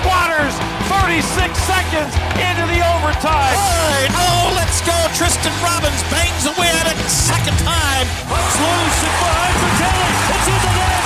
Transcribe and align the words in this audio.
Squatters, 0.00 0.56
36 0.88 1.52
seconds 1.68 2.12
into 2.40 2.64
the 2.72 2.80
overtime. 2.96 3.52
All 3.52 3.84
right, 3.92 4.08
oh, 4.16 4.52
let's 4.56 4.80
go. 4.80 4.96
Tristan 5.12 5.52
Robbins 5.60 6.00
bangs 6.08 6.46
away 6.48 6.72
at 6.72 6.88
it 6.88 6.96
second 7.10 7.52
time. 7.60 8.06
It's 8.08 8.56
loose 8.56 9.00
and 9.04 9.16
behind 9.20 9.54
Fratelli. 9.60 10.10
It's 10.32 10.48
in 10.48 10.56
the 10.56 10.72
net. 10.80 11.04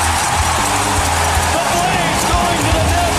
The 1.55 1.62
Blades 1.75 2.25
going 2.30 2.59
to 2.62 2.70
the 2.70 2.84
net. 2.95 3.12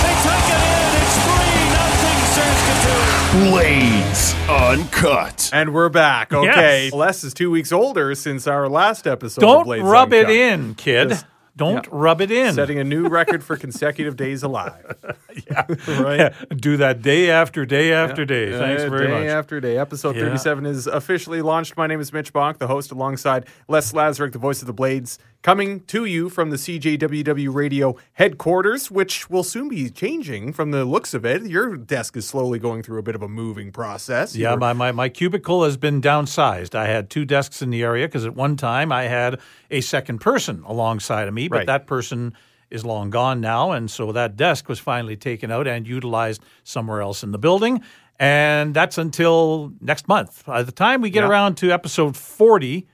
They 0.00 0.14
tuck 0.24 0.46
it 0.56 0.62
in. 0.72 0.90
It's 1.04 1.16
3 1.28 1.36
nothing 1.76 2.20
Saskatoon. 2.32 3.50
Blades 3.52 4.34
Uncut. 4.48 5.50
And 5.52 5.74
we're 5.74 5.90
back. 5.90 6.32
Okay. 6.32 6.84
Yes. 6.84 6.92
Les 6.94 7.24
is 7.24 7.34
two 7.34 7.50
weeks 7.50 7.72
older 7.72 8.14
since 8.14 8.46
our 8.46 8.68
last 8.70 9.06
episode. 9.06 9.42
Don't 9.42 9.64
Blades 9.64 9.84
rub 9.84 10.12
it 10.14 10.30
in, 10.30 10.74
kid. 10.76 11.10
Just- 11.10 11.26
Don't 11.58 11.84
yeah. 11.84 11.90
rub 11.90 12.20
it 12.20 12.30
in. 12.30 12.54
Setting 12.54 12.78
a 12.78 12.84
new 12.84 13.08
record 13.08 13.42
for 13.42 13.56
consecutive 13.56 14.16
days 14.16 14.44
alive. 14.44 14.94
yeah. 15.50 15.66
Right? 15.88 16.18
Yeah, 16.18 16.34
do 16.54 16.76
that 16.76 17.02
day 17.02 17.30
after 17.30 17.66
day 17.66 17.92
after 17.92 18.24
day. 18.24 18.56
Thanks 18.56 18.84
very 18.84 19.08
day 19.08 19.12
much. 19.12 19.28
after 19.28 19.60
day. 19.60 19.76
Episode 19.76 20.14
Yeah. 20.16 20.22
37 20.22 20.66
is 20.66 20.86
officially 20.86 21.42
launched. 21.42 21.76
My 21.76 21.86
name 21.88 22.00
is 22.00 22.12
Mitch 22.12 22.32
Bonk, 22.32 22.58
the 22.58 22.68
host 22.68 22.92
alongside 22.92 23.46
Les 23.66 23.92
Lazaruk, 23.92 24.32
the 24.32 24.38
voice 24.38 24.60
of 24.60 24.66
the 24.66 24.72
Blades, 24.72 25.18
coming 25.42 25.80
to 25.80 26.04
you 26.04 26.28
from 26.28 26.50
the 26.50 26.56
CJWW 26.56 27.52
radio 27.54 27.96
headquarters, 28.14 28.90
which 28.90 29.30
will 29.30 29.44
soon 29.44 29.68
be 29.68 29.88
changing 29.88 30.52
from 30.52 30.72
the 30.72 30.84
looks 30.84 31.14
of 31.14 31.24
it. 31.24 31.42
Your 31.46 31.76
desk 31.76 32.16
is 32.16 32.26
slowly 32.26 32.58
going 32.58 32.82
through 32.82 32.98
a 32.98 33.02
bit 33.02 33.14
of 33.14 33.22
a 33.22 33.28
moving 33.28 33.70
process. 33.70 34.34
Yeah, 34.34 34.50
You're- 34.50 34.60
my, 34.60 34.72
my, 34.72 34.92
my 34.92 35.08
cubicle 35.08 35.64
has 35.64 35.76
been 35.76 36.00
downsized. 36.02 36.74
I 36.74 36.86
had 36.88 37.08
two 37.08 37.24
desks 37.24 37.62
in 37.62 37.70
the 37.70 37.82
area 37.82 38.08
because 38.08 38.26
at 38.26 38.34
one 38.34 38.56
time 38.56 38.90
I 38.90 39.04
had 39.04 39.40
a 39.70 39.80
second 39.80 40.18
person 40.20 40.62
alongside 40.66 41.28
of 41.28 41.34
me, 41.34 41.48
but 41.48 41.58
Right. 41.58 41.66
that 41.66 41.86
person 41.86 42.34
is 42.70 42.84
long 42.84 43.08
gone 43.08 43.40
now. 43.40 43.70
And 43.72 43.90
so 43.90 44.12
that 44.12 44.36
desk 44.36 44.68
was 44.68 44.78
finally 44.78 45.16
taken 45.16 45.50
out 45.50 45.66
and 45.66 45.86
utilized 45.86 46.42
somewhere 46.64 47.00
else 47.00 47.22
in 47.22 47.30
the 47.32 47.38
building. 47.38 47.80
And 48.18 48.74
that's 48.74 48.98
until 48.98 49.72
next 49.80 50.08
month. 50.08 50.44
By 50.44 50.62
the 50.64 50.72
time 50.72 51.00
we 51.00 51.08
get 51.10 51.22
Yeah. 51.22 51.28
around 51.30 51.54
to 51.58 51.70
episode 51.70 52.16
40, 52.16 52.86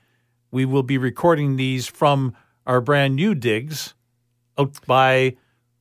we 0.51 0.63
will 0.63 0.83
be 0.83 0.97
recording 0.97 1.55
these 1.57 1.87
from 1.87 2.33
our 2.65 2.81
brand 2.81 3.15
new 3.15 3.35
digs 3.35 3.93
out 4.57 4.73
by 4.85 5.35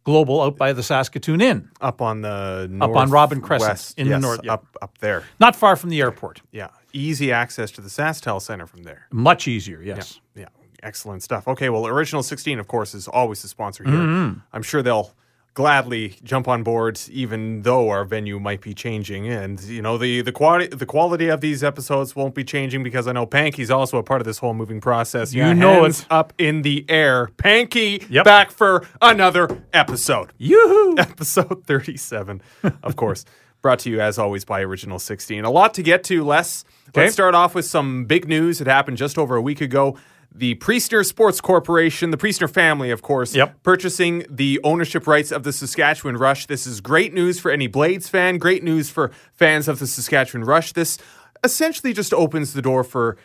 Global, 0.05 0.43
out 0.43 0.57
by 0.59 0.75
the 0.75 0.83
Saskatoon 0.83 1.41
Inn, 1.41 1.71
up 1.81 2.03
on 2.03 2.21
the 2.21 2.71
Up 2.81 2.95
on 2.95 3.11
Robin 3.11 3.41
Crescent, 3.41 3.69
northwest- 3.69 3.99
in 3.99 4.09
the 4.09 4.19
north, 4.19 4.41
yeah. 4.45 4.53
up 4.55 4.67
up 4.83 4.99
there. 4.99 5.25
not 5.41 5.57
far 5.57 5.77
from 5.77 5.89
the 5.91 6.01
airport. 6.01 6.43
Yeah, 6.53 6.69
easy 6.93 7.33
access 7.33 7.71
to 7.73 7.81
the 7.81 7.89
SaskTel 7.89 8.43
Center 8.43 8.67
from 8.67 8.83
there. 8.83 9.07
Much 9.11 9.49
easier, 9.49 9.81
yes. 9.83 10.21
Yeah, 10.35 10.49
excellent 10.83 11.23
stuff. 11.23 11.49
Okay, 11.49 11.71
well, 11.71 11.87
Original 11.87 12.23
16, 12.23 12.59
of 12.59 12.67
course, 12.69 12.95
is 12.95 13.09
always 13.09 13.41
the 13.41 13.49
sponsor 13.49 13.85
here. 13.85 13.95
Mm-hmm. 13.95 14.41
I'm 14.53 14.63
sure 14.63 14.83
they'll 14.83 15.15
gladly 15.55 16.17
jump 16.25 16.49
on 16.49 16.63
board, 16.63 17.01
even 17.11 17.63
though 17.63 17.89
our 17.89 18.05
venue 18.05 18.39
might 18.41 18.61
be 18.61 18.75
changing. 18.75 19.29
And 19.29 19.61
you 19.63 19.81
know, 19.83 19.97
the 19.97 20.21
the 20.21 20.33
quality 20.33 20.67
the 20.67 20.87
quality 20.87 21.29
of 21.29 21.41
these 21.41 21.63
episodes 21.65 22.15
won't 22.17 22.35
be 22.35 22.45
changing 22.45 22.83
because 22.83 23.07
I 23.07 23.13
know 23.13 23.25
Panky's 23.27 23.71
also 23.71 23.99
a 23.99 24.03
part 24.03 24.21
of 24.21 24.25
this 24.27 24.39
whole 24.39 24.55
moving 24.55 24.81
process. 24.81 25.33
You 25.33 25.43
Yeah, 25.45 25.53
know 25.53 25.83
hands 25.83 26.01
it. 26.01 26.07
up 26.11 26.33
in 26.39 26.63
the 26.63 26.85
air. 26.89 27.29
Panky 27.37 28.05
Yep. 28.11 28.25
back 28.25 28.51
for 28.51 28.87
another 29.01 29.63
episode. 29.73 30.33
Yoo-hoo! 30.39 30.95
episode 30.99 31.65
37, 31.67 32.43
of 32.83 32.97
course. 32.97 33.25
Brought 33.63 33.79
to 33.81 33.91
you, 33.91 33.99
as 33.99 34.19
always, 34.19 34.45
by 34.45 34.61
Original 34.61 34.99
16. 34.99 35.43
A 35.43 35.51
lot 35.51 35.73
to 35.75 35.83
get 35.83 36.05
to, 36.05 36.23
Les. 36.23 36.67
Okay. 36.91 37.05
Let's 37.05 37.15
start 37.15 37.35
off 37.35 37.55
with 37.55 37.65
some 37.65 38.05
big 38.05 38.29
news 38.29 38.59
that 38.59 38.67
happened 38.67 38.99
just 38.99 39.17
over 39.17 39.37
a 39.37 39.41
week 39.41 39.63
ago. 39.63 39.97
The 40.37 40.57
Priestner 40.57 41.05
Sports 41.07 41.41
Corporation, 41.41 42.11
the 42.11 42.17
Priestner 42.17 42.51
family, 42.51 42.91
of 42.91 43.03
course, 43.03 43.37
Yep. 43.37 43.63
purchasing 43.63 44.25
the 44.29 44.61
ownership 44.65 45.07
rights 45.07 45.31
of 45.31 45.45
the 45.45 45.53
Saskatchewan 45.53 46.17
Rush. 46.17 46.47
This 46.47 46.67
is 46.67 46.81
great 46.81 47.15
news 47.15 47.39
for 47.39 47.53
any 47.53 47.69
Blades 47.69 48.09
fan, 48.09 48.39
great 48.39 48.65
news 48.65 48.91
for 48.91 49.13
fans 49.33 49.69
of 49.69 49.79
the 49.79 49.87
Saskatchewan 49.87 50.45
Rush. 50.45 50.73
This 50.73 50.99
essentially 51.45 51.93
just 51.93 52.13
opens 52.13 52.53
the 52.53 52.63
door 52.63 52.83
for 52.83 53.17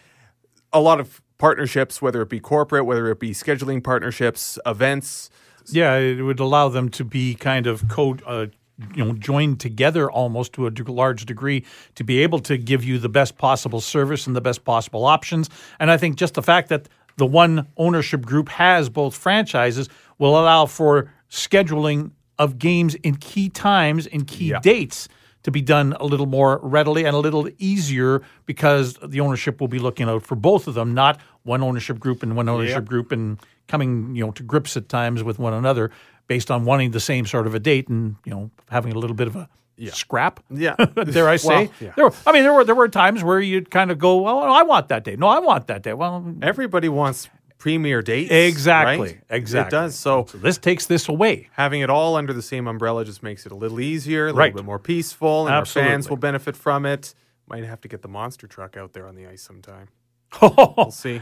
a 0.72 0.80
lot 0.80 1.00
of 1.00 1.20
partnerships, 1.40 2.00
whether 2.00 2.22
it 2.22 2.30
be 2.30 2.40
corporate, 2.40 2.86
whether 2.86 3.10
it 3.10 3.20
be 3.20 3.32
scheduling 3.32 3.84
partnerships, 3.84 4.60
events. 4.68 5.32
Yeah, 5.72 5.96
it 5.96 6.22
would 6.22 6.40
allow 6.40 6.70
them 6.70 6.90
to 6.90 7.04
be 7.04 7.34
kind 7.34 7.66
of 7.66 7.88
co, 7.88 8.18
uh, 8.28 8.48
you 8.96 9.04
know, 9.04 9.14
joined 9.14 9.60
together 9.60 10.12
almost 10.12 10.54
to 10.54 10.68
a 10.68 10.72
large 10.88 11.26
degree 11.26 11.66
to 11.96 12.04
be 12.04 12.20
able 12.20 12.40
to 12.40 12.56
give 12.58 12.84
you 12.84 13.00
the 13.00 13.10
best 13.10 13.38
possible 13.38 13.82
service 13.82 14.28
and 14.28 14.36
the 14.36 14.42
best 14.42 14.64
possible 14.64 15.06
options. 15.06 15.50
And 15.80 15.90
I 15.90 15.98
think 15.98 16.16
just 16.18 16.36
the 16.36 16.44
fact 16.44 16.70
that 16.70 16.88
the 17.20 17.26
one 17.28 17.68
ownership 17.78 18.26
group 18.26 18.50
has 18.50 18.90
both 18.90 19.16
franchises 19.16 19.88
will 20.18 20.40
allow 20.40 20.66
for 20.66 21.12
scheduling 21.30 22.12
of 22.40 22.58
games 22.58 22.96
in 22.96 23.16
key 23.16 23.50
times 23.50 24.08
and 24.08 24.26
key 24.26 24.50
Yeah. 24.50 24.60
dates 24.62 25.08
to 25.44 25.52
be 25.52 25.62
done 25.62 25.96
a 26.00 26.06
little 26.06 26.26
more 26.26 26.60
readily 26.64 27.06
and 27.06 27.16
a 27.16 27.20
little 27.20 27.48
easier 27.60 28.22
because 28.46 28.98
the 29.06 29.20
ownership 29.22 29.62
will 29.62 29.68
be 29.68 29.80
looking 29.80 30.08
out 30.10 30.24
for 30.24 30.36
both 30.36 30.68
of 30.68 30.74
them, 30.74 30.94
not 30.94 31.20
one 31.44 31.62
ownership 31.64 32.00
group 32.00 32.24
and 32.24 32.36
one 32.36 32.50
ownership 32.50 32.86
group 32.86 33.12
and 33.12 33.38
coming, 33.68 34.16
you 34.16 34.26
know, 34.26 34.32
to 34.32 34.44
grips 34.44 34.76
at 34.76 34.90
times 34.90 35.24
with 35.24 35.40
one 35.40 35.54
another 35.54 35.92
based 36.28 36.50
on 36.52 36.66
wanting 36.66 36.92
the 36.92 37.00
same 37.00 37.26
sort 37.26 37.48
of 37.48 37.56
a 37.56 37.60
date 37.60 37.88
and, 37.88 38.16
you 38.26 38.32
know, 38.32 38.50
having 38.70 38.92
a 38.94 38.98
little 39.00 39.16
bit 39.16 39.28
of 39.28 39.36
a 39.36 39.48
scrap. 39.88 40.40
Yeah. 40.50 40.76
Dare 41.12 41.28
I 41.30 41.36
say? 41.38 41.48
Well, 41.48 41.70
yeah. 41.80 41.92
there 41.96 42.06
were, 42.06 42.14
I 42.28 42.32
mean, 42.32 42.44
there 42.44 42.54
were 42.54 42.64
there 42.64 42.76
were 42.76 42.88
times 42.90 43.24
where 43.24 43.40
you'd 43.40 43.72
kind 43.72 43.92
of 43.92 43.98
go, 44.00 44.22
well, 44.22 44.40
I 44.40 44.64
want 44.64 44.90
that 44.90 45.04
date. 45.04 45.20
No, 45.20 45.28
I 45.28 45.40
want 45.40 45.68
that 45.68 45.84
date. 45.84 45.94
Well, 45.94 46.36
Everybody 46.42 46.90
wants 46.90 47.30
premier 47.58 48.02
dates. 48.02 48.32
exactly, 48.32 49.08
right? 49.08 49.22
exactly. 49.30 49.68
It 49.78 49.82
does. 49.82 49.96
So 49.96 50.26
So 50.30 50.38
this 50.38 50.58
takes 50.58 50.86
this 50.86 51.10
away. 51.10 51.50
having 51.54 51.82
it 51.82 51.90
all 51.90 52.16
under 52.16 52.32
the 52.34 52.42
same 52.42 52.68
umbrella 52.68 53.04
just 53.04 53.22
makes 53.24 53.46
it 53.46 53.52
a 53.52 53.56
little 53.56 53.80
easier, 53.82 54.24
a 54.24 54.28
little 54.28 54.40
Right. 54.40 54.56
bit 54.56 54.64
more 54.66 54.80
peaceful, 54.80 55.46
and 55.48 55.54
our 55.56 55.66
fans 55.66 56.10
will 56.10 56.18
benefit 56.18 56.56
from 56.56 56.86
it. 56.86 57.14
Might 57.48 57.64
have 57.66 57.82
to 57.82 57.88
get 57.88 58.02
the 58.02 58.08
monster 58.08 58.48
truck 58.48 58.78
out 58.78 58.94
there 58.94 59.08
on 59.08 59.16
the 59.16 59.28
ice 59.28 59.42
sometime. 59.42 59.90
We'll 60.42 60.92
see. 60.92 61.22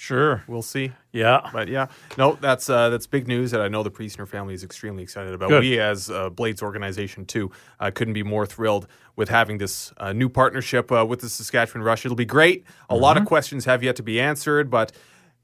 Sure. 0.00 0.44
We'll 0.46 0.62
see. 0.62 0.92
Yeah. 1.12 1.50
But 1.52 1.66
yeah, 1.66 1.88
no, 2.16 2.38
that's 2.40 2.70
uh, 2.70 2.88
that's 2.88 3.08
big 3.08 3.26
news 3.26 3.50
that 3.50 3.60
I 3.60 3.66
know 3.66 3.82
the 3.82 3.90
Priestner 3.90 4.28
family 4.28 4.54
is 4.54 4.62
extremely 4.62 5.02
excited 5.02 5.34
about. 5.34 5.48
Good. 5.48 5.60
We, 5.64 5.80
as 5.80 6.08
a 6.08 6.30
Blades 6.30 6.62
organization, 6.62 7.26
too, 7.26 7.50
uh, 7.80 7.90
couldn't 7.92 8.14
be 8.14 8.22
more 8.22 8.46
thrilled 8.46 8.86
with 9.16 9.28
having 9.28 9.58
this 9.58 9.92
uh, 9.96 10.12
new 10.12 10.28
partnership 10.28 10.92
uh, 10.92 11.04
with 11.04 11.20
the 11.20 11.28
Saskatchewan 11.28 11.82
Rush. 11.82 12.04
It'll 12.04 12.14
be 12.14 12.24
great. 12.24 12.64
A 12.88 12.94
lot 12.94 13.16
Mm-hmm. 13.16 13.22
of 13.24 13.28
questions 13.28 13.64
have 13.64 13.82
yet 13.82 13.96
to 13.96 14.04
be 14.04 14.20
answered, 14.20 14.70
but 14.70 14.92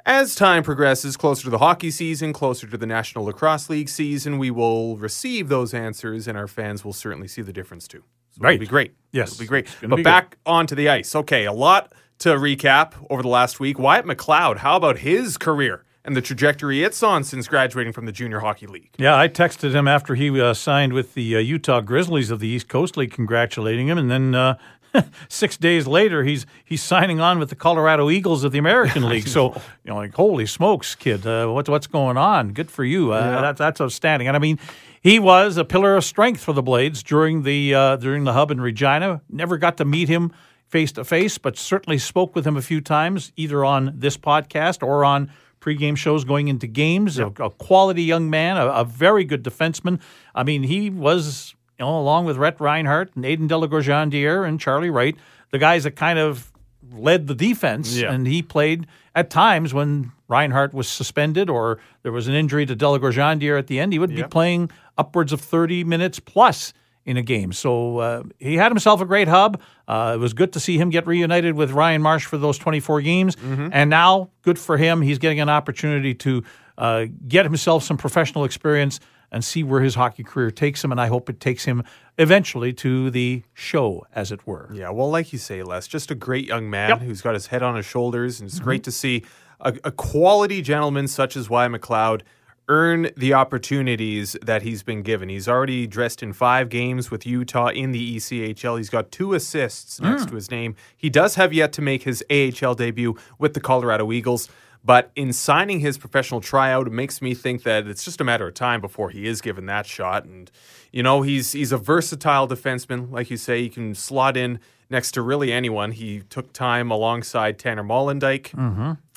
as 0.07 0.37
time 0.37 0.63
progresses, 0.63 1.17
closer 1.17 1.43
to 1.45 1.51
the 1.51 1.59
hockey 1.59 1.91
season, 1.91 2.33
closer 2.33 2.69
to 2.69 2.77
the 2.79 2.87
National 2.87 3.25
Lacrosse 3.25 3.69
League 3.69 3.89
season, 3.89 4.39
we 4.39 4.53
will 4.53 4.97
receive 4.99 5.49
those 5.49 5.75
answers, 5.75 6.29
and 6.29 6.39
our 6.39 6.47
fans 6.47 6.85
will 6.85 6.93
certainly 6.93 7.27
see 7.27 7.43
the 7.43 7.53
difference 7.53 7.89
too. 7.89 8.05
So 8.31 8.39
Right. 8.43 8.55
it'll 8.55 8.61
be 8.61 8.67
great. 8.69 8.93
Yes. 9.11 9.33
it'll 9.33 9.43
be 9.43 9.47
great. 9.49 9.67
But 9.81 9.97
be 9.97 10.03
back 10.05 10.37
onto 10.47 10.77
the 10.77 10.89
ice. 10.91 11.17
Okay, 11.17 11.45
a 11.47 11.53
lot 11.53 11.93
to 12.19 12.31
recap 12.31 12.95
over 13.11 13.23
the 13.23 13.29
last 13.29 13.61
week. 13.61 13.79
Wyatt 13.79 14.07
McLeod, 14.07 14.59
how 14.59 14.77
about 14.77 14.99
his 14.99 15.37
career 15.37 15.85
and 16.05 16.17
the 16.17 16.21
trajectory 16.21 16.83
it's 16.83 17.03
on 17.03 17.25
since 17.25 17.49
graduating 17.49 17.93
from 17.93 18.07
the 18.07 18.13
Junior 18.13 18.41
Hockey 18.41 18.67
League? 18.67 18.91
Yeah, 18.99 19.19
I 19.19 19.29
texted 19.29 19.73
him 19.75 19.89
after 19.89 20.15
he 20.15 20.41
uh, 20.41 20.55
signed 20.55 20.93
with 20.93 21.15
the 21.15 21.37
uh, 21.37 21.39
Utah 21.39 21.81
Grizzlies 21.81 22.31
of 22.31 22.41
the 22.41 22.49
East 22.49 22.69
Coast 22.69 22.97
League, 22.97 23.13
congratulating 23.13 23.89
him, 23.89 23.99
and 23.99 24.11
then 24.11 24.35
uh, 24.35 24.57
six 25.29 25.57
days 25.57 25.87
later, 25.87 26.23
he's 26.25 26.47
he's 26.65 26.83
signing 26.83 27.21
on 27.21 27.39
with 27.39 27.49
the 27.49 27.57
Colorado 27.57 28.11
Eagles 28.11 28.45
of 28.45 28.53
the 28.53 28.59
American 28.59 29.09
League. 29.09 29.29
So 29.29 29.53
you 29.55 29.91
know, 29.91 29.97
like, 29.97 30.15
holy 30.15 30.47
smokes, 30.47 30.95
kid, 30.95 31.27
uh, 31.27 31.49
what's 31.49 31.69
what's 31.69 31.87
going 31.87 32.17
on? 32.17 32.53
Good 32.53 32.71
for 32.71 32.85
you. 32.85 33.13
Uh, 33.13 33.41
that's 33.41 33.59
that's 33.59 33.81
outstanding. 33.81 34.29
And 34.29 34.37
I 34.37 34.41
mean, 34.41 34.59
he 35.01 35.19
was 35.19 35.57
a 35.57 35.65
pillar 35.65 35.97
of 35.97 36.05
strength 36.05 36.41
for 36.41 36.53
the 36.53 36.63
Blades 36.63 37.03
during 37.03 37.43
the 37.43 37.75
uh, 37.75 37.97
during 37.97 38.25
the 38.25 38.33
hub 38.33 38.51
in 38.51 38.61
Regina. 38.61 39.21
Never 39.29 39.59
got 39.59 39.77
to 39.79 39.85
meet 39.85 40.09
him 40.09 40.33
face 40.69 40.93
to 40.93 41.05
face, 41.05 41.39
but 41.39 41.57
certainly 41.57 41.99
spoke 41.99 42.35
with 42.35 42.47
him 42.47 42.57
a 42.57 42.63
few 42.63 42.81
times, 42.81 43.33
either 43.37 43.65
on 43.65 43.93
this 43.95 44.17
podcast 44.17 44.83
or 44.83 45.05
on 45.05 45.31
pregame 45.61 45.97
shows 45.97 46.25
going 46.25 46.49
into 46.49 46.67
games. 46.67 47.19
A, 47.19 47.27
a 47.27 47.51
quality 47.51 48.03
young 48.03 48.29
man, 48.29 48.57
a, 48.57 48.67
a 48.67 48.85
very 48.85 49.25
good 49.25 49.43
defenseman. 49.43 50.01
I 50.35 50.43
mean, 50.43 50.63
he 50.63 50.91
was, 50.91 51.55
you 51.79 51.85
know, 51.85 51.99
along 51.99 52.27
with 52.27 52.37
Rhett 52.37 52.61
Reinhardt 52.61 53.15
and 53.17 53.25
Aiden 53.25 53.49
Delagorjandier 53.49 54.47
and 54.47 54.61
Charlie 54.61 54.91
Wright, 54.91 55.17
the 55.51 55.59
guys 55.59 55.85
that 55.85 55.93
kind 55.93 56.19
of 56.19 56.53
led 56.93 57.27
the 57.27 57.35
defense. 57.35 57.97
Yeah. 57.97 58.13
And 58.13 58.27
he 58.27 58.43
played 58.43 58.87
at 59.15 59.31
times 59.31 59.73
when 59.73 60.13
Reinhardt 60.29 60.75
was 60.75 60.89
suspended 60.89 61.49
or 61.49 61.79
there 62.03 62.13
was 62.13 62.29
an 62.29 62.35
injury 62.35 62.67
to 62.67 62.77
Delagorjandier 62.77 63.59
at 63.59 63.67
the 63.67 63.81
end. 63.81 63.93
He 63.93 63.99
would 63.99 64.15
be 64.15 64.23
playing 64.25 64.71
upwards 64.99 65.33
of 65.33 65.41
30 65.41 65.85
minutes 65.85 66.19
plus 66.21 66.73
in 67.07 67.17
a 67.17 67.23
game. 67.23 67.53
So 67.53 67.99
uh, 67.99 68.23
he 68.39 68.55
had 68.57 68.73
himself 68.73 69.01
a 69.01 69.05
great 69.05 69.29
hub. 69.29 69.61
Uh, 69.87 70.13
it 70.15 70.19
was 70.19 70.33
good 70.33 70.53
to 70.55 70.61
see 70.61 70.79
him 70.79 70.91
get 70.91 71.07
reunited 71.07 71.55
with 71.55 71.71
Ryan 71.73 72.01
Marsh 72.03 72.25
for 72.25 72.39
those 72.39 72.57
24 72.59 73.03
games. 73.03 73.37
And 73.43 73.91
now, 73.91 74.31
good 74.43 74.59
for 74.59 74.77
him. 74.77 75.03
He's 75.03 75.19
getting 75.19 75.41
an 75.41 75.49
opportunity 75.51 76.15
to 76.15 76.43
uh, 76.79 77.05
get 77.29 77.45
himself 77.45 77.85
some 77.85 77.97
professional 77.97 78.45
experience 78.45 79.01
and 79.31 79.45
see 79.45 79.63
where 79.65 79.81
his 79.81 79.97
hockey 79.97 80.23
career 80.23 80.51
takes 80.51 80.83
him. 80.83 80.93
And 80.93 81.01
I 81.01 81.09
hope 81.09 81.29
it 81.29 81.41
takes 81.41 81.65
him 81.65 81.83
eventually 82.19 82.73
to 82.75 83.11
the 83.11 83.43
show, 83.53 84.07
as 84.15 84.31
it 84.33 84.47
were. 84.47 84.71
Yeah, 84.73 84.91
well, 84.91 85.11
like 85.11 85.33
you 85.33 85.39
say, 85.39 85.63
Les, 85.63 85.87
just 85.89 86.11
a 86.11 86.15
great 86.15 86.47
young 86.47 86.71
man 86.71 86.89
Yep. 86.91 86.99
Mm-hmm. 86.99 87.07
who's 87.09 87.21
got 87.21 87.35
his 87.35 87.49
head 87.49 87.63
on 87.63 87.77
his 87.77 87.85
shoulders, 87.85 88.41
and 88.41 88.49
it's 88.49 88.61
great 88.61 88.85
to 88.85 88.93
see 88.93 89.25
a, 89.61 89.75
a 89.85 89.91
quality 89.91 90.63
gentleman 90.63 91.09
such 91.09 91.37
as 91.37 91.51
Wyatt 91.51 91.73
McLeod 91.73 92.23
earn 92.69 93.11
the 93.17 93.35
opportunities 93.35 94.37
that 94.43 94.63
he's 94.63 94.83
been 94.83 95.03
given. 95.03 95.29
He's 95.29 95.49
already 95.49 95.87
dressed 95.87 96.23
in 96.23 96.33
five 96.33 96.69
games 96.69 97.11
with 97.11 97.27
Utah 97.27 97.69
in 97.69 97.93
the 97.93 98.17
ECHL. 98.17 98.79
He's 98.79 98.91
got 98.91 99.11
two 99.11 99.35
assists 99.35 100.01
next 100.01 100.29
to 100.29 100.35
his 100.35 100.51
name. 100.51 100.75
He 100.97 101.11
does 101.11 101.35
have 101.35 101.53
yet 101.53 101.73
to 101.75 101.83
make 101.83 102.05
his 102.05 102.25
AHL 102.31 102.75
debut 102.75 103.17
with 103.39 103.55
the 103.55 103.61
Colorado 103.61 104.11
Eagles. 104.13 104.49
But 104.87 105.11
in 105.17 105.33
signing 105.33 105.81
his 105.81 105.97
professional 105.97 106.43
tryout, 106.43 106.87
it 106.87 106.93
makes 106.93 107.23
me 107.23 107.35
think 107.35 107.63
that 107.63 107.87
it's 107.87 108.05
just 108.05 108.21
a 108.21 108.25
matter 108.25 108.49
of 108.49 108.55
time 108.55 108.83
before 108.83 109.09
he 109.11 109.27
is 109.27 109.41
given 109.41 109.65
that 109.67 109.87
shot. 109.87 110.25
And 110.25 110.51
you 110.93 111.03
know, 111.03 111.23
he's 111.23 111.53
he's 111.53 111.73
a 111.73 111.79
versatile 111.79 112.47
defenseman, 112.47 113.11
like 113.11 113.31
you 113.31 113.39
say. 113.39 113.63
He 113.63 113.69
can 113.71 113.95
slot 113.95 114.37
in 114.37 114.61
next 114.91 115.13
to 115.13 115.23
really 115.23 115.53
anyone. 115.53 115.93
He 115.93 116.21
took 116.29 116.53
time 116.53 116.91
alongside 116.91 117.59
Tanner 117.59 117.83
Molendyk, 117.83 118.53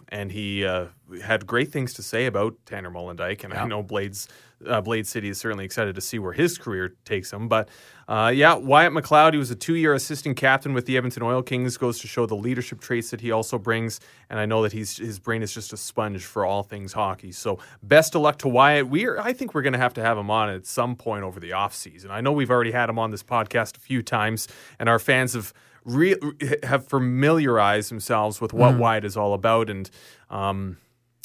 and 0.07 0.31
he 0.31 0.65
uh, 0.65 0.85
had 1.23 1.47
great 1.47 1.71
things 1.71 1.93
to 1.93 2.03
say 2.03 2.25
about 2.25 2.55
Tanner 2.65 2.91
Molendyk. 2.91 3.43
And 3.43 3.53
I 3.53 3.65
know 3.65 3.81
Blades 3.83 4.27
uh, 4.65 4.81
Blade 4.81 5.05
City 5.05 5.29
is 5.29 5.37
certainly 5.37 5.65
excited 5.65 5.93
to 5.95 6.01
see 6.01 6.17
where 6.17 6.33
his 6.33 6.57
career 6.57 6.95
takes 7.05 7.31
him. 7.31 7.47
But 7.47 7.69
uh, 8.07 8.31
yeah, 8.33 8.55
Wyatt 8.55 8.91
McLeod, 8.91 9.33
he 9.33 9.37
was 9.37 9.51
a 9.51 9.55
two-year 9.55 9.93
assistant 9.93 10.35
captain 10.35 10.73
with 10.73 10.85
the 10.85 10.97
Edmonton 10.97 11.23
Oil 11.23 11.43
Kings. 11.43 11.77
Goes 11.77 11.99
to 11.99 12.07
show 12.07 12.25
the 12.25 12.35
leadership 12.35 12.81
traits 12.81 13.11
that 13.11 13.21
he 13.21 13.31
also 13.31 13.59
brings. 13.59 13.99
And 14.29 14.39
I 14.39 14.45
know 14.45 14.63
that 14.63 14.73
he's 14.73 14.97
his 14.97 15.19
brain 15.19 15.43
is 15.43 15.53
just 15.53 15.73
a 15.73 15.77
sponge 15.77 16.25
for 16.25 16.45
all 16.45 16.63
things 16.63 16.93
hockey. 16.93 17.31
So 17.31 17.59
best 17.83 18.15
of 18.15 18.21
luck 18.21 18.39
to 18.39 18.47
Wyatt. 18.47 18.87
We 18.89 19.05
are, 19.05 19.19
I 19.19 19.33
think 19.33 19.53
we're 19.53 19.61
going 19.61 19.73
to 19.73 19.79
have 19.79 19.93
to 19.95 20.01
have 20.01 20.17
him 20.17 20.31
on 20.31 20.49
at 20.49 20.65
some 20.65 20.95
point 20.95 21.23
over 21.23 21.39
the 21.39 21.53
off 21.53 21.75
season. 21.75 22.11
I 22.11 22.21
know 22.21 22.31
we've 22.31 22.51
already 22.51 22.71
had 22.71 22.89
him 22.89 22.97
on 22.97 23.11
this 23.11 23.23
podcast 23.23 23.77
a 23.77 23.79
few 23.79 24.01
times, 24.01 24.47
and 24.79 24.89
our 24.89 24.99
fans 24.99 25.33
have. 25.33 25.53
Re- 25.85 26.17
have 26.63 26.85
familiarized 26.85 27.89
themselves 27.89 28.41
with 28.41 28.51
what 28.51 28.77
Wyatt 28.77 29.05
is 29.05 29.15
all 29.15 29.33
about, 29.33 29.69
and 29.69 29.89
um, 30.29 30.75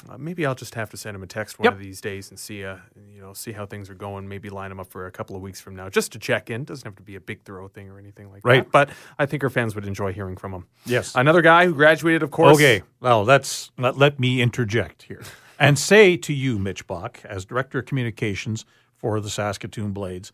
uh, 0.09 0.19
maybe 0.19 0.45
I'll 0.47 0.55
just 0.55 0.75
have 0.75 0.91
to 0.91 0.97
send 0.97 1.15
him 1.17 1.23
a 1.23 1.27
text 1.27 1.59
one 1.59 1.65
Yep. 1.65 1.73
of 1.75 1.79
these 1.81 2.01
days 2.01 2.31
and 2.31 2.39
see, 2.39 2.65
uh, 2.65 2.77
you 3.13 3.21
know, 3.21 3.33
see 3.33 3.53
how 3.53 3.67
things 3.67 3.89
are 3.91 3.95
going. 3.95 4.29
Maybe 4.29 4.49
line 4.51 4.71
him 4.73 4.81
up 4.81 4.89
for 4.91 5.07
a 5.07 5.11
couple 5.11 5.37
of 5.37 5.43
weeks 5.43 5.61
from 5.61 5.77
now, 5.77 5.89
just 5.89 6.13
to 6.13 6.19
check 6.19 6.51
in. 6.51 6.65
Doesn't 6.65 6.85
have 6.87 6.97
to 6.97 7.03
be 7.03 7.15
a 7.17 7.21
big 7.21 7.43
throw 7.45 7.69
thing 7.69 7.89
or 7.91 7.99
anything 7.99 8.31
like 8.31 8.45
Right. 8.45 8.65
that. 8.65 8.73
But 8.73 8.91
I 9.19 9.27
think 9.27 9.43
our 9.45 9.51
fans 9.51 9.75
would 9.75 9.87
enjoy 9.87 10.13
hearing 10.13 10.37
from 10.37 10.53
him. 10.53 10.67
Yes. 10.87 11.15
Another 11.15 11.43
guy 11.43 11.67
who 11.67 11.75
graduated, 11.75 12.23
of 12.23 12.31
course. 12.31 12.57
Okay, 12.57 12.83
well, 13.01 13.25
that's 13.25 13.71
let, 13.79 13.97
let 13.97 14.19
me 14.21 14.41
interject 14.43 15.03
here 15.05 15.23
and 15.59 15.79
say 15.79 16.17
to 16.17 16.33
you, 16.33 16.59
Mitch 16.59 16.87
Bach, 16.87 17.21
as 17.25 17.45
director 17.45 17.79
of 17.81 17.87
communications 17.87 18.65
for 18.97 19.21
the 19.21 19.31
Saskatoon 19.31 19.93
Blades, 19.93 20.33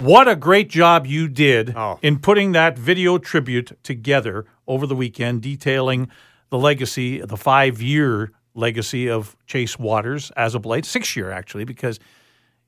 what 0.00 0.26
a 0.26 0.34
great 0.36 0.68
job 0.68 1.06
you 1.06 1.28
did 1.28 1.72
Oh. 1.76 1.98
in 2.02 2.18
putting 2.18 2.52
that 2.52 2.76
video 2.78 3.16
tribute 3.18 3.78
together 3.82 4.44
over 4.66 4.86
the 4.86 4.96
weekend, 4.96 5.42
detailing 5.42 6.08
the 6.50 6.58
legacy, 6.58 7.20
the 7.20 7.36
five-year 7.36 8.30
legacy 8.54 9.08
of 9.10 9.36
Chase 9.46 9.78
Waters 9.78 10.30
as 10.36 10.54
a 10.54 10.58
Blade, 10.58 10.84
six-year 10.84 11.30
actually, 11.30 11.64
because 11.64 11.98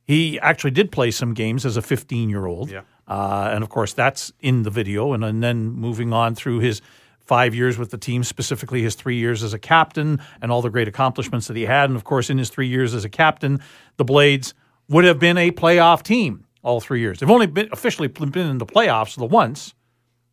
he 0.05 0.39
actually 0.41 0.71
did 0.71 0.93
play 0.93 1.11
some 1.11 1.35
games 1.35 1.67
as 1.67 1.77
a 1.77 1.83
15 1.83 2.29
year 2.29 2.47
old. 2.47 2.71
Yeah. 2.71 2.83
Uh, 3.09 3.51
and 3.53 3.63
of 3.63 3.71
course, 3.71 3.93
that's 3.93 4.33
in 4.41 4.63
the 4.63 4.71
video. 4.71 5.13
And, 5.13 5.25
and 5.25 5.43
then 5.43 5.71
moving 5.71 6.13
on 6.13 6.35
through 6.35 6.61
his 6.61 6.81
five 7.21 7.55
years 7.55 7.77
with 7.77 7.91
the 7.91 7.99
team, 7.99 8.23
specifically 8.23 8.83
his 8.83 8.95
three 8.95 9.17
years 9.17 9.43
as 9.43 9.53
a 9.53 9.59
captain 9.59 10.21
and 10.41 10.53
all 10.53 10.63
the 10.63 10.71
great 10.71 10.89
accomplishments 10.89 11.49
that 11.49 11.57
he 11.57 11.65
had. 11.65 11.91
And 11.91 11.97
of 11.97 12.05
course, 12.05 12.31
in 12.31 12.39
his 12.39 12.51
three 12.51 12.69
years 12.69 12.95
as 12.95 13.05
a 13.05 13.09
captain, 13.09 13.61
the 13.97 14.05
Blades 14.05 14.55
would 14.89 15.05
have 15.05 15.19
been 15.19 15.37
a 15.37 15.51
playoff 15.51 16.03
team 16.03 16.47
all 16.63 16.81
three 16.81 17.01
years. 17.01 17.19
They've 17.19 17.31
only 17.31 17.47
been 17.47 17.69
officially 17.73 18.09
been 18.09 18.47
in 18.47 18.59
the 18.59 18.67
playoffs 18.67 19.17
the 19.17 19.25
once 19.25 19.75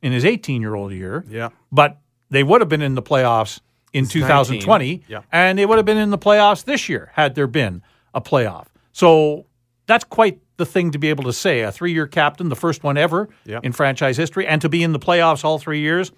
in 0.01 0.11
his 0.11 0.23
18 0.23 0.61
year 0.61 0.75
old 0.75 0.91
year. 0.91 1.25
Yeah. 1.27 1.49
But 1.71 1.99
they 2.29 2.43
would 2.43 2.61
have 2.61 2.69
been 2.69 2.81
in 2.81 2.95
the 2.95 3.01
playoffs 3.01 3.59
in 3.93 4.07
2020, 4.07 5.03
Yeah. 5.07 5.21
and 5.31 5.57
they 5.59 5.65
would 5.65 5.77
have 5.77 5.85
been 5.85 5.97
in 5.97 6.09
the 6.09 6.17
playoffs 6.17 6.65
this 6.65 6.89
year 6.89 7.11
had 7.13 7.35
there 7.35 7.47
been 7.47 7.81
a 8.13 8.19
playoff. 8.21 8.65
So 8.91 9.45
that's 9.85 10.03
quite 10.03 10.39
the 10.57 10.65
thing 10.65 10.91
to 10.91 10.99
be 10.99 11.09
able 11.09 11.23
to 11.25 11.33
say. 11.33 11.61
A 11.61 11.71
three 11.71 11.93
year 11.93 12.07
captain, 12.07 12.49
the 12.49 12.55
first 12.55 12.83
one 12.83 12.97
ever 12.97 13.29
Yeah. 13.45 13.59
in 13.63 13.71
franchise 13.71 14.17
history, 14.17 14.45
and 14.47 14.61
to 14.61 14.69
be 14.69 14.83
in 14.83 14.91
the 14.93 14.99
playoffs 14.99 15.43
all 15.43 15.59
three 15.59 15.79
years, 15.79 16.11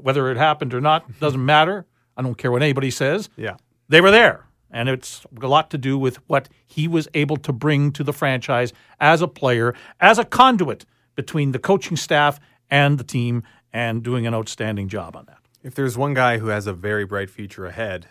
whether 0.00 0.30
it 0.30 0.36
happened 0.36 0.74
or 0.74 0.80
not, 0.80 1.04
doesn't 1.20 1.44
matter. 1.44 1.86
I 2.16 2.22
don't 2.22 2.36
care 2.36 2.50
what 2.50 2.62
anybody 2.62 2.90
says. 2.90 3.28
Yeah. 3.36 3.56
They 3.88 4.00
were 4.00 4.10
there. 4.10 4.46
And 4.70 4.88
it's 4.88 5.26
a 5.42 5.46
lot 5.46 5.70
to 5.70 5.78
do 5.78 5.98
with 5.98 6.16
what 6.28 6.48
he 6.66 6.88
was 6.88 7.06
able 7.12 7.36
to 7.38 7.52
bring 7.52 7.92
to 7.92 8.02
the 8.02 8.12
franchise 8.12 8.72
as 9.00 9.20
a 9.20 9.28
player, 9.28 9.74
as 10.00 10.18
a 10.18 10.24
conduit 10.24 10.86
between 11.14 11.52
the 11.52 11.58
coaching 11.58 11.96
staff 11.96 12.40
and 12.70 12.96
the 12.96 13.04
team, 13.04 13.42
and 13.70 14.02
doing 14.02 14.26
an 14.26 14.34
outstanding 14.34 14.88
job 14.88 15.14
on 15.14 15.26
that. 15.26 15.38
If 15.64 15.76
there's 15.76 15.96
one 15.96 16.12
guy 16.12 16.38
who 16.38 16.48
has 16.48 16.66
a 16.66 16.72
very 16.72 17.04
bright 17.04 17.30
future 17.30 17.66
ahead, 17.66 18.08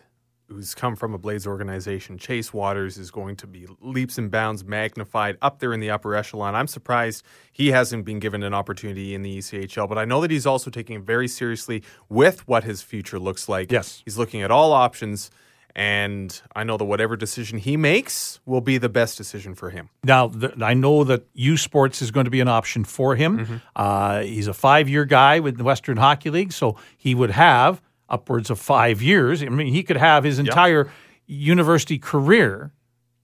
who's 0.47 0.73
come 0.73 0.95
from 0.95 1.13
a 1.13 1.17
Blades 1.17 1.45
organization, 1.45 2.17
Chase 2.17 2.53
Waters 2.53 2.97
is 2.97 3.11
going 3.11 3.35
to 3.37 3.47
be 3.47 3.67
leaps 3.81 4.17
and 4.17 4.31
bounds 4.31 4.63
magnified 4.63 5.37
up 5.41 5.59
there 5.59 5.73
in 5.73 5.81
the 5.81 5.89
upper 5.89 6.15
echelon. 6.15 6.55
I'm 6.55 6.67
surprised 6.67 7.25
he 7.51 7.71
hasn't 7.71 8.05
been 8.05 8.19
given 8.19 8.41
an 8.43 8.53
opportunity 8.53 9.13
in 9.13 9.21
the 9.21 9.39
ECHL, 9.39 9.89
but 9.89 9.97
I 9.97 10.05
know 10.05 10.21
that 10.21 10.31
he's 10.31 10.45
also 10.45 10.69
taking 10.69 10.95
it 10.95 11.01
very 11.01 11.27
seriously 11.27 11.83
with 12.07 12.47
what 12.47 12.63
his 12.63 12.81
future 12.81 13.19
looks 13.19 13.49
like. 13.49 13.69
Yes. 13.69 14.01
He's 14.05 14.17
looking 14.17 14.41
at 14.41 14.49
all 14.49 14.71
options, 14.71 15.29
and 15.75 16.41
I 16.55 16.63
know 16.63 16.77
that 16.77 16.85
whatever 16.85 17.15
decision 17.15 17.57
he 17.57 17.77
makes 17.77 18.39
will 18.45 18.61
be 18.61 18.77
the 18.77 18.89
best 18.89 19.17
decision 19.17 19.55
for 19.55 19.69
him. 19.69 19.89
Now, 20.03 20.27
th 20.27 20.53
I 20.61 20.73
know 20.73 21.03
that 21.03 21.25
U 21.33 21.57
Sports 21.57 22.01
is 22.01 22.11
going 22.11 22.25
to 22.25 22.31
be 22.31 22.41
an 22.41 22.47
option 22.47 22.83
for 22.83 23.15
him. 23.15 23.61
Uh, 23.75 24.21
he's 24.21 24.47
a 24.47 24.53
five 24.53 24.89
year 24.89 25.05
guy 25.05 25.39
with 25.39 25.57
the 25.57 25.63
Western 25.63 25.97
Hockey 25.97 26.29
League, 26.29 26.51
so 26.51 26.75
he 26.97 27.15
would 27.15 27.31
have 27.31 27.81
upwards 28.09 28.49
of 28.49 28.59
five 28.59 29.01
years. 29.01 29.41
I 29.41 29.49
mean, 29.49 29.73
he 29.73 29.83
could 29.83 29.97
have 29.97 30.23
his 30.23 30.37
entire 30.39 30.91
university 31.25 31.97
career 31.97 32.71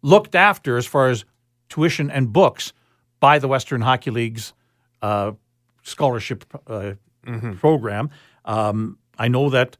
looked 0.01 0.35
after 0.35 0.77
as 0.77 0.85
far 0.85 1.09
as 1.09 1.25
tuition 1.69 2.09
and 2.09 2.31
books 2.31 2.71
by 3.19 3.39
the 3.39 3.47
Western 3.47 3.81
Hockey 3.81 4.11
League's 4.11 4.53
uh, 5.01 5.31
scholarship 5.83 6.45
uh, 6.67 6.94
program. 7.59 8.09
Um, 8.45 8.97
I 9.17 9.27
know 9.27 9.49
that 9.49 9.77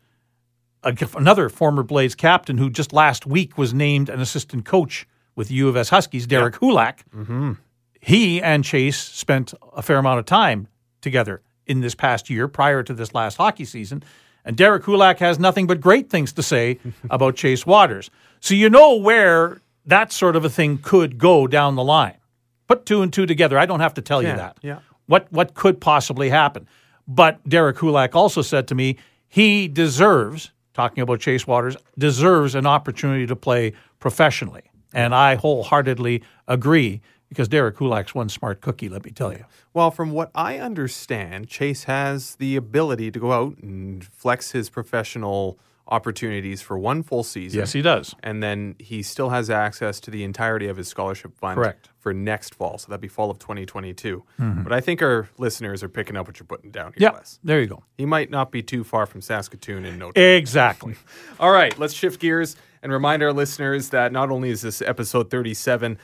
another 1.16 1.50
former 1.50 1.84
Blades 1.84 2.16
captain 2.16 2.58
who 2.58 2.70
just 2.70 2.94
last 2.94 3.26
week 3.26 3.58
was 3.58 3.74
named 3.74 4.10
an 4.10 4.20
assistant 4.20 4.66
coach 4.66 5.08
with 5.36 5.52
U 5.52 5.68
of 5.70 5.78
S 5.78 5.90
Huskies, 5.90 6.28
Derek 6.28 6.56
Hulak. 6.56 7.00
Mm-hmm. 7.16 7.54
He 8.02 8.42
and 8.42 8.64
Chase 8.64 8.98
spent 8.98 9.54
a 9.76 9.82
fair 9.82 9.98
amount 9.98 10.20
of 10.20 10.26
time 10.26 10.68
together 11.02 11.42
in 11.66 11.82
this 11.82 11.96
past 11.96 12.30
year 12.30 12.48
prior 12.48 12.84
to 12.84 12.94
this 12.94 13.14
last 13.14 13.38
hockey 13.38 13.66
season. 13.66 14.04
And 14.46 14.56
Derek 14.56 14.84
Hulak 14.84 15.20
has 15.20 15.40
nothing 15.40 15.68
but 15.68 15.82
great 15.82 16.10
things 16.10 16.32
to 16.34 16.44
say 16.44 16.80
about 17.10 17.36
Chase 17.36 17.66
Waters. 17.66 18.10
So 18.40 18.54
you 18.54 18.70
know 18.70 18.96
where 18.96 19.62
that 19.86 20.12
sort 20.12 20.36
of 20.36 20.46
a 20.46 20.50
thing 20.50 20.78
could 20.78 21.18
go 21.18 21.48
down 21.48 21.76
the 21.76 21.84
line. 21.84 22.18
Put 22.68 22.86
two 22.86 23.02
and 23.02 23.12
two 23.12 23.26
together. 23.26 23.58
I 23.58 23.66
don't 23.66 23.80
have 23.80 23.94
to 23.96 24.02
tell 24.02 24.22
you 24.22 24.30
that. 24.30 24.58
yeah. 24.62 24.80
What 25.06 25.32
what 25.32 25.54
could 25.54 25.80
possibly 25.80 26.30
happen? 26.30 26.68
But 27.08 27.48
Derek 27.48 27.78
Hulak 27.78 28.14
also 28.14 28.42
said 28.42 28.68
to 28.68 28.76
me 28.76 28.98
he 29.30 29.68
deserves, 29.68 30.52
talking 30.78 31.02
about 31.02 31.20
Chase 31.20 31.48
Waters, 31.48 31.76
deserves 31.98 32.54
an 32.54 32.68
opportunity 32.68 33.26
to 33.26 33.36
play 33.36 33.74
professionally. 34.00 34.62
And 34.94 35.14
I 35.14 35.36
wholeheartedly 35.36 36.22
agree 36.48 37.02
because 37.30 37.48
Derek 37.48 37.78
Hulak's 37.78 38.14
one 38.14 38.30
smart 38.30 38.62
cookie, 38.62 38.88
let 38.88 39.04
me 39.04 39.10
tell 39.12 39.34
you. 39.34 39.44
Well, 39.74 39.90
from 39.90 40.12
what 40.12 40.30
I 40.36 40.60
understand, 40.60 41.50
Chase 41.50 41.86
has 41.86 42.36
the 42.36 42.56
ability 42.56 43.10
to 43.10 43.20
go 43.20 43.32
out 43.32 43.58
and 43.58 44.06
flex 44.06 44.52
his 44.52 44.70
professional 44.70 45.58
opportunities 45.88 46.62
for 46.62 46.78
one 46.78 47.04
full 47.04 47.24
season. 47.24 47.60
Yes, 47.60 47.72
he 47.72 47.82
does. 47.82 48.14
And 48.24 48.42
then 48.44 48.76
he 48.80 49.02
still 49.02 49.30
has 49.30 49.50
access 49.50 50.00
to 50.02 50.12
the 50.12 50.24
entirety 50.24 50.68
of 50.68 50.78
his 50.78 50.88
scholarship 50.88 51.38
fund 51.38 51.56
Correct. 51.56 51.90
for 52.00 52.14
next 52.14 52.56
fall. 52.56 52.78
So 52.78 52.88
that'd 52.90 53.02
be 53.02 53.08
fall 53.08 53.32
of 53.32 53.40
2022. 53.40 54.24
Mm-hmm. 54.40 54.64
But 54.64 54.74
I 54.74 54.82
think 54.82 55.02
our 55.02 55.30
listeners 55.38 55.84
are 55.84 55.90
picking 55.90 56.16
up 56.18 56.28
what 56.28 56.40
you're 56.40 56.48
putting 56.48 56.72
down 56.72 56.94
here, 56.98 57.10
Yeah, 57.10 57.14
Wes. 57.14 57.40
there 57.44 57.62
you 57.62 57.68
go. 57.68 57.84
He 57.98 58.06
might 58.06 58.30
not 58.30 58.52
be 58.52 58.62
too 58.62 58.84
far 58.84 59.06
from 59.06 59.22
Saskatoon 59.22 59.86
in 59.86 59.98
no 59.98 60.12
time. 60.12 60.24
Exactly. 60.24 60.96
All 61.40 61.52
right, 61.52 61.78
let's 61.80 61.94
shift 61.94 62.20
gears 62.20 62.56
and 62.84 62.92
remind 62.92 63.24
our 63.24 63.34
listeners 63.34 63.90
that 63.90 64.12
not 64.12 64.30
only 64.30 64.50
is 64.50 64.62
this 64.62 64.82
episode 64.82 65.30
37 65.32 65.98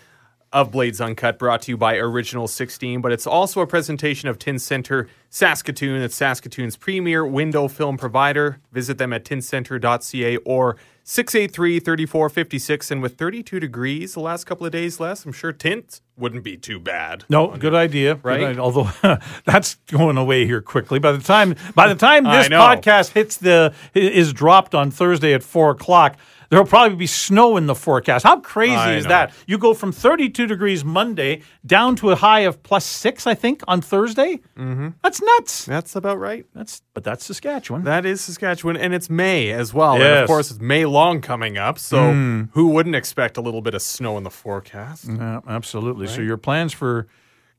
of 0.53 0.71
Blades 0.71 1.01
Uncut 1.01 1.37
brought 1.39 1.63
to 1.63 1.71
you 1.71 1.77
by 1.77 1.95
Original 1.97 2.47
16, 2.47 3.01
but 3.01 3.11
it's 3.11 3.25
also 3.27 3.59
a 3.61 3.67
presentation 3.67 4.29
of 4.29 4.37
Tint 4.39 4.61
Center 4.61 5.07
Saskatoon. 5.29 6.01
It's 6.01 6.15
Saskatoon's 6.15 6.77
premier 6.77 7.25
window 7.25 7.67
film 7.67 7.97
provider. 7.97 8.59
Visit 8.71 8.99
them 8.99 9.11
at 9.11 9.25
tintcenter.ca 9.25 10.37
or 10.37 10.77
683 11.05 11.79
3456. 11.79 12.91
And 12.91 13.01
with 13.01 13.17
32 13.17 13.59
degrees 13.59 14.13
the 14.13 14.19
last 14.19 14.45
couple 14.45 14.65
of 14.65 14.71
days 14.71 14.99
less, 14.99 15.25
I'm 15.25 15.31
sure 15.33 15.51
tint 15.51 16.01
wouldn't 16.15 16.43
be 16.43 16.55
too 16.55 16.79
bad. 16.79 17.25
No, 17.29 17.47
good 17.57 17.73
idea. 17.73 18.15
Good 18.15 18.23
Right? 18.23 18.43
idea. 18.43 18.61
Although 18.61 18.89
that's 19.45 19.75
going 19.87 20.17
away 20.17 20.45
here 20.45 20.61
quickly. 20.61 20.99
By 20.99 21.11
the 21.13 21.23
time 21.23 21.55
by 21.73 21.87
the 21.87 21.95
time 21.95 22.23
this 22.25 22.47
podcast 22.47 23.13
hits 23.13 23.37
the 23.37 23.73
is 23.95 24.31
dropped 24.33 24.75
on 24.75 24.91
Thursday 24.91 25.33
at 25.33 25.41
four 25.43 25.71
o'clock, 25.71 26.15
There'll 26.53 26.67
probably 26.67 26.95
be 26.95 27.07
snow 27.07 27.57
in 27.57 27.65
the 27.65 27.75
forecast. 27.75 28.23
How 28.23 28.39
crazy 28.39 28.75
I 28.75 28.95
is 28.95 29.05
know. 29.05 29.09
that? 29.09 29.33
You 29.47 29.57
go 29.57 29.73
from 29.73 29.91
32 29.91 30.47
degrees 30.47 30.85
Monday 30.85 31.41
down 31.65 31.95
to 31.97 32.11
a 32.11 32.15
high 32.15 32.41
of 32.41 32.61
plus 32.63 32.85
six, 32.85 33.25
I 33.25 33.33
think, 33.33 33.63
on 33.67 33.81
Thursday. 33.81 34.39
Mm-hmm. 34.57 34.89
That's 35.01 35.21
nuts. 35.21 35.65
That's 35.65 35.95
about 35.95 36.19
right. 36.19 36.45
That's 36.53 36.81
but 36.93 37.03
that's 37.03 37.25
Saskatchewan. 37.25 37.83
That 37.83 38.05
is 38.05 38.21
Saskatchewan, 38.21 38.77
and 38.77 38.93
it's 38.93 39.09
May 39.09 39.51
as 39.51 39.73
well. 39.73 39.95
And 39.95 40.03
of 40.03 40.27
course, 40.27 40.51
it's 40.51 40.59
May 40.59 40.85
long 40.85 41.21
coming 41.21 41.57
up, 41.57 41.79
so 41.79 42.13
who 42.53 42.67
wouldn't 42.69 42.95
expect 42.95 43.37
a 43.37 43.41
little 43.41 43.61
bit 43.61 43.73
of 43.73 43.81
snow 43.81 44.17
in 44.17 44.23
the 44.23 44.29
forecast? 44.29 45.05
Yeah, 45.07 45.41
absolutely. 45.47 46.07
So 46.07 46.21
your 46.21 46.37
plans 46.37 46.73
for 46.73 47.07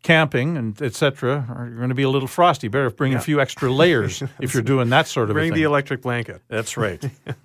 camping 0.04 0.56
and 0.56 0.80
etc. 0.80 1.44
are 1.49 1.68
going 1.70 1.88
to 1.88 1.94
be 1.96 2.04
a 2.04 2.08
little 2.08 2.28
frosty. 2.28 2.68
Better 2.68 2.90
bring 2.90 3.14
a 3.14 3.20
few 3.20 3.40
extra 3.40 3.73
layers 3.73 4.23
if 4.40 4.54
you're 4.54 4.62
doing 4.62 4.90
that 4.90 5.08
sort 5.08 5.25
of 5.25 5.30
a 5.30 5.34
Bring 5.40 5.50
thing. 5.50 5.56
the 5.56 5.64
electric 5.64 6.02
blanket. 6.02 6.42
That's 6.46 6.76
right. 6.76 7.02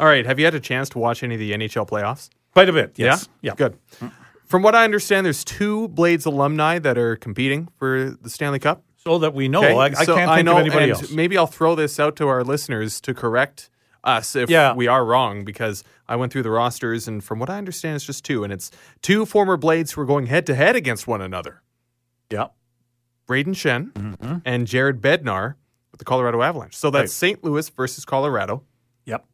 All 0.00 0.06
right, 0.06 0.24
have 0.24 0.38
you 0.38 0.46
had 0.46 0.54
a 0.54 0.60
chance 0.60 0.88
to 0.90 0.98
watch 0.98 1.22
any 1.22 1.34
of 1.34 1.40
the 1.40 1.52
NHL 1.52 1.86
playoffs? 1.86 2.30
Quite 2.54 2.70
a 2.70 2.72
bit. 2.72 2.94
Yes. 2.96 3.28
Yeah? 3.42 3.54
Good. 3.54 3.76
From 4.46 4.62
what 4.62 4.74
I 4.74 4.84
understand, 4.84 5.26
there's 5.26 5.44
two 5.44 5.88
Blades 5.88 6.24
alumni 6.24 6.78
that 6.78 6.96
are 6.96 7.16
competing 7.16 7.68
for 7.78 8.16
the 8.22 8.30
Stanley 8.30 8.58
Cup. 8.58 8.82
So 9.04 9.18
that 9.18 9.34
we 9.34 9.48
know, 9.48 9.62
Okay, 9.62 9.74
I, 9.76 10.00
I 10.00 10.04
so 10.04 10.14
can't 10.16 10.32
think 10.34 10.46
know, 10.46 10.52
of 10.54 10.60
anybody 10.60 10.90
else. 10.90 11.10
Maybe 11.12 11.36
I'll 11.36 11.46
throw 11.46 11.74
this 11.74 12.00
out 12.00 12.16
to 12.16 12.28
our 12.28 12.42
listeners 12.42 13.00
to 13.02 13.12
correct 13.14 13.70
us 14.04 14.34
if 14.36 14.48
Yeah. 14.50 14.74
we 14.74 14.86
are 14.86 15.04
wrong, 15.04 15.44
because 15.44 15.84
I 16.08 16.16
went 16.16 16.32
through 16.32 16.42
the 16.44 16.50
rosters, 16.50 17.06
and 17.06 17.22
from 17.22 17.38
what 17.38 17.50
I 17.50 17.58
understand, 17.58 17.96
it's 17.96 18.04
just 18.04 18.24
two, 18.24 18.42
and 18.44 18.52
it's 18.52 18.70
two 19.02 19.24
former 19.26 19.56
Blades 19.56 19.92
who 19.92 20.00
are 20.00 20.06
going 20.06 20.26
head 20.26 20.46
to 20.46 20.54
head 20.54 20.76
against 20.76 21.06
one 21.06 21.20
another. 21.20 21.62
Yeah. 22.30 22.46
Brayden 23.28 23.54
Schenn 23.54 23.92
Mm-hmm. 23.92 24.36
and 24.44 24.66
Jared 24.66 25.00
Bednar 25.00 25.54
with 25.92 25.98
the 25.98 26.04
Colorado 26.04 26.42
Avalanche. 26.42 26.74
So 26.76 26.90
that's 26.90 27.02
Right. 27.02 27.10
St. 27.10 27.44
Louis 27.44 27.68
versus 27.70 28.04
Colorado, 28.04 28.62
Yep. 29.06 29.24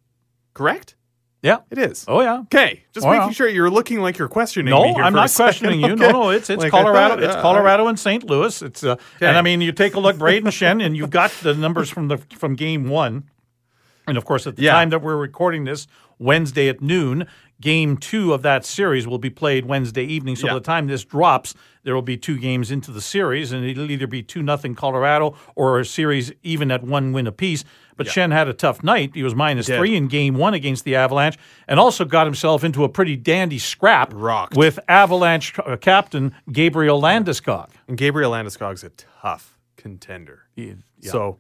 correct? 0.53 0.97
Yeah. 1.43 1.59
It 1.71 1.79
is. 1.79 2.05
Oh 2.09 2.21
yeah. 2.23 2.41
Okay, 2.41 2.85
just 2.93 3.07
Oh, 3.07 3.11
making 3.11 3.29
yeah. 3.29 3.33
sure 3.33 3.49
you're 3.49 3.69
looking 3.71 4.01
like 4.01 4.17
you're 4.19 4.29
questioning 4.29 4.71
No, 4.71 4.83
me. 4.85 4.95
here 4.95 5.05
I'm 5.05 5.13
not 5.13 5.31
questioning 5.37 5.81
you. 5.81 5.89
No, 5.95 6.05
Okay. 6.07 6.13
no, 6.13 6.31
it's 6.31 6.49
it's 6.49 6.63
Like 6.63 6.71
Colorado. 6.71 7.17
thought, 7.17 7.23
it's 7.23 7.35
yeah, 7.35 7.43
Colorado 7.43 7.87
and 7.87 7.99
St. 7.99 8.25
Louis. 8.25 8.63
It's 8.63 8.83
uh, 8.83 8.97
and 9.21 9.37
I 9.37 9.43
mean, 9.43 9.61
you 9.61 9.71
take 9.73 9.95
a 9.95 10.01
look, 10.01 10.17
Brayden 10.17 10.45
Schenn, 10.47 10.83
and 10.85 10.97
you've 10.97 11.11
got 11.11 11.31
the 11.43 11.55
numbers 11.55 11.91
from 11.91 12.09
the 12.09 12.17
from 12.17 12.55
game 12.55 12.89
one, 12.89 13.25
and 14.07 14.17
of 14.17 14.25
course, 14.25 14.47
at 14.47 14.57
the 14.57 14.63
Yeah. 14.63 14.73
time 14.73 14.89
that 14.91 15.03
we're 15.03 15.17
recording 15.19 15.65
this, 15.65 15.87
Wednesday 16.19 16.69
at 16.71 16.81
noon, 16.81 17.27
game 17.61 17.97
two 17.97 18.33
of 18.35 18.43
that 18.43 18.65
series 18.65 19.07
will 19.07 19.19
be 19.19 19.31
played 19.31 19.65
Wednesday 19.67 20.05
evening. 20.05 20.37
So 20.37 20.47
Yeah. 20.47 20.53
by 20.53 20.59
the 20.59 20.65
time 20.65 20.87
this 20.87 21.05
drops, 21.05 21.55
there 21.83 21.95
will 21.95 22.03
be 22.03 22.17
two 22.17 22.39
games 22.39 22.71
into 22.71 22.91
the 22.91 23.01
series, 23.01 23.53
and 23.53 23.65
it'll 23.65 23.91
either 23.91 24.07
be 24.07 24.23
two 24.23 24.43
nothing 24.43 24.75
Colorado 24.75 25.35
or 25.55 25.79
a 25.81 25.85
series 25.85 26.33
even 26.43 26.71
at 26.71 26.83
one 26.83 27.13
win 27.13 27.27
apiece. 27.27 27.65
But 27.97 28.09
Schenn 28.09 28.33
had 28.33 28.49
a 28.49 28.53
tough 28.53 28.83
night. 28.83 29.13
He 29.15 29.23
was 29.23 29.37
minus 29.37 29.67
three 29.67 29.95
in 29.95 30.09
game 30.09 30.35
one 30.35 30.53
against 30.53 30.85
the 30.85 30.97
Avalanche, 30.97 31.39
and 31.69 31.79
also 31.79 32.05
got 32.05 32.27
himself 32.27 32.65
into 32.65 32.83
a 32.83 32.89
pretty 32.89 33.15
dandy 33.17 33.59
scrap 33.59 34.11
Rocked. 34.13 34.57
with 34.57 34.81
Avalanche 34.89 35.57
uh, 35.61 35.77
captain 35.77 36.35
Gabriel 36.51 37.01
Landeskog. 37.01 37.69
And 37.87 37.97
Gabriel 37.97 38.33
Landeskog's 38.33 38.83
a 38.83 38.91
tough 38.91 39.57
contender. 39.77 40.43
So 41.03 41.39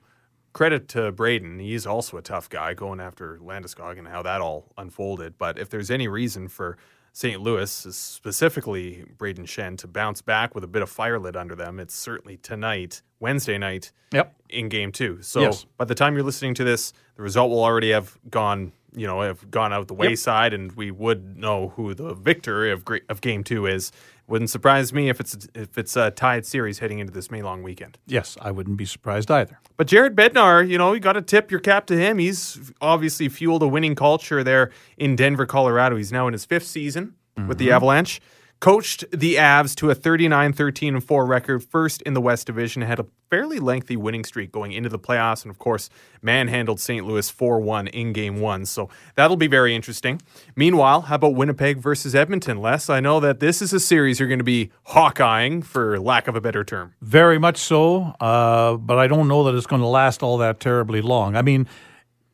credit 0.54 0.88
to 0.88 1.12
Brayden. 1.12 1.60
He's 1.60 1.86
also 1.86 2.16
a 2.16 2.22
tough 2.22 2.48
guy 2.48 2.72
going 2.72 3.00
after 3.00 3.38
Landeskog 3.42 3.98
and 3.98 4.08
how 4.08 4.22
that 4.22 4.40
all 4.40 4.72
unfolded. 4.78 5.36
But 5.36 5.58
if 5.58 5.68
there's 5.68 5.90
any 5.90 6.08
reason 6.08 6.48
for 6.48 6.78
St. 7.12 7.40
Louis, 7.40 7.70
specifically 7.70 9.04
Brayden 9.18 9.44
Schenn, 9.46 9.76
to 9.78 9.86
bounce 9.86 10.22
back 10.22 10.54
with 10.54 10.64
a 10.64 10.66
bit 10.66 10.82
of 10.82 10.88
fire 10.88 11.18
lit 11.18 11.36
under 11.36 11.54
them, 11.54 11.78
it's 11.78 11.94
certainly 11.94 12.36
tonight, 12.38 13.02
Wednesday 13.20 13.58
night, 13.58 13.92
Yep. 14.12 14.34
in 14.48 14.68
game 14.68 14.90
two. 14.92 15.20
So 15.22 15.40
Yes. 15.42 15.66
by 15.76 15.84
the 15.84 15.94
time 15.94 16.14
you're 16.14 16.24
listening 16.24 16.54
to 16.54 16.64
this, 16.64 16.92
the 17.16 17.22
result 17.22 17.50
will 17.50 17.62
already 17.62 17.90
have 17.90 18.16
gone, 18.30 18.72
you 18.96 19.06
know, 19.06 19.20
have 19.22 19.50
gone 19.50 19.72
out 19.72 19.88
the 19.88 19.94
wayside, 19.94 20.54
and 20.54 20.72
we 20.72 20.90
would 20.90 21.36
know 21.36 21.68
who 21.76 21.94
the 21.94 22.14
victor 22.14 22.70
of 22.70 22.84
of 23.08 23.20
game 23.20 23.42
two 23.44 23.66
is. 23.66 23.92
Wouldn't 24.26 24.50
surprise 24.50 24.92
me 24.92 25.10
if 25.10 25.20
it's 25.20 25.46
if 25.54 25.76
it's 25.76 25.96
a 25.96 26.10
tied 26.10 26.46
series 26.46 26.78
heading 26.78 26.98
into 26.98 27.12
this 27.12 27.30
May 27.30 27.42
long 27.42 27.62
weekend. 27.62 27.98
Yes, 28.06 28.38
I 28.40 28.50
wouldn't 28.52 28.78
be 28.78 28.86
surprised 28.86 29.30
either. 29.30 29.60
But 29.76 29.86
Jared 29.86 30.16
Bednar, 30.16 30.66
you 30.66 30.78
know, 30.78 30.94
you 30.94 31.00
got 31.00 31.12
to 31.12 31.22
tip 31.22 31.50
your 31.50 31.60
cap 31.60 31.84
to 31.86 31.96
him. 31.96 32.18
He's 32.18 32.72
obviously 32.80 33.28
fueled 33.28 33.62
a 33.62 33.68
winning 33.68 33.94
culture 33.94 34.42
there 34.42 34.70
in 34.96 35.14
Denver, 35.14 35.44
Colorado. 35.44 35.96
He's 35.96 36.12
now 36.12 36.26
in 36.26 36.32
his 36.32 36.46
fifth 36.46 36.66
season 36.66 37.14
with 37.48 37.58
the 37.58 37.66
mm-hmm. 37.66 37.74
Avalanche. 37.74 38.20
Coached 38.60 39.04
the 39.10 39.34
Avs 39.34 39.74
to 39.76 39.90
a 39.90 39.94
39 39.94 40.52
13 40.52 41.00
4 41.00 41.26
record, 41.26 41.62
first 41.62 42.00
in 42.02 42.14
the 42.14 42.20
West 42.20 42.46
Division, 42.46 42.82
had 42.82 42.98
a 42.98 43.06
fairly 43.28 43.58
lengthy 43.58 43.96
winning 43.96 44.24
streak 44.24 44.52
going 44.52 44.72
into 44.72 44.88
the 44.88 44.98
playoffs, 44.98 45.42
and 45.42 45.50
of 45.50 45.58
course, 45.58 45.90
manhandled 46.22 46.80
St. 46.80 47.06
Louis 47.06 47.28
4 47.28 47.60
1 47.60 47.88
in 47.88 48.12
game 48.12 48.40
one. 48.40 48.64
So 48.64 48.88
that'll 49.16 49.36
be 49.36 49.48
very 49.48 49.74
interesting. 49.74 50.22
Meanwhile, 50.56 51.02
how 51.02 51.16
about 51.16 51.34
Winnipeg 51.34 51.78
versus 51.78 52.14
Edmonton, 52.14 52.58
Les? 52.58 52.88
I 52.88 53.00
know 53.00 53.20
that 53.20 53.40
this 53.40 53.60
is 53.60 53.72
a 53.72 53.80
series 53.80 54.18
you're 54.18 54.28
going 54.28 54.38
to 54.38 54.44
be 54.44 54.70
hawkeyeing, 54.88 55.64
for 55.64 55.98
lack 56.00 56.28
of 56.28 56.36
a 56.36 56.40
better 56.40 56.64
term. 56.64 56.94
Very 57.02 57.38
much 57.38 57.58
so, 57.58 58.14
uh, 58.20 58.76
but 58.76 58.98
I 58.98 59.06
don't 59.08 59.28
know 59.28 59.44
that 59.44 59.54
it's 59.54 59.66
going 59.66 59.82
to 59.82 59.88
last 59.88 60.22
all 60.22 60.38
that 60.38 60.60
terribly 60.60 61.02
long. 61.02 61.36
I 61.36 61.42
mean, 61.42 61.66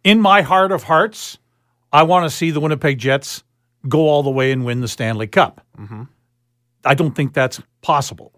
in 0.05 0.21
my 0.21 0.43
heart 0.43 0.71
of 0.71 0.85
hearts, 0.85 1.39
I 1.93 2.05
want 2.05 2.25
to 2.25 2.31
see 2.31 2.50
the 2.50 2.61
Winnipeg 2.61 2.99
Jets 2.99 3.43
go 3.88 4.08
all 4.08 4.22
the 4.22 4.30
way 4.30 4.52
and 4.52 4.64
win 4.64 4.80
the 4.80 4.88
Stanley 4.88 5.26
Cup. 5.26 5.64
I 6.84 6.94
don't 6.94 7.14
think 7.14 7.34
that's 7.34 7.60
possible, 7.82 8.32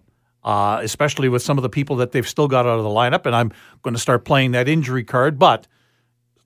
uh, 0.45 0.81
especially 0.83 1.29
with 1.29 1.43
some 1.43 1.59
of 1.59 1.63
the 1.63 1.69
people 1.69 1.97
that 1.97 2.13
they've 2.13 2.29
still 2.29 2.49
got 2.49 2.67
out 2.67 2.79
of 2.79 2.85
the 2.85 2.91
lineup. 2.91 3.27
And 3.27 3.35
I'm 3.35 3.53
going 3.83 3.95
to 3.95 4.01
start 4.01 4.25
playing 4.25 4.53
that 4.53 4.69
injury 4.69 5.05
card, 5.05 5.39
but 5.39 5.67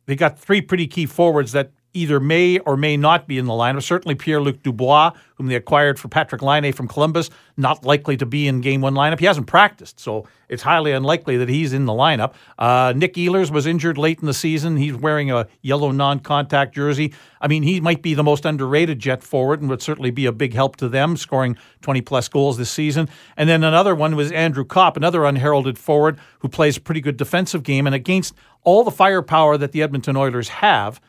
they 0.07 0.17
got 0.17 0.39
three 0.39 0.61
pretty 0.61 0.87
key 0.87 1.07
forwards 1.07 1.53
that 1.53 1.73
either 1.95 2.21
may 2.21 2.59
or 2.61 2.77
may 2.77 2.97
not 2.97 3.27
be 3.27 3.39
in 3.39 3.47
the 3.47 3.53
lineup. 3.53 3.83
Certainly 3.83 4.17
Pierre 4.17 4.41
Luc 4.41 4.63
Dubois, 4.63 5.13
whom 5.37 5.47
they 5.47 5.55
acquired 5.55 5.99
for 5.99 6.09
Patrik 6.09 6.43
Laine 6.43 6.73
from 6.73 6.87
Columbus, 6.87 7.31
not 7.57 7.85
likely 7.85 8.17
to 8.19 8.27
be 8.27 8.47
in 8.47 8.61
game 8.61 8.83
one 8.83 8.95
lineup. 8.95 9.19
He 9.19 9.27
hasn't 9.27 9.47
practiced, 9.47 9.99
so 9.99 10.27
it's 10.49 10.63
highly 10.63 10.93
unlikely 10.93 11.39
that 11.39 11.49
he's 11.49 11.73
in 11.73 11.87
the 11.87 11.93
lineup. 11.93 12.35
Uh, 12.59 12.93
Nick 12.95 13.15
Ehlers 13.15 13.51
was 13.51 13.67
injured 13.67 13.97
late 13.97 14.21
in 14.21 14.27
the 14.27 14.35
season. 14.35 14.77
He's 14.77 14.95
wearing 14.95 15.31
a 15.31 15.49
yellow 15.63 15.91
non 15.91 16.21
contact 16.21 16.75
jersey. 16.75 17.15
I 17.41 17.49
mean, 17.49 17.63
he 17.63 17.81
might 17.81 18.03
be 18.03 18.15
the 18.15 18.23
most 18.23 18.45
underrated 18.45 18.99
Jet 18.99 19.23
forward 19.23 19.61
and 19.61 19.71
would 19.71 19.83
certainly 19.83 20.11
be 20.11 20.27
a 20.27 20.33
big 20.33 20.53
help 20.53 20.77
to 20.77 20.89
them, 20.89 21.17
scoring 21.17 21.57
20 21.83 22.03
plus 22.03 22.29
goals 22.29 22.59
this 22.59 22.71
season. 22.71 23.09
And 23.37 23.49
then 23.49 23.65
another 23.65 23.95
one 23.95 24.17
was 24.17 24.31
Andrew 24.33 24.65
Copp, 24.65 24.97
another 24.97 25.25
unheralded 25.25 25.79
forward 25.79 26.19
who 26.41 26.49
plays 26.49 26.77
a 26.77 26.81
pretty 26.81 27.01
good 27.01 27.17
defensive 27.17 27.63
game. 27.63 27.87
And 27.87 27.95
against 27.95 28.35
all 28.65 28.85
the 28.85 28.91
firepower 28.91 29.57
that 29.57 29.73
the 29.73 29.83
Edmonton 29.83 30.17
Oilers 30.17 30.49
have, 30.49 31.01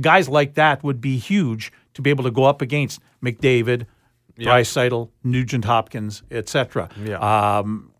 guys 0.00 0.28
like 0.28 0.54
that 0.54 0.82
would 0.84 1.00
be 1.00 1.16
huge 1.18 1.72
to 1.94 2.02
be 2.02 2.10
able 2.10 2.24
to 2.24 2.30
go 2.30 2.44
up 2.44 2.60
against 2.62 3.00
McDavid, 3.24 3.86
Draisaitl, 4.38 5.08
Nugent 5.24 5.64
Hopkins, 5.64 6.22
etc. 6.30 6.88
Yeah. 7.04 7.18
Um, 7.58 7.92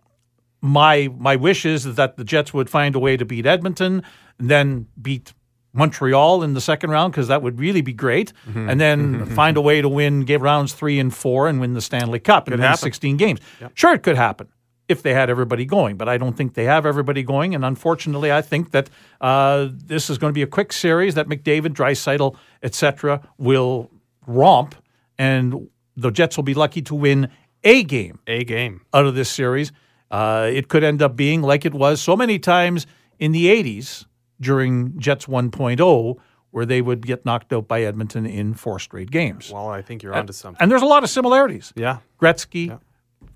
my 0.60 1.08
my 1.16 1.36
wish 1.36 1.64
is 1.64 1.94
that 1.96 2.16
the 2.16 2.24
Jets 2.24 2.52
would 2.52 2.68
find 2.68 2.94
a 2.94 2.98
way 2.98 3.16
to 3.16 3.24
beat 3.24 3.46
Edmonton, 3.46 4.02
and 4.38 4.50
then 4.50 4.86
beat 5.00 5.32
Montreal 5.72 6.42
in 6.42 6.54
the 6.54 6.60
second 6.60 6.90
round 6.90 7.12
because 7.12 7.28
that 7.28 7.42
would 7.42 7.58
really 7.60 7.82
be 7.82 7.92
great, 7.92 8.32
Mm-hmm. 8.48 8.68
and 8.70 8.80
then 8.80 9.26
find 9.34 9.56
a 9.56 9.60
way 9.60 9.80
to 9.82 9.88
win 9.88 10.20
get 10.22 10.40
rounds 10.40 10.72
three 10.74 10.98
and 10.98 11.14
four 11.14 11.48
and 11.48 11.60
win 11.60 11.74
the 11.74 11.80
Stanley 11.80 12.18
Cup 12.18 12.46
and 12.48 12.54
win 12.54 12.60
happen. 12.62 12.78
16 12.78 13.16
games. 13.16 13.40
Sure, 13.74 13.94
it 13.94 14.02
could 14.02 14.16
happen 14.16 14.48
if 14.88 15.02
they 15.02 15.12
had 15.14 15.28
everybody 15.30 15.64
going, 15.64 15.96
but 15.96 16.08
I 16.08 16.16
don't 16.18 16.36
think 16.36 16.54
they 16.54 16.64
have 16.64 16.86
everybody 16.86 17.22
going, 17.22 17.54
and 17.54 17.64
unfortunately, 17.64 18.32
I 18.32 18.40
think 18.42 18.70
that 18.70 18.88
uh, 19.20 19.68
this 19.72 20.08
is 20.10 20.18
going 20.18 20.30
to 20.30 20.34
be 20.34 20.42
a 20.42 20.46
quick 20.46 20.72
series 20.72 21.14
that 21.16 21.26
McDavid, 21.28 21.70
Draisaitl, 21.74 22.36
etc. 22.62 23.20
will 23.38 23.90
romp, 24.26 24.74
and 25.18 25.68
the 25.96 26.10
Jets 26.10 26.36
will 26.36 26.44
be 26.44 26.54
lucky 26.54 26.82
to 26.82 26.94
win 26.94 27.28
a 27.64 27.82
game 27.82 28.20
A 28.26 28.44
game. 28.44 28.82
out 28.94 29.06
of 29.06 29.14
this 29.14 29.28
series. 29.30 29.72
Uh, 30.10 30.48
it 30.52 30.68
could 30.68 30.84
end 30.84 31.02
up 31.02 31.16
being 31.16 31.42
like 31.42 31.64
it 31.64 31.74
was 31.74 32.00
so 32.00 32.14
many 32.16 32.38
times 32.38 32.86
in 33.18 33.32
the 33.32 33.46
80s 33.46 34.06
during 34.40 34.96
Jets 35.00 35.26
1.0, 35.26 36.16
where 36.52 36.66
they 36.66 36.80
would 36.80 37.04
get 37.04 37.24
knocked 37.24 37.52
out 37.52 37.66
by 37.66 37.82
Edmonton 37.82 38.24
in 38.24 38.54
four 38.54 38.78
straight 38.78 39.10
games. 39.10 39.50
Well, 39.50 39.68
I 39.68 39.82
think 39.82 40.02
you're 40.04 40.14
onto 40.14 40.32
something. 40.32 40.62
And 40.62 40.70
there's 40.70 40.82
a 40.82 40.86
lot 40.86 41.02
of 41.02 41.10
similarities. 41.10 41.72
Yeah. 41.74 41.98
Gretzky, 42.20 42.78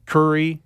Kurri, 0.06 0.60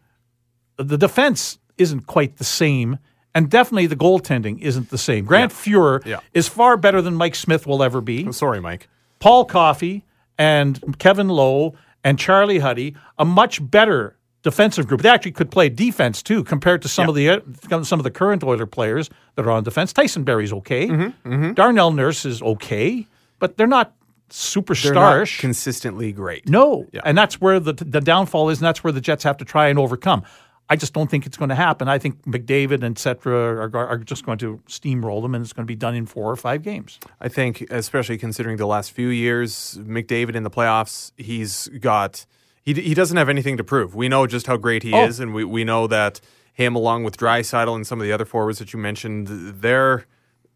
the 0.76 0.98
defense 0.98 1.58
isn't 1.78 2.06
quite 2.06 2.36
the 2.36 2.44
same. 2.44 2.98
And 3.36 3.50
definitely 3.50 3.86
the 3.86 3.96
goaltending 3.96 4.60
isn't 4.60 4.90
the 4.90 4.98
same. 4.98 5.24
Grant 5.24 5.50
Fuhrer 5.52 6.04
Yeah. 6.06 6.20
is 6.34 6.46
far 6.46 6.76
better 6.76 7.02
than 7.02 7.14
Mike 7.16 7.34
Smith 7.34 7.66
will 7.66 7.82
ever 7.82 8.00
be. 8.00 8.24
I'm 8.24 8.32
sorry, 8.32 8.60
Mike. 8.60 8.88
Paul 9.18 9.44
Coffey 9.44 10.04
and 10.38 10.80
Kevin 10.98 11.28
Lowe 11.28 11.74
and 12.04 12.16
Charlie 12.16 12.60
Huddy, 12.60 12.94
a 13.18 13.24
much 13.24 13.58
better 13.70 14.16
defensive 14.44 14.86
group. 14.86 15.02
They 15.02 15.08
actually 15.08 15.32
could 15.32 15.50
play 15.50 15.68
defense 15.68 16.22
too, 16.22 16.44
compared 16.44 16.80
to 16.82 16.88
some 16.88 17.08
of 17.08 17.16
the 17.16 17.28
uh, 17.28 17.82
some 17.82 17.98
of 17.98 18.04
the 18.04 18.10
current 18.10 18.44
Oiler 18.44 18.66
players 18.66 19.10
that 19.34 19.44
are 19.46 19.50
on 19.50 19.64
defense. 19.64 19.92
Tyson 19.92 20.22
Barrie's 20.22 20.52
okay. 20.52 20.86
Mm-hmm, 20.86 21.54
Darnell 21.54 21.90
Nurse 21.90 22.24
is 22.24 22.40
okay, 22.40 23.06
but 23.40 23.56
they're 23.56 23.66
not 23.66 23.94
They're 24.28 24.58
not 24.58 24.64
superstars. 24.64 25.38
consistently 25.40 26.12
great. 26.12 26.48
no, 26.48 26.86
Yeah. 26.92 27.00
and 27.04 27.16
that's 27.18 27.40
where 27.40 27.58
the 27.58 27.72
the 27.72 28.00
downfall 28.00 28.50
is, 28.50 28.58
and 28.58 28.66
that's 28.66 28.84
where 28.84 28.92
the 28.92 29.00
Jets 29.00 29.24
have 29.24 29.38
to 29.38 29.44
try 29.44 29.68
and 29.68 29.78
overcome. 29.78 30.22
I 30.70 30.76
just 30.76 30.94
don't 30.94 31.10
think 31.10 31.26
it's 31.26 31.36
going 31.36 31.50
to 31.50 31.54
happen. 31.54 31.88
I 31.88 31.98
think 31.98 32.22
McDavid 32.22 32.82
and 32.82 32.96
et 32.96 32.98
cetera 32.98 33.68
are, 33.68 33.76
are 33.76 33.98
just 33.98 34.24
going 34.24 34.38
to 34.38 34.60
steamroll 34.66 35.20
them, 35.20 35.34
and 35.34 35.44
it's 35.44 35.52
going 35.52 35.64
to 35.66 35.70
be 35.70 35.76
done 35.76 35.94
in 35.94 36.06
four 36.06 36.30
or 36.30 36.36
five 36.36 36.62
games. 36.62 36.98
I 37.20 37.28
think, 37.28 37.60
especially 37.70 38.16
considering 38.16 38.56
the 38.56 38.66
last 38.66 38.92
few 38.92 39.08
years, 39.08 39.78
McDavid 39.82 40.34
in 40.34 40.42
the 40.42 40.50
playoffs, 40.50 41.12
he's 41.18 41.68
got 41.80 42.24
he 42.62 42.72
he 42.72 42.94
doesn't 42.94 43.16
have 43.18 43.28
anything 43.28 43.58
to 43.58 43.64
prove. 43.64 43.94
We 43.94 44.08
know 44.08 44.26
just 44.26 44.46
how 44.46 44.56
great 44.56 44.82
he 44.82 44.92
Oh. 44.94 45.04
is, 45.04 45.20
and 45.20 45.34
we 45.34 45.44
we 45.44 45.64
know 45.64 45.86
that 45.86 46.20
him 46.54 46.74
along 46.74 47.04
with 47.04 47.16
Draisaitl 47.18 47.74
and 47.74 47.86
some 47.86 48.00
of 48.00 48.06
the 48.06 48.12
other 48.12 48.24
forwards 48.24 48.58
that 48.60 48.72
you 48.72 48.78
mentioned, 48.78 49.26
they're 49.60 50.06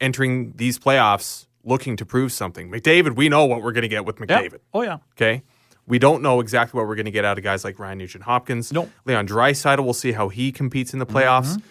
entering 0.00 0.52
these 0.56 0.78
playoffs 0.78 1.46
looking 1.64 1.96
to 1.96 2.06
prove 2.06 2.32
something. 2.32 2.70
McDavid, 2.70 3.16
we 3.16 3.28
know 3.28 3.44
what 3.44 3.62
we're 3.62 3.72
going 3.72 3.82
to 3.82 3.88
get 3.88 4.04
with 4.06 4.18
Yeah. 4.20 4.26
McDavid. 4.26 4.60
Oh 4.72 4.82
yeah. 4.82 4.98
Okay. 5.16 5.42
We 5.88 5.98
don't 5.98 6.22
know 6.22 6.40
exactly 6.40 6.78
what 6.78 6.86
we're 6.86 6.96
going 6.96 7.06
to 7.06 7.10
get 7.10 7.24
out 7.24 7.38
of 7.38 7.44
guys 7.44 7.64
like 7.64 7.78
Ryan 7.78 7.98
Nugent 7.98 8.24
Hopkins. 8.24 8.72
Nope. 8.72 8.90
Leon 9.06 9.26
Draisaitl, 9.26 9.82
we'll 9.82 9.94
see 9.94 10.12
how 10.12 10.28
he 10.28 10.52
competes 10.52 10.92
in 10.92 10.98
the 10.98 11.06
playoffs. 11.06 11.54
Mm-hmm. 11.54 11.66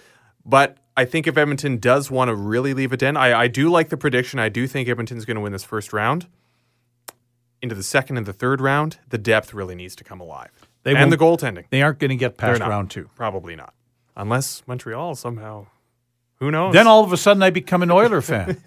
But 0.45 0.77
I 0.97 1.05
think 1.05 1.27
if 1.27 1.37
Edmonton 1.37 1.77
does 1.77 2.09
want 2.09 2.29
to 2.29 2.35
really 2.35 2.73
leave 2.73 2.91
it 2.91 3.03
in, 3.03 3.15
I, 3.15 3.41
I 3.41 3.47
do 3.47 3.69
like 3.69 3.89
the 3.89 3.97
prediction. 3.97 4.39
I 4.39 4.49
do 4.49 4.65
think 4.65 4.89
Edmonton's 4.89 5.25
going 5.25 5.35
to 5.35 5.41
win 5.41 5.51
this 5.51 5.63
first 5.63 5.93
round. 5.93 6.27
Into 7.61 7.75
the 7.75 7.83
second 7.83 8.17
and 8.17 8.25
the 8.25 8.33
third 8.33 8.61
round, 8.61 8.97
the 9.09 9.17
depth 9.17 9.53
really 9.53 9.75
needs 9.75 9.95
to 9.97 10.03
come 10.03 10.19
alive. 10.19 10.67
They 10.83 10.95
and 10.95 11.11
the 11.11 11.17
goaltending. 11.17 11.65
They 11.69 11.81
aren't 11.81 11.99
going 11.99 12.09
to 12.09 12.15
get 12.15 12.37
past 12.37 12.61
round 12.61 12.89
two. 12.89 13.09
Probably 13.15 13.55
not. 13.55 13.73
Unless 14.15 14.63
Montreal 14.67 15.15
somehow. 15.15 15.67
Who 16.39 16.51
knows? 16.51 16.71
Then 16.73 16.85
all 16.85 17.03
of 17.03 17.11
a 17.11 17.17
sudden, 17.17 17.41
I 17.41 17.49
become 17.49 17.81
an 17.81 17.89
Oiler 17.89 18.21
fan. 18.21 18.57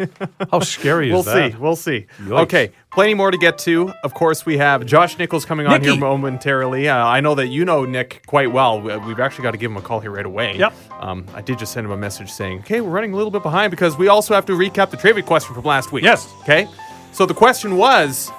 How 0.50 0.58
scary 0.60 1.12
is 1.12 1.24
that? 1.24 1.34
We'll 1.60 1.76
see. 1.76 2.06
We'll 2.18 2.24
see. 2.24 2.30
Yikes. 2.30 2.40
Okay, 2.42 2.72
plenty 2.90 3.14
more 3.14 3.30
to 3.30 3.38
get 3.38 3.58
to. 3.58 3.92
Of 4.02 4.12
course, 4.12 4.44
we 4.44 4.58
have 4.58 4.84
Josh 4.84 5.16
Nichols 5.18 5.44
coming 5.44 5.66
on 5.68 5.74
Nicky. 5.80 5.92
here 5.92 6.00
momentarily. 6.00 6.88
Uh, 6.88 6.96
I 7.06 7.20
know 7.20 7.36
that 7.36 7.46
you 7.46 7.64
know 7.64 7.84
Nick 7.84 8.22
quite 8.26 8.50
well. 8.50 8.80
We- 8.80 8.96
We've 8.98 9.20
actually 9.20 9.44
got 9.44 9.52
to 9.52 9.56
give 9.58 9.70
him 9.70 9.76
a 9.76 9.82
call 9.82 10.00
here 10.00 10.10
right 10.10 10.26
away. 10.26 10.56
Yep. 10.56 10.72
Um, 11.00 11.24
I 11.32 11.42
did 11.42 11.58
just 11.60 11.72
send 11.72 11.84
him 11.84 11.92
a 11.92 11.96
message 11.96 12.30
saying, 12.32 12.58
"Okay, 12.60 12.80
we're 12.80 12.90
running 12.90 13.12
a 13.12 13.16
little 13.16 13.30
bit 13.30 13.42
behind 13.44 13.70
because 13.70 13.96
we 13.96 14.08
also 14.08 14.34
have 14.34 14.46
to 14.46 14.52
recap 14.52 14.90
the 14.90 14.96
trivia 14.96 15.22
question 15.22 15.54
from 15.54 15.64
last 15.64 15.92
week." 15.92 16.02
Yes. 16.02 16.28
Okay. 16.42 16.66
So 17.12 17.24
the 17.26 17.34
question 17.34 17.76
was, 17.76 18.30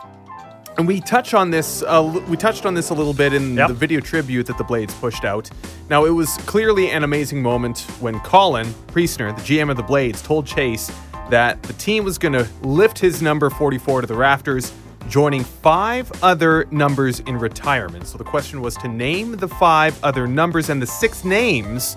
and 0.78 0.88
we 0.88 1.00
touch 1.02 1.34
on 1.34 1.50
this. 1.52 1.84
Uh, 1.84 2.22
we 2.28 2.38
touched 2.38 2.66
on 2.66 2.74
this 2.74 2.90
a 2.90 2.94
little 2.94 3.14
bit 3.14 3.34
in 3.34 3.56
Yep. 3.56 3.68
the 3.70 3.74
video 3.74 4.00
tribute 4.00 4.48
that 4.48 4.58
the 4.58 4.64
Blades 4.64 4.94
pushed 4.96 5.26
out. 5.26 5.50
Now 5.90 6.06
it 6.06 6.12
was 6.12 6.38
clearly 6.46 6.90
an 6.90 7.04
amazing 7.04 7.42
moment 7.42 7.80
when 8.00 8.20
Colin 8.22 8.68
Priestner, 8.88 9.36
the 9.36 9.42
GM 9.42 9.70
of 9.70 9.78
the 9.78 9.84
Blades, 9.84 10.22
told 10.22 10.46
Chase 10.46 10.92
that 11.30 11.62
the 11.64 11.74
team 11.74 12.04
was 12.04 12.18
going 12.18 12.34
to 12.34 12.48
lift 12.62 13.00
his 13.00 13.22
number 13.22 13.50
44 13.50 14.02
to 14.02 14.08
the 14.08 14.16
rafters, 14.16 14.74
joining 15.10 15.44
five 15.44 16.12
other 16.24 16.66
numbers 16.72 17.20
in 17.22 17.38
retirement. 17.38 18.08
So 18.08 18.18
the 18.18 18.24
question 18.24 18.62
was 18.62 18.76
to 18.78 18.88
name 18.88 19.38
the 19.38 19.48
five 19.48 19.98
other 20.04 20.28
numbers 20.28 20.70
and 20.70 20.82
the 20.82 20.88
six 20.88 21.24
names 21.26 21.96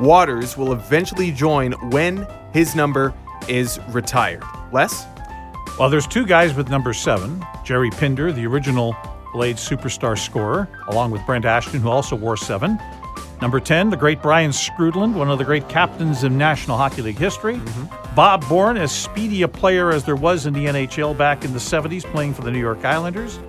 Waters 0.00 0.56
will 0.56 0.72
eventually 0.72 1.30
join 1.30 1.70
when 1.90 2.26
his 2.52 2.74
number 2.74 3.14
is 3.46 3.78
retired. 3.90 4.42
Les? 4.72 5.06
Well, 5.78 5.90
there's 5.90 6.06
two 6.06 6.24
guys 6.24 6.54
with 6.54 6.70
number 6.70 6.92
seven 6.92 7.44
Gerry 7.64 7.90
Pinder, 7.90 8.30
the 8.32 8.46
original 8.46 8.96
Blades 9.32 9.66
superstar 9.68 10.16
scorer, 10.16 10.68
along 10.88 11.10
with 11.10 11.24
Brent 11.26 11.44
Ashton, 11.44 11.80
who 11.80 11.88
also 11.88 12.14
wore 12.14 12.36
seven. 12.36 12.78
Number 13.42 13.58
10, 13.58 13.90
the 13.90 13.96
great 13.96 14.22
Brian 14.22 14.52
Skrudland, 14.52 15.14
one 15.14 15.28
of 15.28 15.38
the 15.38 15.44
great 15.44 15.68
captains 15.68 16.22
in 16.22 16.38
National 16.38 16.76
Hockey 16.76 17.02
League 17.02 17.18
history. 17.18 17.56
Mm-hmm. 17.56 18.14
Bob 18.14 18.48
Bourne, 18.48 18.76
as 18.76 18.92
speedy 18.92 19.42
a 19.42 19.48
player 19.48 19.90
as 19.90 20.04
there 20.04 20.14
was 20.16 20.46
in 20.46 20.52
the 20.54 20.66
NHL 20.66 21.18
back 21.18 21.44
in 21.44 21.52
the 21.52 21.58
70s, 21.58 22.04
playing 22.04 22.32
for 22.32 22.42
the 22.42 22.50
New 22.52 22.60
York 22.60 22.84
Islanders. 22.84 23.40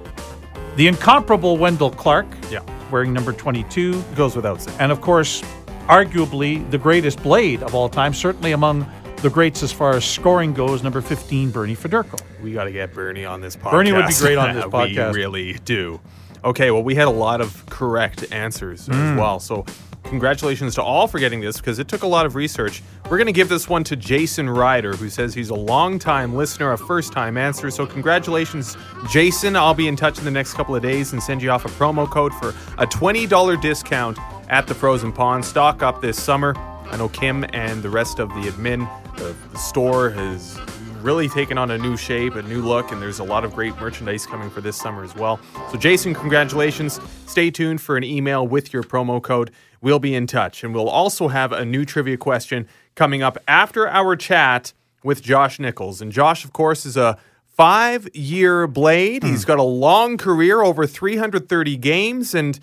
The 0.76 0.88
incomparable 0.88 1.56
Wendel 1.58 1.92
Clark, 1.92 2.26
Yeah. 2.50 2.62
wearing 2.92 3.14
number 3.14 3.32
22. 3.32 4.02
Goes 4.16 4.36
without 4.36 4.60
saying. 4.62 4.76
And 4.80 4.92
of 4.92 5.00
course, 5.02 5.44
arguably 5.88 6.70
the 6.72 6.80
greatest 6.80 7.22
blade 7.22 7.62
of 7.62 7.76
all 7.76 7.88
time, 7.88 8.14
certainly 8.14 8.52
among 8.54 8.82
the 9.18 9.30
greats 9.30 9.64
as 9.64 9.72
far 9.72 9.96
as 9.96 10.06
scoring 10.06 10.54
goes, 10.54 10.84
number 10.84 11.02
15, 11.02 11.50
Bernie 11.52 11.76
Federko. 11.76 12.20
We 12.44 12.54
got 12.54 12.66
to 12.66 12.72
get 12.72 12.94
Bernie 12.94 13.26
on 13.26 13.42
this 13.42 13.56
podcast. 13.56 13.72
Bernie 13.72 13.92
would 13.94 14.08
be 14.08 14.14
great 14.14 14.38
on 14.38 14.54
this 14.56 14.66
podcast. 14.66 15.14
we 15.14 15.20
really 15.20 15.54
do. 15.66 16.00
Okay, 16.44 16.70
well, 16.70 16.84
we 16.84 16.94
had 16.94 17.08
a 17.08 17.12
lot 17.12 17.42
of 17.42 17.66
correct 17.68 18.32
answers 18.32 18.88
Mm. 18.88 19.14
as 19.14 19.18
well. 19.20 19.40
So, 19.40 19.66
congratulations 20.04 20.76
to 20.76 20.84
all 20.84 21.08
for 21.08 21.18
getting 21.18 21.42
this 21.42 21.58
because 21.58 21.80
it 21.80 21.88
took 21.88 22.04
a 22.04 22.08
lot 22.08 22.28
of 22.28 22.36
research. 22.36 22.84
We're 23.06 23.18
going 23.18 23.26
to 23.26 23.34
give 23.34 23.50
this 23.50 23.68
one 23.68 23.84
to 23.86 23.96
Jason 23.96 24.48
Ryder, 24.48 24.94
who 24.96 25.10
says 25.10 25.34
he's 25.34 25.50
a 25.50 25.56
long-time 25.56 26.36
listener, 26.36 26.72
a 26.74 26.78
first-time 26.78 27.38
answer. 27.38 27.72
So, 27.72 27.88
congratulations, 27.88 28.78
Jason. 29.10 29.56
I'll 29.56 29.74
be 29.74 29.88
in 29.88 29.96
touch 29.96 30.20
in 30.20 30.26
the 30.26 30.30
next 30.32 30.54
couple 30.54 30.76
of 30.76 30.84
days 30.84 31.14
and 31.14 31.24
send 31.24 31.42
you 31.42 31.50
off 31.50 31.66
a 31.66 31.70
promo 31.70 32.08
code 32.08 32.34
for 32.36 32.50
a 32.78 32.86
$20 32.86 33.60
discount 33.60 34.20
at 34.50 34.68
the 34.68 34.76
Frozen 34.76 35.14
Pond. 35.14 35.44
Stock 35.44 35.82
up 35.82 36.00
this 36.02 36.22
summer. 36.22 36.54
I 36.92 36.98
know 36.98 37.10
Kim 37.10 37.44
and 37.54 37.82
the 37.82 37.90
rest 37.90 38.20
of 38.20 38.30
the 38.30 38.42
admin, 38.52 38.88
the, 39.18 39.36
the 39.52 39.58
store 39.58 40.10
has 40.10 40.60
really 41.02 41.30
taken 41.30 41.58
on 41.58 41.72
a 41.72 41.78
new 41.78 41.96
shape, 41.96 42.36
a 42.36 42.42
new 42.42 42.62
look, 42.62 42.92
and 42.92 43.02
there's 43.02 43.20
a 43.20 43.24
lot 43.24 43.46
of 43.46 43.54
great 43.54 43.76
merchandise 43.80 44.26
coming 44.26 44.50
for 44.50 44.62
this 44.62 44.76
summer 44.76 45.04
as 45.04 45.16
well. 45.16 45.40
So, 45.72 45.78
Jason, 45.78 46.14
congratulations. 46.14 47.00
Stay 47.28 47.52
tuned 47.52 47.80
for 47.80 47.96
an 47.96 48.04
email 48.04 48.48
with 48.48 48.74
your 48.74 48.84
promo 48.84 49.22
code. 49.22 49.52
We'll 49.82 50.00
be 50.00 50.16
in 50.16 50.26
touch. 50.26 50.64
And 50.64 50.74
we'll 50.74 50.90
also 50.90 51.28
have 51.28 51.52
a 51.52 51.64
new 51.64 51.86
trivia 51.86 52.18
question 52.18 52.68
coming 52.96 53.22
up 53.22 53.38
after 53.48 53.88
our 53.88 54.16
chat 54.16 54.74
with 55.04 55.22
Josh 55.22 55.60
Nichols. 55.60 56.02
And 56.02 56.12
Josh, 56.12 56.44
of 56.44 56.54
course, 56.54 56.86
is 56.86 56.98
a 56.98 57.18
five 57.48 58.08
year 58.16 58.66
blade. 58.66 59.24
Hmm. 59.24 59.30
He's 59.30 59.46
got 59.46 59.60
a 59.60 59.64
long 59.64 60.18
career, 60.18 60.62
over 60.62 60.88
330 60.88 61.78
games. 61.78 62.34
And 62.34 62.60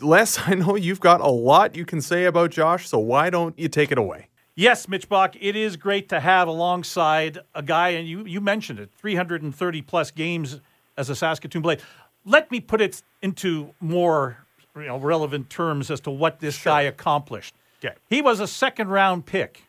Les, 0.00 0.40
I 0.46 0.54
know 0.54 0.74
you've 0.74 1.00
got 1.00 1.20
a 1.20 1.30
lot 1.30 1.76
you 1.76 1.84
can 1.84 2.00
say 2.00 2.24
about 2.24 2.50
Josh, 2.50 2.88
so 2.88 2.98
why 2.98 3.30
don't 3.30 3.56
you 3.58 3.68
take 3.68 3.92
it 3.92 3.98
away? 3.98 4.28
Yes, 4.56 4.88
Mitch 4.88 5.08
Bach, 5.08 5.34
it 5.40 5.56
is 5.56 5.76
great 5.76 6.08
to 6.10 6.20
have 6.20 6.46
alongside 6.46 7.38
a 7.56 7.62
guy, 7.62 7.90
and 7.90 8.06
you, 8.06 8.24
you 8.24 8.40
mentioned 8.40 8.78
it, 8.78 8.90
330 8.98 9.82
plus 9.82 10.12
games 10.12 10.60
as 10.96 11.10
a 11.10 11.16
Saskatoon 11.16 11.60
Blade. 11.60 11.80
Let 12.24 12.50
me 12.52 12.60
put 12.60 12.80
it 12.80 13.02
into 13.20 13.74
more 13.80 14.38
you 14.76 14.86
know, 14.86 14.98
relevant 14.98 15.50
terms 15.50 15.90
as 15.90 16.00
to 16.02 16.10
what 16.10 16.38
this 16.38 16.62
guy 16.62 16.82
accomplished. 16.82 17.54
Okay. 17.84 17.96
He 18.08 18.22
was 18.22 18.38
a 18.38 18.46
second 18.46 18.88
round 18.88 19.26
pick 19.26 19.64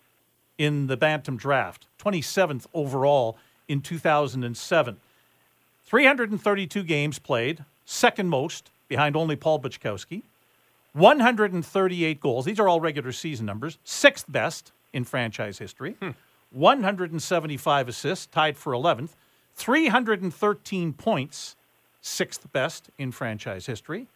in 0.59 0.85
the 0.85 0.95
Bantam 0.95 1.35
draft, 1.35 1.87
27th 1.99 2.67
overall 2.73 3.37
in 3.67 3.81
2007. 3.81 4.97
332 5.85 6.83
games 6.83 7.17
played, 7.17 7.65
second 7.85 8.29
most, 8.29 8.69
behind 8.87 9.15
only 9.15 9.35
Paul 9.35 9.59
Buchkowski. 9.59 10.21
138 10.95 12.19
goals. 12.21 12.45
These 12.45 12.59
are 12.59 12.69
all 12.69 12.79
regular 12.79 13.11
season 13.11 13.45
numbers. 13.45 13.77
Sixth 13.83 14.25
best 14.31 14.71
in 14.93 15.03
franchise 15.03 15.57
history. 15.59 15.95
Hmm. 16.01 16.11
175 16.51 17.89
assists, 17.89 18.27
tied 18.27 18.55
for 18.57 18.71
11th. 18.71 19.09
313 19.55 20.93
points, 20.93 21.55
sixth 22.01 22.51
best 22.53 22.89
in 22.97 23.11
franchise 23.11 23.65
history. 23.65 24.07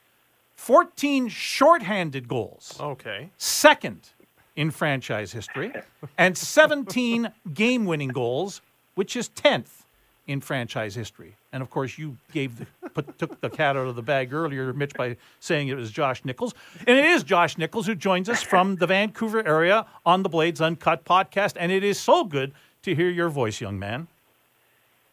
14 0.55 1.27
shorthanded 1.29 2.27
goals, 2.27 2.77
Okay. 2.79 3.29
second 3.37 4.09
in 4.55 4.71
franchise 4.71 5.31
history. 5.33 5.73
And 6.17 6.37
17 6.37 7.31
game 7.53 7.85
winning 7.85 8.09
goals, 8.09 8.61
which 8.95 9.15
is 9.17 9.29
10th 9.29 9.83
in 10.29 10.41
franchise 10.41 10.93
history. 10.93 11.33
And 11.51 11.63
of 11.63 11.71
course, 11.71 11.97
you 11.97 12.15
gave 12.31 12.59
the, 12.59 12.89
put, 12.91 13.17
took 13.17 13.41
the 13.41 13.49
cat 13.49 13.75
out 13.75 13.87
of 13.87 13.95
the 13.95 14.03
bag 14.03 14.31
earlier, 14.31 14.71
Mitch, 14.73 14.93
by 14.93 15.17
saying 15.39 15.69
it 15.69 15.75
was 15.75 15.89
Josh 15.89 16.23
Nichols. 16.23 16.53
And 16.85 16.99
it 16.99 17.05
is 17.05 17.23
Josh 17.23 17.57
Nichols 17.57 17.87
who 17.87 17.95
joins 17.95 18.29
us 18.29 18.43
from 18.43 18.75
the 18.75 18.85
Vancouver 18.85 19.45
area 19.45 19.87
on 20.05 20.21
the 20.21 20.29
Blades 20.29 20.61
Uncut 20.61 21.03
podcast. 21.03 21.55
And 21.59 21.71
it 21.71 21.83
is 21.83 21.99
so 21.99 22.23
good 22.23 22.53
to 22.83 22.93
hear 22.93 23.09
your 23.09 23.29
voice, 23.29 23.59
young 23.59 23.79
man. 23.79 24.07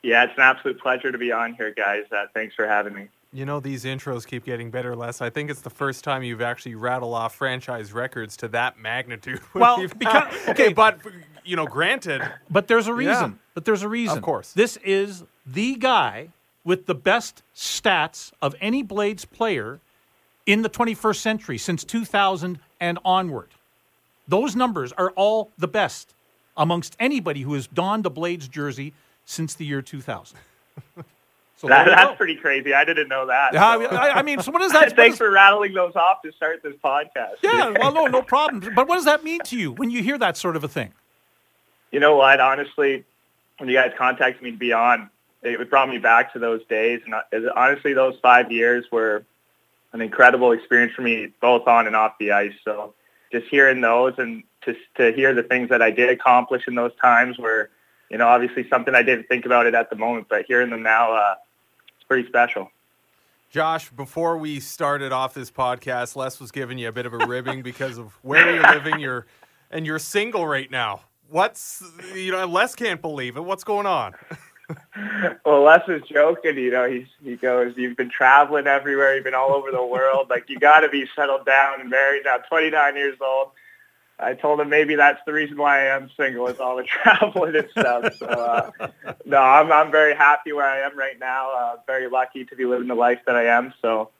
Yeah, 0.02 0.24
it's 0.24 0.34
an 0.36 0.42
absolute 0.42 0.78
pleasure 0.78 1.10
to 1.10 1.16
be 1.16 1.32
on 1.32 1.54
here, 1.54 1.72
guys. 1.74 2.04
Uh, 2.12 2.26
thanks 2.34 2.54
for 2.54 2.66
having 2.68 2.92
me. 2.92 3.08
You 3.32 3.46
know, 3.46 3.58
these 3.58 3.84
intros 3.84 4.26
keep 4.26 4.44
getting 4.44 4.70
better, 4.70 4.94
Les. 4.94 5.22
I 5.22 5.30
think 5.30 5.50
it's 5.50 5.62
the 5.62 5.70
first 5.70 6.04
time 6.04 6.22
you've 6.22 6.42
actually 6.42 6.74
rattled 6.74 7.14
off 7.14 7.34
franchise 7.34 7.94
records 7.94 8.36
to 8.38 8.48
that 8.48 8.78
magnitude. 8.78 9.40
Well, 9.54 9.88
because- 9.98 10.48
okay, 10.48 10.74
but, 10.74 11.00
you 11.46 11.56
know, 11.56 11.66
granted, 11.66 12.22
But 12.50 12.68
there's 12.68 12.86
a 12.86 12.94
reason. 12.94 13.30
Yeah. 13.32 13.36
But 13.54 13.64
there's 13.64 13.82
a 13.82 13.88
reason. 13.88 14.16
Of 14.18 14.22
course. 14.24 14.52
This 14.52 14.76
is 14.78 15.24
the 15.46 15.76
guy 15.76 16.28
with 16.64 16.86
the 16.86 16.94
best 16.94 17.42
stats 17.54 18.32
of 18.42 18.54
any 18.60 18.82
Blades 18.82 19.24
player 19.24 19.80
in 20.44 20.62
the 20.62 20.68
21st 20.68 21.16
century 21.16 21.58
since 21.58 21.84
2000 21.84 22.58
and 22.80 22.98
onward. 23.04 23.48
Those 24.28 24.56
numbers 24.56 24.92
are 24.92 25.10
all 25.12 25.50
the 25.56 25.68
best 25.68 26.14
amongst 26.56 26.96
anybody 26.98 27.42
who 27.42 27.54
has 27.54 27.66
donned 27.66 28.06
a 28.06 28.10
Blades 28.10 28.48
jersey 28.48 28.92
since 29.24 29.54
the 29.54 29.64
year 29.64 29.82
2000. 29.82 30.36
So 31.58 31.68
That, 31.68 31.86
that's 31.86 32.10
go. 32.10 32.16
pretty 32.16 32.36
crazy. 32.36 32.74
I 32.74 32.84
didn't 32.84 33.08
know 33.08 33.28
that. 33.28 33.54
Yeah, 33.54 33.76
so- 33.78 33.96
I, 33.96 34.18
I 34.18 34.22
mean, 34.22 34.40
so 34.40 34.52
what 34.52 34.58
does 34.60 34.72
that? 34.72 34.80
what 34.88 34.96
Thanks 34.96 35.14
does- 35.14 35.18
for 35.26 35.30
rattling 35.30 35.72
those 35.72 35.96
off 35.96 36.20
to 36.20 36.30
start 36.32 36.62
this 36.62 36.74
podcast. 36.84 37.36
yeah, 37.42 37.70
well, 37.70 37.94
no, 37.94 38.06
no 38.08 38.20
problem. 38.20 38.74
But 38.74 38.86
what 38.86 38.96
does 38.96 39.06
that 39.06 39.24
mean 39.24 39.40
to 39.44 39.56
you 39.56 39.72
when 39.72 39.90
you 39.90 40.02
hear 40.02 40.18
that 40.18 40.36
sort 40.36 40.54
of 40.56 40.64
a 40.64 40.68
thing? 40.68 40.92
You 41.90 42.00
know 42.00 42.16
what? 42.16 42.40
Honestly, 42.40 43.04
when 43.58 43.68
you 43.68 43.76
guys 43.76 43.92
contacted 43.96 44.42
me 44.42 44.50
to 44.52 44.56
be 44.56 44.72
on, 44.72 45.10
it 45.42 45.70
brought 45.70 45.88
me 45.88 45.98
back 45.98 46.32
to 46.32 46.38
those 46.38 46.64
days. 46.66 47.00
And 47.04 47.48
honestly, 47.56 47.92
those 47.92 48.18
five 48.20 48.50
years 48.50 48.86
were 48.90 49.24
an 49.92 50.00
incredible 50.00 50.52
experience 50.52 50.92
for 50.94 51.02
me, 51.02 51.32
both 51.40 51.66
on 51.66 51.86
and 51.86 51.94
off 51.94 52.14
the 52.18 52.32
ice. 52.32 52.52
So 52.64 52.94
just 53.32 53.46
hearing 53.48 53.80
those 53.80 54.14
and 54.18 54.42
to 54.62 55.12
hear 55.12 55.32
the 55.32 55.44
things 55.44 55.68
that 55.68 55.80
I 55.80 55.90
did 55.90 56.10
accomplish 56.10 56.66
in 56.66 56.74
those 56.74 56.92
times 57.00 57.38
were, 57.38 57.70
you 58.10 58.18
know, 58.18 58.26
obviously 58.26 58.68
something 58.68 58.94
I 58.94 59.02
didn't 59.02 59.28
think 59.28 59.46
about 59.46 59.66
it 59.66 59.74
at 59.74 59.90
the 59.90 59.96
moment, 59.96 60.26
but 60.28 60.44
hearing 60.46 60.70
them 60.70 60.82
now, 60.82 61.12
uh, 61.12 61.34
it's 61.96 62.04
pretty 62.06 62.28
special. 62.28 62.70
Josh, 63.48 63.90
before 63.90 64.36
we 64.36 64.58
started 64.58 65.12
off 65.12 65.32
this 65.32 65.50
podcast, 65.50 66.16
Les 66.16 66.40
was 66.40 66.50
giving 66.50 66.78
you 66.78 66.88
a 66.88 66.92
bit 66.92 67.06
of 67.06 67.14
a 67.14 67.26
ribbing 67.26 67.62
because 67.62 67.96
of 67.96 68.12
where 68.22 68.52
you're 68.54 68.72
living. 68.72 68.98
You're 68.98 69.26
and 69.70 69.86
you're 69.86 69.98
single 69.98 70.46
right 70.46 70.70
now. 70.70 71.02
What's 71.28 71.82
you 72.14 72.32
know, 72.32 72.46
Les 72.46 72.74
can't 72.74 73.02
believe 73.02 73.36
it. 73.36 73.44
What's 73.44 73.64
going 73.64 73.86
on? 73.86 74.14
well, 75.44 75.62
Les 75.62 75.86
was 75.86 76.02
joking. 76.10 76.56
You 76.56 76.70
know, 76.70 76.88
he's 76.88 77.06
he 77.22 77.36
goes, 77.36 77.74
"You've 77.76 77.96
been 77.96 78.10
traveling 78.10 78.66
everywhere. 78.66 79.14
You've 79.14 79.24
been 79.24 79.34
all 79.34 79.52
over 79.52 79.70
the 79.70 79.84
world. 79.84 80.30
Like 80.30 80.48
you 80.48 80.58
got 80.58 80.80
to 80.80 80.88
be 80.88 81.06
settled 81.14 81.46
down 81.46 81.80
and 81.80 81.90
married 81.90 82.22
now. 82.24 82.38
29 82.38 82.96
years 82.96 83.18
old." 83.20 83.50
I 84.18 84.32
told 84.32 84.60
him 84.60 84.70
maybe 84.70 84.94
that's 84.94 85.20
the 85.26 85.32
reason 85.32 85.58
why 85.58 85.80
I 85.80 85.96
am 85.96 86.10
single 86.16 86.46
is 86.46 86.58
all 86.58 86.76
the 86.76 86.84
traveling 86.84 87.54
and 87.54 87.68
stuff. 87.70 88.14
So 88.14 88.26
uh, 88.26 88.88
no, 89.24 89.38
I'm 89.38 89.70
I'm 89.70 89.90
very 89.90 90.14
happy 90.14 90.52
where 90.52 90.68
I 90.68 90.78
am 90.80 90.96
right 90.96 91.18
now. 91.18 91.50
Uh, 91.52 91.76
very 91.86 92.08
lucky 92.08 92.44
to 92.46 92.56
be 92.56 92.64
living 92.64 92.88
the 92.88 92.94
life 92.94 93.20
that 93.26 93.36
I 93.36 93.44
am. 93.46 93.74
So 93.82 94.10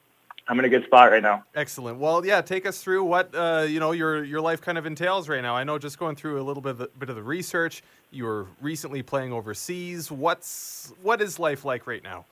I'm 0.49 0.59
in 0.61 0.65
a 0.65 0.69
good 0.69 0.85
spot 0.85 1.11
right 1.11 1.23
now. 1.23 1.45
Excellent. 1.55 1.99
Well, 1.99 2.25
yeah, 2.25 2.41
take 2.41 2.67
us 2.67 2.81
through 2.81 3.05
what 3.05 3.35
uh, 3.35 3.67
you 3.69 3.81
know 3.81 3.93
your 3.93 4.23
your 4.23 4.41
life 4.41 4.61
kind 4.61 4.79
of 4.79 4.87
entails 4.87 5.29
right 5.29 5.43
now. 5.43 5.57
I 5.57 5.65
know 5.65 5.79
just 5.79 5.99
going 5.99 6.15
through 6.15 6.41
a 6.41 6.45
little 6.45 6.63
bit 6.63 6.71
of 6.71 6.79
the, 6.79 6.91
bit 6.99 7.09
of 7.09 7.17
the 7.17 7.23
research. 7.23 7.83
You 8.13 8.25
were 8.25 8.47
recently 8.61 9.03
playing 9.03 9.33
overseas. 9.33 10.11
What's 10.11 10.93
what 11.03 11.21
is 11.21 11.39
life 11.39 11.65
like 11.65 11.87
right 11.87 12.03
now? 12.03 12.27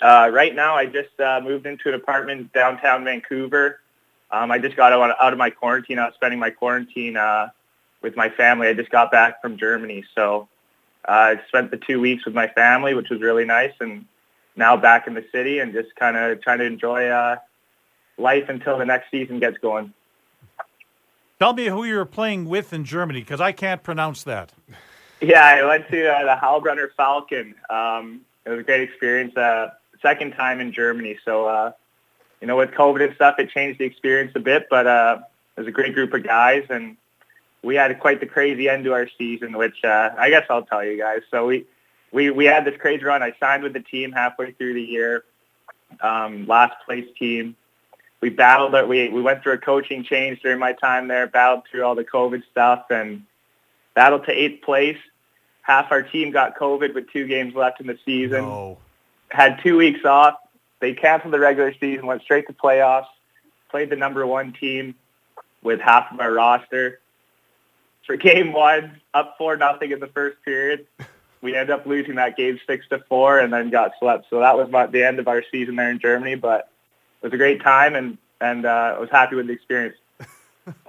Uh, 0.00 0.30
right 0.32 0.54
now, 0.54 0.74
I 0.74 0.86
just 0.86 1.18
uh, 1.18 1.40
moved 1.42 1.66
into 1.66 1.88
an 1.88 1.94
apartment 1.94 2.52
downtown 2.52 3.04
Vancouver. 3.04 3.80
Um, 4.30 4.50
I 4.50 4.58
just 4.58 4.76
got 4.76 4.92
out, 4.92 5.32
of 5.32 5.38
my 5.38 5.50
quarantine. 5.50 5.98
I 5.98 6.06
was 6.06 6.14
spending 6.14 6.38
my 6.38 6.50
quarantine 6.50 7.16
uh, 7.16 7.48
with 8.00 8.16
my 8.16 8.30
family. 8.30 8.68
I 8.68 8.74
just 8.74 8.90
got 8.90 9.10
back 9.10 9.42
from 9.42 9.58
Germany, 9.58 10.04
so 10.14 10.48
uh, 11.06 11.36
I 11.36 11.40
spent 11.48 11.70
the 11.70 11.76
two 11.76 12.00
weeks 12.00 12.24
with 12.24 12.34
my 12.34 12.48
family, 12.48 12.94
which 12.94 13.10
was 13.10 13.20
really 13.20 13.44
nice. 13.44 13.72
And 13.80 14.06
now 14.56 14.76
back 14.76 15.06
in 15.06 15.14
the 15.14 15.24
city 15.32 15.58
and 15.58 15.72
just 15.72 15.94
kind 15.96 16.16
of 16.16 16.40
trying 16.42 16.58
to 16.58 16.64
enjoy 16.64 17.08
uh, 17.08 17.36
life 18.18 18.48
until 18.48 18.78
the 18.78 18.84
next 18.84 19.10
season 19.10 19.38
gets 19.38 19.58
going. 19.58 19.92
Tell 21.38 21.54
me 21.54 21.66
who 21.66 21.84
you 21.84 21.96
were 21.96 22.04
playing 22.04 22.48
with 22.48 22.72
in 22.72 22.84
Germany, 22.84 23.20
because 23.20 23.40
I 23.40 23.52
can't 23.52 23.82
pronounce 23.82 24.22
that. 24.24 24.52
Yeah, 25.20 25.44
I 25.44 25.64
went 25.64 25.88
to 25.88 26.08
uh, 26.08 26.24
the 26.24 26.40
Heilbronner 26.40 26.88
Falken. 26.98 27.54
Um, 27.70 28.20
it 28.44 28.50
was 28.50 28.60
a 28.60 28.62
great 28.62 28.82
experience. 28.82 29.36
Uh, 29.36 29.70
second 30.00 30.32
time 30.32 30.60
in 30.60 30.72
Germany, 30.72 31.18
so 31.24 31.46
uh, 31.46 31.72
you 32.40 32.46
know, 32.46 32.56
with 32.56 32.72
COVID 32.72 33.04
and 33.04 33.14
stuff, 33.14 33.36
it 33.38 33.50
changed 33.50 33.78
the 33.78 33.84
experience 33.84 34.32
a 34.34 34.40
bit, 34.40 34.66
but 34.68 34.86
uh, 34.86 35.18
it 35.56 35.60
was 35.60 35.68
a 35.68 35.72
great 35.72 35.94
group 35.94 36.12
of 36.12 36.24
guys, 36.24 36.64
and 36.70 36.96
we 37.62 37.76
had 37.76 37.98
quite 38.00 38.18
the 38.18 38.26
crazy 38.26 38.68
end 38.68 38.84
to 38.84 38.92
our 38.92 39.08
season, 39.16 39.56
which 39.56 39.84
uh, 39.84 40.10
I 40.18 40.28
guess 40.28 40.46
I'll 40.50 40.64
tell 40.64 40.84
you 40.84 40.98
guys. 40.98 41.22
So 41.30 41.46
we, 41.46 41.66
we, 42.12 42.30
we 42.30 42.44
had 42.44 42.64
this 42.64 42.76
crazy 42.78 43.04
run. 43.04 43.22
I 43.22 43.32
signed 43.40 43.62
with 43.62 43.72
the 43.72 43.80
team 43.80 44.12
halfway 44.12 44.52
through 44.52 44.74
the 44.74 44.82
year, 44.82 45.24
um, 46.00 46.46
last 46.46 46.74
place 46.84 47.06
team. 47.18 47.56
We 48.20 48.28
battled 48.28 48.74
it. 48.74 48.86
We, 48.86 49.08
we 49.08 49.20
went 49.20 49.42
through 49.42 49.54
a 49.54 49.58
coaching 49.58 50.04
change 50.04 50.40
during 50.42 50.58
my 50.58 50.72
time 50.74 51.08
there, 51.08 51.26
battled 51.26 51.64
through 51.70 51.84
all 51.84 51.94
the 51.94 52.04
COVID 52.04 52.42
stuff, 52.50 52.84
and 52.90 53.24
battled 53.94 54.26
to 54.26 54.32
eighth 54.32 54.62
place. 54.62 54.98
Half 55.62 55.90
our 55.90 56.02
team 56.02 56.30
got 56.30 56.56
COVID 56.56 56.94
with 56.94 57.10
two 57.10 57.26
games 57.26 57.54
left 57.54 57.80
in 57.80 57.86
the 57.86 57.98
season. 58.04 58.42
No. 58.42 58.78
Had 59.30 59.60
two 59.62 59.76
weeks 59.76 60.04
off 60.04 60.36
they 60.82 60.92
canceled 60.94 61.32
the 61.32 61.38
regular 61.38 61.72
season, 61.78 62.06
went 62.06 62.22
straight 62.22 62.48
to 62.48 62.52
playoffs, 62.52 63.06
played 63.70 63.88
the 63.88 63.94
number 63.94 64.26
one 64.26 64.52
team 64.52 64.96
with 65.62 65.80
half 65.80 66.12
of 66.12 66.18
our 66.18 66.32
roster. 66.32 66.98
For 68.04 68.16
game 68.16 68.52
one, 68.52 69.00
up 69.14 69.36
four 69.38 69.56
nothing 69.56 69.92
in 69.92 70.00
the 70.00 70.08
first 70.08 70.38
period. 70.44 70.88
We 71.42 71.54
ended 71.54 71.70
up 71.70 71.84
losing 71.84 72.14
that 72.14 72.36
game 72.36 72.58
six 72.66 72.86
to 72.88 73.00
four, 73.08 73.38
and 73.38 73.52
then 73.52 73.70
got 73.70 73.92
swept. 73.98 74.30
So 74.30 74.40
that 74.40 74.56
was 74.56 74.70
my, 74.70 74.86
the 74.86 75.04
end 75.04 75.18
of 75.18 75.28
our 75.28 75.42
season 75.50 75.76
there 75.76 75.90
in 75.90 75.98
Germany. 75.98 76.36
But 76.36 76.70
it 77.20 77.26
was 77.26 77.32
a 77.32 77.36
great 77.36 77.62
time, 77.62 77.94
and 77.94 78.16
and 78.40 78.64
uh, 78.64 78.94
I 78.96 78.98
was 78.98 79.10
happy 79.10 79.36
with 79.36 79.46
the 79.46 79.52
experience. 79.52 79.96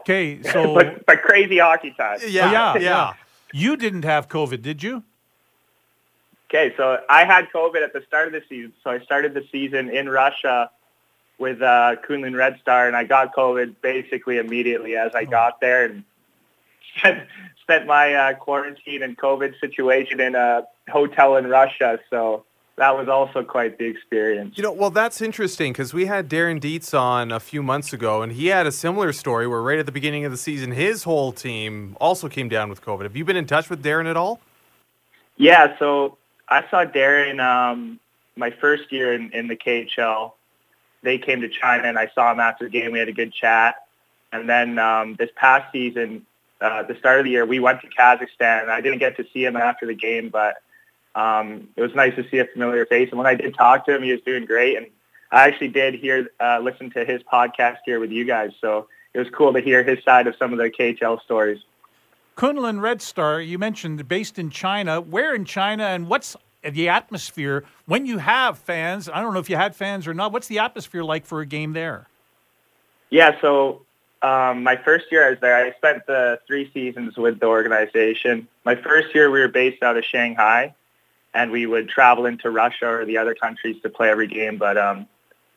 Okay, 0.02 0.44
so 0.44 0.72
but, 0.76 1.04
but 1.08 1.24
crazy 1.24 1.58
hockey 1.58 1.96
time. 1.98 2.20
yeah, 2.28 2.52
yeah, 2.52 2.78
yeah. 2.80 3.14
You 3.54 3.76
didn't 3.76 4.04
have 4.04 4.28
COVID, 4.30 4.62
did 4.62 4.84
you? 4.84 5.02
Okay, 6.50 6.76
so 6.78 7.00
I 7.10 7.26
had 7.26 7.50
COVID 7.50 7.82
at 7.82 7.94
the 7.94 8.04
start 8.08 8.28
of 8.28 8.34
the 8.34 8.44
season. 8.48 8.74
So 8.84 8.92
I 8.92 9.00
started 9.00 9.34
the 9.34 9.44
season 9.52 9.90
in 9.90 10.08
Russia 10.08 10.70
with 11.40 11.62
uh, 11.62 11.96
Kunlun 12.08 12.36
Red 12.36 12.60
Star, 12.62 12.88
and 12.88 12.96
I 12.96 13.06
got 13.06 13.36
COVID 13.36 13.76
basically 13.82 14.38
immediately 14.38 14.96
as 14.96 15.16
I 15.16 15.26
got 15.26 15.60
there, 15.60 15.86
and 15.86 16.04
spent, 16.98 17.28
spent 17.62 17.86
my 17.86 18.14
uh, 18.14 18.34
quarantine 18.36 19.04
and 19.04 19.18
COVID 19.18 19.60
situation 19.60 20.20
in 20.20 20.36
a 20.36 20.64
hotel 20.90 21.36
in 21.38 21.48
Russia. 21.48 22.00
So 22.10 22.46
that 22.76 22.98
was 22.98 23.08
also 23.08 23.44
quite 23.44 23.78
the 23.78 23.86
experience. 23.86 24.58
You 24.58 24.64
know, 24.64 24.72
well, 24.72 24.90
that's 24.90 25.22
interesting 25.22 25.74
because 25.74 25.94
we 25.94 26.06
had 26.06 26.30
Darren 26.30 26.60
Dietz 26.60 26.94
on 26.94 27.32
a 27.32 27.40
few 27.40 27.62
months 27.62 27.94
ago, 27.94 28.22
and 28.22 28.32
he 28.32 28.48
had 28.48 28.66
a 28.66 28.72
similar 28.72 29.14
story 29.14 29.48
where 29.48 29.62
right 29.62 29.80
at 29.80 29.86
the 29.86 29.92
beginning 29.92 30.26
of 30.26 30.32
the 30.32 30.38
season, 30.38 30.72
his 30.72 31.04
whole 31.04 31.32
team 31.32 31.96
also 32.02 32.28
came 32.28 32.50
down 32.50 32.70
with 32.70 32.82
COVID. 32.82 33.04
Have 33.04 33.16
you 33.16 33.26
been 33.26 33.38
in 33.38 33.46
touch 33.46 33.70
with 33.70 33.84
Darren 33.84 34.10
at 34.10 34.18
all? 34.18 34.40
Yeah, 35.38 35.78
so 35.78 36.18
I 36.48 36.64
saw 36.70 36.86
Darren 36.86 37.40
um, 37.40 38.00
my 38.36 38.50
first 38.50 38.92
year 38.92 39.14
in, 39.14 39.32
in 39.32 39.48
the 39.48 39.56
KHL. 39.56 40.34
They 41.04 41.18
came 41.18 41.42
to 41.42 41.50
China, 41.50 41.84
and 41.84 42.00
I 42.00 42.10
saw 42.16 42.32
him 42.32 42.40
after 42.40 42.66
the 42.66 42.72
game. 42.72 42.92
We 42.92 43.00
had 43.00 43.10
a 43.10 43.14
good 43.14 43.34
chat. 43.34 43.76
And 44.32 44.50
then 44.50 44.80
um, 44.80 45.16
this 45.20 45.30
past 45.36 45.72
season, 45.72 46.26
uh, 46.64 46.82
the 46.84 46.96
start 46.96 47.20
of 47.20 47.26
the 47.26 47.32
year, 47.32 47.46
we 47.46 47.60
went 47.60 47.82
to 47.82 47.88
Kazakhstan. 47.88 48.64
And 48.64 48.72
I 48.72 48.82
didn't 48.82 49.00
get 49.00 49.18
to 49.18 49.26
see 49.34 49.44
him 49.44 49.58
after 49.58 49.86
the 49.86 49.94
game, 49.94 50.30
but 50.30 50.56
um, 51.14 51.68
it 51.76 51.82
was 51.82 51.94
nice 51.94 52.16
to 52.16 52.28
see 52.30 52.40
a 52.40 52.46
familiar 52.46 52.86
face. 52.86 53.10
And 53.10 53.18
when 53.18 53.28
I 53.28 53.36
did 53.36 53.54
talk 53.54 53.86
to 53.86 53.96
him, 53.96 54.02
he 54.02 54.12
was 54.12 54.22
doing 54.22 54.46
great. 54.46 54.78
And 54.78 54.88
I 55.32 55.48
actually 55.48 55.68
did 55.68 55.96
hear, 55.96 56.30
uh, 56.40 56.60
listen 56.64 56.90
to 56.92 57.04
his 57.04 57.22
podcast 57.24 57.78
here 57.86 58.00
with 58.00 58.12
you 58.12 58.24
guys. 58.24 58.52
So 58.62 58.88
it 59.14 59.20
was 59.20 59.28
cool 59.30 59.52
to 59.54 59.60
hear 59.60 59.84
his 59.84 60.04
side 60.04 60.26
of 60.26 60.36
some 60.38 60.54
of 60.54 60.58
the 60.58 60.70
KHL 60.70 61.22
stories. 61.22 61.60
Kunlun 62.38 62.82
Red 62.82 63.02
Star, 63.02 63.42
you 63.42 63.60
mentioned 63.60 64.08
based 64.08 64.40
in 64.40 64.50
China. 64.50 65.02
Where 65.02 65.36
in 65.36 65.46
China 65.46 65.84
and 65.84 66.08
what's 66.08 66.36
the 66.64 66.90
atmosphere 66.90 67.66
when 67.86 68.06
you 68.06 68.20
have 68.20 68.58
fans? 68.58 69.10
I 69.10 69.22
don't 69.22 69.34
know 69.34 69.40
if 69.40 69.50
you 69.50 69.58
had 69.58 69.76
fans 69.76 70.08
or 70.08 70.14
not. 70.14 70.32
What's 70.32 70.48
the 70.48 70.60
atmosphere 70.60 71.04
like 71.04 71.26
for 71.26 71.42
a 71.42 71.46
game 71.46 71.74
there? 71.74 72.08
Yeah, 73.10 73.40
so 73.42 73.84
um, 74.24 74.64
my 74.64 74.78
first 74.78 75.12
year 75.12 75.28
I 75.28 75.32
was 75.32 75.40
there, 75.42 75.56
I 75.56 75.74
spent 75.74 76.08
the 76.08 76.40
three 76.48 76.72
seasons 76.74 77.18
with 77.18 77.40
the 77.40 77.48
organization. 77.48 78.48
My 78.64 78.76
first 78.76 79.14
year 79.14 79.30
we 79.30 79.42
were 79.42 79.50
based 79.50 79.84
out 79.84 79.98
of 79.98 80.06
Shanghai, 80.06 80.74
and 81.34 81.52
we 81.52 81.66
would 81.66 81.90
travel 81.90 82.26
into 82.26 82.50
Russia 82.50 82.88
or 82.88 83.06
the 83.06 83.18
other 83.18 83.36
countries 83.36 83.82
to 83.84 83.90
play 83.90 84.10
every 84.10 84.28
game. 84.28 84.58
But 84.58 84.78
um, 84.78 85.08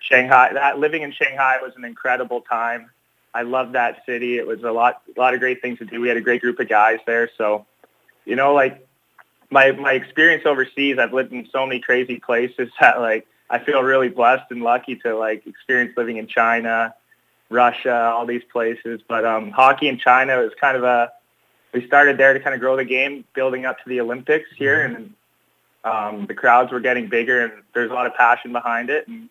Shanghai, 0.00 0.52
that 0.52 0.78
living 0.78 1.02
in 1.02 1.12
Shanghai 1.12 1.58
was 1.62 1.72
an 1.76 1.84
incredible 1.84 2.40
time. 2.40 2.90
I 3.32 3.42
loved 3.42 3.74
that 3.74 4.02
city. 4.04 4.38
It 4.38 4.46
was 4.46 4.62
a 4.64 4.72
lot, 4.72 5.02
a 5.14 5.20
lot 5.20 5.34
of 5.34 5.40
great 5.40 5.62
things 5.62 5.78
to 5.78 5.84
do. 5.84 6.00
We 6.00 6.08
had 6.08 6.16
a 6.16 6.22
great 6.22 6.40
group 6.40 6.58
of 6.58 6.68
guys 6.68 6.98
there. 7.06 7.30
So, 7.38 7.66
you 8.24 8.34
know, 8.34 8.52
like 8.52 8.86
my 9.50 9.72
my 9.72 9.92
experience 9.92 10.44
overseas, 10.44 10.98
I've 10.98 11.12
lived 11.12 11.32
in 11.32 11.46
so 11.52 11.66
many 11.66 11.80
crazy 11.80 12.18
places 12.18 12.70
that 12.80 13.00
like 13.00 13.26
I 13.48 13.58
feel 13.58 13.82
really 13.82 14.08
blessed 14.08 14.50
and 14.50 14.62
lucky 14.62 14.96
to 14.96 15.16
like 15.16 15.46
experience 15.46 15.96
living 15.96 16.16
in 16.16 16.26
China, 16.26 16.94
Russia, 17.50 18.10
all 18.14 18.26
these 18.26 18.42
places. 18.52 19.00
But 19.06 19.24
um, 19.24 19.50
hockey 19.50 19.88
in 19.88 19.98
China 19.98 20.38
was 20.38 20.52
kind 20.60 20.76
of 20.76 20.84
a 20.84 21.12
we 21.72 21.86
started 21.86 22.16
there 22.16 22.32
to 22.32 22.40
kind 22.40 22.54
of 22.54 22.60
grow 22.60 22.76
the 22.76 22.84
game, 22.84 23.24
building 23.34 23.66
up 23.66 23.78
to 23.82 23.88
the 23.88 24.00
Olympics 24.00 24.48
here, 24.56 24.82
and 24.82 25.12
um, 25.84 26.26
the 26.26 26.34
crowds 26.34 26.72
were 26.72 26.80
getting 26.80 27.08
bigger, 27.08 27.44
and 27.44 27.52
there's 27.74 27.90
a 27.90 27.94
lot 27.94 28.06
of 28.06 28.14
passion 28.14 28.50
behind 28.52 28.88
it, 28.88 29.06
and 29.08 29.28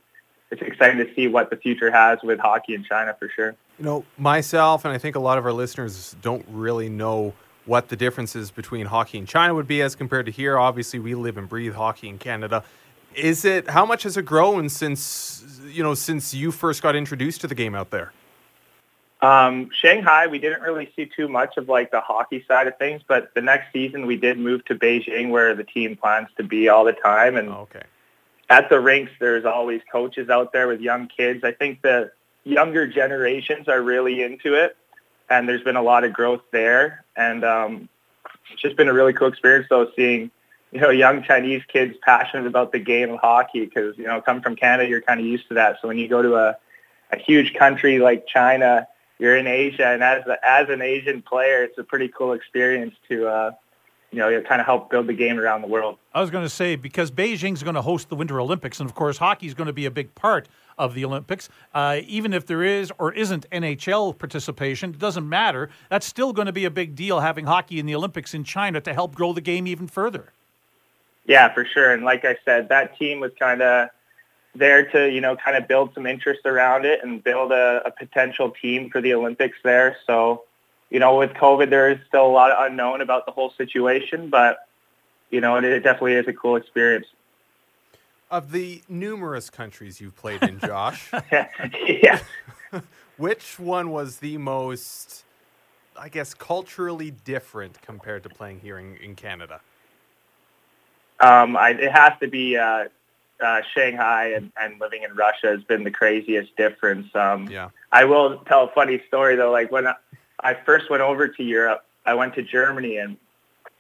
it's 0.52 0.62
exciting 0.62 0.98
to 0.98 1.14
see 1.16 1.28
what 1.28 1.50
the 1.50 1.56
future 1.56 1.90
has 1.90 2.20
with 2.24 2.40
hockey 2.40 2.76
in 2.76 2.84
China 2.84 3.16
for 3.18 3.30
sure. 3.30 3.56
You 3.80 3.86
know, 3.86 4.06
myself 4.18 4.86
and 4.86 4.94
I 4.94 4.98
think 4.98 5.16
a 5.16 5.20
lot 5.20 5.38
of 5.38 5.46
our 5.46 5.54
listeners 5.54 6.16
don't 6.22 6.46
really 6.50 6.88
know 6.88 7.34
what 7.66 7.90
the 7.90 7.96
differences 7.96 8.52
between 8.52 8.86
hockey 8.86 9.18
in 9.18 9.26
China 9.26 9.56
would 9.56 9.68
be 9.68 9.82
as 9.82 9.96
compared 9.96 10.28
to 10.28 10.32
here. 10.32 10.58
Obviously, 10.58 11.00
we 11.00 11.16
live 11.16 11.38
and 11.38 11.50
breathe 11.50 11.74
hockey 11.74 12.08
in 12.08 12.20
Canada. 12.20 12.64
Is 13.16 13.46
it 13.46 13.70
how 13.70 13.86
much 13.86 14.04
has 14.04 14.18
it 14.18 14.24
grown 14.24 14.70
since 14.70 15.60
you 15.68 15.84
know 15.84 15.94
since 15.94 16.34
you 16.34 16.52
first 16.52 16.82
got 16.82 16.96
introduced 16.96 17.42
to 17.42 17.48
the 17.48 17.56
game 17.56 17.76
out 17.76 17.92
there? 17.92 18.12
Um, 19.22 19.70
Shanghai, 19.74 20.28
we 20.28 20.40
didn't 20.40 20.62
really 20.62 20.92
see 20.96 21.06
too 21.06 21.28
much 21.28 21.58
of 21.58 21.70
like 21.70 21.90
the 21.90 22.02
hockey 22.02 22.44
side 22.48 22.68
of 22.68 22.78
things, 22.78 23.02
but 23.08 23.34
the 23.34 23.42
next 23.42 23.72
season 23.74 24.06
we 24.06 24.18
did 24.18 24.38
move 24.38 24.64
to 24.66 24.76
Beijing, 24.76 25.30
where 25.30 25.56
the 25.56 25.64
team 25.64 25.96
plans 25.96 26.28
to 26.38 26.44
be 26.44 26.70
all 26.70 26.84
the 26.84 26.94
time. 26.94 27.36
And 27.38 27.50
okay. 27.50 27.84
at 28.50 28.70
the 28.70 28.80
rinks, 28.80 29.12
there's 29.20 29.46
always 29.46 29.82
coaches 29.92 30.30
out 30.30 30.54
there 30.54 30.68
with 30.68 30.82
young 30.82 31.08
kids. 31.08 31.44
I 31.44 31.54
think 31.54 31.82
the 31.82 32.12
younger 32.44 32.86
generations 32.86 33.68
are 33.68 33.82
really 33.82 34.22
into 34.22 34.54
it, 34.54 34.78
and 35.30 35.50
there's 35.50 35.64
been 35.64 35.78
a 35.78 35.84
lot 35.84 36.04
of 36.04 36.14
growth 36.14 36.44
there. 36.52 37.06
And 37.16 37.44
um, 37.44 37.90
it's 38.52 38.62
just 38.62 38.76
been 38.76 38.90
a 38.90 38.94
really 38.94 39.14
cool 39.14 39.30
experience, 39.30 39.68
though, 39.70 39.90
seeing 39.96 40.30
you 40.72 40.82
know 40.82 40.90
young 40.90 41.24
Chinese 41.24 41.64
kids 41.72 41.96
passionate 42.02 42.48
about 42.48 42.72
the 42.72 42.80
game 42.80 43.12
of 43.12 43.20
hockey. 43.20 43.66
Because 43.66 43.98
you 43.98 44.06
know, 44.06 44.22
come 44.22 44.42
from 44.42 44.56
Canada, 44.56 44.90
you're 44.90 45.02
kind 45.02 45.20
of 45.20 45.26
used 45.26 45.48
to 45.50 45.54
that. 45.56 45.78
So 45.82 45.88
when 45.88 45.98
you 45.98 46.08
go 46.08 46.22
to 46.22 46.36
a 46.36 46.58
a 47.12 47.18
huge 47.18 47.54
country 47.54 48.00
like 48.00 48.28
China 48.28 48.88
you're 49.18 49.38
in 49.38 49.48
Asia, 49.48 49.88
and 49.88 50.04
as 50.04 50.24
as 50.44 50.70
an 50.70 50.82
Asian 50.82 51.22
player, 51.22 51.64
it's 51.64 51.78
a 51.78 51.84
pretty 51.84 52.10
cool 52.10 52.34
experience 52.34 52.96
to 53.10 53.28
uh, 53.28 53.52
you 54.12 54.20
know 54.20 54.42
kind 54.42 54.60
of 54.60 54.66
help 54.66 54.90
build 54.90 55.08
the 55.08 55.14
game 55.14 55.40
around 55.40 55.62
the 55.62 55.68
world. 55.68 55.98
I 56.14 56.22
was 56.22 56.30
going 56.30 56.44
to 56.44 56.50
say 56.50 56.76
because 56.76 57.12
Beijing's 57.12 57.64
going 57.64 57.76
to 57.76 57.82
host 57.82 58.10
the 58.10 58.16
Winter 58.16 58.40
Olympics, 58.42 58.80
and 58.80 58.90
of 58.90 58.96
course 58.96 59.18
hockey 59.18 59.48
is 59.48 59.54
going 59.54 59.68
to 59.68 59.74
be 59.74 59.86
a 59.86 59.92
big 59.92 60.14
part 60.16 60.50
of 60.78 60.94
the 60.94 61.06
Olympics. 61.06 61.48
Uh, 61.74 62.02
even 62.06 62.34
if 62.34 62.46
there 62.46 62.64
is 62.64 62.92
or 62.98 63.14
isn't 63.14 63.50
NHL 63.52 64.18
participation, 64.18 64.90
it 64.90 65.00
doesn't 65.00 65.28
matter. 65.28 65.70
That's 65.90 66.06
still 66.06 66.34
going 66.34 66.48
to 66.48 66.54
be 66.54 66.66
a 66.66 66.72
big 66.72 66.96
deal 66.96 67.22
having 67.22 67.46
hockey 67.46 67.80
in 67.80 67.86
the 67.86 67.96
Olympics 67.96 68.34
in 68.34 68.44
China 68.44 68.82
to 68.82 68.94
help 68.94 69.16
grow 69.16 69.32
the 69.32 69.42
game 69.42 69.66
even 69.66 69.88
further. 69.88 70.34
Yeah, 71.26 71.54
for 71.54 71.66
sure. 71.66 71.92
And 71.92 72.04
like 72.04 72.24
I 72.24 72.38
said, 72.46 72.70
that 72.70 72.98
team 72.98 73.20
was 73.20 73.32
kind 73.40 73.62
of 73.62 73.90
there 74.54 74.86
to, 74.92 75.10
you 75.10 75.22
know, 75.22 75.36
kind 75.36 75.58
of 75.58 75.68
build 75.68 75.94
some 75.94 76.06
interest 76.06 76.42
around 76.46 76.86
it 76.86 77.04
and 77.04 77.24
build 77.24 77.52
a, 77.52 77.82
a 77.86 77.92
potential 77.92 78.52
team 78.52 78.90
for 78.90 79.02
the 79.02 79.14
Olympics 79.14 79.58
there. 79.64 79.98
So, 80.08 80.44
you 80.90 81.00
know, 81.00 81.18
with 81.18 81.32
COVID, 81.32 81.70
there 81.70 81.90
is 81.90 82.00
still 82.08 82.26
a 82.26 82.30
lot 82.30 82.52
of 82.52 82.66
unknown 82.66 83.02
about 83.02 83.26
the 83.26 83.32
whole 83.32 83.52
situation, 83.58 84.30
but, 84.30 84.68
you 85.30 85.42
know, 85.42 85.58
it, 85.58 85.64
it 85.66 85.82
definitely 85.82 86.14
is 86.14 86.28
a 86.28 86.34
cool 86.34 86.56
experience. 86.56 87.08
Of 88.32 88.52
the 88.52 88.82
numerous 88.88 89.50
countries 89.50 90.00
you've 90.00 90.16
played 90.16 90.42
in, 90.44 90.60
Josh, 90.60 91.12
yeah. 91.32 92.20
which 93.18 93.60
one 93.60 93.92
was 93.92 94.18
the 94.18 94.38
most, 94.38 95.24
I 95.98 96.10
guess, 96.10 96.34
culturally 96.34 97.12
different 97.12 97.82
compared 97.82 98.24
to 98.24 98.30
playing 98.30 98.62
here 98.62 98.80
in, 98.80 98.96
in 98.98 99.16
Canada? 99.16 99.62
Um, 101.20 101.56
I, 101.56 101.70
it 101.72 101.92
has 101.92 102.14
to 102.22 102.28
be 102.28 102.58
uh, 102.58 102.86
uh, 103.44 103.62
Shanghai 103.74 104.34
and, 104.36 104.52
and 104.60 104.80
living 104.80 105.04
in 105.04 105.16
Russia 105.16 105.48
has 105.48 105.64
been 105.64 105.84
the 105.84 105.92
craziest 105.92 106.56
difference. 106.56 107.14
Um, 107.16 107.48
Yeah. 107.48 107.70
I 107.92 108.06
will 108.06 108.40
tell 108.40 108.66
a 108.66 108.72
funny 108.72 109.02
story 109.08 109.36
though. 109.36 109.52
Like 109.52 109.72
when 109.72 109.88
I, 109.88 109.96
I 110.40 110.54
first 110.54 110.90
went 110.90 111.02
over 111.02 111.28
to 111.28 111.44
Europe, 111.44 111.86
I 112.06 112.14
went 112.14 112.36
to 112.36 112.44
Germany, 112.44 112.98
and 112.98 113.18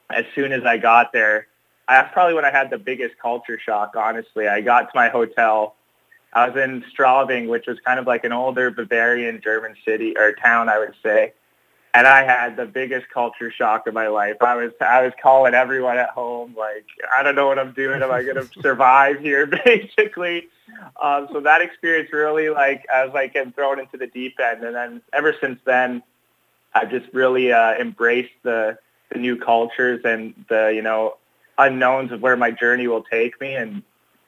as 0.10 0.26
soon 0.34 0.52
as 0.52 0.64
I 0.64 0.78
got 0.78 1.14
there, 1.14 1.48
that's 1.88 2.12
probably 2.14 2.34
when 2.34 2.46
I 2.46 2.52
had 2.52 2.70
the 2.70 2.78
biggest 2.78 3.18
culture 3.20 3.60
shock. 3.60 3.96
Honestly, 3.96 4.48
I 4.48 4.62
got 4.62 4.84
to 4.84 4.92
my 4.96 5.10
hotel. 5.10 5.76
I 6.34 6.50
was 6.50 6.58
in 6.58 6.84
Straubing, 6.94 7.48
which 7.48 7.68
was 7.68 7.80
kind 7.80 8.00
of 8.00 8.08
like 8.08 8.24
an 8.24 8.34
older 8.34 8.72
Bavarian 8.72 9.42
German 9.42 9.76
city 9.86 10.18
or 10.18 10.34
town, 10.34 10.70
I 10.70 10.80
would 10.80 10.94
say. 11.04 11.34
And 11.96 12.06
I 12.06 12.26
had 12.26 12.58
the 12.58 12.66
biggest 12.66 13.08
culture 13.10 13.50
shock 13.50 13.88
of 13.88 13.94
my 13.94 14.08
life. 14.08 14.36
I 14.42 14.56
was 14.56 14.74
I 14.82 15.02
was 15.02 15.14
calling 15.24 15.54
everyone 15.54 15.98
at 15.98 16.10
home 16.10 16.54
like, 16.58 16.86
I 17.16 17.24
don't 17.24 17.36
know 17.36 17.48
what 17.48 17.58
I'm 17.58 17.72
doing. 17.72 18.04
Am 18.04 18.12
I 18.12 18.22
going 18.22 18.36
to 18.36 18.62
survive 18.62 19.22
here? 19.22 19.46
Basically, 19.66 20.50
um, 21.02 21.30
so 21.32 21.40
that 21.40 21.62
experience 21.62 22.12
really 22.12 22.50
like 22.50 22.86
I 22.94 23.06
was 23.06 23.14
like 23.14 23.34
getting 23.34 23.54
thrown 23.54 23.80
into 23.80 23.96
the 23.96 24.08
deep 24.08 24.38
end. 24.42 24.66
And 24.66 24.76
then 24.76 25.02
ever 25.14 25.34
since 25.40 25.58
then, 25.64 26.04
I've 26.74 26.92
just 26.92 27.06
really 27.14 27.54
uh, 27.54 27.76
embraced 27.76 28.34
the 28.44 28.78
the 29.14 29.20
new 29.20 29.38
cultures 29.38 30.02
and 30.04 30.34
the 30.50 30.74
you 30.76 30.82
know 30.82 31.16
unknowns 31.58 32.12
of 32.12 32.22
where 32.22 32.36
my 32.36 32.52
journey 32.52 32.88
will 32.88 33.04
take 33.04 33.40
me. 33.40 33.56
And 33.56 33.84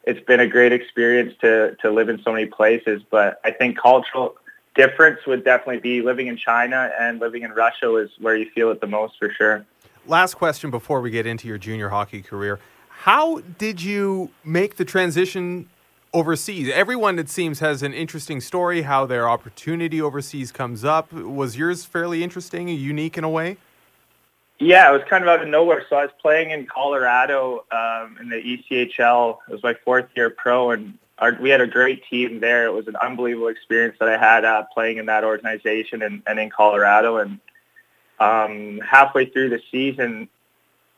it's 0.05 0.25
been 0.25 0.39
a 0.39 0.47
great 0.47 0.71
experience 0.71 1.33
to 1.41 1.75
to 1.81 1.91
live 1.91 2.07
in 2.07 2.21
so 2.23 2.31
many 2.31 2.45
places. 2.45 3.01
But 3.09 3.41
I 3.43 3.51
think 3.51 3.77
cultural 3.77 4.37
difference 4.77 5.25
would 5.25 5.43
definitely 5.43 5.79
be 5.79 6.01
living 6.01 6.27
in 6.27 6.37
China 6.37 6.91
and 6.97 7.19
living 7.19 7.43
in 7.43 7.51
Russia 7.51 7.95
is 7.95 8.11
where 8.19 8.37
you 8.37 8.49
feel 8.51 8.71
it 8.71 8.79
the 8.79 8.87
most 8.87 9.17
for 9.17 9.29
sure. 9.31 9.65
Last 10.05 10.35
question 10.35 10.71
before 10.71 11.01
we 11.01 11.09
get 11.09 11.25
into 11.25 11.47
your 11.47 11.57
junior 11.57 11.89
hockey 11.89 12.21
career. 12.21 12.59
How 12.89 13.39
did 13.39 13.81
you 13.81 14.29
make 14.43 14.77
the 14.77 14.85
transition 14.85 15.69
overseas? 16.13 16.69
Everyone, 16.73 17.19
it 17.19 17.29
seems, 17.29 17.59
has 17.59 17.83
an 17.83 17.93
interesting 17.93 18.39
story 18.39 18.83
how 18.83 19.05
their 19.05 19.27
opportunity 19.27 20.01
overseas 20.01 20.51
comes 20.51 20.85
up. 20.85 21.11
Was 21.11 21.57
yours 21.57 21.83
fairly 21.83 22.23
interesting, 22.23 22.69
unique 22.69 23.17
in 23.17 23.23
a 23.23 23.29
way? 23.29 23.57
Yeah, 24.59 24.89
it 24.89 24.93
was 24.93 25.03
kind 25.07 25.23
of 25.23 25.27
out 25.27 25.41
of 25.41 25.47
nowhere. 25.47 25.85
So 25.89 25.97
I 25.97 26.03
was 26.03 26.11
playing 26.19 26.51
in 26.51 26.65
Colorado 26.65 27.65
um, 27.71 28.17
in 28.19 28.29
the 28.29 28.37
ECHL. 28.37 29.37
It 29.47 29.51
was 29.51 29.63
my 29.63 29.75
fourth 29.85 30.07
year 30.15 30.29
pro, 30.29 30.71
and 30.71 30.97
our, 31.19 31.37
we 31.41 31.49
had 31.49 31.61
a 31.61 31.67
great 31.67 32.03
team 32.09 32.39
there. 32.39 32.65
It 32.65 32.73
was 32.73 32.87
an 32.87 32.95
unbelievable 32.95 33.47
experience 33.47 33.97
that 33.99 34.09
I 34.09 34.17
had 34.17 34.45
uh, 34.45 34.63
playing 34.73 34.97
in 34.97 35.07
that 35.07 35.23
organization 35.23 36.01
and, 36.03 36.21
and 36.27 36.39
in 36.39 36.49
Colorado. 36.49 37.17
And 37.17 37.39
um, 38.19 38.79
halfway 38.79 39.25
through 39.25 39.49
the 39.49 39.61
season, 39.71 40.29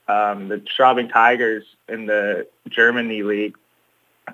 um, 0.08 0.50
the 0.50 0.58
Straubing 0.58 1.12
Tigers 1.12 1.64
in 1.88 2.06
the 2.06 2.48
Germany 2.68 3.24
league 3.24 3.56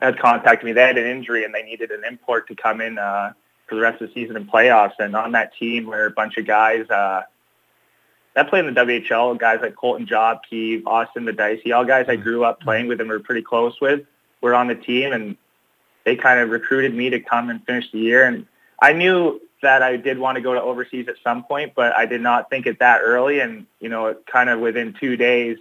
had 0.01 0.17
contacted 0.19 0.65
me. 0.65 0.73
They 0.73 0.81
had 0.81 0.97
an 0.97 1.05
injury 1.05 1.43
and 1.43 1.53
they 1.53 1.63
needed 1.63 1.91
an 1.91 2.03
import 2.07 2.47
to 2.47 2.55
come 2.55 2.81
in 2.81 2.97
uh, 2.97 3.33
for 3.67 3.75
the 3.75 3.81
rest 3.81 4.01
of 4.01 4.07
the 4.07 4.13
season 4.13 4.35
and 4.35 4.49
playoffs. 4.49 4.93
And 4.99 5.15
on 5.15 5.33
that 5.33 5.55
team 5.55 5.85
were 5.85 6.05
a 6.05 6.11
bunch 6.11 6.37
of 6.37 6.47
guys 6.47 6.89
uh, 6.89 7.23
that 8.33 8.49
played 8.49 8.65
in 8.65 8.73
the 8.73 8.81
WHL, 8.81 9.37
guys 9.37 9.59
like 9.61 9.75
Colton 9.75 10.05
Jobke, 10.05 10.83
Austin 10.85 11.25
Madaisky, 11.25 11.73
all 11.73 11.85
guys 11.85 12.05
I 12.09 12.15
grew 12.15 12.43
up 12.43 12.59
playing 12.59 12.87
with 12.87 12.99
and 12.99 13.09
were 13.09 13.19
pretty 13.19 13.41
close 13.41 13.79
with, 13.79 14.01
were 14.41 14.53
on 14.53 14.67
the 14.67 14.75
team. 14.75 15.13
And 15.13 15.37
they 16.05 16.15
kind 16.15 16.39
of 16.39 16.49
recruited 16.49 16.93
me 16.93 17.09
to 17.09 17.19
come 17.19 17.49
and 17.49 17.65
finish 17.65 17.91
the 17.91 17.99
year. 17.99 18.25
And 18.25 18.45
I 18.81 18.93
knew 18.93 19.41
that 19.61 19.81
I 19.81 19.97
did 19.97 20.19
want 20.19 20.35
to 20.35 20.41
go 20.41 20.53
to 20.53 20.61
overseas 20.61 21.07
at 21.07 21.15
some 21.23 21.43
point, 21.43 21.73
but 21.75 21.93
I 21.95 22.05
did 22.05 22.21
not 22.21 22.49
think 22.49 22.67
it 22.67 22.79
that 22.79 23.01
early. 23.03 23.39
And, 23.39 23.65
you 23.79 23.89
know, 23.89 24.15
kind 24.31 24.49
of 24.49 24.59
within 24.59 24.95
two 24.99 25.17
days, 25.17 25.57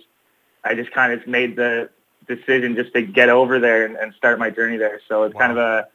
I 0.62 0.74
just 0.74 0.92
kind 0.92 1.12
of 1.12 1.26
made 1.26 1.56
the 1.56 1.88
decision 2.28 2.76
just 2.76 2.92
to 2.94 3.02
get 3.02 3.30
over 3.30 3.58
there 3.58 3.86
and, 3.86 3.96
and 3.96 4.12
start 4.14 4.38
my 4.38 4.50
journey 4.50 4.76
there. 4.76 5.00
So 5.08 5.24
it's 5.24 5.34
wow. 5.34 5.40
kind 5.40 5.52
of 5.52 5.58
a 5.58 5.88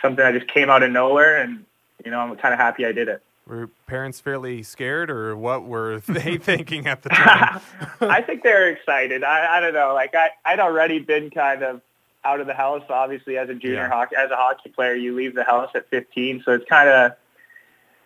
something 0.00 0.24
I 0.24 0.32
just 0.32 0.46
came 0.46 0.70
out 0.70 0.82
of 0.82 0.92
nowhere. 0.92 1.42
And, 1.42 1.64
you 2.04 2.10
know, 2.10 2.20
I'm 2.20 2.34
kind 2.36 2.54
of 2.54 2.60
happy 2.60 2.86
I 2.86 2.92
did 2.92 3.08
it. 3.08 3.22
Were 3.46 3.68
parents 3.86 4.20
fairly 4.20 4.62
scared, 4.62 5.10
or 5.10 5.34
what 5.34 5.64
were 5.64 6.00
they 6.08 6.36
thinking 6.36 6.86
at 6.86 7.02
the 7.02 7.08
time? 7.08 7.60
I 8.00 8.22
think 8.22 8.42
they 8.42 8.52
were 8.52 8.68
excited. 8.68 9.24
I, 9.24 9.56
I 9.56 9.60
don't 9.60 9.74
know. 9.74 9.94
Like 9.94 10.14
I, 10.14 10.30
I'd 10.44 10.60
already 10.60 11.00
been 11.00 11.30
kind 11.30 11.62
of 11.62 11.80
out 12.24 12.40
of 12.40 12.46
the 12.46 12.54
house. 12.54 12.82
Obviously, 12.88 13.38
as 13.38 13.48
a 13.48 13.54
junior 13.54 13.76
yeah. 13.76 13.88
hockey, 13.88 14.16
as 14.16 14.30
a 14.30 14.36
hockey 14.36 14.70
player, 14.70 14.94
you 14.94 15.14
leave 15.14 15.34
the 15.34 15.44
house 15.44 15.70
at 15.74 15.88
15. 15.90 16.42
So 16.44 16.52
it's 16.52 16.68
kind 16.68 16.88
of, 16.88 17.12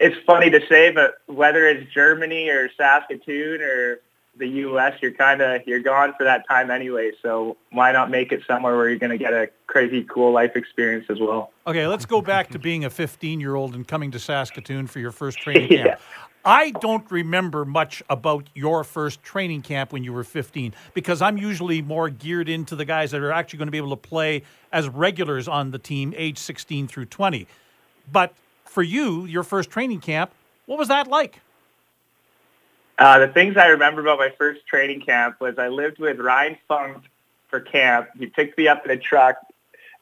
it's 0.00 0.16
funny 0.26 0.50
to 0.50 0.60
say, 0.68 0.90
but 0.90 1.16
whether 1.26 1.66
it's 1.66 1.92
Germany 1.92 2.48
or 2.48 2.70
Saskatoon 2.76 3.60
or 3.60 4.00
the 4.36 4.48
U.S., 4.48 4.94
you're 5.02 5.12
kind 5.12 5.42
of 5.42 5.60
you're 5.66 5.80
gone 5.80 6.14
for 6.16 6.24
that 6.24 6.48
time 6.48 6.70
anyway. 6.70 7.12
So 7.22 7.56
why 7.70 7.92
not 7.92 8.10
make 8.10 8.32
it 8.32 8.42
somewhere 8.46 8.76
where 8.76 8.88
you're 8.88 8.98
going 8.98 9.10
to 9.10 9.18
get 9.18 9.32
a 9.32 9.50
crazy 9.66 10.04
cool 10.04 10.32
life 10.32 10.56
experience 10.56 11.06
as 11.10 11.20
well? 11.20 11.52
Okay, 11.66 11.86
let's 11.86 12.06
go 12.06 12.22
back 12.22 12.48
to 12.50 12.58
being 12.58 12.84
a 12.84 12.90
15 12.90 13.40
year 13.40 13.54
old 13.54 13.74
and 13.74 13.86
coming 13.86 14.10
to 14.12 14.18
Saskatoon 14.18 14.86
for 14.86 15.00
your 15.00 15.12
first 15.12 15.38
training 15.38 15.68
camp. 15.68 15.86
yeah. 15.86 15.96
I 16.44 16.70
don't 16.72 17.08
remember 17.10 17.64
much 17.64 18.02
about 18.10 18.48
your 18.54 18.82
first 18.82 19.22
training 19.22 19.62
camp 19.62 19.92
when 19.92 20.02
you 20.02 20.12
were 20.12 20.24
15 20.24 20.74
because 20.92 21.22
I'm 21.22 21.36
usually 21.38 21.82
more 21.82 22.10
geared 22.10 22.48
into 22.48 22.74
the 22.74 22.84
guys 22.84 23.12
that 23.12 23.20
are 23.20 23.30
actually 23.30 23.58
going 23.58 23.68
to 23.68 23.72
be 23.72 23.78
able 23.78 23.90
to 23.90 23.96
play 23.96 24.42
as 24.72 24.88
regulars 24.88 25.46
on 25.46 25.70
the 25.70 25.78
team, 25.78 26.12
age 26.16 26.38
16 26.38 26.88
through 26.88 27.06
20. 27.06 27.46
But 28.10 28.34
for 28.64 28.82
you, 28.82 29.24
your 29.26 29.44
first 29.44 29.70
training 29.70 30.00
camp, 30.00 30.32
what 30.66 30.78
was 30.78 30.88
that 30.88 31.06
like? 31.06 31.40
Uh, 32.98 33.18
the 33.18 33.28
things 33.28 33.56
I 33.56 33.66
remember 33.68 34.00
about 34.00 34.18
my 34.18 34.30
first 34.36 34.66
training 34.66 35.00
camp 35.00 35.40
was 35.40 35.58
I 35.58 35.68
lived 35.68 35.98
with 35.98 36.18
Ryan 36.18 36.56
Funk 36.68 37.04
for 37.48 37.60
camp. 37.60 38.08
He 38.18 38.26
picked 38.26 38.58
me 38.58 38.68
up 38.68 38.84
in 38.84 38.90
a 38.90 38.96
truck. 38.96 39.36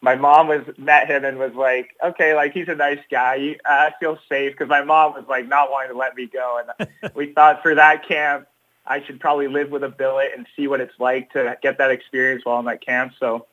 My 0.03 0.15
mom 0.15 0.49
was 0.49 0.63
met 0.79 1.09
him 1.09 1.25
and 1.25 1.39
was 1.39 1.53
like, 1.55 1.91
"Okay, 2.03 2.35
like 2.35 2.53
he's 2.53 2.69
a 2.69 2.75
nice 2.75 3.01
guy. 3.11 3.57
Uh, 3.69 3.91
I 3.91 3.93
feel 4.01 4.19
safe." 4.29 4.53
Because 4.53 4.69
my 4.69 4.83
mom 4.83 5.13
was 5.13 5.25
like 5.29 5.47
not 5.47 5.71
wanting 5.71 5.93
to 5.93 5.99
let 5.99 6.17
me 6.17 6.27
go, 6.27 6.63
and 6.79 6.89
we 7.15 7.33
thought 7.33 7.63
for 7.63 7.75
that 7.75 8.07
camp 8.09 8.47
I 8.87 9.03
should 9.05 9.21
probably 9.21 9.49
live 9.49 9.71
with 9.71 9.85
a 9.85 9.89
billet 9.89 10.33
and 10.37 10.47
see 10.57 10.67
what 10.67 10.81
it's 10.81 10.99
like 10.99 11.33
to 11.33 11.57
get 11.63 11.79
that 11.79 11.91
experience 11.91 12.45
while 12.45 12.59
I'm 12.59 12.69
at 12.69 12.85
camp. 12.85 13.13
So 13.21 13.47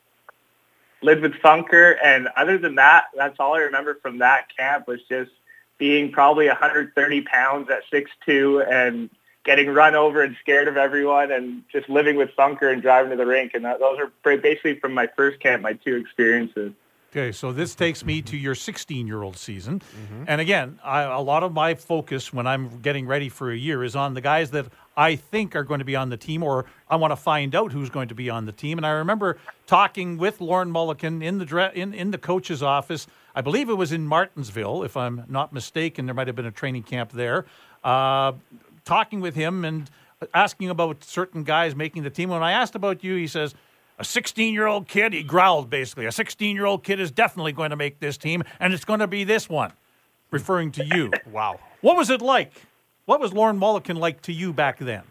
lived 1.02 1.22
with 1.22 1.34
Funker, 1.34 1.96
and 2.04 2.28
other 2.36 2.58
than 2.58 2.76
that, 2.76 3.06
that's 3.16 3.36
all 3.40 3.54
I 3.54 3.60
remember 3.60 4.00
from 4.02 4.20
that 4.20 4.48
camp 4.58 4.88
was 4.88 5.00
just 5.10 5.32
being 5.78 6.12
probably 6.12 6.48
130 6.48 7.22
pounds 7.22 7.70
at 7.70 7.84
6'2", 7.92 8.68
and 8.72 9.10
getting 9.48 9.70
run 9.70 9.96
over 9.96 10.22
and 10.22 10.36
scared 10.42 10.68
of 10.68 10.76
everyone 10.76 11.32
and 11.32 11.64
just 11.72 11.90
living 11.90 12.18
with 12.18 12.30
Funker 12.38 12.72
and 12.72 12.82
driving 12.82 13.12
to 13.12 13.16
the 13.16 13.26
rink. 13.26 13.54
And 13.56 13.64
that, 13.64 13.80
those 13.80 13.98
are 13.98 14.38
basically 14.38 14.78
from 14.78 14.94
my 14.94 15.08
first 15.16 15.40
camp, 15.40 15.64
my 15.64 15.74
two 15.74 15.96
experiences. 15.96 16.74
Okay, 17.12 17.32
so 17.32 17.54
this 17.54 17.74
takes 17.74 18.04
me 18.04 18.22
to 18.24 18.36
your 18.36 18.54
16 18.54 19.08
year 19.08 19.24
old 19.24 19.38
season. 19.38 19.80
Mm-hmm. 19.80 20.26
And 20.28 20.42
again, 20.42 20.80
I, 20.84 21.04
a 21.04 21.22
lot 21.22 21.44
of 21.44 21.54
my 21.54 21.76
focus 21.76 22.34
when 22.34 22.46
I'm 22.46 22.82
getting 22.82 23.08
ready 23.08 23.30
for 23.30 23.50
a 23.50 23.56
year 23.56 23.86
is 23.86 23.96
on 23.96 24.14
the 24.14 24.22
guys 24.22 24.52
that 24.52 24.68
I 24.98 25.16
think 25.16 25.56
are 25.56 25.64
going 25.64 25.80
to 25.80 25.86
be 25.86 25.96
on 25.96 26.10
the 26.10 26.18
team 26.18 26.44
or 26.44 26.66
I 26.90 26.98
want 26.98 27.12
to 27.12 27.16
find 27.16 27.56
out 27.56 27.72
who's 27.72 27.90
going 27.90 28.10
to 28.10 28.16
be 28.16 28.30
on 28.30 28.46
the 28.46 28.52
team. 28.52 28.78
And 28.78 28.86
I 28.86 28.92
remember 28.92 29.38
talking 29.66 30.18
with 30.18 30.42
Lorne 30.42 30.72
Molleken 30.72 31.24
in 31.24 31.38
the, 31.38 31.72
in, 31.74 31.94
in 31.94 32.12
the 32.12 32.18
coach's 32.18 32.62
office. 32.62 33.08
I 33.34 33.40
believe 33.40 33.70
it 33.70 33.76
was 33.76 33.94
in 33.94 34.06
Martensville, 34.10 34.86
if 34.86 34.98
I'm 34.98 35.24
not 35.30 35.54
mistaken. 35.54 36.06
There 36.06 36.14
might 36.14 36.28
have 36.28 36.36
been 36.36 36.46
a 36.46 36.52
training 36.52 36.84
camp 36.84 37.14
there. 37.14 37.46
Uh, 37.84 38.34
talking 38.88 39.20
with 39.20 39.36
him 39.36 39.66
and 39.66 39.90
asking 40.34 40.70
about 40.70 41.04
certain 41.04 41.44
guys 41.44 41.76
making 41.76 42.04
the 42.04 42.10
team. 42.10 42.30
When 42.30 42.42
I 42.42 42.54
asked 42.54 42.74
about 42.74 43.04
you, 43.04 43.16
he 43.16 43.28
says, 43.28 43.54
a 44.00 44.04
16 44.04 44.54
year 44.54 44.66
old 44.66 44.88
kid, 44.88 45.14
he 45.14 45.24
growled 45.24 45.70
basically, 45.70 46.06
a 46.06 46.12
16 46.12 46.56
year 46.56 46.66
old 46.66 46.84
kid 46.84 47.00
is 47.00 47.12
definitely 47.12 47.52
going 47.52 47.72
to 47.72 47.76
make 47.76 48.00
this 48.00 48.18
team, 48.18 48.44
and 48.60 48.74
it's 48.74 48.86
going 48.86 49.02
to 49.02 49.08
be 49.08 49.24
this 49.24 49.50
one. 49.50 49.74
referring 50.32 50.72
to 50.72 50.86
you. 50.86 51.12
Wow. 51.32 51.60
What 51.82 51.98
was 51.98 52.10
it 52.10 52.22
like? 52.22 52.52
What 53.06 53.20
was 53.20 53.34
Lorne 53.34 53.60
Molleken 53.60 53.98
like 53.98 54.22
to 54.24 54.34
you 54.34 54.52
back 54.54 54.80
then? 54.80 55.04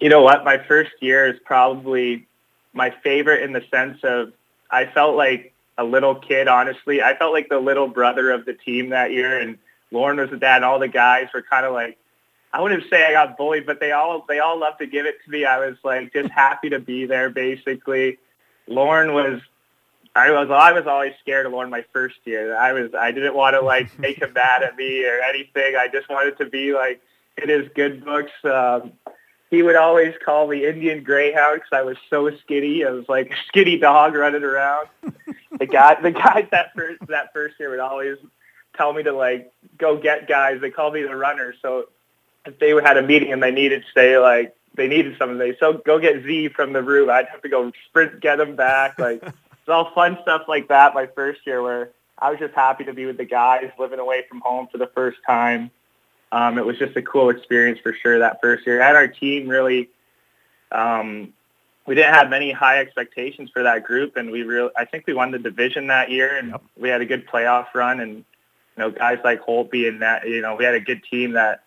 You 0.00 0.08
know 0.08 0.22
what? 0.22 0.44
My 0.44 0.58
first 0.58 0.92
year 1.00 1.28
is 1.28 1.38
probably 1.44 2.26
my 2.72 2.90
favorite 3.02 3.42
in 3.42 3.52
the 3.52 3.62
sense 3.70 3.98
of 4.02 4.32
I 4.70 4.86
felt 4.86 5.16
like 5.16 5.52
a 5.78 5.84
little 5.84 6.14
kid, 6.14 6.48
honestly. 6.48 7.02
I 7.02 7.16
felt 7.16 7.32
like 7.32 7.48
the 7.48 7.60
little 7.60 7.88
brother 7.88 8.30
of 8.30 8.44
the 8.44 8.54
team 8.54 8.90
that 8.90 9.12
year 9.12 9.38
and 9.38 9.58
Lorne 9.90 10.16
was 10.16 10.30
the 10.30 10.38
dad 10.38 10.56
and 10.56 10.64
all 10.64 10.78
the 10.78 10.88
guys 10.88 11.28
were 11.34 11.42
kind 11.42 11.66
of 11.66 11.72
like 11.72 11.98
I 12.52 12.60
wouldn't 12.60 12.84
say 12.90 13.06
I 13.06 13.12
got 13.12 13.38
bullied, 13.38 13.64
but 13.64 13.80
they 13.80 13.92
all 13.92 14.24
they 14.28 14.38
all 14.38 14.58
loved 14.58 14.78
to 14.80 14.86
give 14.86 15.06
it 15.06 15.16
to 15.24 15.30
me. 15.30 15.44
I 15.44 15.58
was 15.66 15.76
like 15.82 16.12
just 16.12 16.30
happy 16.34 16.70
to 16.70 16.78
be 16.78 17.06
there 17.06 17.30
basically. 17.30 18.18
Lorne 18.66 19.14
was 19.14 19.40
I 20.14 20.30
was 20.30 20.50
I 20.50 20.72
was 20.72 20.86
always 20.86 21.12
scared 21.20 21.46
of 21.46 21.52
Lorne 21.52 21.70
my 21.70 21.84
first 21.92 22.16
year. 22.24 22.56
I 22.56 22.72
was 22.72 22.90
I 22.98 23.12
didn't 23.12 23.34
want 23.34 23.54
to 23.54 23.60
like 23.60 23.98
make 23.98 24.18
him 24.20 24.32
mad 24.34 24.62
at 24.62 24.76
me 24.76 25.04
or 25.06 25.20
anything. 25.20 25.76
I 25.76 25.88
just 25.88 26.08
wanted 26.08 26.36
to 26.38 26.46
be 26.46 26.74
like 26.74 27.00
in 27.42 27.48
his 27.48 27.68
good 27.74 28.04
books. 28.04 28.32
Um, 28.44 28.92
he 29.50 29.62
would 29.62 29.76
always 29.76 30.14
call 30.24 30.48
me 30.48 30.66
Indian 30.66 31.02
Greyhound 31.02 31.56
because 31.56 31.78
I 31.78 31.82
was 31.82 31.96
so 32.08 32.30
skinny. 32.38 32.84
I 32.84 32.90
was 32.90 33.06
like 33.08 33.30
a 33.30 33.36
skinny 33.48 33.78
dog 33.78 34.14
running 34.14 34.42
around. 34.42 34.88
the 35.58 35.66
guy 35.66 36.00
the 36.00 36.10
guys 36.10 36.46
that 36.50 36.74
first 36.74 37.06
that 37.08 37.32
first 37.32 37.58
year 37.58 37.70
would 37.70 37.80
always 37.80 38.18
tell 38.76 38.92
me 38.92 39.02
to 39.02 39.12
like 39.12 39.52
go 39.78 39.96
get 39.96 40.28
guys. 40.28 40.60
They 40.60 40.70
called 40.70 40.92
me 40.92 41.02
the 41.02 41.16
runner. 41.16 41.54
So 41.62 41.86
if 42.46 42.58
they 42.58 42.70
had 42.70 42.96
a 42.96 43.02
meeting 43.02 43.32
and 43.32 43.42
they 43.42 43.50
needed 43.50 43.82
to 43.82 43.88
say 43.94 44.18
like 44.18 44.54
they 44.74 44.88
needed 44.88 45.16
something, 45.18 45.38
they 45.38 45.56
so 45.58 45.74
go 45.74 45.98
get 45.98 46.22
Z 46.24 46.48
from 46.48 46.72
the 46.72 46.82
room. 46.82 47.10
I'd 47.10 47.26
have 47.28 47.42
to 47.42 47.48
go 47.48 47.72
sprint 47.88 48.20
get 48.20 48.40
him 48.40 48.56
back. 48.56 48.98
Like 48.98 49.22
it's 49.22 49.68
all 49.68 49.92
fun 49.94 50.18
stuff 50.22 50.42
like 50.48 50.68
that. 50.68 50.94
My 50.94 51.06
first 51.06 51.46
year 51.46 51.62
where 51.62 51.90
I 52.18 52.30
was 52.30 52.38
just 52.38 52.54
happy 52.54 52.84
to 52.84 52.92
be 52.92 53.06
with 53.06 53.16
the 53.16 53.24
guys, 53.24 53.70
living 53.78 53.98
away 53.98 54.24
from 54.28 54.40
home 54.40 54.68
for 54.70 54.78
the 54.78 54.86
first 54.88 55.18
time. 55.26 55.70
Um, 56.30 56.56
it 56.56 56.64
was 56.64 56.78
just 56.78 56.96
a 56.96 57.02
cool 57.02 57.28
experience 57.30 57.78
for 57.80 57.92
sure 57.92 58.20
that 58.20 58.40
first 58.40 58.66
year. 58.66 58.80
And 58.80 58.96
our 58.96 59.08
team 59.08 59.48
really, 59.48 59.90
um, 60.70 61.34
we 61.84 61.94
didn't 61.94 62.14
have 62.14 62.30
many 62.30 62.52
high 62.52 62.78
expectations 62.78 63.50
for 63.52 63.64
that 63.64 63.84
group, 63.84 64.16
and 64.16 64.30
we 64.30 64.42
really, 64.42 64.70
I 64.76 64.84
think 64.84 65.06
we 65.06 65.14
won 65.14 65.32
the 65.32 65.38
division 65.38 65.88
that 65.88 66.10
year, 66.10 66.36
and 66.36 66.50
Yep. 66.50 66.62
we 66.78 66.88
had 66.88 67.00
a 67.00 67.04
good 67.04 67.26
playoff 67.26 67.66
run, 67.74 68.00
and 68.00 68.16
you 68.18 68.24
know, 68.78 68.90
guys 68.90 69.18
like 69.24 69.42
Holtby 69.42 69.88
and 69.88 70.00
that, 70.00 70.26
you 70.26 70.40
know, 70.40 70.54
we 70.54 70.64
had 70.64 70.74
a 70.74 70.80
good 70.80 71.02
team 71.10 71.32
that 71.32 71.61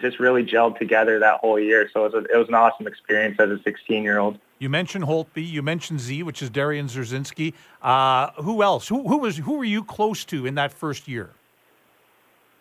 just 0.00 0.18
really 0.18 0.44
gelled 0.44 0.78
together 0.78 1.18
that 1.18 1.40
whole 1.40 1.58
year. 1.58 1.88
So 1.92 2.06
it 2.06 2.12
was, 2.12 2.24
a, 2.24 2.34
it 2.34 2.36
was 2.38 2.48
an 2.48 2.54
awesome 2.54 2.86
experience 2.86 3.38
as 3.38 3.50
a 3.50 3.60
16 3.62 4.02
year 4.02 4.18
old. 4.18 4.38
You 4.58 4.68
mentioned 4.68 5.04
Holtby. 5.04 5.48
You 5.48 5.62
mentioned 5.62 6.00
Z, 6.00 6.24
which 6.24 6.42
is 6.42 6.50
Darian 6.50 6.86
Zerzinski. 6.86 7.54
Uh, 7.80 8.30
who 8.42 8.62
else? 8.62 8.88
Who, 8.88 9.06
who 9.06 9.18
was 9.18 9.36
who 9.36 9.54
were 9.54 9.64
you 9.64 9.84
close 9.84 10.24
to 10.26 10.46
in 10.46 10.56
that 10.56 10.72
first 10.72 11.06
year? 11.06 11.30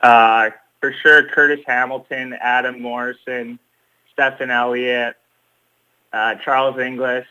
Uh, 0.01 0.51
for 0.79 0.93
sure, 1.01 1.27
Curtis 1.29 1.65
Hamilton, 1.65 2.37
Adam 2.39 2.79
Morrison, 2.81 3.57
Stephen 4.13 4.51
Elliott, 4.51 5.15
uh, 6.13 6.35
Charles 6.35 6.77
Inglis, 6.77 7.25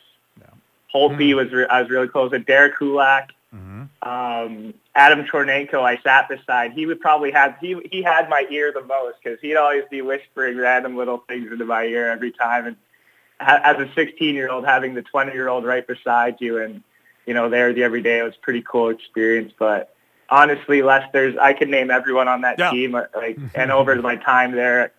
Holtby 0.97 1.35
was 1.35 1.53
re- 1.53 1.67
I 1.69 1.83
was 1.83 1.91
really 1.91 2.09
close 2.09 2.31
with 2.31 2.47
Derek 2.47 2.77
Hulak, 2.79 3.29
um, 4.03 4.75
Adam 4.97 5.25
Chornenko. 5.27 5.83
I 5.83 5.99
sat 6.03 6.29
beside. 6.29 6.73
He 6.73 6.87
would 6.87 7.01
probably 7.01 7.31
have 7.31 7.57
he 7.61 7.77
he 7.93 8.03
had 8.03 8.29
my 8.29 8.47
ear 8.51 8.73
the 8.73 8.83
most 8.83 9.19
because 9.23 9.39
he'd 9.41 9.55
always 9.57 9.85
be 9.91 10.01
whispering 10.03 10.57
random 10.57 10.97
little 10.97 11.19
things 11.29 11.53
into 11.53 11.65
my 11.67 11.85
ear 11.85 12.09
every 12.11 12.33
time. 12.33 12.67
And 12.67 12.77
ha- 13.39 13.61
as 13.63 13.77
a 13.77 13.93
16 13.95 14.35
year 14.35 14.49
old, 14.49 14.65
having 14.65 14.95
the 14.95 15.03
20 15.03 15.33
year 15.33 15.49
old 15.49 15.65
right 15.65 15.87
beside 15.87 16.37
you 16.41 16.59
and 16.63 16.83
you 17.27 17.35
know 17.35 17.49
there 17.51 17.73
the 17.73 17.83
every 17.85 18.03
day, 18.03 18.19
it 18.21 18.23
was 18.23 18.35
a 18.37 18.41
pretty 18.41 18.63
cool 18.63 18.89
experience. 18.89 19.53
But 19.59 19.95
honestly, 20.31 20.81
Les, 20.83 21.07
there's 21.13 21.37
I 21.37 21.53
could 21.53 21.69
name 21.69 21.91
everyone 21.91 22.27
on 22.29 22.41
that 22.41 22.59
Yeah. 22.59 22.71
team. 22.71 22.95
uh, 22.95 23.05
Like, 23.15 23.39
and 23.55 23.71
over 23.71 23.95
my 23.97 24.17
time 24.17 24.53
there, 24.53 24.93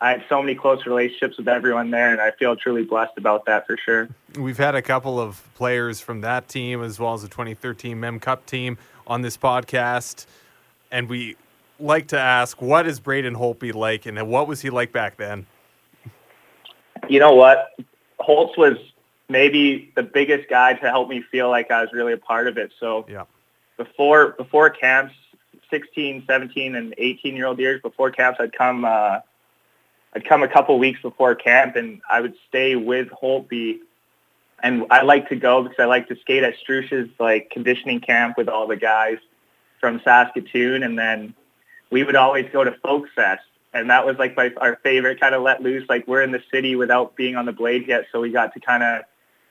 I 0.00 0.12
had 0.12 0.24
so 0.28 0.40
many 0.42 0.54
close 0.54 0.86
relationships 0.86 1.36
with 1.36 1.46
everyone 1.46 1.90
there, 1.90 2.10
and 2.10 2.20
I 2.20 2.30
feel 2.32 2.56
truly 2.56 2.84
blessed 2.84 3.18
about 3.18 3.44
that 3.44 3.66
for 3.66 3.76
sure. 3.76 4.08
We've 4.36 4.56
had 4.58 4.74
a 4.74 4.82
couple 4.82 5.20
of 5.20 5.42
players 5.54 6.00
from 6.00 6.22
that 6.22 6.48
team 6.48 6.82
as 6.82 6.98
well 6.98 7.12
as 7.14 7.22
the 7.22 7.28
2013 7.28 8.00
Mem 8.00 8.18
Cup 8.18 8.46
team 8.46 8.78
on 9.06 9.22
this 9.22 9.36
podcast, 9.36 10.26
and 10.90 11.08
we 11.08 11.36
like 11.78 12.08
to 12.08 12.18
ask, 12.18 12.60
what 12.62 12.86
is 12.86 13.00
Braden 13.00 13.34
Holtby 13.34 13.74
like, 13.74 14.06
and 14.06 14.28
what 14.28 14.46
was 14.46 14.60
he 14.60 14.70
like 14.70 14.92
back 14.92 15.16
then? 15.16 15.46
You 17.08 17.18
know 17.18 17.34
what? 17.34 17.74
Holtz 18.20 18.56
was 18.56 18.76
maybe 19.28 19.90
the 19.96 20.02
biggest 20.02 20.48
guy 20.48 20.74
to 20.74 20.90
help 20.90 21.08
me 21.08 21.22
feel 21.30 21.48
like 21.50 21.70
I 21.70 21.80
was 21.80 21.92
really 21.92 22.12
a 22.12 22.18
part 22.18 22.46
of 22.46 22.58
it. 22.58 22.72
So 22.78 23.04
Yeah, 23.08 23.24
before 23.76 24.30
before 24.32 24.70
camps, 24.70 25.14
16, 25.70 26.24
17, 26.26 26.76
and 26.76 26.94
18 26.98 27.34
year 27.34 27.46
old 27.46 27.58
years 27.58 27.80
before 27.82 28.10
camps, 28.10 28.38
I'd 28.40 28.52
come 28.52 28.84
uh, 28.84 29.20
I'd 30.14 30.24
come 30.24 30.42
a 30.42 30.48
couple 30.48 30.78
weeks 30.78 31.00
before 31.00 31.34
camp, 31.34 31.76
and 31.76 32.00
I 32.10 32.20
would 32.20 32.34
stay 32.48 32.76
with 32.76 33.08
Holtby. 33.08 33.78
And 34.62 34.86
I 34.90 35.02
like 35.02 35.28
to 35.30 35.36
go 35.36 35.62
because 35.62 35.78
I 35.80 35.86
like 35.86 36.08
to 36.08 36.16
skate 36.20 36.44
at 36.44 36.54
Strush's 36.58 37.08
like 37.18 37.50
conditioning 37.50 38.00
camp 38.00 38.36
with 38.36 38.48
all 38.48 38.66
the 38.66 38.76
guys 38.76 39.18
from 39.80 40.00
Saskatoon, 40.04 40.84
and 40.84 40.98
then 40.98 41.34
we 41.90 42.04
would 42.04 42.16
always 42.16 42.46
go 42.52 42.62
to 42.62 42.72
Folk 42.82 43.06
Fest, 43.14 43.42
and 43.74 43.90
that 43.90 44.06
was 44.06 44.16
like 44.18 44.36
my 44.36 44.52
our 44.58 44.76
favorite 44.82 45.20
kind 45.20 45.34
of 45.34 45.42
let 45.42 45.62
loose. 45.62 45.88
Like 45.88 46.06
we're 46.06 46.22
in 46.22 46.30
the 46.30 46.42
city 46.52 46.76
without 46.76 47.16
being 47.16 47.36
on 47.36 47.46
the 47.46 47.52
blade 47.52 47.88
yet, 47.88 48.06
so 48.12 48.20
we 48.20 48.30
got 48.30 48.54
to 48.54 48.60
kind 48.60 48.82
of 48.82 49.02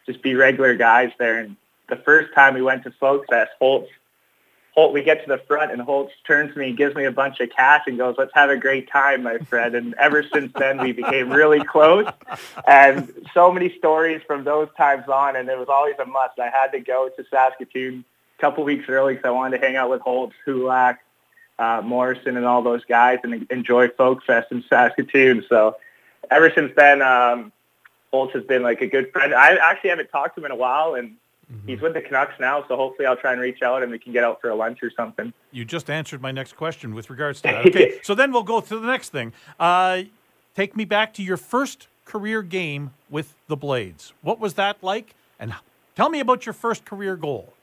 just 0.05 0.21
be 0.23 0.35
regular 0.35 0.75
guys 0.75 1.11
there. 1.19 1.39
And 1.39 1.57
the 1.89 1.97
first 1.97 2.33
time 2.33 2.53
we 2.53 2.61
went 2.61 2.83
to 2.83 2.91
Folk 2.91 3.25
Fest, 3.29 3.51
Holtz 3.59 3.89
Holt, 4.73 4.93
we 4.93 5.03
get 5.03 5.21
to 5.23 5.27
the 5.27 5.37
front 5.37 5.71
and 5.71 5.81
Holt 5.81 6.11
turns 6.25 6.53
to 6.53 6.59
me 6.59 6.71
gives 6.71 6.95
me 6.95 7.03
a 7.03 7.11
bunch 7.11 7.41
of 7.41 7.49
cash 7.49 7.83
and 7.87 7.97
goes, 7.97 8.15
let's 8.17 8.31
have 8.33 8.49
a 8.49 8.55
great 8.55 8.89
time, 8.89 9.23
my 9.23 9.37
friend. 9.39 9.75
And 9.75 9.93
ever 9.95 10.23
since 10.33 10.53
then, 10.57 10.77
we 10.77 10.93
became 10.93 11.29
really 11.29 11.61
close. 11.63 12.07
And 12.65 13.11
so 13.33 13.51
many 13.51 13.75
stories 13.77 14.21
from 14.25 14.45
those 14.45 14.69
times 14.77 15.09
on, 15.09 15.35
and 15.35 15.49
it 15.49 15.59
was 15.59 15.67
always 15.67 15.95
a 15.99 16.05
must. 16.05 16.39
I 16.39 16.49
had 16.49 16.67
to 16.71 16.79
go 16.79 17.09
to 17.09 17.25
Saskatoon 17.29 18.05
a 18.37 18.41
couple 18.41 18.63
weeks 18.63 18.85
early 18.87 19.15
because 19.15 19.27
I 19.27 19.31
wanted 19.31 19.59
to 19.59 19.65
hang 19.65 19.75
out 19.75 19.89
with 19.89 20.01
Holtz, 20.01 20.35
Hulak, 20.47 20.99
uh, 21.59 21.81
Morrison, 21.83 22.37
and 22.37 22.45
all 22.45 22.61
those 22.61 22.85
guys 22.85 23.19
and 23.23 23.45
enjoy 23.51 23.89
Folk 23.89 24.23
Fest 24.23 24.51
in 24.51 24.63
Saskatoon. 24.69 25.43
So 25.49 25.75
ever 26.29 26.49
since 26.55 26.71
then, 26.77 27.01
um, 27.01 27.51
Holtz 28.11 28.33
has 28.33 28.45
been 28.45 28.63
like 28.63 28.81
a 28.81 28.87
good 28.87 29.11
friend. 29.11 29.33
I 29.33 29.55
actually 29.55 29.89
haven't 29.89 30.09
talked 30.09 30.35
to 30.35 30.41
him 30.41 30.45
in 30.45 30.51
a 30.51 30.55
while, 30.55 30.95
and 30.95 31.17
he's 31.65 31.81
with 31.81 31.93
the 31.93 32.01
Canucks 32.01 32.33
now, 32.39 32.63
so 32.67 32.75
hopefully 32.75 33.05
I'll 33.05 33.15
try 33.17 33.31
and 33.33 33.41
reach 33.41 33.61
out 33.61 33.83
and 33.83 33.91
we 33.91 33.99
can 33.99 34.11
get 34.13 34.23
out 34.23 34.41
for 34.41 34.49
a 34.49 34.55
lunch 34.55 34.79
or 34.83 34.91
something. 34.91 35.33
You 35.51 35.65
just 35.65 35.89
answered 35.89 36.21
my 36.21 36.31
next 36.31 36.55
question 36.55 36.93
with 36.95 37.09
regards 37.09 37.41
to 37.41 37.47
that. 37.51 37.65
Okay, 37.67 37.99
so 38.03 38.15
then 38.15 38.31
we'll 38.31 38.43
go 38.43 38.61
to 38.61 38.79
the 38.79 38.87
next 38.87 39.09
thing. 39.09 39.33
Uh, 39.59 40.03
take 40.55 40.75
me 40.75 40.85
back 40.85 41.13
to 41.15 41.23
your 41.23 41.37
first 41.37 41.87
career 42.05 42.41
game 42.41 42.91
with 43.09 43.35
the 43.47 43.55
Blades. 43.57 44.13
What 44.21 44.39
was 44.39 44.55
that 44.55 44.77
like? 44.81 45.15
And 45.39 45.53
tell 45.95 46.09
me 46.09 46.19
about 46.19 46.45
your 46.45 46.53
first 46.53 46.85
career 46.85 47.15
goal. 47.15 47.53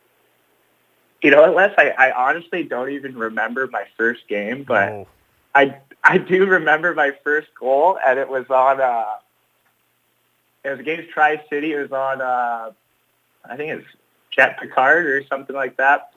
You 1.22 1.31
know, 1.33 1.44
unless 1.44 1.74
I, 1.77 1.90
I 1.90 2.12
honestly 2.12 2.62
don't 2.62 2.90
even 2.90 3.16
remember 3.18 3.66
my 3.66 3.85
first 3.96 4.29
game, 4.29 4.62
but 4.64 4.88
Oh. 4.90 5.07
I 5.55 5.79
I 6.05 6.18
do 6.18 6.46
remember 6.46 6.94
my 6.94 7.11
first 7.24 7.48
goal, 7.59 7.98
and 8.07 8.18
it 8.20 8.29
was 8.29 8.48
on. 8.51 8.81
Uh, 8.81 9.05
it 10.64 10.70
was 10.70 10.79
against 10.81 11.11
Tri 11.11 11.42
City. 11.51 11.72
It 11.72 11.81
was 11.81 11.90
on. 11.92 12.20
Uh, 12.20 12.70
I 13.49 13.57
think 13.57 13.73
it's 13.73 13.87
Jet 14.31 14.59
Picard 14.61 15.07
or 15.07 15.25
something 15.27 15.57
like 15.57 15.77
that. 15.79 16.13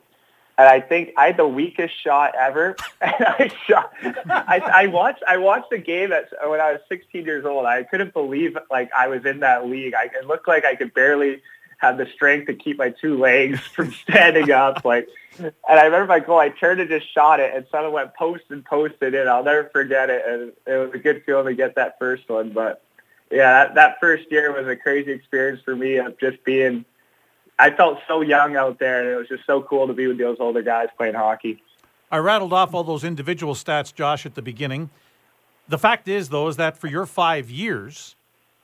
And 0.58 0.68
I 0.68 0.80
think 0.80 1.10
I 1.16 1.26
had 1.26 1.36
the 1.38 1.48
weakest 1.48 1.94
shot 2.02 2.34
ever. 2.38 2.76
And 3.00 3.26
I 3.26 3.50
shot. 3.66 3.92
I, 4.30 4.58
I 4.58 4.86
watched. 4.86 5.24
I 5.26 5.36
watched 5.36 5.70
the 5.70 5.78
game 5.78 6.12
at, 6.12 6.28
when 6.48 6.60
I 6.60 6.70
was 6.70 6.80
16 6.88 7.24
years 7.24 7.44
old. 7.44 7.66
I 7.66 7.82
couldn't 7.82 8.14
believe 8.14 8.56
like 8.70 8.90
I 8.96 9.08
was 9.08 9.26
in 9.26 9.40
that 9.40 9.66
league. 9.66 9.92
I, 9.94 10.04
it 10.04 10.28
looked 10.28 10.46
like 10.46 10.64
I 10.64 10.76
could 10.76 10.94
barely 10.94 11.42
have 11.78 11.98
the 11.98 12.06
strength 12.14 12.46
to 12.46 12.54
keep 12.54 12.78
my 12.78 12.90
two 12.90 13.18
legs 13.18 13.58
from 13.74 13.90
standing 13.90 14.52
up. 14.52 14.84
Like, 14.84 15.08
and 15.40 15.52
I 15.68 15.82
remember 15.82 16.06
my 16.06 16.20
goal. 16.20 16.38
I 16.38 16.50
turned 16.50 16.80
and 16.80 16.88
just 16.88 17.12
shot 17.12 17.40
it, 17.40 17.52
and 17.54 17.66
someone 17.72 17.92
went 17.92 18.14
post 18.14 18.44
and 18.50 18.64
posted 18.64 19.14
it. 19.14 19.26
I'll 19.26 19.42
never 19.42 19.68
forget 19.70 20.08
it. 20.08 20.22
And 20.24 20.52
it 20.64 20.78
was 20.78 20.94
a 20.94 20.98
good 20.98 21.24
feeling 21.26 21.46
to 21.46 21.54
get 21.54 21.74
that 21.74 21.98
first 21.98 22.28
one. 22.28 22.50
But 22.50 22.84
yeah, 23.32 23.64
that, 23.64 23.74
that 23.74 24.00
first 24.00 24.30
year 24.30 24.52
was 24.52 24.68
a 24.68 24.76
crazy 24.76 25.10
experience 25.10 25.60
for 25.64 25.74
me 25.74 25.96
of 25.96 26.18
just 26.20 26.44
being. 26.44 26.84
I 27.58 27.70
felt 27.70 27.98
so 28.08 28.22
young 28.22 28.56
out 28.56 28.78
there, 28.78 29.00
and 29.00 29.08
it 29.10 29.16
was 29.16 29.28
just 29.28 29.46
so 29.46 29.62
cool 29.62 29.86
to 29.86 29.92
be 29.92 30.06
with 30.06 30.18
those 30.18 30.38
older 30.40 30.62
guys 30.62 30.88
playing 30.96 31.14
hockey. 31.14 31.62
I 32.10 32.18
rattled 32.18 32.52
off 32.52 32.74
all 32.74 32.84
those 32.84 33.04
individual 33.04 33.54
stats, 33.54 33.94
Josh, 33.94 34.26
at 34.26 34.34
the 34.34 34.42
beginning. 34.42 34.90
The 35.68 35.78
fact 35.78 36.08
is, 36.08 36.28
though, 36.28 36.48
is 36.48 36.56
that 36.56 36.76
for 36.76 36.86
your 36.88 37.06
five 37.06 37.50
years, 37.50 38.16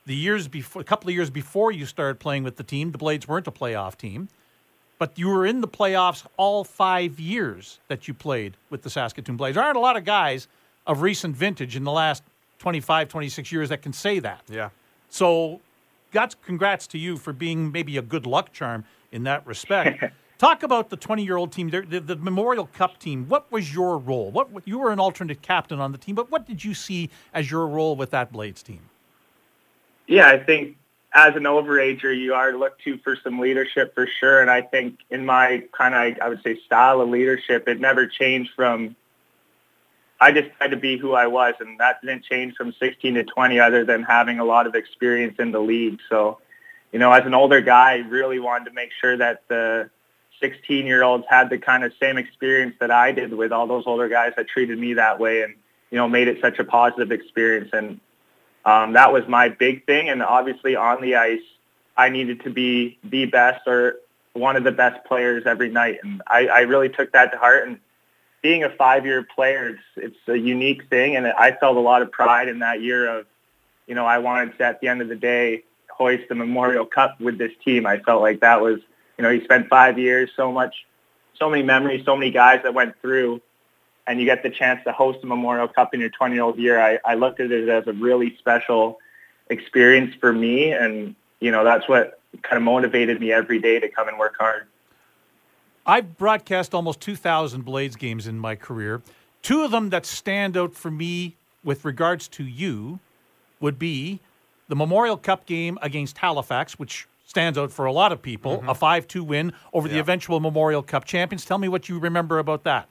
the 0.04 0.14
years 0.14 0.48
before, 0.48 0.82
a 0.82 0.84
couple 0.84 1.08
of 1.08 1.14
years 1.14 1.30
before 1.30 1.70
you 1.70 1.86
started 1.86 2.18
playing 2.18 2.42
with 2.42 2.56
the 2.56 2.62
team, 2.62 2.92
the 2.92 2.98
Blades 2.98 3.28
weren't 3.28 3.46
a 3.46 3.52
playoff 3.52 3.96
team, 3.96 4.28
but 4.98 5.18
you 5.18 5.28
were 5.28 5.46
in 5.46 5.60
the 5.60 5.68
playoffs 5.68 6.26
all 6.36 6.64
five 6.64 7.20
years 7.20 7.78
that 7.88 8.08
you 8.08 8.14
played 8.14 8.56
with 8.68 8.82
the 8.82 8.90
Saskatoon 8.90 9.36
Blades. 9.36 9.54
There 9.54 9.64
aren't 9.64 9.76
a 9.76 9.80
lot 9.80 9.96
of 9.96 10.04
guys 10.04 10.48
of 10.86 11.02
recent 11.02 11.36
vintage 11.36 11.76
in 11.76 11.84
the 11.84 11.92
last 11.92 12.22
25, 12.58 13.08
26 13.08 13.52
years 13.52 13.68
that 13.68 13.82
can 13.82 13.92
say 13.92 14.18
that. 14.18 14.42
Yeah. 14.48 14.70
So, 15.08 15.60
God's 16.10 16.36
congrats 16.42 16.86
to 16.88 16.98
you 16.98 17.16
for 17.16 17.32
being 17.32 17.72
maybe 17.72 17.96
a 17.96 18.02
good 18.02 18.26
luck 18.26 18.52
charm 18.52 18.84
in 19.12 19.24
that 19.24 19.46
respect. 19.46 20.04
Talk 20.38 20.62
about 20.62 20.88
the 20.88 20.96
20 20.96 21.24
year 21.24 21.36
old 21.36 21.50
team, 21.50 21.70
the, 21.70 21.80
the, 21.80 22.00
the, 22.00 22.16
Memorial 22.16 22.66
Cup 22.66 22.98
team. 22.98 23.28
What 23.28 23.50
was 23.50 23.74
your 23.74 23.98
role? 23.98 24.30
What 24.30 24.48
You 24.64 24.78
were 24.78 24.92
an 24.92 25.00
alternate 25.00 25.42
captain 25.42 25.80
on 25.80 25.90
the 25.90 25.98
team, 25.98 26.14
but 26.14 26.30
what 26.30 26.46
did 26.46 26.64
you 26.64 26.74
see 26.74 27.10
as 27.34 27.50
your 27.50 27.66
role 27.66 27.96
with 27.96 28.10
that 28.10 28.32
Blades 28.32 28.62
team? 28.62 28.80
Yeah, 30.06 30.28
I 30.28 30.38
think 30.38 30.76
as 31.12 31.34
an 31.34 31.42
overager, 31.42 32.16
you 32.16 32.34
are 32.34 32.52
looked 32.52 32.82
to 32.84 32.98
for 32.98 33.16
some 33.16 33.40
leadership 33.40 33.94
for 33.94 34.06
sure. 34.06 34.40
And 34.40 34.50
I 34.50 34.62
think 34.62 35.00
in 35.10 35.26
my 35.26 35.64
kind 35.72 35.94
of, 35.94 36.20
I 36.20 36.28
would 36.28 36.42
say, 36.42 36.58
style 36.66 37.00
of 37.00 37.08
leadership, 37.08 37.66
it 37.66 37.80
never 37.80 38.06
changed 38.06 38.52
from, 38.54 38.94
I 40.20 40.32
just 40.32 40.50
tried 40.56 40.68
to 40.68 40.76
be 40.76 40.96
who 40.96 41.12
I 41.12 41.26
was. 41.26 41.54
And 41.60 41.78
that 41.80 42.00
didn't 42.00 42.24
change 42.24 42.54
from 42.56 42.72
16 42.72 43.14
to 43.14 43.24
20 43.24 43.60
other 43.60 43.84
than 43.84 44.02
having 44.02 44.38
a 44.38 44.44
lot 44.44 44.66
of 44.66 44.74
experience 44.74 45.36
in 45.38 45.52
the 45.52 45.60
league. 45.60 46.00
So, 46.08 46.38
you 46.92 46.98
know, 46.98 47.12
as 47.12 47.24
an 47.26 47.34
older 47.34 47.60
guy, 47.60 47.92
I 47.92 47.96
really 47.96 48.38
wanted 48.38 48.66
to 48.66 48.72
make 48.72 48.90
sure 49.00 49.16
that 49.16 49.42
the 49.48 49.90
16 50.40 50.86
year 50.86 51.02
olds 51.02 51.24
had 51.28 51.50
the 51.50 51.58
kind 51.58 51.84
of 51.84 51.92
same 52.00 52.16
experience 52.16 52.74
that 52.80 52.90
I 52.90 53.12
did 53.12 53.32
with 53.32 53.52
all 53.52 53.66
those 53.66 53.84
older 53.86 54.08
guys 54.08 54.32
that 54.36 54.48
treated 54.48 54.78
me 54.78 54.94
that 54.94 55.18
way 55.18 55.42
and, 55.42 55.54
you 55.90 55.98
know, 55.98 56.08
made 56.08 56.28
it 56.28 56.40
such 56.40 56.58
a 56.58 56.64
positive 56.64 57.12
experience. 57.12 57.70
And 57.72 58.00
um, 58.64 58.92
that 58.94 59.12
was 59.12 59.26
my 59.28 59.48
big 59.48 59.86
thing. 59.86 60.08
And 60.08 60.22
obviously 60.22 60.76
on 60.76 61.00
the 61.00 61.16
ice, 61.16 61.40
I 61.96 62.08
needed 62.08 62.42
to 62.42 62.50
be 62.50 62.98
the 63.04 63.26
best 63.26 63.66
or 63.66 63.96
one 64.32 64.56
of 64.56 64.64
the 64.64 64.72
best 64.72 65.04
players 65.04 65.44
every 65.46 65.70
night. 65.70 65.98
And 66.02 66.22
I, 66.26 66.46
I 66.46 66.60
really 66.60 66.88
took 66.88 67.12
that 67.12 67.32
to 67.32 67.38
heart. 67.38 67.68
And 67.68 67.78
being 68.42 68.64
a 68.64 68.70
five-year 68.70 69.26
player, 69.34 69.68
it's, 69.68 69.82
it's 69.96 70.28
a 70.28 70.36
unique 70.36 70.88
thing. 70.88 71.16
And 71.16 71.26
I 71.26 71.52
felt 71.52 71.76
a 71.76 71.80
lot 71.80 72.02
of 72.02 72.10
pride 72.12 72.48
in 72.48 72.60
that 72.60 72.80
year 72.82 73.18
of, 73.18 73.26
you 73.86 73.94
know, 73.94 74.06
I 74.06 74.18
wanted 74.18 74.56
to, 74.58 74.64
at 74.64 74.80
the 74.80 74.88
end 74.88 75.02
of 75.02 75.08
the 75.08 75.16
day, 75.16 75.64
hoist 75.90 76.28
the 76.28 76.34
Memorial 76.34 76.84
Cup 76.84 77.20
with 77.20 77.38
this 77.38 77.52
team. 77.64 77.86
I 77.86 77.98
felt 77.98 78.22
like 78.22 78.40
that 78.40 78.60
was– 78.60 78.80
you 79.18 79.24
know, 79.24 79.30
you 79.30 79.42
spent 79.44 79.68
five 79.68 79.98
years, 79.98 80.30
so 80.36 80.52
much, 80.52 80.86
so 81.34 81.50
many 81.50 81.62
memories, 81.62 82.04
so 82.04 82.16
many 82.16 82.30
guys 82.30 82.60
that 82.62 82.72
went 82.72 82.94
through, 83.02 83.42
and 84.06 84.20
you 84.20 84.24
get 84.24 84.42
the 84.42 84.50
chance 84.50 84.80
to 84.84 84.92
host 84.92 85.20
the 85.20 85.26
Memorial 85.26 85.68
Cup 85.68 85.92
in 85.92 86.00
your 86.00 86.10
20-year-old 86.10 86.56
year. 86.56 86.80
I, 86.80 86.98
I 87.04 87.14
looked 87.14 87.40
at 87.40 87.50
it 87.50 87.68
as 87.68 87.86
a 87.88 87.92
really 87.92 88.36
special 88.38 88.98
experience 89.50 90.14
for 90.20 90.32
me, 90.32 90.72
and 90.72 91.14
you 91.40 91.50
know, 91.50 91.64
that's 91.64 91.88
what 91.88 92.20
kind 92.42 92.56
of 92.56 92.62
motivated 92.62 93.20
me 93.20 93.32
every 93.32 93.58
day 93.58 93.80
to 93.80 93.88
come 93.88 94.08
and 94.08 94.18
work 94.18 94.36
hard. 94.38 94.66
I've 95.88 96.18
broadcast 96.18 96.74
almost 96.74 97.00
2,000 97.00 97.64
Blades 97.64 97.96
games 97.96 98.26
in 98.26 98.38
my 98.38 98.54
career. 98.54 99.00
Two 99.40 99.64
of 99.64 99.70
them 99.70 99.88
that 99.88 100.04
stand 100.04 100.54
out 100.54 100.74
for 100.74 100.90
me 100.90 101.36
with 101.64 101.82
regards 101.86 102.28
to 102.28 102.44
you 102.44 103.00
would 103.58 103.78
be 103.78 104.20
the 104.68 104.76
Memorial 104.76 105.16
Cup 105.16 105.46
game 105.46 105.78
against 105.80 106.18
Halifax, 106.18 106.78
which 106.78 107.08
stands 107.24 107.56
out 107.56 107.72
for 107.72 107.86
a 107.86 107.92
lot 107.92 108.12
of 108.12 108.20
people. 108.20 108.58
Mm-hmm. 108.58 108.68
A 108.68 108.74
5 108.74 109.08
2 109.08 109.24
win 109.24 109.54
over 109.72 109.88
yeah. 109.88 109.94
the 109.94 110.00
eventual 110.00 110.40
Memorial 110.40 110.82
Cup 110.82 111.06
champions. 111.06 111.46
Tell 111.46 111.58
me 111.58 111.68
what 111.68 111.88
you 111.88 111.98
remember 111.98 112.38
about 112.38 112.64
that. 112.64 112.88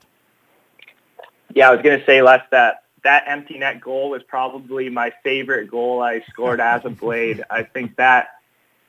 Yeah, 1.54 1.68
I 1.68 1.74
was 1.74 1.82
going 1.82 1.98
to 1.98 2.04
say, 2.04 2.20
Les, 2.20 2.42
that 2.50 2.82
that 3.04 3.24
empty 3.28 3.58
net 3.58 3.80
goal 3.80 4.10
was 4.10 4.24
probably 4.24 4.90
my 4.90 5.12
favorite 5.22 5.70
goal 5.70 6.02
I 6.02 6.20
scored 6.28 6.60
as 6.60 6.84
a 6.84 6.90
Blade. 6.90 7.44
I 7.48 7.62
think 7.62 7.94
that 7.94 8.37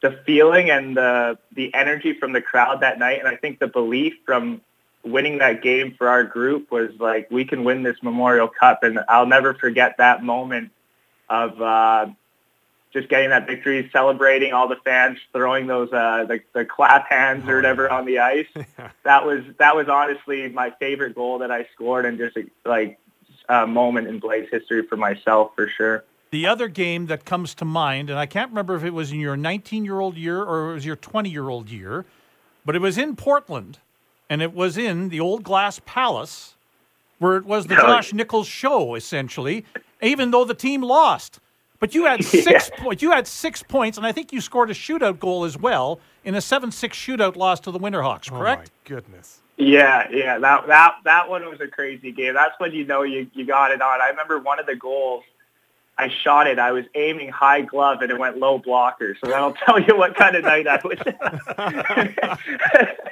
the 0.02 0.20
feeling 0.26 0.70
and 0.70 0.95
the 0.95 1.38
the 1.54 1.74
energy 1.74 2.14
from 2.14 2.34
the 2.34 2.41
crowd 2.41 2.82
that 2.82 3.00
night, 3.00 3.20
and 3.20 3.28
I 3.28 3.36
think 3.36 3.60
the 3.60 3.68
belief 3.68 4.14
from 4.26 4.62
winning 5.04 5.38
that 5.39 5.62
game 5.62 5.95
for 5.97 6.08
our 6.10 6.24
group 6.24 6.72
was 6.72 6.91
like 7.00 7.30
we 7.32 7.45
can 7.45 7.64
win 7.64 7.84
this 7.84 7.97
Memorial 8.02 8.47
Cup, 8.47 8.84
and 8.84 9.00
I'll 9.10 9.26
never 9.26 9.54
forget 9.54 9.97
that 9.97 10.24
moment 10.24 10.72
of 11.30 11.62
uh, 11.62 12.08
just 12.91 13.08
getting 13.08 13.30
that 13.30 13.45
victory, 13.45 13.89
celebrating 13.93 14.54
all 14.54 14.68
the 14.68 14.78
fans, 14.84 15.20
throwing 15.32 15.68
those 15.68 15.91
uh, 15.93 16.26
the, 16.26 16.39
the 16.54 16.66
clap 16.66 17.10
hands 17.10 17.47
or 17.47 17.58
whatever 17.58 17.89
on 17.89 18.06
the 18.06 18.20
ice. 18.20 18.47
that 19.04 19.26
was 19.26 19.43
that 19.58 19.76
was 19.76 19.88
honestly 19.88 20.47
my 20.50 20.72
favorite 20.80 21.16
goal 21.16 21.39
that 21.39 21.52
I 21.52 21.68
scored, 21.74 22.06
and 22.06 22.18
just 22.18 22.38
like 22.66 23.00
a 23.47 23.68
moment 23.68 24.08
in 24.08 24.20
Blades 24.20 24.50
history 24.52 24.84
for 24.84 24.97
myself 24.97 25.52
for 25.56 25.68
sure. 25.68 26.04
The 26.32 26.45
other 26.45 26.67
game 26.67 27.07
that 27.07 27.25
comes 27.25 27.55
to 27.55 27.65
mind, 27.65 28.09
and 28.09 28.19
I 28.19 28.25
can't 28.25 28.49
remember 28.49 28.75
if 28.75 28.84
it 28.84 28.93
was 28.93 29.11
in 29.11 29.19
your 29.19 29.36
19 29.36 29.84
year 29.84 29.99
old 29.99 30.15
year 30.15 30.41
or 30.43 30.71
it 30.71 30.73
was 30.75 30.86
your 30.86 30.95
20 30.95 31.30
year 31.30 31.49
old 31.49 31.69
year, 31.69 32.05
but 32.65 32.75
it 32.75 32.82
was 32.82 32.97
in 32.97 33.15
Portland, 33.15 33.80
and 34.30 34.41
it 34.41 34.53
was 34.53 34.77
in 34.77 35.09
the 35.09 35.19
old 35.19 35.43
Glass 35.43 35.82
Palace, 35.86 36.55
where 37.17 37.38
it 37.38 37.45
was 37.45 37.67
the 37.67 37.75
Josh 37.75 38.13
Nichols 38.13 38.47
show 38.47 38.95
essentially, 38.95 39.65
even 40.01 40.32
though 40.32 40.45
the 40.45 40.53
team 40.53 40.82
lost. 40.82 41.39
But 41.80 41.95
you 41.95 42.05
had 42.05 42.23
six 42.25 42.69
yeah. 42.69 42.84
points. 42.84 43.01
You 43.01 43.11
had 43.11 43.27
six 43.27 43.63
points, 43.63 43.97
and 43.97 44.05
I 44.05 44.11
think 44.11 44.32
you 44.32 44.41
scored 44.41 44.69
a 44.69 44.73
shootout 44.73 45.19
goal 45.19 45.45
as 45.45 45.57
well 45.57 45.99
in 46.23 46.36
a 46.36 46.41
seven-six 46.41 46.97
shootout 46.97 47.36
loss 47.36 47.59
to 47.61 47.71
the 47.71 47.80
Winterhawks. 47.80 48.32
Oh, 48.32 48.38
correct? 48.38 48.69
Oh 48.69 48.91
my 48.91 48.95
goodness. 48.95 49.41
Yeah, 49.57 50.07
yeah. 50.11 50.39
That 50.39 50.67
that 50.67 50.95
that 51.03 51.30
one 51.30 51.43
was 51.49 51.59
a 51.59 51.67
crazy 51.67 52.11
game. 52.11 52.34
That's 52.34 52.57
when 52.59 52.71
you 52.71 52.86
know 52.86 53.03
you 53.03 53.30
you 53.34 53.45
got 53.45 53.71
it 53.71 53.82
on. 53.82 54.01
I 54.01 54.09
remember 54.09 54.39
one 54.39 54.59
of 54.59 54.65
the 54.65 54.75
goals. 54.75 55.23
I 56.00 56.10
shot 56.24 56.47
it. 56.47 56.58
I 56.60 56.72
was 56.72 56.86
aiming 56.95 57.30
high 57.30 57.62
glove, 57.62 58.02
and 58.02 58.10
it 58.10 58.18
went 58.18 58.38
low 58.38 58.58
blocker. 58.58 59.18
So 59.22 59.30
that'll 59.30 59.54
tell 59.66 59.80
you 59.80 59.97
what 59.97 60.16
kind 60.16 60.36
of 60.36 60.43
night 60.43 60.66
I 60.68 60.80
was. 60.84 60.97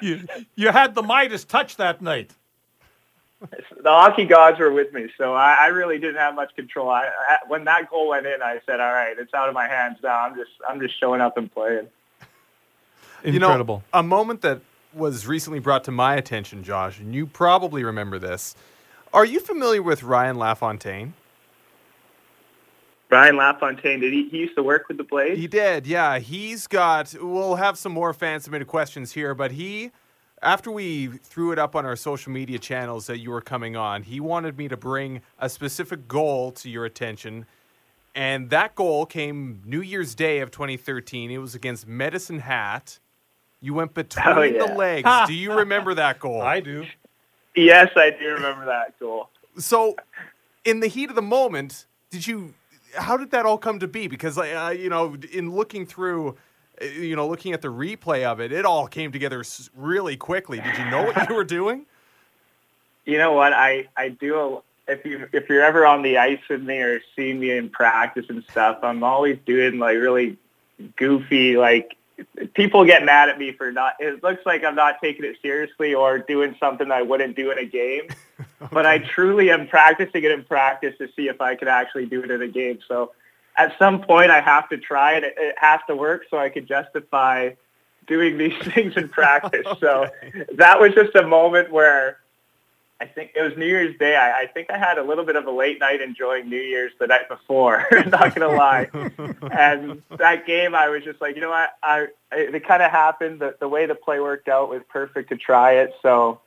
you 0.02 0.28
you 0.56 0.70
had 0.70 0.96
the 0.96 1.04
Midas 1.04 1.44
touch 1.44 1.76
that 1.76 2.02
night 2.02 2.32
the 3.40 3.50
hockey 3.86 4.26
gods 4.26 4.60
were 4.60 4.72
with 4.72 4.94
me, 4.94 5.08
so 5.18 5.34
I, 5.34 5.58
I 5.62 5.68
really 5.68 6.00
didn't 6.00 6.18
have 6.18 6.36
much 6.36 6.56
control. 6.56 6.90
I, 6.90 7.04
I, 7.04 7.38
when 7.48 7.66
that 7.66 7.90
goal 7.90 8.10
went 8.10 8.26
in, 8.26 8.42
I 8.42 8.60
said, 8.66 8.80
"All 8.80 8.92
right, 8.92 9.16
it's 9.18 9.34
out 9.34 9.48
of 9.48 9.54
my 9.54 9.68
hands 9.68 9.98
now. 10.02 10.22
I'm 10.22 10.36
just 10.36 10.52
I'm 10.68 10.80
just 10.80 11.00
showing 11.00 11.22
up 11.22 11.38
and 11.38 11.52
playing." 11.52 11.88
Incredible. 13.24 13.84
You 13.94 14.00
know, 14.00 14.00
a 14.00 14.04
moment 14.04 14.42
that 14.42 14.62
was 14.94 15.28
recently 15.28 15.60
brought 15.60 15.84
to 15.84 15.92
my 15.92 16.16
attention, 16.16 16.64
Josh, 16.64 17.00
and 17.00 17.14
you 17.14 17.28
probably 17.28 17.84
remember 17.84 18.18
this. 18.18 18.56
Are 19.14 19.26
you 19.26 19.40
familiar 19.40 19.82
with 19.82 20.04
Ryan 20.04 20.38
LaFontaine? 20.38 21.14
Ryan 23.10 23.38
LaFontaine, 23.38 24.02
did 24.02 24.12
he, 24.12 24.28
he 24.30 24.38
used 24.40 24.56
to 24.56 24.64
work 24.64 24.88
with 24.88 24.98
the 24.98 25.04
Blades? 25.04 25.40
He 25.40 25.48
did, 25.48 25.88
yeah. 25.88 26.20
He's 26.20 26.68
got. 26.68 27.16
We'll 27.20 27.56
have 27.56 27.78
some 27.78 27.94
more 27.94 28.14
fan 28.14 28.42
submitted 28.42 28.68
questions 28.68 29.14
here, 29.14 29.34
but 29.34 29.52
he 29.52 29.92
after 30.42 30.72
we 30.72 31.08
threw 31.08 31.52
it 31.52 31.60
up 31.60 31.76
on 31.76 31.86
our 31.86 31.96
social 31.96 32.32
media 32.32 32.60
channels 32.60 33.08
that 33.08 33.20
you 33.20 33.32
were 33.32 33.42
coming 33.42 33.76
on, 33.76 34.04
he 34.04 34.20
wanted 34.20 34.58
me 34.58 34.68
to 34.68 34.78
bring 34.78 35.22
a 35.40 35.50
specific 35.50 36.08
goal 36.08 36.52
to 36.52 36.70
your 36.70 36.86
attention. 36.86 37.46
And 38.14 38.50
that 38.50 38.76
goal 38.76 39.06
came 39.06 39.62
New 39.66 39.82
Year's 39.82 40.16
Day 40.16 40.40
of 40.40 40.52
2013. 40.52 41.32
It 41.32 41.38
was 41.38 41.56
against 41.56 41.88
Medicine 41.88 42.40
Hat. 42.40 43.00
You 43.62 43.74
went 43.74 43.94
between 43.94 44.28
oh, 44.28 44.42
yeah. 44.44 44.66
the 44.66 44.74
legs. 44.74 45.10
do 45.28 45.34
you 45.34 45.54
remember 45.54 45.94
that 45.96 46.20
goal? 46.20 46.42
I 46.42 46.60
do. 46.60 46.86
Yes, 47.56 47.90
I 47.96 48.12
do 48.12 48.28
remember 48.30 48.66
that 48.66 49.00
goal. 49.00 49.30
So, 49.58 49.96
in 50.64 50.80
the 50.80 50.88
heat 50.88 51.10
of 51.10 51.16
the 51.16 51.24
moment, 51.24 51.88
did 52.12 52.28
you? 52.28 52.54
How 52.98 53.18
did 53.18 53.32
that 53.32 53.46
all 53.46 53.58
come 53.58 53.80
to 53.80 53.88
be? 53.88 54.08
Because, 54.08 54.38
uh, 54.38 54.76
you 54.78 54.90
know, 54.90 55.16
in 55.32 55.52
looking 55.52 55.86
through 55.86 56.38
uh, 56.82 56.86
you 56.86 57.16
know, 57.16 57.28
looking 57.28 57.54
at 57.54 57.62
the 57.62 57.68
replay 57.68 58.24
of 58.24 58.40
it, 58.40 58.52
it 58.52 58.66
all 58.66 58.88
came 58.88 59.12
together 59.12 59.44
really 59.76 60.18
quickly. 60.18 60.60
Did 60.60 60.78
you 60.78 60.90
know 60.90 61.04
what 61.04 61.30
you 61.30 61.36
were 61.36 61.44
doing? 61.60 61.86
You 63.06 63.18
know 63.18 63.34
what? 63.34 63.54
I 63.54 63.88
I 63.96 64.10
do. 64.10 64.38
A, 64.38 64.92
if 64.92 65.06
you 65.06 65.28
if 65.34 65.50
you're 65.50 65.64
ever 65.64 65.86
on 65.86 66.02
the 66.02 66.18
ice 66.18 66.40
with 66.50 66.62
me 66.62 66.78
or 66.80 67.02
see 67.16 67.34
me 67.34 67.52
in 67.52 67.70
practice 67.70 68.26
and 68.30 68.44
stuff, 68.50 68.80
I'm 68.84 69.04
always 69.04 69.38
doing 69.46 69.80
like 69.80 69.98
really 69.98 70.38
goofy 70.96 71.58
like. 71.58 71.96
People 72.54 72.86
get 72.86 73.06
mad 73.06 73.30
at 73.30 73.38
me 73.38 73.52
for 73.52 73.72
not. 73.72 73.94
It 74.00 74.24
looks 74.24 74.46
like 74.46 74.64
I'm 74.64 74.76
not 74.76 74.96
taking 75.02 75.26
it 75.26 75.38
seriously 75.42 75.94
or 75.94 76.20
doing 76.20 76.56
something 76.60 76.92
I 76.92 77.02
wouldn't 77.02 77.36
do 77.36 77.52
in 77.52 77.60
a 77.60 77.66
game. 77.66 78.04
okay. 78.10 78.16
But 78.72 78.88
I 78.88 78.98
truly 78.98 79.52
am 79.52 79.68
practicing 79.68 80.24
it 80.24 80.32
in 80.32 80.44
practice 80.44 80.96
to 80.98 81.08
see 81.16 81.28
if 81.28 81.42
I 81.42 81.56
can 81.56 81.68
actually 81.68 82.08
do 82.08 82.24
it 82.24 82.32
in 82.32 82.42
a 82.42 82.48
game. 82.48 82.80
So 82.88 83.12
at 83.56 83.78
some 83.78 84.02
point 84.02 84.32
I 84.32 84.42
have 84.42 84.68
to 84.70 84.78
try 84.78 85.14
it. 85.14 85.24
It 85.24 85.56
has 85.58 85.80
to 85.88 85.96
work 85.96 86.24
so 86.30 86.38
I 86.38 86.50
could 86.50 86.68
justify 86.68 87.52
doing 88.08 88.38
these 88.38 88.58
things 88.74 88.96
in 88.96 89.10
practice. 89.10 89.66
okay. 89.66 89.80
So 89.80 90.08
that 90.56 90.80
was 90.80 90.94
just 90.94 91.16
a 91.16 91.28
moment 91.28 91.72
where 91.72 92.18
I 93.00 93.06
think 93.06 93.32
it 93.36 93.42
was 93.42 93.56
New 93.58 93.66
Year's 93.66 93.98
Day. 94.00 94.16
I, 94.16 94.42
I 94.42 94.46
think 94.48 94.72
I 94.72 94.78
had 94.78 94.98
a 94.98 95.04
little 95.04 95.24
bit 95.24 95.36
of 95.36 95.46
a 95.46 95.52
late 95.52 95.80
night 95.80 96.02
enjoying 96.02 96.50
New 96.50 96.60
Year's 96.60 96.92
the 97.00 97.08
night 97.08 97.30
before. 97.30 97.86
not 98.08 98.34
gonna 98.34 98.56
lie. 98.56 98.90
and 99.52 100.02
that 100.18 100.48
game, 100.48 100.74
I 100.74 100.90
was 100.90 101.04
just 101.04 101.22
like, 101.22 101.36
you 101.36 101.42
know 101.42 101.50
what? 101.50 101.70
I 101.84 102.08
it 102.32 102.66
kind 102.66 102.82
of 102.82 102.90
happened. 102.90 103.40
The, 103.40 103.56
the 103.60 103.70
way 103.70 103.86
the 103.86 103.96
play 103.96 104.20
worked 104.20 104.48
out 104.48 104.70
was 104.70 104.82
perfect 104.90 105.30
to 105.30 105.38
try 105.38 105.74
it. 105.74 105.94
So 106.02 106.42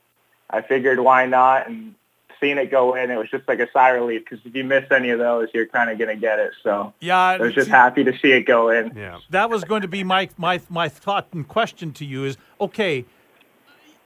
I 0.49 0.63
figured, 0.63 0.99
why 0.99 1.27
not? 1.27 1.69
And 1.69 1.95
seeing 2.41 2.59
it 2.59 2.71
go 2.71 2.95
in, 2.95 3.11
it 3.11 3.17
was 3.17 3.31
just 3.31 3.47
like 3.47 3.61
a 3.61 3.71
sigh 3.71 3.91
of 3.91 4.01
relief 4.01 4.25
because 4.25 4.45
if 4.45 4.55
you 4.55 4.65
miss 4.65 4.91
any 4.91 5.11
of 5.11 5.19
those, 5.19 5.49
you're 5.55 5.67
kind 5.67 5.91
of 5.91 5.99
going 5.99 6.15
to 6.15 6.21
get 6.21 6.39
it. 6.39 6.53
So 6.63 6.93
yeah, 7.01 7.19
I 7.19 7.39
was 7.39 7.55
just 7.55 7.69
happy 7.69 8.03
to 8.05 8.19
see 8.19 8.33
it 8.33 8.43
go 8.43 8.71
in. 8.71 8.93
Yeah, 8.97 9.19
that 9.31 9.51
was 9.51 9.63
going 9.65 9.83
to 9.83 9.89
be 9.89 10.03
my 10.03 10.29
my 10.37 10.61
my 10.69 10.89
thought 10.89 11.29
and 11.33 11.47
question 11.47 11.93
to 11.95 12.05
you 12.05 12.25
is 12.25 12.37
okay. 12.61 13.05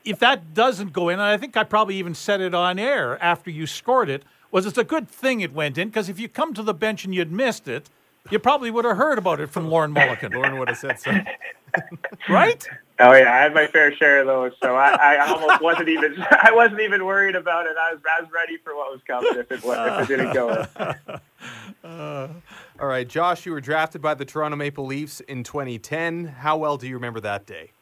If 0.04 0.18
that 0.18 0.52
doesn't 0.52 0.92
go 0.92 1.08
in, 1.08 1.14
and 1.14 1.22
I 1.22 1.36
think 1.36 1.56
I 1.56 1.64
probably 1.64 1.96
even 1.96 2.14
said 2.14 2.40
it 2.40 2.54
on 2.54 2.78
air 2.78 3.22
after 3.22 3.50
you 3.50 3.66
scored 3.66 4.10
it, 4.10 4.22
was 4.50 4.66
it's 4.66 4.78
a 4.78 4.84
good 4.84 5.08
thing 5.08 5.40
it 5.40 5.52
went 5.52 5.78
in 5.78 5.88
because 5.88 6.08
if 6.08 6.20
you 6.20 6.28
come 6.28 6.54
to 6.54 6.62
the 6.62 6.74
bench 6.74 7.04
and 7.04 7.14
you'd 7.14 7.32
missed 7.32 7.66
it, 7.66 7.88
you 8.30 8.38
probably 8.38 8.70
would 8.70 8.84
have 8.84 8.96
heard 8.96 9.18
about 9.18 9.40
it 9.40 9.50
from 9.50 9.68
Lorne 9.68 9.92
Molleken. 9.94 10.32
Lauren 10.34 10.58
would 10.58 10.68
have 10.68 10.78
said 10.78 11.00
so. 11.00 11.10
right? 12.28 12.66
Oh 13.00 13.12
yeah, 13.12 13.32
I 13.32 13.38
had 13.38 13.52
my 13.52 13.66
fair 13.66 13.94
share 13.96 14.20
of 14.20 14.26
those, 14.26 14.52
so 14.62 14.76
I, 14.76 15.16
I 15.16 15.28
almost 15.28 15.60
wasn't 15.60 15.88
even 15.88 16.14
I 16.30 16.52
wasn't 16.52 16.80
even 16.80 17.04
worried 17.04 17.34
about 17.34 17.66
it. 17.66 17.76
I 17.76 17.92
was 17.92 18.00
I 18.08 18.20
was 18.20 18.30
ready 18.32 18.56
for 18.58 18.76
what 18.76 18.92
was 18.92 19.00
coming 19.06 19.32
if 19.34 19.50
it 19.50 19.60
if 19.64 19.64
it 19.64 20.08
didn't 20.08 20.32
go. 20.32 20.66
All 22.80 22.86
right, 22.86 23.06
Josh, 23.08 23.44
you 23.44 23.52
were 23.52 23.60
drafted 23.60 24.00
by 24.00 24.14
the 24.14 24.24
Toronto 24.24 24.56
Maple 24.56 24.86
Leafs 24.86 25.20
in 25.20 25.42
2010. 25.42 26.26
How 26.26 26.56
well 26.56 26.76
do 26.76 26.86
you 26.86 26.94
remember 26.94 27.20
that 27.20 27.46
day? 27.46 27.72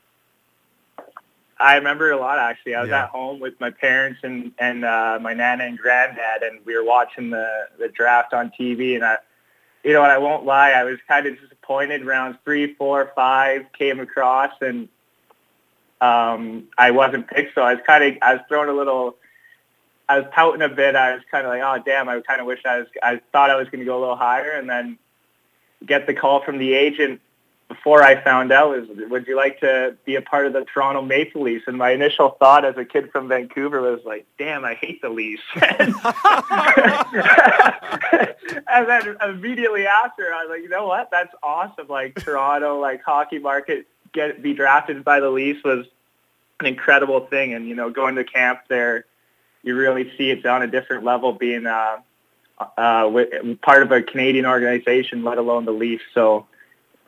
I 1.63 1.77
remember 1.77 2.11
a 2.11 2.17
lot 2.19 2.39
actually. 2.39 2.75
I 2.75 2.81
was 2.83 2.91
Yeah. 2.91 3.05
at 3.05 3.11
home 3.11 3.41
with 3.41 3.59
my 3.61 3.71
parents 3.71 4.21
and 4.23 4.53
and 4.59 4.85
uh, 4.85 5.19
my 5.21 5.35
nana 5.35 5.65
and 5.65 5.79
granddad, 5.79 6.43
and 6.43 6.61
we 6.67 6.75
were 6.77 6.85
watching 6.85 7.31
the 7.31 7.69
the 7.79 7.89
draft 7.89 8.33
on 8.35 8.53
TV. 8.59 8.95
And 8.97 9.05
I, 9.05 9.19
you 9.85 9.93
know, 9.93 10.01
what 10.01 10.11
I 10.11 10.19
won't 10.19 10.45
lie, 10.45 10.71
I 10.73 10.85
was 10.85 10.99
kind 11.09 11.27
of 11.27 11.39
disappointed. 11.41 12.05
Rounds 12.05 12.37
three, 12.45 12.75
four, 12.75 13.13
five 13.15 13.67
came 13.79 14.01
across, 14.01 14.53
and 14.61 14.89
um, 16.01 16.65
I 16.77 16.91
wasn't 16.91 17.29
picked. 17.29 17.55
So 17.55 17.63
I 17.63 17.75
was 17.75 17.83
kind 17.87 18.05
of 18.05 18.19
I 18.23 18.35
was 18.35 18.43
throwing 18.49 18.69
a 18.69 18.73
little. 18.73 19.17
I 20.09 20.19
was 20.19 20.27
pouting 20.33 20.63
a 20.63 20.69
bit. 20.69 20.97
I 20.97 21.15
was 21.15 21.23
kind 21.31 21.47
of 21.47 21.51
like, 21.53 21.63
oh 21.63 21.83
damn! 21.85 22.09
I 22.09 22.21
kind 22.21 22.41
of 22.41 22.47
wish 22.47 22.61
I 22.67 22.79
was. 22.79 22.89
I 23.03 23.21
thought 23.33 23.51
I 23.51 23.57
was 23.57 23.69
going 23.69 23.79
to 23.81 23.85
go 23.85 23.99
a 23.99 24.01
little 24.01 24.17
higher, 24.17 24.51
and 24.51 24.69
then 24.69 24.99
get 25.87 26.07
the 26.07 26.15
call 26.15 26.43
from 26.43 26.59
the 26.59 26.75
agent 26.75 27.21
before 27.73 28.03
I 28.03 28.23
found 28.23 28.53
out 28.53 28.71
was, 28.71 28.87
would 29.09 29.27
you 29.27 29.35
like 29.35 29.59
to 29.61 29.97
be 30.05 30.17
a 30.17 30.23
part 30.23 30.47
of 30.47 30.53
the 30.53 30.65
Toronto 30.65 31.01
Maple 31.01 31.41
Leafs? 31.43 31.65
And 31.67 31.79
my 31.79 31.93
initial 31.93 32.37
thought 32.39 32.67
as 32.67 32.77
a 32.77 32.85
kid 32.85 33.11
from 33.11 33.29
Vancouver 33.29 33.81
was 33.81 34.01
like, 34.05 34.27
damn, 34.39 34.63
I 34.63 34.75
hate 34.75 35.01
the 35.01 35.09
Leafs. 35.09 35.43
and 38.69 38.87
then 38.87 39.17
immediately 39.27 39.87
after, 39.87 40.35
I 40.35 40.45
was 40.45 40.51
like, 40.51 40.63
you 40.63 40.69
know 40.69 40.87
what? 40.87 41.11
That's 41.11 41.35
awesome. 41.43 41.89
Like 41.89 42.15
Toronto, 42.17 42.79
like 42.79 43.03
hockey 43.03 43.39
market, 43.39 43.87
get 44.13 44.43
be 44.43 44.53
drafted 44.53 45.03
by 45.03 45.21
the 45.21 45.31
Leafs 45.31 45.65
was 45.65 45.87
an 46.61 46.67
incredible 46.67 47.21
thing. 47.27 47.55
And, 47.55 47.67
you 47.67 47.75
know, 47.75 47.89
going 47.89 48.17
to 48.17 48.25
camp 48.25 48.61
there, 48.69 49.07
you 49.63 49.75
really 49.77 50.13
see 50.19 50.31
it's 50.31 50.45
on 50.45 50.61
a 50.61 50.67
different 50.67 51.05
level 51.05 51.33
being 51.33 51.67
uh, 51.67 51.97
uh, 52.77 53.25
part 53.63 53.83
of 53.83 53.93
a 53.93 54.03
Canadian 54.03 54.45
organization, 54.45 55.25
let 55.25 55.39
alone 55.39 55.65
the 55.65 55.73
Leafs. 55.73 56.05
So 56.13 56.47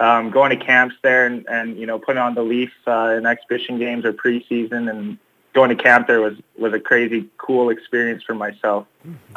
um, 0.01 0.31
going 0.31 0.57
to 0.57 0.65
camps 0.65 0.97
there 1.03 1.27
and, 1.27 1.47
and 1.49 1.79
you 1.79 1.87
know 1.87 1.99
putting 1.99 2.21
on 2.21 2.35
the 2.35 2.43
Leafs 2.43 2.73
uh, 2.87 3.15
in 3.17 3.27
exhibition 3.27 3.79
games 3.79 4.05
or 4.05 4.13
preseason 4.13 4.91
and 4.91 5.19
going 5.55 5.75
to 5.75 5.81
camp 5.83 6.07
there 6.07 6.21
was 6.21 6.35
was 6.59 6.73
a 6.73 6.81
crazy 6.81 7.29
cool 7.39 7.71
experience 7.71 8.23
for 8.23 8.35
myself. 8.35 8.87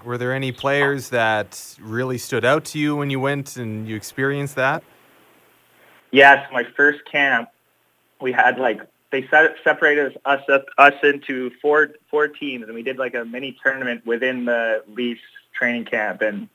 Were 0.03 0.18
there 0.18 0.34
any 0.34 0.51
players 0.51 1.10
that 1.10 1.78
really 1.80 2.18
stood 2.18 2.43
out 2.43 2.66
to 2.66 2.80
you 2.80 2.95
when 2.95 3.10
you 3.10 3.20
went 3.20 3.55
and 3.55 3.88
you 3.88 3.95
experienced 3.95 4.55
that? 4.55 4.84
Yes, 6.12 6.47
my 6.51 6.64
first 6.76 7.05
camp, 7.05 7.49
we 8.20 8.32
had 8.32 8.58
like 8.58 8.82
they 9.12 9.28
set, 9.28 9.55
separated 9.64 10.18
us 10.26 10.41
us 10.49 10.62
us 10.78 10.93
into 11.03 11.51
four 11.62 11.89
four 12.10 12.28
teams, 12.28 12.66
and 12.66 12.74
we 12.74 12.84
did 12.84 12.97
like 12.97 13.14
a 13.14 13.24
mini 13.24 13.58
tournament 13.64 14.05
within 14.05 14.45
the 14.45 14.84
Leafs 14.88 15.22
training 15.53 15.86
camp. 15.86 16.22
And 16.22 16.49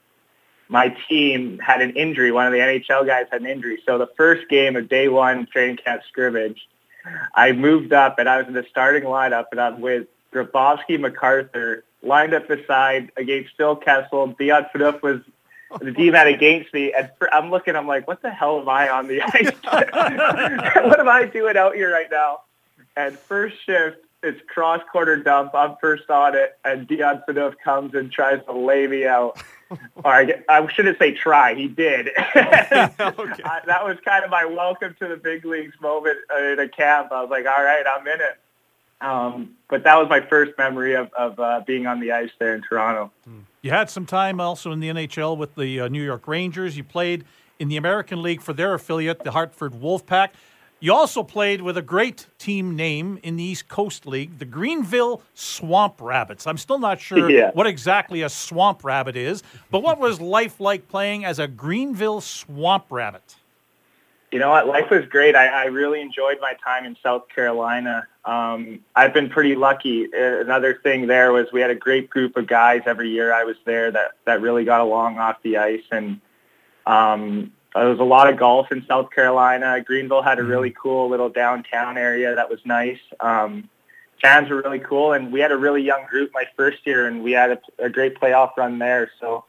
my 0.72 0.88
team 1.06 1.58
had 1.58 1.82
an 1.82 1.90
injury. 1.90 2.32
One 2.32 2.46
of 2.46 2.52
the 2.52 2.58
NHL 2.58 3.06
guys 3.06 3.26
had 3.30 3.42
an 3.42 3.46
injury. 3.46 3.82
So 3.84 3.98
the 3.98 4.08
first 4.16 4.48
game 4.48 4.74
of 4.74 4.88
day 4.88 5.06
one 5.08 5.46
training 5.46 5.76
camp 5.76 6.02
scrimmage, 6.08 6.66
I 7.34 7.52
moved 7.52 7.92
up 7.92 8.18
and 8.18 8.26
I 8.26 8.38
was 8.38 8.46
in 8.46 8.54
the 8.54 8.64
starting 8.70 9.02
lineup, 9.02 9.46
and 9.52 9.60
I'm 9.60 9.82
with 9.82 10.06
Grabovski, 10.32 10.98
MacArthur 10.98 11.84
lined 12.02 12.32
up 12.32 12.48
beside 12.48 13.12
against 13.18 13.50
Phil 13.58 13.76
Kessel. 13.76 14.28
Dion 14.38 14.66
Phaneuf 14.74 15.02
was 15.02 15.20
the 15.78 15.92
D-man 15.92 16.28
against 16.28 16.72
me, 16.72 16.94
and 16.94 17.10
for, 17.18 17.32
I'm 17.34 17.50
looking. 17.50 17.76
I'm 17.76 17.86
like, 17.86 18.08
what 18.08 18.22
the 18.22 18.30
hell 18.30 18.58
am 18.58 18.68
I 18.70 18.88
on 18.88 19.08
the 19.08 19.20
ice? 19.20 19.52
what 20.84 21.00
am 21.00 21.08
I 21.08 21.26
doing 21.30 21.58
out 21.58 21.74
here 21.74 21.92
right 21.92 22.10
now? 22.10 22.40
And 22.96 23.18
first 23.18 23.56
shift, 23.66 23.98
it's 24.22 24.40
cross 24.48 24.80
quarter 24.90 25.16
dump. 25.16 25.54
I'm 25.54 25.76
first 25.80 26.08
on 26.10 26.34
it, 26.34 26.58
and 26.64 26.86
Dion 26.86 27.22
Phaneuf 27.28 27.54
comes 27.62 27.94
and 27.94 28.10
tries 28.10 28.44
to 28.46 28.52
lay 28.52 28.86
me 28.86 29.06
out. 29.06 29.42
or 29.70 30.12
I, 30.12 30.42
I 30.48 30.72
shouldn't 30.72 30.98
say 30.98 31.12
try. 31.12 31.54
He 31.54 31.68
did. 31.68 32.10
I, 32.18 33.60
that 33.66 33.84
was 33.84 33.96
kind 34.04 34.24
of 34.24 34.30
my 34.30 34.44
welcome 34.44 34.94
to 35.00 35.08
the 35.08 35.16
big 35.16 35.44
leagues 35.44 35.74
moment 35.80 36.18
uh, 36.32 36.42
in 36.42 36.60
a 36.60 36.68
camp. 36.68 37.10
I 37.10 37.22
was 37.22 37.30
like, 37.30 37.46
all 37.46 37.64
right, 37.64 37.84
I'm 37.86 38.06
in 38.06 38.20
it. 38.20 38.38
Um, 39.00 39.56
but 39.68 39.82
that 39.82 39.96
was 39.96 40.08
my 40.08 40.20
first 40.20 40.52
memory 40.56 40.94
of, 40.94 41.12
of 41.14 41.40
uh, 41.40 41.62
being 41.66 41.86
on 41.86 41.98
the 41.98 42.12
ice 42.12 42.30
there 42.38 42.54
in 42.54 42.62
Toronto. 42.62 43.10
You 43.62 43.70
had 43.70 43.90
some 43.90 44.06
time 44.06 44.40
also 44.40 44.70
in 44.70 44.78
the 44.78 44.90
NHL 44.90 45.36
with 45.36 45.56
the 45.56 45.80
uh, 45.80 45.88
New 45.88 46.02
York 46.02 46.28
Rangers. 46.28 46.76
You 46.76 46.84
played 46.84 47.24
in 47.58 47.68
the 47.68 47.76
American 47.76 48.22
League 48.22 48.42
for 48.42 48.52
their 48.52 48.74
affiliate, 48.74 49.24
the 49.24 49.32
Hartford 49.32 49.72
Wolfpack. 49.72 50.30
You 50.82 50.92
also 50.92 51.22
played 51.22 51.62
with 51.62 51.76
a 51.76 51.82
great 51.82 52.26
team 52.40 52.74
name 52.74 53.20
in 53.22 53.36
the 53.36 53.44
East 53.44 53.68
Coast 53.68 54.04
League, 54.04 54.40
the 54.40 54.44
Greenville 54.44 55.22
Swamp 55.32 56.00
Rabbits. 56.00 56.44
I'm 56.44 56.58
still 56.58 56.80
not 56.80 57.00
sure 57.00 57.30
Yeah. 57.38 57.52
what 57.54 57.68
exactly 57.68 58.22
a 58.22 58.28
swamp 58.28 58.82
rabbit 58.82 59.14
is, 59.14 59.44
but 59.70 59.84
what 59.84 60.00
was 60.00 60.20
life 60.20 60.58
like 60.58 60.88
playing 60.88 61.24
as 61.24 61.38
a 61.38 61.46
Greenville 61.46 62.20
Swamp 62.20 62.86
Rabbit? 62.90 63.36
You 64.32 64.40
know 64.40 64.50
what? 64.50 64.66
Life 64.66 64.90
was 64.90 65.04
great. 65.06 65.36
I, 65.36 65.46
I 65.46 65.64
really 65.66 66.00
enjoyed 66.00 66.38
my 66.40 66.54
time 66.64 66.84
in 66.84 66.96
South 67.00 67.28
Carolina. 67.28 68.08
Um, 68.24 68.80
I've 68.96 69.14
been 69.14 69.28
pretty 69.28 69.54
lucky. 69.54 70.06
Uh, 70.12 70.40
Another 70.40 70.74
thing 70.82 71.06
there 71.06 71.30
was 71.32 71.46
we 71.52 71.60
had 71.60 71.70
a 71.70 71.76
great 71.76 72.10
group 72.10 72.36
of 72.36 72.48
guys 72.48 72.82
every 72.86 73.08
year 73.10 73.32
I 73.32 73.44
was 73.44 73.56
there 73.66 73.92
that, 73.92 74.14
that 74.24 74.40
really 74.40 74.64
got 74.64 74.80
along 74.80 75.18
off 75.18 75.36
the 75.44 75.58
ice. 75.58 75.84
And 75.92 76.20
um, 76.86 77.52
there 77.74 77.88
was 77.88 78.00
a 78.00 78.04
lot 78.04 78.28
of 78.28 78.38
golf 78.38 78.70
in 78.70 78.84
South 78.86 79.10
Carolina. 79.10 79.80
Greenville 79.80 80.22
had 80.22 80.38
a 80.38 80.42
really 80.42 80.70
cool 80.70 81.08
little 81.08 81.30
downtown 81.30 81.96
area 81.96 82.34
that 82.34 82.50
was 82.50 82.60
nice. 82.64 83.00
Um, 83.20 83.68
fans 84.20 84.50
were 84.50 84.62
really 84.62 84.78
cool. 84.78 85.12
And 85.12 85.32
we 85.32 85.40
had 85.40 85.52
a 85.52 85.56
really 85.56 85.82
young 85.82 86.04
group 86.06 86.30
my 86.34 86.44
first 86.56 86.86
year, 86.86 87.06
and 87.06 87.22
we 87.22 87.32
had 87.32 87.50
a, 87.50 87.58
a 87.78 87.90
great 87.90 88.18
playoff 88.20 88.56
run 88.56 88.78
there. 88.78 89.10
So 89.20 89.44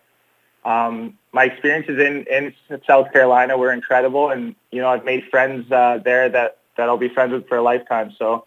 um, 0.66 1.18
my 1.32 1.46
experiences 1.46 2.00
in, 2.00 2.26
in 2.26 2.54
South 2.88 3.12
Carolina 3.12 3.58
were 3.58 3.72
incredible, 3.72 4.30
and 4.30 4.56
you 4.72 4.82
know 4.82 4.90
I've 4.90 5.06
made 5.06 5.26
friends 5.30 5.72
uh, 5.72 6.00
there 6.04 6.30
that 6.30 6.58
that 6.78 6.90
I'll 6.90 6.98
be 6.98 7.10
friends 7.10 7.34
with 7.34 7.48
for 7.48 7.58
a 7.58 7.62
lifetime. 7.62 8.14
So, 8.18 8.46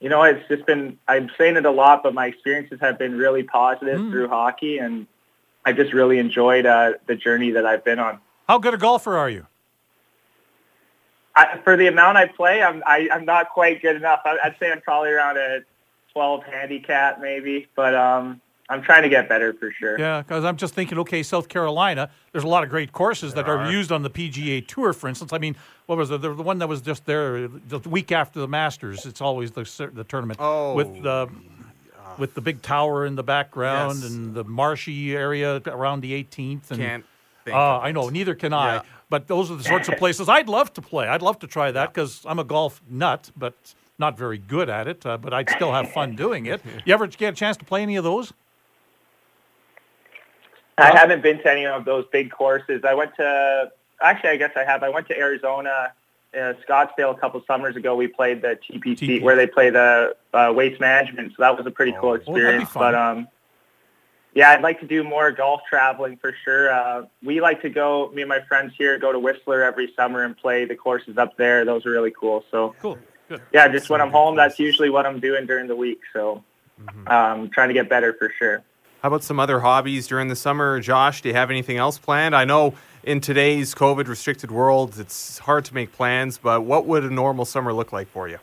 you 0.00 0.08
know, 0.08 0.22
it's 0.22 0.46
just 0.48 0.66
been 0.66 0.98
I'm 1.06 1.30
saying 1.36 1.56
it 1.56 1.66
a 1.66 1.70
lot, 1.70 2.02
but 2.02 2.14
my 2.14 2.26
experiences 2.26 2.80
have 2.80 2.98
been 2.98 3.16
really 3.16 3.42
positive 3.42 3.98
through 4.10 4.28
hockey, 4.28 4.78
and 4.78 5.06
I 5.64 5.72
just 5.72 5.92
really 5.92 6.18
enjoyed 6.18 6.64
uh, 6.64 6.94
the 7.06 7.14
journey 7.14 7.50
that 7.52 7.66
I've 7.66 7.84
been 7.84 7.98
on. 7.98 8.20
How 8.48 8.58
good 8.58 8.74
a 8.74 8.78
golfer 8.78 9.16
are 9.16 9.28
you? 9.30 9.46
I, 11.34 11.58
for 11.64 11.76
the 11.76 11.86
amount 11.86 12.16
I 12.16 12.26
play, 12.26 12.62
I'm 12.62 12.82
I, 12.86 13.08
I'm 13.12 13.24
not 13.24 13.50
quite 13.50 13.82
good 13.82 13.96
enough. 13.96 14.20
I, 14.24 14.38
I'd 14.42 14.56
say 14.58 14.72
I'm 14.72 14.80
probably 14.80 15.10
around 15.10 15.36
a 15.36 15.60
12 16.12 16.44
handicap 16.44 17.20
maybe, 17.20 17.66
but 17.76 17.94
um, 17.94 18.40
I'm 18.70 18.80
trying 18.82 19.02
to 19.02 19.10
get 19.10 19.28
better 19.28 19.52
for 19.52 19.70
sure. 19.70 19.98
Yeah, 19.98 20.22
because 20.22 20.44
I'm 20.44 20.56
just 20.56 20.72
thinking, 20.72 20.98
okay, 21.00 21.22
South 21.22 21.48
Carolina, 21.48 22.08
there's 22.32 22.44
a 22.44 22.48
lot 22.48 22.64
of 22.64 22.70
great 22.70 22.92
courses 22.92 23.34
that 23.34 23.48
are. 23.48 23.70
used 23.70 23.92
on 23.92 24.02
the 24.02 24.08
PGA 24.08 24.66
Tour, 24.66 24.94
for 24.94 25.08
instance. 25.08 25.32
I 25.34 25.38
mean, 25.38 25.56
what 25.86 25.98
was 25.98 26.10
it? 26.10 26.22
The, 26.22 26.32
the 26.32 26.42
one 26.42 26.58
that 26.60 26.68
was 26.68 26.80
just 26.80 27.04
there 27.04 27.48
the 27.48 27.80
week 27.86 28.12
after 28.12 28.40
the 28.40 28.48
Masters. 28.48 29.04
It's 29.04 29.20
always 29.20 29.50
the 29.50 29.90
the 29.92 30.04
tournament 30.04 30.38
Oh, 30.40 30.72
with 30.74 31.02
the 31.02 31.28
with 32.16 32.32
the 32.32 32.40
big 32.40 32.62
tower 32.62 33.04
in 33.04 33.14
the 33.14 33.22
background 33.22 33.98
Yes. 34.00 34.10
and 34.10 34.34
the 34.34 34.44
marshy 34.44 35.14
area 35.14 35.60
around 35.66 36.00
the 36.00 36.12
18th. 36.24 36.70
And, 36.70 36.80
Can't 36.80 37.04
think 37.46 37.56
Uh, 37.56 37.78
I 37.78 37.92
know, 37.92 38.08
neither 38.08 38.34
can 38.34 38.52
I. 38.52 38.74
Yeah. 38.76 38.82
But 39.08 39.28
those 39.28 39.50
are 39.50 39.56
the 39.56 39.64
sorts 39.64 39.88
of 39.88 39.96
places 39.96 40.28
I'd 40.28 40.48
love 40.48 40.72
to 40.74 40.82
play. 40.82 41.06
I'd 41.06 41.22
love 41.22 41.38
to 41.38 41.46
try 41.46 41.70
that 41.70 41.94
because 41.94 42.24
I'm 42.26 42.38
a 42.40 42.44
golf 42.44 42.82
nut, 42.90 43.30
but 43.36 43.54
not 43.98 44.18
very 44.18 44.38
good 44.38 44.68
at 44.68 44.88
it. 44.88 45.06
Uh, 45.06 45.16
but 45.16 45.32
I'd 45.32 45.48
still 45.50 45.72
have 45.72 45.90
fun 45.92 46.16
doing 46.16 46.46
it. 46.46 46.60
You 46.84 46.92
ever 46.92 47.06
get 47.06 47.32
a 47.32 47.36
chance 47.36 47.56
to 47.58 47.64
play 47.64 47.82
any 47.82 47.96
of 47.96 48.04
those? 48.04 48.32
I 50.78 50.94
haven't 50.94 51.22
been 51.22 51.38
to 51.38 51.50
any 51.50 51.66
of 51.66 51.84
those 51.84 52.04
big 52.12 52.30
courses. 52.30 52.82
I 52.84 52.94
went 52.94 53.14
to 53.16 53.70
actually, 54.02 54.30
I 54.30 54.36
guess 54.36 54.50
I 54.56 54.64
have. 54.64 54.82
I 54.82 54.90
went 54.90 55.06
to 55.08 55.16
Arizona, 55.16 55.92
uh, 56.34 56.52
Scottsdale 56.68 57.16
a 57.16 57.18
couple 57.18 57.42
summers 57.46 57.76
ago. 57.76 57.94
We 57.94 58.08
played 58.08 58.42
the 58.42 58.58
TPC 58.68 58.98
TP. 58.98 59.22
where 59.22 59.36
they 59.36 59.46
play 59.46 59.70
the 59.70 60.14
uh, 60.34 60.52
waste 60.54 60.80
management. 60.80 61.32
So 61.36 61.36
that 61.42 61.56
was 61.56 61.64
a 61.66 61.70
pretty 61.70 61.92
cool 61.98 62.12
that'd 62.12 62.26
be 62.26 62.32
experience. 62.32 62.70
fun. 62.70 62.92
but 62.92 62.94
um, 62.94 63.28
yeah, 64.36 64.50
I'd 64.50 64.62
like 64.62 64.78
to 64.80 64.86
do 64.86 65.02
more 65.02 65.32
golf 65.32 65.62
traveling 65.68 66.16
for 66.18 66.32
sure. 66.44 66.70
Uh, 66.70 67.06
we 67.24 67.40
like 67.40 67.60
to 67.62 67.70
go. 67.70 68.10
Me 68.14 68.22
and 68.22 68.28
my 68.28 68.40
friends 68.42 68.74
here 68.78 68.98
go 68.98 69.10
to 69.10 69.18
Whistler 69.18 69.64
every 69.64 69.92
summer 69.96 70.22
and 70.24 70.36
play 70.36 70.64
the 70.66 70.76
courses 70.76 71.16
up 71.18 71.36
there. 71.38 71.64
Those 71.64 71.84
are 71.86 71.90
really 71.90 72.12
cool. 72.12 72.44
So 72.52 72.74
Cool. 72.80 72.98
Good. 73.28 73.40
yeah, 73.52 73.66
just 73.66 73.90
when 73.90 74.00
I'm 74.00 74.12
home, 74.12 74.36
that's 74.36 74.58
usually 74.60 74.90
what 74.90 75.04
I'm 75.06 75.18
doing 75.18 75.46
during 75.46 75.66
the 75.66 75.74
week. 75.76 76.00
So 76.12 76.44
Mm-hmm. 76.78 77.08
um, 77.08 77.48
trying 77.48 77.68
to 77.68 77.74
get 77.74 77.88
better 77.88 78.12
for 78.12 78.30
sure. 78.38 78.62
How 79.00 79.06
about 79.08 79.24
some 79.24 79.40
other 79.40 79.60
hobbies 79.60 80.06
during 80.06 80.28
the 80.28 80.36
summer? 80.36 80.78
Josh, 80.78 81.22
do 81.22 81.30
you 81.30 81.34
have 81.34 81.48
anything 81.48 81.78
else 81.78 81.96
planned? 81.96 82.36
I 82.36 82.44
know 82.44 82.74
in 83.02 83.22
today's 83.22 83.74
COVID 83.74 84.08
restricted 84.08 84.50
world, 84.50 84.98
it's 84.98 85.38
hard 85.38 85.64
to 85.64 85.74
make 85.74 85.92
plans, 85.92 86.36
but 86.36 86.64
what 86.64 86.84
would 86.84 87.02
a 87.04 87.08
normal 87.10 87.46
summer 87.46 87.72
look 87.72 87.94
like 87.94 88.08
for 88.08 88.28
you? 88.28 88.36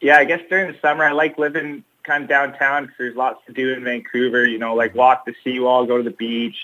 Yeah, 0.00 0.16
I 0.18 0.24
guess 0.24 0.40
during 0.50 0.72
the 0.72 0.78
summer 0.80 1.04
I 1.04 1.12
like 1.12 1.38
living 1.38 1.84
kind 2.04 2.22
of 2.22 2.28
downtown 2.28 2.84
because 2.84 2.96
there's 2.98 3.16
lots 3.16 3.44
to 3.46 3.52
do 3.52 3.72
in 3.72 3.84
Vancouver. 3.84 4.46
You 4.46 4.58
know, 4.58 4.74
like 4.74 4.94
walk 4.94 5.26
the 5.26 5.34
seawall, 5.42 5.86
go 5.86 5.96
to 5.96 6.02
the 6.02 6.10
beach. 6.10 6.56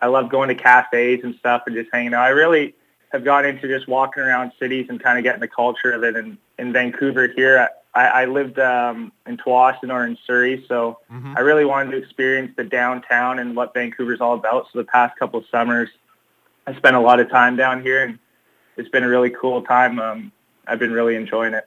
I 0.00 0.06
love 0.06 0.30
going 0.30 0.48
to 0.48 0.54
cafes 0.54 1.20
and 1.22 1.34
stuff 1.36 1.62
and 1.66 1.76
just 1.76 1.90
hanging 1.92 2.14
out. 2.14 2.22
I 2.22 2.28
really, 2.30 2.74
have 3.10 3.24
gone 3.24 3.44
into 3.44 3.68
just 3.68 3.88
walking 3.88 4.22
around 4.22 4.52
cities 4.58 4.86
and 4.88 5.02
kind 5.02 5.18
of 5.18 5.24
getting 5.24 5.40
the 5.40 5.48
culture 5.48 5.92
of 5.92 6.04
it. 6.04 6.16
And 6.16 6.38
in 6.58 6.72
Vancouver 6.72 7.28
here, 7.28 7.68
I, 7.94 8.06
I 8.06 8.24
lived 8.26 8.58
um, 8.58 9.12
in 9.26 9.36
Tsawwassen 9.36 9.92
or 9.92 10.06
in 10.06 10.16
Surrey, 10.26 10.64
so 10.68 10.98
Mm-hmm. 11.12 11.36
I 11.36 11.40
really 11.40 11.64
wanted 11.64 11.90
to 11.90 11.96
experience 11.96 12.52
the 12.56 12.64
downtown 12.64 13.40
and 13.40 13.56
what 13.56 13.74
Vancouver's 13.74 14.20
all 14.20 14.34
about. 14.34 14.68
So 14.72 14.78
the 14.78 14.84
past 14.84 15.18
couple 15.18 15.40
of 15.40 15.46
summers, 15.50 15.88
I 16.66 16.74
spent 16.76 16.94
a 16.94 17.00
lot 17.00 17.18
of 17.18 17.28
time 17.28 17.56
down 17.56 17.82
here, 17.82 18.04
and 18.04 18.18
it's 18.76 18.88
been 18.88 19.02
a 19.02 19.08
really 19.08 19.30
cool 19.30 19.62
time. 19.62 19.98
Um, 19.98 20.32
I've 20.68 20.78
been 20.78 20.92
really 20.92 21.16
enjoying 21.16 21.54
it. 21.54 21.66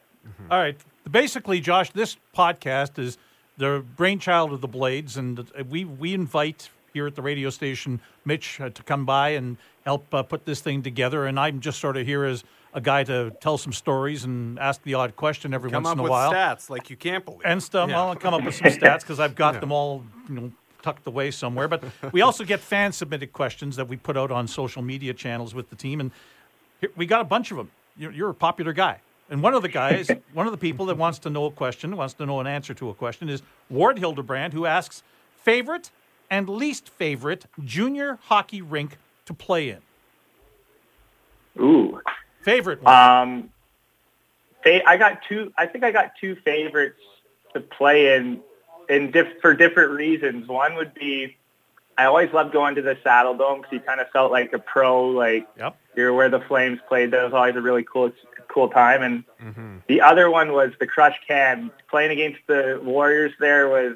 All 0.49 0.59
right. 0.59 0.77
Basically, 1.09 1.59
Josh, 1.59 1.91
this 1.91 2.17
podcast 2.35 2.97
is 2.97 3.17
the 3.57 3.83
brainchild 3.95 4.53
of 4.53 4.61
the 4.61 4.67
Blades, 4.67 5.17
and 5.17 5.49
we 5.69 5.85
we 5.85 6.13
invite 6.13 6.69
here 6.93 7.07
at 7.07 7.15
the 7.15 7.21
radio 7.21 7.49
station 7.49 7.99
Mitch 8.23 8.61
uh, 8.61 8.69
to 8.69 8.83
come 8.83 9.05
by 9.05 9.29
and 9.29 9.57
help 9.83 10.11
uh, 10.13 10.23
put 10.23 10.45
this 10.45 10.61
thing 10.61 10.81
together. 10.81 11.25
And 11.25 11.39
I'm 11.39 11.59
just 11.59 11.79
sort 11.79 11.97
of 11.97 12.05
here 12.05 12.23
as 12.23 12.43
a 12.73 12.81
guy 12.81 13.03
to 13.03 13.31
tell 13.41 13.57
some 13.57 13.73
stories 13.73 14.23
and 14.23 14.57
ask 14.59 14.81
the 14.83 14.93
odd 14.93 15.15
question 15.15 15.53
every 15.53 15.71
Come 15.71 15.83
once 15.83 15.93
in 15.93 15.99
a 15.99 16.03
with 16.03 16.11
while. 16.11 16.31
stats 16.31 16.69
like 16.69 16.89
you 16.89 16.95
can't 16.95 17.25
believe. 17.25 17.41
and 17.45 17.61
stuff. 17.61 17.89
Yeah. 17.89 17.99
I'll 17.99 18.15
come 18.15 18.33
up 18.33 18.43
with 18.43 18.55
some 18.55 18.67
stats 18.71 19.01
because 19.01 19.19
I've 19.19 19.35
got 19.35 19.59
them 19.59 19.71
all, 19.71 20.03
you 20.29 20.35
know, 20.35 20.51
tucked 20.83 21.05
away 21.07 21.31
somewhere. 21.31 21.67
But 21.67 21.83
we 22.11 22.21
also 22.21 22.43
get 22.43 22.59
fan 22.59 22.91
submitted 22.91 23.33
questions 23.33 23.75
that 23.75 23.87
we 23.87 23.97
put 23.97 24.15
out 24.17 24.31
on 24.31 24.47
social 24.47 24.81
media 24.81 25.13
channels 25.13 25.53
with 25.53 25.69
the 25.69 25.75
team, 25.75 25.99
and 25.99 26.11
we 26.95 27.05
got 27.05 27.21
a 27.21 27.25
bunch 27.25 27.51
of 27.51 27.57
them. 27.57 27.71
You're, 27.97 28.11
you're 28.11 28.29
a 28.29 28.35
popular 28.35 28.73
guy, 28.73 28.99
and 29.29 29.41
one 29.41 29.53
of 29.53 29.61
the 29.61 29.69
guys, 29.69 30.09
one 30.33 30.45
of 30.45 30.51
the 30.51 30.57
people 30.57 30.85
that 30.87 30.97
wants 30.97 31.19
to 31.19 31.29
know 31.29 31.45
a 31.45 31.51
question, 31.51 31.95
wants 31.95 32.13
to 32.15 32.25
know 32.25 32.39
an 32.39 32.47
answer 32.47 32.73
to 32.75 32.89
a 32.89 32.93
question, 32.93 33.29
is 33.29 33.41
Ward 33.69 33.99
Hildebrand, 33.99 34.53
who 34.53 34.65
asks 34.65 35.03
favorite 35.35 35.91
and 36.29 36.49
least 36.49 36.89
favorite 36.89 37.45
junior 37.63 38.19
hockey 38.23 38.61
rink 38.61 38.97
to 39.25 39.33
play 39.33 39.69
in. 39.69 39.79
Ooh. 41.59 41.99
Favorite 42.41 42.81
one. 42.81 42.93
Um, 42.93 43.49
fa- 44.63 44.87
I 44.87 44.97
got 44.97 45.21
two. 45.27 45.53
I 45.57 45.65
think 45.65 45.83
I 45.83 45.91
got 45.91 46.13
two 46.19 46.35
favorites 46.35 46.99
to 47.53 47.61
play 47.61 48.15
in, 48.15 48.41
in 48.89 49.11
diff- 49.11 49.39
for 49.41 49.53
different 49.53 49.91
reasons. 49.91 50.47
One 50.47 50.75
would 50.75 50.93
be, 50.93 51.37
I 51.97 52.05
always 52.05 52.33
loved 52.33 52.51
going 52.51 52.75
to 52.75 52.81
the 52.81 52.95
Saddledome 52.95 53.57
because 53.57 53.71
you 53.71 53.79
kind 53.79 54.01
of 54.01 54.09
felt 54.09 54.31
like 54.31 54.51
a 54.53 54.59
pro, 54.59 55.07
like 55.09 55.47
yep. 55.57 55.77
you're 55.95 56.13
where 56.13 56.29
the 56.29 56.41
Flames 56.41 56.79
played. 56.87 57.11
That 57.11 57.23
was 57.23 57.33
always 57.33 57.55
a 57.55 57.61
really 57.61 57.83
cool, 57.83 58.11
cool 58.47 58.69
time. 58.69 59.01
And 59.03 59.23
mm-hmm. 59.41 59.77
the 59.87 60.01
other 60.01 60.29
one 60.29 60.53
was 60.53 60.71
the 60.79 60.87
Crush 60.87 61.19
Can. 61.27 61.71
Playing 61.89 62.11
against 62.11 62.39
the 62.47 62.79
Warriors 62.83 63.33
there 63.39 63.69
was, 63.69 63.95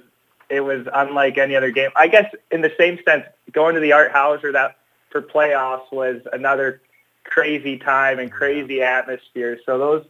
it 0.49 0.61
was 0.61 0.87
unlike 0.93 1.37
any 1.37 1.55
other 1.55 1.71
game. 1.71 1.91
I 1.95 2.07
guess 2.07 2.33
in 2.51 2.61
the 2.61 2.71
same 2.77 2.99
sense, 3.05 3.25
going 3.51 3.75
to 3.75 3.81
the 3.81 3.93
Art 3.93 4.11
Hauser 4.11 4.51
that 4.51 4.77
for 5.09 5.21
playoffs 5.21 5.91
was 5.91 6.21
another 6.31 6.81
crazy 7.23 7.77
time 7.77 8.19
and 8.19 8.31
crazy 8.31 8.81
atmosphere. 8.81 9.59
So 9.65 9.77
those 9.77 10.05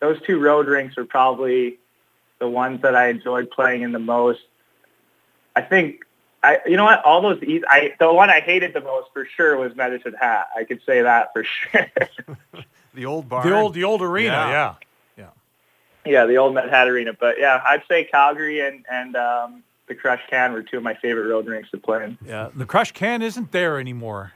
those 0.00 0.20
two 0.22 0.38
road 0.38 0.66
rinks 0.66 0.96
were 0.96 1.04
probably 1.04 1.78
the 2.38 2.48
ones 2.48 2.82
that 2.82 2.94
I 2.94 3.08
enjoyed 3.08 3.50
playing 3.50 3.82
in 3.82 3.92
the 3.92 3.98
most. 3.98 4.40
I 5.54 5.62
think 5.62 6.04
I 6.42 6.58
you 6.66 6.76
know 6.76 6.84
what 6.84 7.04
all 7.04 7.20
those 7.20 7.42
I 7.68 7.94
the 7.98 8.12
one 8.12 8.30
I 8.30 8.40
hated 8.40 8.72
the 8.72 8.80
most 8.80 9.08
for 9.12 9.26
sure 9.36 9.56
was 9.56 9.74
Medicine 9.76 10.14
Hat. 10.18 10.48
I 10.56 10.64
could 10.64 10.80
say 10.86 11.02
that 11.02 11.32
for 11.32 11.44
sure. 11.44 11.86
the 12.94 13.06
old 13.06 13.28
barn. 13.28 13.48
The 13.48 13.54
old, 13.54 13.74
the 13.74 13.84
old 13.84 14.02
arena. 14.02 14.32
Yeah. 14.32 14.74
Yeah. 15.16 15.24
Yeah. 16.06 16.12
yeah, 16.12 16.26
the 16.26 16.36
old 16.36 16.54
Med 16.54 16.68
Hat 16.70 16.88
Arena. 16.88 17.12
But 17.18 17.38
yeah, 17.38 17.62
I'd 17.64 17.82
say 17.88 18.04
Calgary 18.04 18.60
and 18.66 18.84
and 18.90 19.16
um, 19.16 19.62
the 19.88 19.94
Crush 19.94 20.20
Can 20.30 20.52
were 20.52 20.62
two 20.62 20.78
of 20.78 20.82
my 20.82 20.94
favorite 20.94 21.28
road 21.28 21.46
rinks 21.46 21.70
to 21.72 21.78
play 21.78 22.04
in. 22.04 22.18
Yeah. 22.24 22.48
The 22.54 22.64
crush 22.66 22.92
can 22.92 23.22
isn't 23.22 23.52
there 23.52 23.78
anymore. 23.78 24.32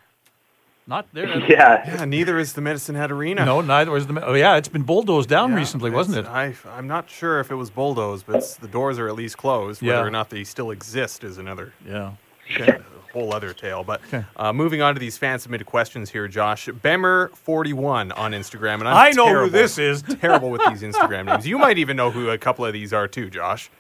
Not 0.86 1.06
there. 1.14 1.26
Yeah. 1.48 1.82
Yeah, 1.96 2.04
neither 2.04 2.38
is 2.38 2.52
the 2.52 2.60
Medicine 2.60 2.94
Hat 2.94 3.10
Arena. 3.10 3.44
No, 3.46 3.60
neither 3.62 3.90
was 3.90 4.06
the. 4.06 4.22
Oh, 4.22 4.34
yeah, 4.34 4.56
it's 4.56 4.68
been 4.68 4.82
bulldozed 4.82 5.28
down 5.30 5.50
Yeah, 5.52 5.56
recently, 5.56 5.90
wasn't 5.90 6.18
it? 6.18 6.26
I, 6.26 6.54
I'm 6.68 6.86
not 6.86 7.08
sure 7.08 7.40
if 7.40 7.50
it 7.50 7.54
was 7.54 7.70
bulldozed, 7.70 8.26
but 8.26 8.42
the 8.60 8.68
doors 8.68 8.98
are 8.98 9.08
at 9.08 9.14
least 9.14 9.38
closed. 9.38 9.80
Whether 9.80 9.94
Yeah. 9.94 10.02
or 10.04 10.10
not 10.10 10.28
they 10.28 10.44
still 10.44 10.70
exist 10.70 11.24
is 11.24 11.38
another 11.38 11.72
Yeah. 11.86 12.12
a 12.58 12.82
whole 13.14 13.32
other 13.32 13.54
tale. 13.54 13.82
But 13.82 14.02
uh, 14.36 14.52
moving 14.52 14.82
on 14.82 14.92
to 14.94 15.00
these 15.00 15.16
fan 15.16 15.38
submitted 15.38 15.66
questions 15.66 16.10
here, 16.10 16.28
Josh. 16.28 16.66
Bemer41 16.66 18.12
on 18.18 18.32
Instagram. 18.32 18.80
And 18.80 18.88
I'm 18.88 18.96
I 18.96 19.10
know 19.12 19.44
who 19.44 19.48
this 19.48 19.78
is. 19.78 20.02
terrible 20.20 20.50
with 20.50 20.60
these 20.68 20.82
Instagram 20.82 21.26
names. 21.26 21.46
You 21.46 21.56
might 21.56 21.78
even 21.78 21.96
know 21.96 22.10
who 22.10 22.28
a 22.28 22.36
couple 22.36 22.66
of 22.66 22.72
these 22.74 22.92
are 22.92 23.08
too, 23.08 23.30
Josh. 23.30 23.70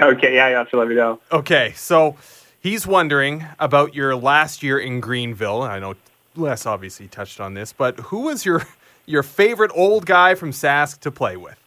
Okay, 0.00 0.34
yeah, 0.34 0.48
you 0.48 0.56
have 0.56 0.70
to 0.70 0.78
let 0.78 0.88
me 0.88 0.94
know. 0.94 1.20
Okay, 1.30 1.74
so 1.76 2.16
he's 2.60 2.86
wondering 2.86 3.44
about 3.58 3.94
your 3.94 4.16
last 4.16 4.62
year 4.62 4.78
in 4.78 5.00
Greenville. 5.00 5.60
I 5.62 5.78
know 5.78 5.94
Les 6.34 6.64
obviously 6.64 7.08
touched 7.08 7.40
on 7.40 7.52
this, 7.54 7.74
but 7.74 8.00
who 8.00 8.22
was 8.22 8.44
your 8.46 8.66
your 9.04 9.22
favorite 9.22 9.70
old 9.74 10.06
guy 10.06 10.34
from 10.34 10.50
Sask 10.50 10.98
to 11.00 11.10
play 11.10 11.36
with? 11.36 11.58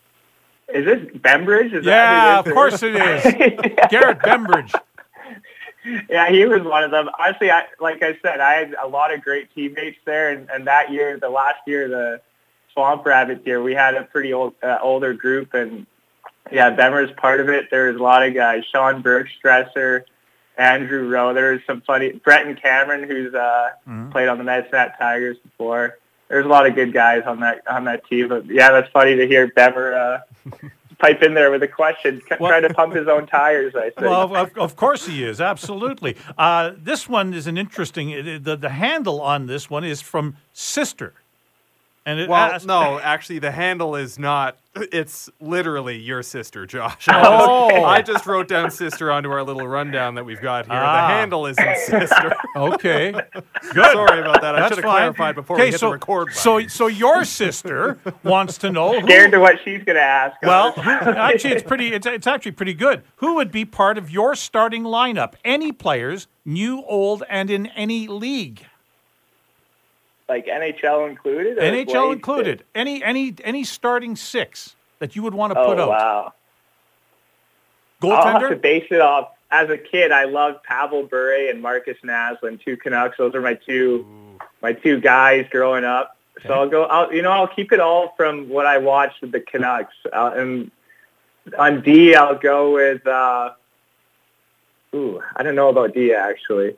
Is 0.73 0.85
this 0.85 1.17
Bembridge? 1.21 1.71
Is 1.73 1.85
Yeah, 1.85 2.41
that 2.41 2.47
of 2.47 2.53
course 2.53 2.81
it 2.81 2.95
is. 2.95 3.23
Garrett 3.91 4.23
Bembridge. 4.23 4.73
Yeah, 6.09 6.29
he 6.29 6.45
was 6.45 6.61
one 6.63 6.83
of 6.83 6.91
them. 6.91 7.09
Honestly, 7.19 7.51
I, 7.51 7.65
like 7.79 8.01
I 8.01 8.17
said, 8.21 8.39
I 8.39 8.53
had 8.53 8.75
a 8.81 8.87
lot 8.87 9.13
of 9.13 9.21
great 9.21 9.53
teammates 9.53 9.97
there, 10.05 10.31
and, 10.31 10.49
and 10.49 10.67
that 10.67 10.91
year, 10.91 11.19
the 11.19 11.29
last 11.29 11.59
year, 11.67 11.87
the 11.87 12.21
Swamp 12.73 13.05
Rabbits 13.05 13.45
year, 13.45 13.61
we 13.61 13.73
had 13.73 13.95
a 13.95 14.03
pretty 14.03 14.33
old, 14.33 14.53
uh, 14.63 14.77
older 14.81 15.13
group, 15.13 15.53
and 15.53 15.85
yeah, 16.51 16.75
Bemmer 16.75 17.01
was 17.01 17.11
part 17.17 17.39
of 17.39 17.49
it. 17.49 17.69
There 17.71 17.87
was 17.87 17.99
a 17.99 18.03
lot 18.03 18.23
of 18.23 18.33
guys: 18.33 18.63
Sean 18.71 19.01
Bergstresser, 19.01 20.03
Andrew 20.57 21.07
Rowe. 21.09 21.33
There 21.33 21.53
was 21.53 21.61
some 21.65 21.81
funny 21.81 22.13
Breton 22.13 22.55
Cameron, 22.55 23.03
who's 23.07 23.33
uh, 23.33 23.71
played 24.11 24.27
on 24.27 24.37
the 24.37 24.43
Medicine 24.43 24.91
Tigers 24.97 25.37
before. 25.37 25.97
There's 26.27 26.45
a 26.45 26.49
lot 26.49 26.65
of 26.65 26.75
good 26.75 26.93
guys 26.93 27.23
on 27.25 27.39
that 27.41 27.61
on 27.67 27.85
that 27.85 28.07
team. 28.07 28.29
But 28.29 28.45
yeah, 28.47 28.71
that's 28.71 28.89
funny 28.91 29.15
to 29.15 29.27
hear 29.27 29.47
Bemmer 29.47 29.93
uh, 29.93 30.67
pipe 30.99 31.21
in 31.21 31.33
there 31.33 31.51
with 31.51 31.63
a 31.63 31.67
question, 31.67 32.21
Well- 32.39 32.49
trying 32.49 32.63
to 32.63 32.73
pump 32.73 32.95
his 32.95 33.07
own 33.07 33.27
tires. 33.27 33.75
I 33.75 33.89
think. 33.89 34.01
Well, 34.01 34.35
of, 34.35 34.57
of 34.57 34.75
course 34.75 35.05
he 35.07 35.23
is. 35.23 35.41
Absolutely. 35.41 36.15
Uh, 36.37 36.71
this 36.77 37.07
one 37.09 37.33
is 37.33 37.47
an 37.47 37.57
interesting. 37.57 38.41
The, 38.43 38.55
the 38.55 38.69
handle 38.69 39.21
on 39.21 39.45
this 39.47 39.69
one 39.69 39.83
is 39.83 40.01
from 40.01 40.35
Sister. 40.53 41.13
And 42.07 42.19
it 42.19 42.29
Well, 42.29 42.53
asks- 42.53 42.65
no, 42.67 42.99
actually, 43.03 43.39
the 43.39 43.51
handle 43.51 43.95
is 43.95 44.19
not. 44.19 44.57
It's 44.75 45.29
literally 45.39 45.97
your 45.97 46.21
sister, 46.21 46.65
Josh. 46.65 47.07
Oh. 47.09 47.83
I 47.85 48.01
just 48.01 48.25
wrote 48.25 48.49
down 48.49 48.69
sister 48.69 49.09
onto 49.09 49.31
our 49.31 49.41
little 49.41 49.65
rundown 49.67 50.15
that 50.15 50.25
we've 50.25 50.41
got 50.41 50.65
here. 50.65 50.75
Ah. 50.75 51.07
The 51.07 51.13
handle 51.13 51.45
isn't 51.47 51.77
sister. 51.77 52.35
Okay. 52.57 53.11
Good. 53.11 53.91
Sorry 53.91 54.19
about 54.21 54.41
that. 54.41 54.55
I 54.55 54.59
That's 54.61 54.75
should 54.75 54.83
have 54.83 54.91
clarified 54.91 55.35
before 55.35 55.55
Okay, 55.57 55.65
we 55.65 55.71
hit 55.71 55.79
so, 55.79 55.87
the 55.87 55.93
record 55.93 56.27
button. 56.27 56.39
So, 56.39 56.67
so 56.67 56.87
your 56.87 57.25
sister 57.25 57.97
wants 58.23 58.57
to 58.59 58.71
know. 58.71 58.99
Who, 58.99 59.05
Scared 59.07 59.31
to 59.31 59.39
what 59.39 59.57
she's 59.65 59.83
going 59.83 59.95
to 59.97 60.01
ask. 60.01 60.41
well, 60.41 60.71
who- 60.73 60.89
actually, 60.89 61.53
it's 61.53 61.63
pretty. 61.63 61.91
It's, 61.93 62.05
it's 62.05 62.27
actually 62.27 62.51
pretty 62.53 62.73
good. 62.73 63.03
Who 63.17 63.35
would 63.35 63.51
be 63.51 63.65
part 63.65 63.97
of 63.97 64.09
your 64.09 64.35
starting 64.35 64.83
lineup? 64.83 65.33
Any 65.43 65.71
players, 65.71 66.27
new, 66.45 66.81
old, 66.83 67.23
and 67.29 67.49
in 67.49 67.65
any 67.67 68.07
league. 68.07 68.65
Like 70.27 70.47
NHL 70.47 71.07
included? 71.09 71.57
or 71.57 71.61
NHL 71.61 72.11
included. 72.13 72.63
Any 72.73 73.03
any 73.03 73.35
any 73.43 73.63
starting 73.63 74.15
six 74.15 74.75
that 74.99 75.15
you 75.15 75.21
would 75.23 75.33
want 75.33 75.53
to 75.53 75.59
Oh 75.59 75.67
put 75.67 75.79
out. 75.79 75.89
wow! 75.89 76.33
I'll 78.03 78.39
have 78.39 78.49
to 78.49 78.55
base 78.55 78.87
it 78.91 79.01
off. 79.01 79.29
As 79.51 79.69
a 79.69 79.77
kid, 79.77 80.11
I 80.11 80.25
loved 80.25 80.63
Pavel 80.63 81.03
Bure 81.03 81.49
and 81.49 81.61
Markus 81.61 81.97
Naslund, 82.03 82.63
two 82.63 82.75
Canucks. 82.75 83.17
Those 83.17 83.35
are 83.35 83.41
my 83.41 83.53
two 83.53 84.05
my 84.61 84.73
two 84.73 84.99
guys 84.99 85.45
growing 85.51 85.83
up. 85.85 86.17
So 86.45 86.53
I'll 86.53 86.69
go. 86.69 86.85
I'll 86.85 87.13
you 87.13 87.21
know 87.21 87.31
I'll 87.31 87.47
keep 87.47 87.71
it 87.71 87.79
all 87.79 88.13
from 88.17 88.49
what 88.49 88.65
I 88.65 88.79
watched 88.79 89.21
with 89.21 89.31
the 89.31 89.39
Canucks. 89.39 89.93
Uh, 90.11 90.31
and 90.35 90.71
on 91.57 91.81
D, 91.81 92.15
I'll 92.15 92.37
go 92.37 92.73
with. 92.73 93.05
Uh, 93.05 93.51
ooh, 94.95 95.21
I 95.35 95.43
don't 95.43 95.55
know 95.55 95.69
about 95.69 95.93
D 95.93 96.13
actually. 96.13 96.75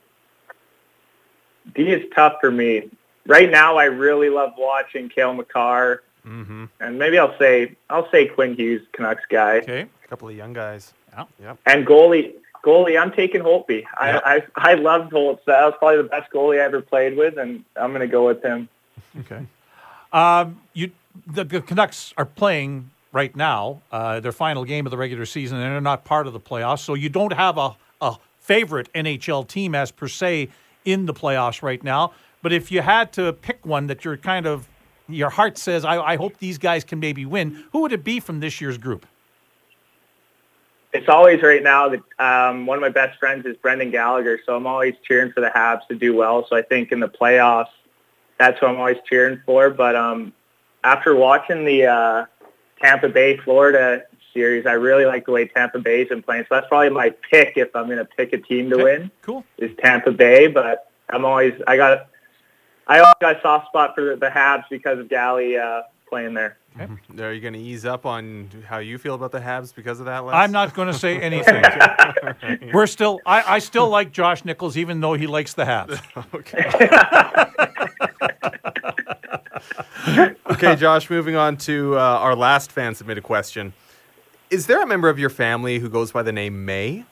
D 1.74 1.88
is 1.88 2.04
tough 2.14 2.34
for 2.40 2.50
me. 2.50 2.90
Right 3.28 3.50
now, 3.50 3.76
I 3.76 3.84
really 3.84 4.30
love 4.30 4.54
watching 4.58 5.08
Cale 5.08 5.34
Makar, 5.34 6.02
hmm 6.24 6.64
and 6.80 6.98
maybe 6.98 7.18
I'll 7.18 7.38
say 7.38 7.76
I'll 7.90 8.10
say 8.10 8.26
Quinn 8.26 8.54
Hughes, 8.56 8.82
Canucks 8.92 9.22
guy. 9.28 9.58
Okay. 9.58 9.82
A 10.04 10.08
couple 10.08 10.28
of 10.28 10.34
young 10.34 10.52
guys. 10.54 10.94
Yeah. 11.12 11.24
Yep. 11.42 11.58
And 11.66 11.86
goalie, 11.86 12.32
goalie, 12.64 13.00
I'm 13.00 13.12
taking 13.12 13.42
Holtby. 13.42 13.82
Yeah. 13.82 14.20
I, 14.24 14.36
I 14.56 14.72
I 14.72 14.74
loved 14.74 15.12
Holtz. 15.12 15.42
That 15.46 15.62
was 15.64 15.74
probably 15.78 15.98
the 15.98 16.08
best 16.08 16.32
goalie 16.32 16.58
I 16.60 16.64
ever 16.64 16.80
played 16.80 17.16
with, 17.16 17.38
and 17.38 17.64
I'm 17.76 17.90
going 17.90 18.00
to 18.00 18.08
go 18.12 18.26
with 18.26 18.42
him. 18.42 18.68
Okay. 19.20 19.46
Um, 20.12 20.60
you 20.74 20.90
the, 21.26 21.44
the 21.44 21.60
Canucks 21.60 22.14
are 22.16 22.24
playing 22.24 22.90
right 23.12 23.34
now 23.34 23.82
uh, 23.92 24.20
their 24.20 24.32
final 24.32 24.64
game 24.64 24.86
of 24.86 24.90
the 24.90 24.96
regular 24.96 25.26
season, 25.26 25.58
and 25.58 25.72
they're 25.72 25.80
not 25.80 26.04
part 26.04 26.26
of 26.26 26.32
the 26.32 26.40
playoffs. 26.40 26.80
So 26.80 26.94
you 26.94 27.08
don't 27.08 27.32
have 27.32 27.58
a, 27.58 27.74
a 28.00 28.16
favorite 28.38 28.92
NHL 28.94 29.46
team 29.48 29.74
as 29.74 29.90
per 29.90 30.08
se 30.08 30.48
in 30.84 31.06
the 31.06 31.14
playoffs 31.14 31.62
right 31.62 31.82
now. 31.82 32.12
But 32.42 32.52
if 32.52 32.70
you 32.70 32.82
had 32.82 33.12
to 33.14 33.32
pick 33.32 33.64
one 33.66 33.86
that 33.88 34.04
you're 34.04 34.16
kind 34.16 34.46
of 34.46 34.68
your 35.08 35.30
heart 35.30 35.56
says, 35.56 35.84
I, 35.84 35.98
I 36.00 36.16
hope 36.16 36.36
these 36.38 36.58
guys 36.58 36.84
can 36.84 37.00
maybe 37.00 37.24
win. 37.24 37.64
Who 37.72 37.80
would 37.82 37.92
it 37.92 38.04
be 38.04 38.20
from 38.20 38.40
this 38.40 38.60
year's 38.60 38.76
group? 38.78 39.06
It's 40.92 41.08
always 41.08 41.42
right 41.42 41.62
now 41.62 41.88
that 41.90 42.00
um, 42.18 42.66
one 42.66 42.76
of 42.78 42.82
my 42.82 42.88
best 42.88 43.18
friends 43.18 43.44
is 43.44 43.56
Brendan 43.56 43.90
Gallagher, 43.90 44.40
so 44.46 44.56
I'm 44.56 44.66
always 44.66 44.94
cheering 45.06 45.32
for 45.32 45.40
the 45.40 45.48
Habs 45.48 45.86
to 45.88 45.94
do 45.94 46.14
well. 46.16 46.46
So 46.48 46.56
I 46.56 46.62
think 46.62 46.92
in 46.92 47.00
the 47.00 47.08
playoffs, 47.08 47.68
that's 48.38 48.58
who 48.58 48.66
I'm 48.66 48.76
always 48.76 48.96
cheering 49.08 49.40
for. 49.44 49.68
But 49.70 49.96
um, 49.96 50.32
after 50.84 51.14
watching 51.14 51.64
the 51.64 51.86
uh, 51.86 52.26
Tampa 52.82 53.08
Bay 53.10 53.36
Florida 53.38 54.02
series, 54.32 54.64
I 54.64 54.72
really 54.72 55.04
like 55.04 55.26
the 55.26 55.32
way 55.32 55.46
Tampa 55.46 55.78
Bay's 55.78 56.08
been 56.08 56.22
playing. 56.22 56.44
So 56.44 56.54
that's 56.54 56.68
probably 56.68 56.90
my 56.90 57.10
pick 57.30 57.54
if 57.56 57.74
I'm 57.76 57.86
going 57.86 57.98
to 57.98 58.04
pick 58.06 58.32
a 58.32 58.38
team 58.38 58.70
to 58.70 58.76
Okay, 58.76 58.84
win 58.84 59.10
Cool. 59.20 59.44
is 59.58 59.70
Tampa 59.82 60.10
Bay. 60.12 60.46
But 60.46 60.90
I'm 61.10 61.24
always 61.26 61.52
I 61.66 61.76
got 61.76 62.08
I 62.88 63.00
always 63.00 63.14
got 63.20 63.36
a 63.36 63.40
soft 63.42 63.68
spot 63.68 63.94
for 63.94 64.04
the, 64.04 64.16
the 64.16 64.28
Habs 64.28 64.64
because 64.70 64.98
of 64.98 65.08
Galley 65.08 65.58
uh, 65.58 65.82
playing 66.08 66.34
there. 66.34 66.56
Are 67.18 67.32
you 67.32 67.40
going 67.40 67.54
to 67.54 67.58
ease 67.58 67.84
up 67.84 68.06
on 68.06 68.48
how 68.66 68.78
you 68.78 68.98
feel 68.98 69.14
about 69.14 69.32
the 69.32 69.40
Habs 69.40 69.74
because 69.74 69.98
of 69.98 70.06
that? 70.06 70.24
Les? 70.24 70.32
I'm 70.32 70.52
not 70.52 70.74
going 70.74 70.86
to 70.86 70.94
say 70.94 71.20
anything. 71.20 71.64
We're 72.72 72.86
still. 72.86 73.20
I, 73.26 73.54
I 73.54 73.58
still 73.58 73.88
like 73.88 74.12
Josh 74.12 74.44
Nichols, 74.44 74.76
even 74.76 75.00
though 75.00 75.14
he 75.14 75.26
likes 75.26 75.54
the 75.54 75.64
Habs. 75.64 76.00
okay, 80.52 80.76
Josh, 80.76 81.10
moving 81.10 81.34
on 81.34 81.56
to 81.58 81.98
uh, 81.98 82.00
our 82.00 82.36
last 82.36 82.70
fan 82.70 82.94
submitted 82.94 83.24
question. 83.24 83.72
Is 84.50 84.66
there 84.66 84.80
a 84.80 84.86
member 84.86 85.08
of 85.08 85.18
your 85.18 85.30
family 85.30 85.80
who 85.80 85.88
goes 85.88 86.12
by 86.12 86.22
the 86.22 86.32
name 86.32 86.64
May? 86.64 87.04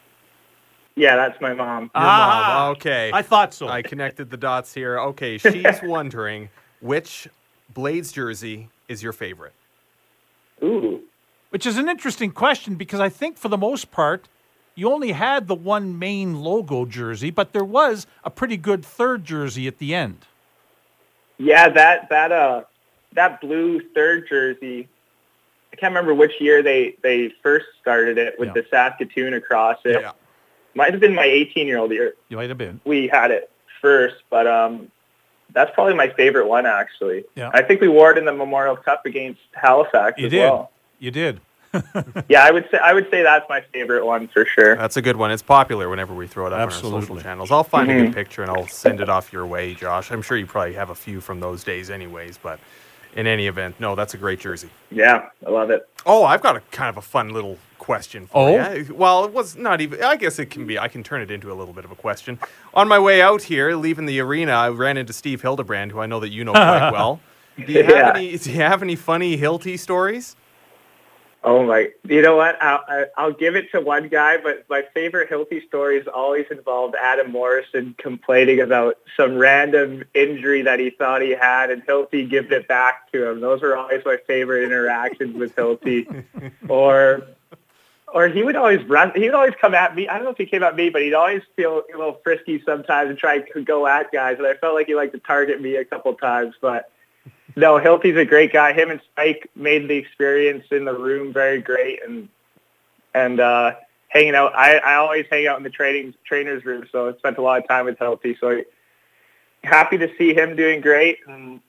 Yeah, 0.97 1.15
that's 1.17 1.39
my 1.43 1.53
mom. 1.53 1.83
Your 1.85 1.91
Ah, 1.95 2.65
mom. 2.69 2.73
Okay. 2.77 3.11
I 3.13 3.23
thought 3.23 3.53
so. 3.53 3.69
I 3.69 3.83
connected 3.83 4.31
the 4.31 4.37
dots 4.39 4.73
here. 4.73 4.99
Okay, 4.99 5.37
she's 5.39 5.81
wondering 5.83 6.49
which 6.81 7.29
Blades 7.73 8.13
jersey 8.13 8.71
is 8.89 9.03
your 9.03 9.13
favorite? 9.13 9.53
Ooh. 10.63 11.03
Which 11.51 11.67
is 11.67 11.77
an 11.77 11.89
interesting 11.89 12.31
question 12.33 12.77
because 12.77 12.99
I 12.99 13.09
think 13.11 13.37
for 13.37 13.49
the 13.49 13.59
most 13.59 13.91
part, 13.91 14.27
you 14.75 14.91
only 14.91 15.13
had 15.13 15.49
the 15.49 15.55
one 15.55 15.99
main 15.99 16.41
logo 16.41 16.87
jersey, 16.87 17.31
but 17.31 17.53
there 17.53 17.65
was 17.65 18.07
a 18.25 18.31
pretty 18.31 18.57
good 18.57 18.85
third 18.85 19.25
jersey 19.25 19.67
at 19.67 19.79
the 19.79 19.95
end. 19.95 20.27
Yeah, 21.39 21.69
that 21.69 22.09
that 22.09 22.33
uh 22.33 22.63
that 23.13 23.41
blue 23.43 23.81
third 23.95 24.27
jersey. 24.29 24.89
I 25.73 25.77
can't 25.77 25.91
remember 25.91 26.15
which 26.15 26.33
year 26.41 26.63
they 26.63 26.97
they 27.03 27.33
first 27.43 27.67
started 27.81 28.17
it 28.17 28.39
with 28.39 28.49
Yeah. 28.49 28.55
the 28.63 28.67
Saskatoon 28.71 29.35
across 29.35 29.79
it. 29.85 30.01
Yeah. 30.01 30.13
Might 30.77 30.93
have 30.93 31.01
been 31.01 31.15
my 31.15 31.25
18 31.25 31.67
year 31.67 31.79
old 31.79 31.91
year. 31.91 32.15
You 32.29 32.37
might 32.37 32.49
have 32.51 32.59
been. 32.59 32.81
We 32.85 33.09
had 33.09 33.31
it 33.31 33.51
first, 33.81 34.17
but 34.31 34.47
um, 34.47 34.91
that's 35.53 35.71
probably 35.75 35.95
my 35.95 36.09
favorite 36.11 36.47
one 36.47 36.67
actually. 36.67 37.25
Yeah. 37.35 37.51
I 37.55 37.63
think 37.63 37.81
we 37.81 37.89
wore 37.89 38.13
it 38.13 38.19
in 38.19 38.27
the 38.27 38.33
Memorial 38.33 38.77
Cup 38.77 39.07
against 39.07 39.41
Halifax 39.55 40.19
You 40.19 40.27
as 40.27 40.31
did. 40.31 40.41
well. 40.41 40.71
You 40.99 41.11
did. 41.11 41.41
Yeah, 42.29 42.43
I 42.43 42.51
would 42.53 42.67
say 42.71 42.79
I 42.79 42.95
would 42.95 43.11
say 43.11 43.23
that's 43.23 43.45
my 43.51 43.61
favorite 43.73 44.05
one 44.07 44.29
for 44.29 44.47
sure. 44.47 44.77
That's 44.77 44.97
a 44.97 45.03
good 45.03 45.17
one. 45.17 45.31
It's 45.31 45.43
popular 45.43 45.91
whenever 45.91 46.15
we 46.15 46.27
throw 46.27 46.47
it 46.47 46.53
up 46.53 46.59
on 46.59 46.63
our 46.63 46.71
social 46.71 47.21
channels. 47.21 47.51
I'll 47.51 47.65
find 47.65 47.91
a 47.91 47.95
good 47.95 48.15
picture 48.15 48.41
and 48.43 48.51
I'll 48.51 48.67
send 48.67 49.01
it 49.01 49.11
off 49.11 49.31
your 49.33 49.45
way, 49.47 49.75
Josh. 49.75 50.11
I'm 50.11 50.23
sure 50.23 50.39
you 50.39 50.47
probably 50.47 50.73
have 50.75 50.89
a 50.91 50.95
few 50.95 51.21
from 51.21 51.41
those 51.41 51.65
days, 51.65 51.91
anyways. 51.91 52.39
But 52.39 52.61
in 53.17 53.27
any 53.27 53.47
event, 53.47 53.81
no, 53.81 53.95
that's 53.95 54.15
a 54.15 54.17
great 54.19 54.39
jersey. 54.39 54.69
Yeah, 54.91 55.29
I 55.47 55.51
love 55.51 55.71
it. 55.71 55.89
Oh, 56.05 56.25
I've 56.25 56.43
got 56.43 56.55
a 56.57 56.61
kind 56.71 56.89
of 56.89 56.97
a 56.97 57.03
fun 57.03 57.31
little 57.31 57.59
question 57.79 58.27
for 58.27 58.49
Oh? 58.49 58.73
you. 58.75 58.95
Well, 58.95 59.25
it 59.25 59.33
was 59.33 59.57
not 59.57 59.81
even. 59.81 60.03
I 60.03 60.17
guess 60.17 60.39
it 60.39 60.47
can 60.51 60.67
be. 60.67 60.79
I 60.79 60.89
can 60.89 61.03
turn 61.03 61.21
it 61.23 61.31
into 61.31 61.51
a 61.51 61.55
little 61.55 61.75
bit 61.75 61.85
of 61.85 61.91
a 61.91 61.97
question. 61.97 62.39
On 62.75 62.87
my 62.87 62.99
way 62.99 63.21
out 63.23 63.43
here, 63.45 63.75
leaving 63.75 64.07
the 64.07 64.21
arena, 64.21 64.53
I 64.53 64.69
ran 64.69 64.97
into 64.97 65.13
Steve 65.13 65.43
Hildebrand, 65.43 65.93
who 65.93 65.99
I 66.01 66.07
know 66.07 66.21
that 66.21 66.29
you 66.31 66.45
know 66.45 66.53
quite 66.53 66.91
well. 66.93 67.21
Do 67.65 67.73
you 67.73 67.83
have 67.85 67.91
Yeah. 67.91 68.13
any? 68.15 68.37
Do 68.37 68.51
you 68.51 68.57
have 68.57 68.83
any 68.83 68.97
funny 68.97 69.37
Hilty 69.39 69.79
stories? 69.79 70.37
Oh 71.49 71.65
my! 71.65 71.91
You 72.03 72.23
know 72.23 72.35
what? 72.35 72.61
I'll, 72.61 72.83
I- 72.89 73.07
I'll 73.17 73.33
give 73.33 73.55
it 73.55 73.71
to 73.71 73.81
one 73.81 74.09
guy, 74.09 74.37
but 74.37 74.67
my 74.69 74.83
favorite 74.93 75.31
Hilty 75.31 75.65
stories 75.69 76.05
always 76.13 76.45
involved 76.51 76.97
Adam 77.01 77.31
Morrison 77.31 77.95
complaining 77.99 78.61
about 78.61 78.99
some 79.17 79.37
random 79.37 80.03
injury 80.13 80.63
that 80.63 80.81
he 80.81 80.91
thought 80.91 81.23
he 81.23 81.31
had, 81.31 81.71
and 81.71 81.87
Hilty 81.87 82.29
giving 82.29 82.51
it 82.51 82.67
back 82.67 83.13
to 83.13 83.31
him. 83.31 83.41
Those 83.41 83.63
were 83.63 83.77
always 83.77 84.03
my 84.05 84.17
favorite 84.27 84.65
interactions 84.65 85.37
with 85.37 85.55
Hilty. 85.55 86.25
or, 86.69 87.23
or 88.13 88.27
he 88.27 88.43
would 88.43 88.57
always 88.57 88.83
run. 88.89 89.13
He 89.15 89.27
would 89.27 89.35
always 89.35 89.55
come 89.61 89.73
at 89.73 89.95
me. 89.95 90.09
I 90.09 90.17
don't 90.17 90.25
know 90.25 90.31
if 90.31 90.39
he 90.39 90.47
came 90.47 90.65
at 90.65 90.75
me, 90.75 90.91
but 90.91 91.03
he'd 91.03 91.15
always 91.15 91.43
feel 91.55 91.85
a 91.95 91.97
little 91.97 92.21
frisky 92.25 92.61
sometimes 92.67 93.09
and 93.11 93.17
try 93.17 93.39
to 93.39 93.63
go 93.63 93.87
at 93.87 94.11
guys. 94.11 94.39
And 94.39 94.49
I 94.49 94.55
felt 94.55 94.75
like 94.75 94.89
he 94.89 94.97
liked 94.97 95.13
to 95.13 95.21
target 95.21 95.61
me 95.63 95.77
a 95.77 95.85
couple 95.85 96.13
times, 96.15 96.57
but. 96.61 96.91
No, 97.55 97.79
Hilty's 97.79 98.17
a 98.17 98.25
great 98.25 98.53
guy. 98.53 98.73
Him 98.73 98.91
and 98.91 99.01
Spike 99.13 99.49
made 99.55 99.89
the 99.89 99.95
experience 99.95 100.65
in 100.71 100.85
the 100.85 100.93
room 100.93 101.33
very 101.33 101.61
great, 101.61 102.01
and 102.05 102.29
and 103.15 103.41
uh, 103.41 103.75
hanging 104.09 104.35
out. 104.35 104.53
I, 104.55 104.79
I 104.79 104.95
always 104.97 105.27
hang 105.31 105.47
out 105.47 105.57
in 105.59 105.63
the 105.63 105.71
training 105.71 106.15
trainers 106.27 106.65
room, 106.65 106.87
so 106.91 107.09
I 107.09 107.17
spent 107.19 107.39
a 107.39 107.43
lot 107.43 107.61
of 107.61 107.69
time 107.69 107.85
with 107.87 107.99
Hilty. 107.99 108.39
So 108.41 108.63
happy 109.63 109.99
to 109.99 110.11
see 110.19 110.35
him 110.35 110.57
doing 110.57 110.81
great, 110.81 111.19
and 111.29 111.61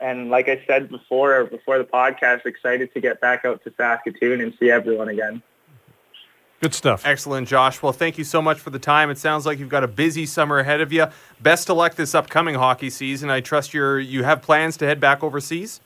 and 0.00 0.30
like 0.30 0.48
I 0.48 0.62
said 0.66 0.88
before 0.88 1.44
before 1.46 1.78
the 1.78 1.84
podcast, 1.84 2.46
excited 2.46 2.92
to 2.94 3.00
get 3.00 3.20
back 3.20 3.44
out 3.44 3.64
to 3.64 3.72
Saskatoon 3.76 4.40
and 4.40 4.54
see 4.60 4.70
everyone 4.70 5.08
again. 5.08 5.42
Good 6.60 6.74
stuff. 6.74 7.06
Excellent, 7.06 7.46
Josh. 7.46 7.80
Well, 7.82 7.92
thank 7.92 8.18
you 8.18 8.24
so 8.24 8.42
much 8.42 8.58
for 8.58 8.70
the 8.70 8.80
time. 8.80 9.10
It 9.10 9.18
sounds 9.18 9.46
like 9.46 9.60
you've 9.60 9.68
got 9.68 9.84
a 9.84 9.88
busy 9.88 10.26
summer 10.26 10.58
ahead 10.58 10.80
of 10.80 10.92
you. 10.92 11.06
Best 11.40 11.70
of 11.70 11.76
luck 11.76 11.94
this 11.94 12.14
upcoming 12.16 12.56
hockey 12.56 12.90
season. 12.90 13.30
I 13.30 13.40
trust 13.40 13.72
you're 13.72 14.00
you 14.00 14.24
have 14.24 14.42
plans 14.42 14.76
to 14.78 14.86
head 14.86 14.98
back 14.98 15.22
overseas. 15.22 15.80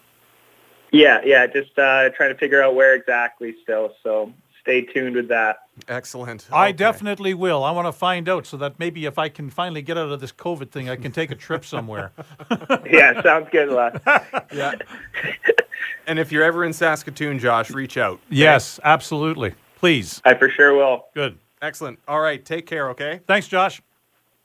Yeah, 0.91 1.21
yeah, 1.25 1.47
just 1.47 1.79
uh, 1.79 2.09
trying 2.11 2.33
to 2.33 2.39
figure 2.39 2.63
out 2.63 2.75
where 2.75 2.95
exactly 2.95 3.55
still. 3.63 3.93
So 4.03 4.33
stay 4.63 4.83
tuned 4.83 5.17
with 5.17 5.29
that. 5.29 5.57
Excellent. 5.89 6.47
I 6.53 6.73
definitely 6.73 7.35
will. 7.35 7.65
I 7.65 7.71
want 7.71 7.87
to 7.89 7.93
find 7.93 8.29
out 8.29 8.47
so 8.47 8.57
that 8.59 8.79
maybe 8.79 9.05
if 9.07 9.19
I 9.19 9.29
can 9.29 9.51
finally 9.51 9.83
get 9.83 9.97
out 9.99 10.11
of 10.11 10.21
this 10.21 10.33
COVID 10.33 10.71
thing, 10.71 10.89
I 10.89 10.97
can 10.97 11.11
take 11.13 11.31
a 11.31 11.35
trip 11.35 11.65
somewhere. 11.65 12.13
Yeah, 12.91 13.23
sounds 13.23 13.49
good, 13.51 13.71
Les. 13.71 13.99
Yeah. 14.55 14.75
and 16.07 16.19
if 16.19 16.31
you're 16.31 16.45
ever 16.45 16.63
in 16.65 16.73
Saskatoon, 16.75 17.39
Josh, 17.39 17.71
reach 17.71 17.97
out. 17.97 18.21
yes, 18.29 18.79
absolutely. 18.85 19.55
Please. 19.83 20.23
I 20.25 20.35
for 20.35 20.49
sure 20.49 20.77
will. 20.77 21.07
Good. 21.13 21.37
Excellent. 21.61 21.99
All 22.07 22.21
right. 22.21 22.43
Take 22.45 22.67
care. 22.67 22.91
Okay. 22.91 23.21
Thanks, 23.27 23.49
Josh. 23.49 23.83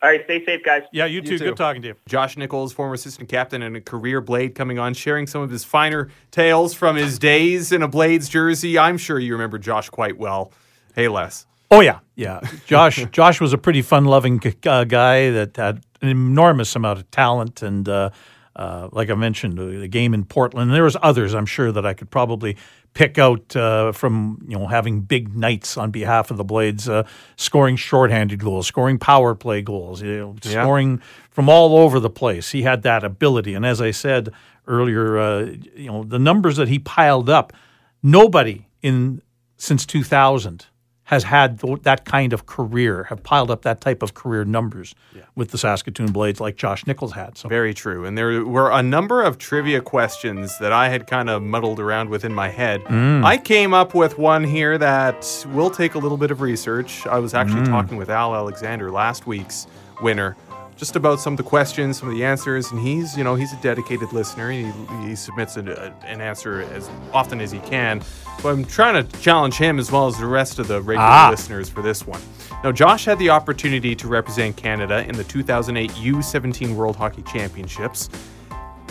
All 0.02 0.10
right, 0.10 0.24
stay 0.26 0.44
safe, 0.46 0.64
guys. 0.64 0.84
Yeah, 0.92 1.06
you 1.06 1.22
too. 1.22 1.38
too. 1.38 1.46
Good 1.46 1.58
talking 1.58 1.82
to 1.84 1.90
you. 1.90 1.96
Josh 2.08 2.38
Nichols, 2.38 2.74
former 2.74 2.96
assistant 2.96 3.30
captain 3.30 3.62
and 3.62 3.76
a 3.76 3.82
career 3.82 4.20
Blade, 4.20 4.56
coming 4.56 4.78
on, 4.78 4.94
sharing 4.96 5.26
some 5.26 5.42
of 5.42 5.50
his 5.50 5.64
finer 5.64 6.10
tales 6.32 6.74
from 6.74 6.96
his 6.96 7.18
days 7.20 7.72
in 7.72 7.82
a 7.84 7.88
Blades 7.88 8.30
jersey. 8.30 8.78
I'm 8.80 8.98
sure 8.98 9.18
you 9.20 9.34
remember 9.34 9.58
Josh 9.58 9.90
quite 9.90 10.18
well. 10.18 10.52
Hey, 10.96 11.08
Les. 11.08 11.46
Oh 11.70 11.82
yeah, 11.82 12.00
yeah. 12.16 12.42
Josh, 12.66 13.06
Josh 13.12 13.40
was 13.42 13.54
a 13.54 13.58
pretty 13.58 13.82
fun-loving 13.82 14.42
uh, 14.66 14.84
guy 14.86 15.32
that 15.32 15.56
had 15.58 15.84
an 16.02 16.10
enormous 16.10 16.76
amount 16.76 17.00
of 17.00 17.10
talent, 17.12 17.64
and 17.64 17.90
uh, 17.90 18.10
uh, 18.56 18.90
like 18.92 19.10
I 19.10 19.16
mentioned, 19.16 19.60
uh, 19.60 19.66
the 19.66 19.88
game 19.88 20.14
in 20.14 20.26
Portland. 20.26 20.70
And 20.70 20.76
there 20.76 20.84
was 20.84 20.98
others, 21.02 21.34
I'm 21.34 21.46
sure, 21.46 21.72
that 21.72 21.86
I 21.86 21.94
could 21.94 22.10
probably 22.10 22.58
pick 22.98 23.20
out 23.20 23.56
uh, 23.56 23.92
from 23.92 24.40
you 24.48 24.58
know 24.58 24.66
having 24.66 25.02
big 25.02 25.36
nights 25.38 25.78
on 25.78 25.92
behalf 25.92 26.32
of 26.32 26.38
the 26.38 26.44
Blades, 26.44 26.90
uh, 26.90 27.04
scoring 27.36 27.76
shorthanded 27.76 28.40
goals, 28.40 28.66
scoring 28.66 28.98
power 28.98 29.36
play 29.36 29.62
goals, 29.62 30.02
you 30.02 30.18
know, 30.18 30.36
Yeah. 30.44 30.64
scoring 30.64 31.00
from 31.30 31.48
all 31.48 31.78
over 31.78 32.00
the 32.00 32.10
place. 32.10 32.50
He 32.52 32.64
had 32.64 32.82
that 32.82 33.04
ability, 33.04 33.54
and 33.54 33.66
as 33.68 33.80
I 33.82 33.92
said 33.92 34.30
earlier, 34.68 35.20
uh, 35.20 35.40
you 35.76 35.92
know 35.92 36.04
the 36.04 36.18
numbers 36.18 36.58
that 36.58 36.68
he 36.70 36.80
piled 36.80 37.30
up. 37.30 37.54
Nobody 38.02 38.66
in 38.82 39.22
since 39.58 39.86
2000 39.86 40.66
has 41.08 41.24
had 41.24 41.62
th- 41.62 41.84
that 41.84 42.04
kind 42.04 42.34
of 42.34 42.46
career, 42.46 43.06
have 43.06 43.24
piled 43.24 43.50
up 43.50 43.62
that 43.62 43.80
type 43.80 44.04
of 44.04 44.14
career 44.14 44.44
numbers 44.44 44.94
with 45.36 45.52
the 45.52 45.58
Saskatoon 45.58 46.12
Blades 46.12 46.42
like 46.42 46.58
Josh 46.58 46.86
Nichols 46.86 47.14
had. 47.14 47.38
So 47.38 47.48
Very 47.48 47.74
true. 47.74 48.06
And 48.06 48.18
there 48.18 48.44
were 48.44 48.70
a 48.70 48.84
number 48.84 49.24
of 49.24 49.38
trivia 49.38 49.80
questions 49.80 50.58
that 50.60 50.74
I 50.74 50.90
had 50.90 51.08
kind 51.08 51.30
of 51.30 51.42
muddled 51.42 51.80
around 51.80 52.10
with 52.10 52.26
in 52.26 52.34
my 52.34 52.50
head. 52.50 52.84
Mm. 52.84 53.24
I 53.24 53.38
came 53.38 53.74
up 53.74 53.96
with 53.96 54.18
one 54.18 54.44
here 54.44 54.78
that 54.78 55.46
will 55.54 55.70
take 55.70 55.96
a 55.96 55.98
little 55.98 56.18
bit 56.18 56.30
of 56.30 56.42
research. 56.42 57.08
I 57.08 57.20
was 57.20 57.34
actually 57.34 57.62
mm. 57.62 57.70
talking 57.70 57.96
with 57.96 58.10
Al 58.10 58.36
Alexander, 58.36 58.92
last 58.92 59.26
week's 59.26 59.66
winner, 60.02 60.36
just 60.78 60.96
about 60.96 61.20
some 61.20 61.34
of 61.34 61.38
the 61.38 61.44
questions, 61.44 61.98
some 62.00 62.08
of 62.08 62.14
the 62.16 62.24
answers. 62.24 62.72
And 62.72 62.80
he's, 62.80 63.18
you 63.18 63.24
know, 63.24 63.36
he's 63.36 63.52
a 63.52 63.58
dedicated 63.62 64.14
listener. 64.14 64.52
He, 64.52 64.72
he 65.04 65.16
submits 65.16 65.58
an, 65.58 65.68
a, 65.68 65.94
an 66.06 66.22
answer 66.22 66.62
as 66.74 66.90
often 67.14 67.42
as 67.42 67.52
he 67.52 67.60
can. 67.60 68.02
So 68.42 68.50
I'm 68.50 68.64
trying 68.64 69.04
to 69.06 69.20
challenge 69.20 69.56
him 69.56 69.80
as 69.80 69.92
well 69.92 70.08
as 70.08 70.18
the 70.18 70.28
rest 70.28 70.60
of 70.60 70.68
the 70.68 70.80
regular 70.82 71.02
Ah. 71.10 71.30
listeners 71.32 71.68
for 71.68 71.82
this 71.82 72.06
one. 72.06 72.22
Now, 72.64 72.72
Josh 72.72 73.06
had 73.06 73.18
the 73.20 73.30
opportunity 73.32 73.96
to 73.96 74.08
represent 74.08 74.56
Canada 74.56 75.04
in 75.08 75.16
the 75.18 75.24
2008 75.24 75.92
U17 75.92 76.76
World 76.76 76.96
Hockey 76.96 77.24
Championships. 77.24 78.10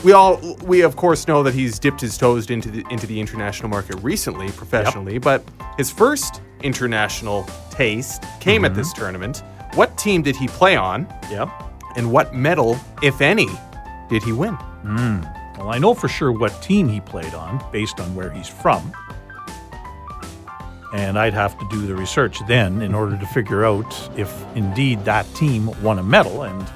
We 0.04 0.12
all, 0.12 0.38
we 0.64 0.82
of 0.82 0.96
course 0.96 1.26
know 1.26 1.42
that 1.42 1.54
he's 1.54 1.78
dipped 1.78 2.00
his 2.00 2.18
toes 2.18 2.50
into 2.50 2.70
the 2.70 2.84
into 2.90 3.06
the 3.06 3.18
international 3.18 3.68
market 3.70 3.96
recently, 4.02 4.50
professionally. 4.50 5.18
But 5.18 5.42
his 5.78 5.90
first 5.90 6.42
international 6.62 7.48
taste 7.70 8.22
came 8.40 8.64
at 8.64 8.74
this 8.74 8.92
tournament. 8.92 9.42
What 9.74 9.96
team 9.96 10.22
did 10.22 10.36
he 10.36 10.48
play 10.48 10.76
on, 10.76 11.06
yep. 11.30 11.48
And 11.96 12.12
what 12.12 12.34
medal, 12.34 12.78
if 13.02 13.20
any, 13.20 13.48
did 14.08 14.22
he 14.22 14.32
win? 14.32 14.54
Hmm. 14.54 15.20
Well, 15.58 15.70
I 15.70 15.78
know 15.78 15.94
for 15.94 16.08
sure 16.08 16.30
what 16.30 16.50
team 16.62 16.88
he 16.88 17.00
played 17.00 17.34
on 17.34 17.64
based 17.72 17.98
on 17.98 18.14
where 18.14 18.30
he's 18.30 18.48
from. 18.48 18.92
And 20.94 21.18
I'd 21.18 21.34
have 21.34 21.58
to 21.58 21.68
do 21.70 21.86
the 21.86 21.94
research 21.94 22.38
then 22.46 22.82
in 22.82 22.94
order 22.94 23.18
to 23.18 23.26
figure 23.26 23.64
out 23.64 24.10
if 24.16 24.32
indeed 24.54 25.04
that 25.04 25.26
team 25.34 25.70
won 25.82 25.98
a 25.98 26.02
medal 26.02 26.42
and 26.42 26.66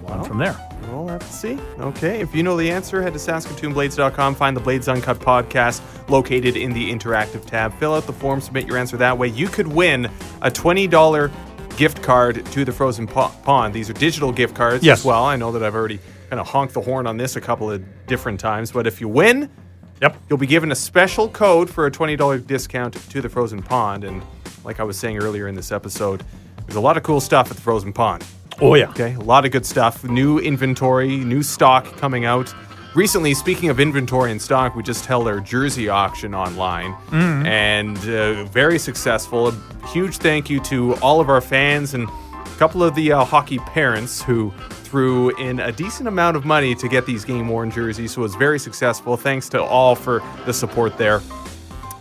go 0.00 0.06
on 0.08 0.24
from 0.24 0.38
there. 0.38 0.56
We'll 0.90 1.08
have 1.08 1.26
to 1.26 1.32
see. 1.32 1.58
Okay, 1.78 2.20
if 2.20 2.34
you 2.34 2.42
know 2.42 2.56
the 2.56 2.70
answer, 2.70 3.02
head 3.02 3.14
to 3.14 3.18
SaskatoonBlades.com, 3.18 4.34
find 4.34 4.56
the 4.56 4.60
Blades 4.60 4.86
Uncut 4.86 5.18
podcast 5.18 5.80
located 6.08 6.56
in 6.56 6.72
the 6.72 6.92
interactive 6.92 7.44
tab. 7.46 7.72
Fill 7.78 7.94
out 7.94 8.06
the 8.06 8.12
form, 8.12 8.40
submit 8.40 8.66
your 8.66 8.76
answer 8.76 8.96
that 8.98 9.16
way. 9.16 9.28
You 9.28 9.48
could 9.48 9.66
win 9.66 10.06
a 10.42 10.50
$20 10.50 11.32
gift 11.76 12.02
card 12.02 12.44
to 12.46 12.64
the 12.64 12.72
Frozen 12.72 13.06
Pond. 13.08 13.74
These 13.74 13.90
are 13.90 13.94
digital 13.94 14.32
gift 14.32 14.54
cards 14.54 14.84
Yes. 14.84 15.00
as 15.00 15.04
well. 15.04 15.24
I 15.24 15.36
know 15.36 15.52
that 15.52 15.62
I've 15.62 15.74
already 15.74 15.98
kind 16.30 16.40
of 16.40 16.46
honked 16.48 16.74
the 16.74 16.80
horn 16.80 17.06
on 17.06 17.16
this 17.16 17.36
a 17.36 17.40
couple 17.40 17.70
of 17.70 17.82
different 18.06 18.40
times, 18.40 18.72
but 18.72 18.86
if 18.86 19.00
you 19.00 19.08
win, 19.08 19.48
Yep. 20.02 20.16
You'll 20.28 20.38
be 20.40 20.46
given 20.48 20.72
a 20.72 20.74
special 20.74 21.28
code 21.28 21.70
for 21.70 21.86
a 21.86 21.90
$20 21.90 22.38
discount 22.46 22.94
to 23.10 23.22
the 23.22 23.28
Frozen 23.28 23.62
Pond. 23.62 24.02
And 24.04 24.22
like 24.64 24.80
I 24.80 24.82
was 24.82 24.98
saying 24.98 25.18
earlier 25.18 25.46
in 25.46 25.54
this 25.54 25.70
episode, 25.70 26.24
there's 26.66 26.76
a 26.76 26.80
lot 26.80 26.96
of 26.96 27.04
cool 27.04 27.20
stuff 27.20 27.48
at 27.50 27.56
the 27.56 27.62
Frozen 27.62 27.92
Pond. 27.92 28.24
Oh 28.60 28.74
yeah. 28.74 28.88
Okay, 28.90 29.14
a 29.14 29.20
lot 29.20 29.44
of 29.46 29.52
good 29.52 29.64
stuff. 29.64 30.02
New 30.04 30.38
inventory, 30.40 31.18
new 31.18 31.42
stock 31.44 31.96
coming 31.96 32.24
out. 32.24 32.52
Recently, 32.94 33.34
speaking 33.34 33.70
of 33.70 33.80
inventory 33.80 34.30
and 34.30 34.40
stock, 34.40 34.76
we 34.76 34.82
just 34.84 35.04
held 35.04 35.26
our 35.26 35.40
jersey 35.40 35.88
auction 35.88 36.32
online 36.32 36.94
and 37.44 37.98
uh, 38.08 38.44
very 38.44 38.78
successful. 38.78 39.48
A 39.48 39.86
huge 39.88 40.18
thank 40.18 40.48
you 40.48 40.60
to 40.60 40.94
all 40.96 41.20
of 41.20 41.28
our 41.28 41.40
fans 41.40 41.94
and 41.94 42.08
a 42.08 42.56
couple 42.56 42.84
of 42.84 42.94
the 42.94 43.10
uh, 43.10 43.24
hockey 43.24 43.58
parents 43.58 44.22
who 44.22 44.54
threw 44.84 45.36
in 45.38 45.58
a 45.58 45.72
decent 45.72 46.06
amount 46.06 46.36
of 46.36 46.44
money 46.44 46.72
to 46.76 46.86
get 46.86 47.04
these 47.04 47.24
game 47.24 47.48
worn 47.48 47.68
jerseys. 47.68 48.12
So 48.12 48.20
it 48.20 48.22
was 48.22 48.36
very 48.36 48.60
successful. 48.60 49.16
Thanks 49.16 49.48
to 49.48 49.60
all 49.60 49.96
for 49.96 50.22
the 50.46 50.52
support 50.52 50.96
there. 50.96 51.20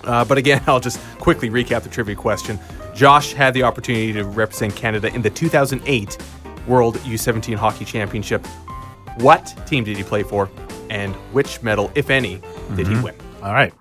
Uh, 0.03 0.23
but 0.23 0.37
again, 0.37 0.61
I'll 0.67 0.79
just 0.79 0.99
quickly 1.17 1.49
recap 1.49 1.81
the 1.81 1.89
trivia 1.89 2.15
question. 2.15 2.59
Josh 2.93 3.33
had 3.33 3.55
the 3.55 3.63
opportunity 3.63 4.13
to 4.13 4.25
represent 4.25 4.75
Canada 4.75 5.11
in 5.11 5.23
the 5.23 5.31
2008 5.31 6.17
World 6.67 6.97
U17 6.97 7.55
Hockey 7.55 7.83
Championship. 7.83 8.45
What 9.17 9.55
team 9.67 9.83
did 9.83 9.97
he 9.97 10.03
play 10.03 10.21
for, 10.23 10.49
and 10.93 11.13
which 11.33 11.61
medal, 11.63 11.91
if 11.95 12.11
any, 12.11 12.39
did 12.75 12.87
he 12.87 12.95
win? 13.01 13.15
All 13.41 13.51
right. 13.51 13.73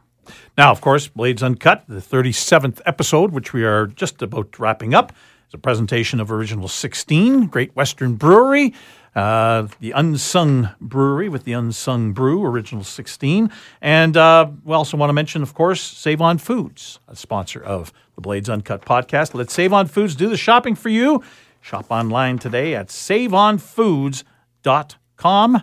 Now, 0.57 0.71
of 0.71 0.81
course, 0.81 1.09
Blades 1.09 1.43
Uncut, 1.43 1.85
the 1.87 2.01
37th 2.01 2.81
episode, 2.87 3.33
which 3.33 3.53
we 3.53 3.65
are 3.65 3.87
just 3.87 4.23
about 4.23 4.59
wrapping 4.59 4.95
up, 4.95 5.13
is 5.47 5.53
a 5.53 5.59
presentation 5.59 6.21
of 6.21 6.33
Original 6.33 6.69
16, 6.69 7.49
Great 7.49 7.77
Western 7.77 8.15
Brewery, 8.15 8.73
uh, 9.15 9.69
the 9.81 9.91
unsung 9.91 10.71
brewery 10.81 11.29
with 11.29 11.45
the 11.45 11.53
unsung 11.53 12.15
brew, 12.15 12.47
Original 12.47 12.83
16. 12.83 13.53
And 13.83 14.17
uh, 14.17 14.49
we 14.65 14.75
also 14.75 14.97
want 14.97 15.11
to 15.11 15.15
mention, 15.15 15.43
of 15.43 15.53
course, 15.53 15.83
Save 15.83 16.23
On 16.23 16.39
Foods, 16.39 16.99
a 17.09 17.17
sponsor 17.17 17.63
of 17.63 17.93
the 18.15 18.23
Blades 18.23 18.49
Uncut 18.49 18.87
podcast. 18.87 19.35
Let 19.35 19.51
Save 19.51 19.75
On 19.75 19.87
Foods 19.87 20.15
do 20.15 20.31
the 20.31 20.39
shopping 20.39 20.75
for 20.75 20.89
you. 20.89 21.23
Shop 21.61 21.85
online 21.91 22.39
today 22.39 22.75
at 22.75 22.89
saveonfoods.com. 22.89 25.63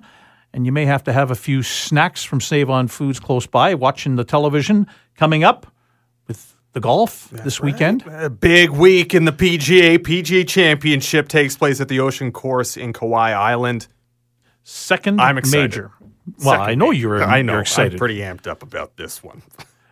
And 0.54 0.66
you 0.66 0.72
may 0.72 0.86
have 0.86 1.04
to 1.04 1.14
have 1.14 1.30
a 1.32 1.36
few 1.36 1.62
snacks 1.62 2.24
from 2.24 2.42
Save 2.42 2.70
On 2.70 2.88
Foods 2.88 3.20
close 3.20 3.46
by, 3.46 3.76
watching 3.76 4.16
the 4.16 4.24
television 4.24 4.88
coming 5.16 5.44
up 5.44 5.68
with 6.28 6.56
the 6.74 6.80
golf 6.80 7.30
this 7.30 7.62
weekend. 7.62 8.04
A 8.08 8.30
big 8.32 8.72
week 8.72 9.14
in 9.14 9.26
the 9.26 9.32
PGA. 9.32 10.00
PGA 10.00 10.48
Championship 10.48 11.28
takes 11.28 11.56
place 11.56 11.80
at 11.80 11.88
the 11.88 12.00
Ocean 12.00 12.32
Course 12.32 12.78
in 12.78 12.94
Kiawah 12.94 13.34
Island. 13.36 13.88
Second 14.64 15.22
I'm 15.22 15.38
excited. 15.38 15.62
major. 15.62 15.92
Well, 16.44 16.54
Second 16.56 16.62
I 16.62 16.76
know 16.76 16.90
major. 16.90 17.00
you're, 17.00 17.24
I 17.24 17.42
know. 17.44 17.54
you're 17.54 17.62
excited. 17.62 17.94
I'm 17.94 18.00
pretty 18.00 18.18
amped 18.20 18.48
up 18.48 18.64
about 18.64 18.98
this 18.98 19.24
one. 19.24 19.42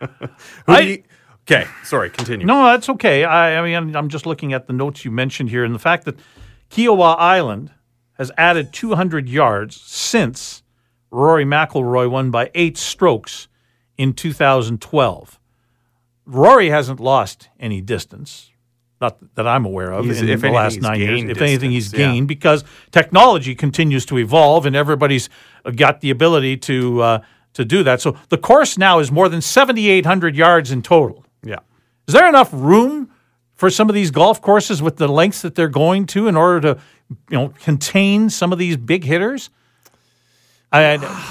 I- 0.66 0.80
you- 0.80 1.02
okay, 1.48 1.66
sorry. 1.84 2.10
Continue. 2.10 2.46
No, 2.46 2.64
that's 2.66 2.88
okay. 2.88 3.22
I, 3.24 3.58
I 3.58 3.62
mean, 3.62 3.74
I'm- 3.74 3.94
I'm 3.96 4.08
just 4.08 4.26
looking 4.26 4.52
at 4.52 4.66
the 4.66 4.72
notes 4.72 5.04
you 5.04 5.10
mentioned 5.12 5.50
here 5.50 5.64
and 5.64 5.74
the 5.74 5.78
fact 5.80 6.04
that 6.04 6.16
Kiawah 6.70 7.16
Island 7.18 7.70
has 8.18 8.30
added 8.36 8.72
200 8.72 9.28
yards 9.28 9.80
since 9.80 10.62
Rory 11.10 11.44
McIlroy 11.44 12.10
won 12.10 12.30
by 12.30 12.50
eight 12.54 12.76
strokes 12.76 13.48
in 13.96 14.12
2012. 14.12 15.38
Rory 16.26 16.68
hasn't 16.70 17.00
lost 17.00 17.48
any 17.58 17.80
distance, 17.80 18.50
not 19.00 19.16
that 19.36 19.46
I'm 19.46 19.64
aware 19.64 19.92
of, 19.92 20.04
He's- 20.04 20.20
in 20.20 20.28
if 20.28 20.40
the 20.42 20.50
last 20.50 20.80
nine 20.80 20.98
years. 21.00 21.20
gained 21.20 21.30
If 21.30 21.40
anything, 21.40 21.70
he's 21.70 21.84
distance, 21.86 22.00
yeah. 22.00 22.12
gained 22.12 22.28
because 22.28 22.64
technology 22.90 23.54
continues 23.54 24.04
to 24.06 24.18
evolve 24.18 24.66
and 24.66 24.76
everybody's 24.76 25.30
got 25.76 26.00
the 26.00 26.10
ability 26.10 26.56
to 26.58 27.00
uh, 27.02 27.20
to 27.54 27.64
do 27.64 27.82
that. 27.82 28.00
So 28.00 28.16
the 28.28 28.36
course 28.38 28.76
now 28.76 28.98
is 28.98 29.10
more 29.10 29.28
than 29.28 29.40
7,800 29.40 30.36
yards 30.36 30.70
in 30.70 30.82
total. 30.82 31.24
Yeah. 31.42 31.56
Is 32.06 32.14
there 32.14 32.28
enough 32.28 32.50
room 32.52 33.10
for 33.58 33.70
some 33.70 33.88
of 33.88 33.94
these 33.94 34.12
golf 34.12 34.40
courses 34.40 34.80
with 34.80 34.96
the 34.96 35.08
lengths 35.08 35.42
that 35.42 35.56
they're 35.56 35.68
going 35.68 36.06
to 36.06 36.28
in 36.28 36.36
order 36.36 36.60
to, 36.60 36.80
you 37.28 37.36
know, 37.36 37.48
contain 37.64 38.30
some 38.30 38.52
of 38.52 38.58
these 38.58 38.76
big 38.76 39.02
hitters? 39.02 39.50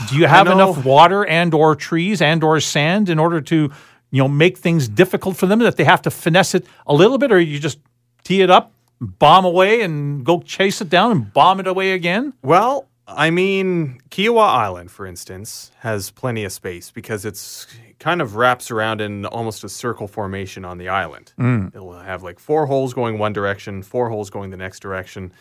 Do 0.09 0.17
you 0.17 0.27
have 0.27 0.47
enough 0.47 0.83
water 0.85 1.25
and 1.25 1.53
or 1.53 1.73
trees 1.73 2.21
and 2.21 2.43
or 2.43 2.59
sand 2.59 3.07
in 3.07 3.17
order 3.17 3.39
to, 3.41 3.71
you 4.11 4.21
know, 4.21 4.27
make 4.27 4.57
things 4.57 4.89
difficult 4.89 5.37
for 5.37 5.47
them 5.47 5.59
that 5.59 5.77
they 5.77 5.85
have 5.85 6.01
to 6.01 6.11
finesse 6.11 6.53
it 6.53 6.65
a 6.85 6.93
little 6.93 7.17
bit, 7.17 7.31
or 7.31 7.39
you 7.39 7.59
just 7.59 7.79
tee 8.25 8.41
it 8.41 8.49
up, 8.49 8.73
bomb 8.99 9.45
away, 9.45 9.81
and 9.81 10.25
go 10.25 10.41
chase 10.41 10.81
it 10.81 10.89
down 10.89 11.11
and 11.11 11.33
bomb 11.33 11.61
it 11.61 11.67
away 11.67 11.93
again? 11.93 12.33
Well, 12.43 12.89
I 13.07 13.29
mean, 13.29 14.01
Kiawah 14.09 14.49
Island, 14.49 14.91
for 14.91 15.05
instance, 15.05 15.71
has 15.79 16.11
plenty 16.11 16.43
of 16.43 16.51
space 16.51 16.91
because 16.91 17.23
it's 17.23 17.65
kind 17.99 18.21
of 18.21 18.35
wraps 18.35 18.69
around 18.69 18.99
in 19.01 19.25
almost 19.25 19.63
a 19.63 19.69
circle 19.69 20.07
formation 20.07 20.65
on 20.65 20.77
the 20.77 20.89
island. 20.89 21.31
Mm. 21.39 21.73
It'll 21.73 21.93
have 21.97 22.21
like 22.21 22.37
four 22.39 22.65
holes 22.65 22.93
going 22.93 23.17
one 23.17 23.31
direction, 23.33 23.81
four 23.81 24.09
holes 24.09 24.29
going 24.29 24.49
the 24.49 24.57
next 24.57 24.81
direction, 24.81 25.31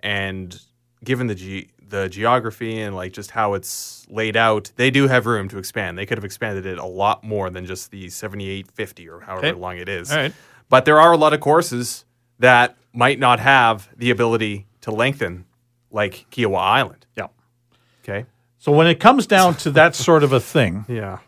and 0.00 0.60
given 1.02 1.26
the 1.26 1.34
ge- 1.34 1.68
the 1.86 2.08
geography 2.08 2.80
and 2.80 2.94
like 2.94 3.12
just 3.12 3.30
how 3.30 3.54
it's 3.54 4.06
laid 4.10 4.36
out, 4.36 4.70
they 4.76 4.90
do 4.90 5.06
have 5.08 5.26
room 5.26 5.48
to 5.48 5.58
expand. 5.58 5.96
They 5.96 6.06
could 6.06 6.18
have 6.18 6.24
expanded 6.24 6.66
it 6.66 6.78
a 6.78 6.84
lot 6.86 7.24
more 7.24 7.48
than 7.50 7.64
just 7.66 7.90
the 7.90 8.08
7850 8.10 9.08
or 9.08 9.20
however 9.20 9.46
Okay. 9.48 9.58
long 9.58 9.78
it 9.78 9.88
is. 9.88 10.10
Right. 10.10 10.32
But 10.68 10.84
there 10.84 11.00
are 11.00 11.12
a 11.12 11.16
lot 11.16 11.32
of 11.34 11.40
courses 11.40 12.04
that 12.38 12.76
might 12.92 13.18
not 13.18 13.38
have 13.40 13.88
the 13.96 14.10
ability 14.10 14.66
to 14.82 14.90
lengthen 14.90 15.44
like 15.94 16.26
Kiawah 16.30 16.58
Island. 16.60 17.06
Yeah. 17.16 17.28
Okay. 18.02 18.26
So 18.58 18.72
when 18.72 18.86
it 18.86 19.00
comes 19.00 19.26
down 19.26 19.54
to 19.56 19.70
that 19.72 19.94
sort 20.06 20.22
of 20.24 20.32
a 20.32 20.40
thing, 20.40 20.84
Yeah. 20.88 21.18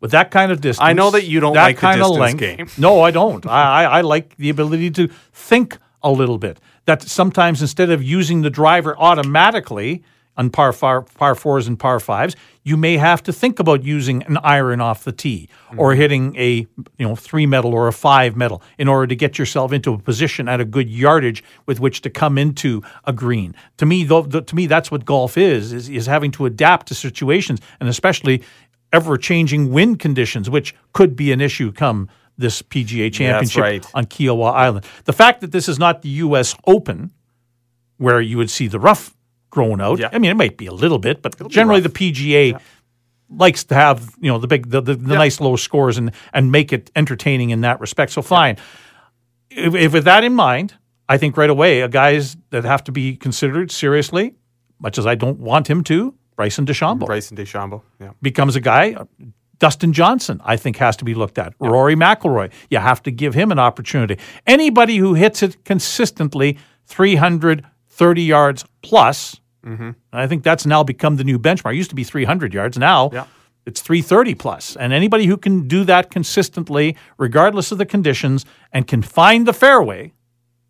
with 0.00 0.10
that 0.12 0.30
kind 0.30 0.52
of 0.52 0.60
distance. 0.60 0.86
I 0.88 0.92
know 0.92 1.10
that 1.10 1.24
you 1.24 1.40
don't 1.40 1.54
that 1.54 1.62
like 1.62 1.76
the 1.76 1.80
kind 1.80 2.02
of 2.02 2.10
length. 2.10 2.38
game. 2.40 2.68
No, 2.78 3.00
I 3.00 3.10
don't. 3.10 3.44
I, 3.46 3.84
I 3.84 4.00
like 4.02 4.36
the 4.36 4.50
ability 4.50 4.90
to 4.92 5.08
think 5.32 5.78
a 6.02 6.10
little 6.10 6.38
bit. 6.38 6.60
That 6.84 7.02
sometimes 7.02 7.60
instead 7.62 7.90
of 7.90 8.02
using 8.02 8.42
the 8.42 8.50
driver 8.50 8.94
automatically 8.98 10.02
on 10.36 10.50
par, 10.50 10.72
par, 10.72 11.02
par 11.02 11.34
fours 11.34 11.66
and 11.66 11.78
par 11.78 11.98
fives, 12.00 12.36
you 12.62 12.76
may 12.76 12.96
have 12.96 13.22
to 13.22 13.32
think 13.32 13.58
about 13.58 13.84
using 13.84 14.22
an 14.24 14.38
iron 14.38 14.80
off 14.80 15.04
the 15.04 15.12
tee 15.12 15.48
or 15.76 15.92
Mm-hmm. 15.92 16.00
hitting 16.00 16.36
a 16.36 16.66
you 16.98 17.06
know 17.06 17.16
three 17.16 17.46
metal 17.46 17.72
or 17.72 17.88
a 17.88 17.92
five 17.92 18.36
metal 18.36 18.62
in 18.78 18.88
order 18.88 19.06
to 19.06 19.16
get 19.16 19.38
yourself 19.38 19.72
into 19.72 19.92
a 19.94 19.98
position 19.98 20.48
at 20.48 20.60
a 20.60 20.64
good 20.64 20.90
yardage 20.90 21.44
with 21.66 21.80
which 21.80 22.02
to 22.02 22.10
come 22.10 22.38
into 22.38 22.82
a 23.04 23.12
green. 23.12 23.54
To 23.78 23.86
me, 23.86 24.04
though, 24.04 24.22
the, 24.22 24.42
to 24.42 24.54
me, 24.54 24.66
that's 24.66 24.90
what 24.90 25.04
golf 25.04 25.38
is, 25.38 25.72
is 25.72 25.88
is 25.88 26.06
having 26.06 26.30
to 26.32 26.46
adapt 26.46 26.88
to 26.88 26.94
situations 26.94 27.60
and 27.80 27.88
especially 27.88 28.42
ever 28.92 29.16
changing 29.16 29.72
wind 29.72 29.98
conditions, 29.98 30.48
which 30.50 30.74
could 30.92 31.16
be 31.16 31.32
an 31.32 31.40
issue 31.40 31.72
come 31.72 32.08
this 32.38 32.62
PGA 32.62 33.12
championship 33.12 33.62
right. 33.62 33.86
on 33.94 34.04
Kiawah 34.04 34.52
Island. 34.52 34.84
The 35.04 35.12
fact 35.12 35.40
that 35.40 35.52
this 35.52 35.68
is 35.68 35.78
not 35.78 36.02
the 36.02 36.08
U.S. 36.10 36.54
Open, 36.66 37.10
where 37.96 38.20
you 38.20 38.36
would 38.36 38.50
see 38.50 38.66
the 38.68 38.78
rough 38.78 39.15
grown 39.56 39.80
out. 39.80 39.98
Yeah. 39.98 40.10
I 40.12 40.18
mean, 40.18 40.30
it 40.30 40.36
might 40.36 40.56
be 40.58 40.66
a 40.66 40.72
little 40.82 40.98
bit, 40.98 41.22
but 41.22 41.32
generally 41.48 41.80
the 41.80 41.88
PGA 42.00 42.60
likes 43.28 43.64
to 43.64 43.74
have 43.74 44.14
you 44.20 44.30
know 44.30 44.38
the 44.38 44.46
big 44.46 44.70
the, 44.70 44.80
the, 44.82 44.94
the 44.94 45.14
nice 45.14 45.40
low 45.40 45.56
scores 45.56 45.96
and 45.98 46.12
and 46.32 46.52
make 46.52 46.72
it 46.76 46.90
entertaining 46.94 47.50
in 47.50 47.62
that 47.62 47.80
respect. 47.80 48.12
So 48.12 48.22
fine. 48.22 48.56
If, 49.50 49.74
if 49.74 49.92
with 49.94 50.04
that 50.04 50.22
in 50.24 50.34
mind, 50.34 50.74
I 51.08 51.16
think 51.18 51.36
right 51.36 51.50
away 51.50 51.80
a 51.80 51.88
guys 51.88 52.36
that 52.50 52.64
have 52.64 52.84
to 52.84 52.92
be 52.92 53.16
considered 53.16 53.70
seriously, 53.70 54.34
much 54.78 54.98
as 54.98 55.06
I 55.06 55.14
don't 55.14 55.40
want 55.40 55.68
him 55.68 55.82
to, 55.84 56.14
Bryson 56.36 56.66
DeChambeau 56.66 57.06
Bryson 57.06 57.36
DeChambeau. 57.36 57.80
Yeah. 57.98 58.12
becomes 58.20 58.56
a 58.56 58.60
guy. 58.60 58.92
uh, 58.92 59.04
Dustin 59.58 59.92
Johnson, 59.94 60.40
I 60.44 60.56
think, 60.58 60.76
has 60.76 60.96
to 60.98 61.04
be 61.06 61.14
looked 61.14 61.38
at. 61.38 61.54
Rory 61.58 61.96
McIlroy, 61.96 62.52
you 62.68 62.76
have 62.78 63.02
to 63.04 63.10
give 63.10 63.32
him 63.32 63.50
an 63.50 63.58
opportunity. 63.58 64.18
Anybody 64.46 64.98
who 64.98 65.14
hits 65.14 65.42
it 65.42 65.64
consistently 65.64 66.58
330 66.88 68.22
yards 68.22 68.66
plus, 68.82 69.40
Mm-hmm. 69.66 69.82
and 69.82 69.94
I 70.12 70.26
think 70.26 70.44
that's 70.44 70.64
now 70.64 70.82
become 70.84 71.16
the 71.16 71.24
new 71.24 71.38
benchmark. 71.38 71.72
It 71.74 71.76
used 71.78 71.90
to 71.90 71.96
be 71.96 72.04
300 72.04 72.54
yards. 72.54 72.78
Now 72.78 73.10
Yeah. 73.12 73.24
it's 73.66 73.80
330 73.80 74.34
plus. 74.36 74.76
And 74.76 74.92
anybody 74.92 75.26
who 75.26 75.36
can 75.36 75.66
do 75.66 75.82
that 75.84 76.10
consistently, 76.10 76.96
regardless 77.18 77.72
of 77.72 77.78
the 77.78 77.86
conditions, 77.86 78.44
and 78.72 78.86
can 78.86 79.02
find 79.02 79.46
the 79.46 79.52
fairway, 79.52 80.12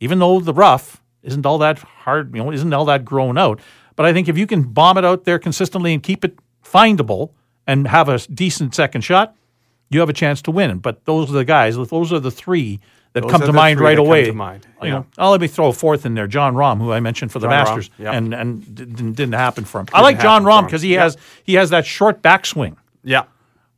even 0.01 0.18
though 0.18 0.40
the 0.40 0.55
rough 0.55 1.03
isn't 1.22 1.44
all 1.44 1.59
that 1.59 1.78
hard, 1.78 2.34
you 2.34 2.42
know, 2.42 2.51
isn't 2.53 2.72
all 2.72 2.84
that 2.86 3.05
grown 3.05 3.36
out. 3.36 3.61
But 3.97 4.07
I 4.07 4.12
think 4.12 4.28
if 4.28 4.38
you 4.38 4.47
can 4.47 4.62
bomb 4.62 4.97
it 4.99 5.05
out 5.05 5.24
there 5.24 5.38
consistently 5.38 5.92
and 5.92 6.03
keep 6.03 6.24
it 6.24 6.38
findable 6.64 7.30
and 7.66 7.88
have 7.88 8.09
a 8.09 8.18
decent 8.18 8.74
second 8.74 9.03
shot, 9.03 9.34
you 9.90 10.01
have 10.01 10.09
a 10.09 10.12
chance 10.14 10.40
to 10.42 10.51
win. 10.51 10.78
But 10.78 11.05
those 11.05 11.30
are 11.30 11.34
the 11.34 11.44
guys, 11.44 11.76
those 11.76 12.12
are 12.12 12.20
the 12.20 12.30
three 12.30 12.80
that 13.16 13.22
Those 13.22 13.30
come 13.32 13.40
to 13.40 13.52
mind 13.52 13.80
right 13.80 13.98
away. 13.98 14.30
mind. 14.30 14.66
You 14.82 14.88
Yeah. 14.88 14.94
know, 14.94 15.06
oh, 15.18 15.30
let 15.30 15.40
me 15.40 15.46
throw 15.48 15.68
a 15.68 15.72
fourth 15.72 16.04
in 16.06 16.14
there, 16.14 16.26
Jon 16.26 16.54
Rahm, 16.54 16.78
who 16.78 16.92
I 16.92 17.00
mentioned 17.00 17.32
for 17.32 17.38
the 17.38 17.46
John 17.48 17.64
Masters, 17.64 17.90
yep. 17.98 18.14
and 18.14 18.32
and 18.34 18.74
didn't, 18.74 19.12
didn't 19.14 19.34
happen 19.34 19.64
for 19.64 19.80
him. 19.80 19.86
I 19.94 20.02
like 20.02 20.20
Jon 20.20 20.44
Rahm 20.44 20.64
because 20.66 20.82
he 20.82 20.92
Yep. 20.92 21.00
has 21.02 21.16
he 21.44 21.54
has 21.54 21.70
that 21.70 21.86
short 21.86 22.22
backswing. 22.22 22.76
Yeah. 23.02 23.24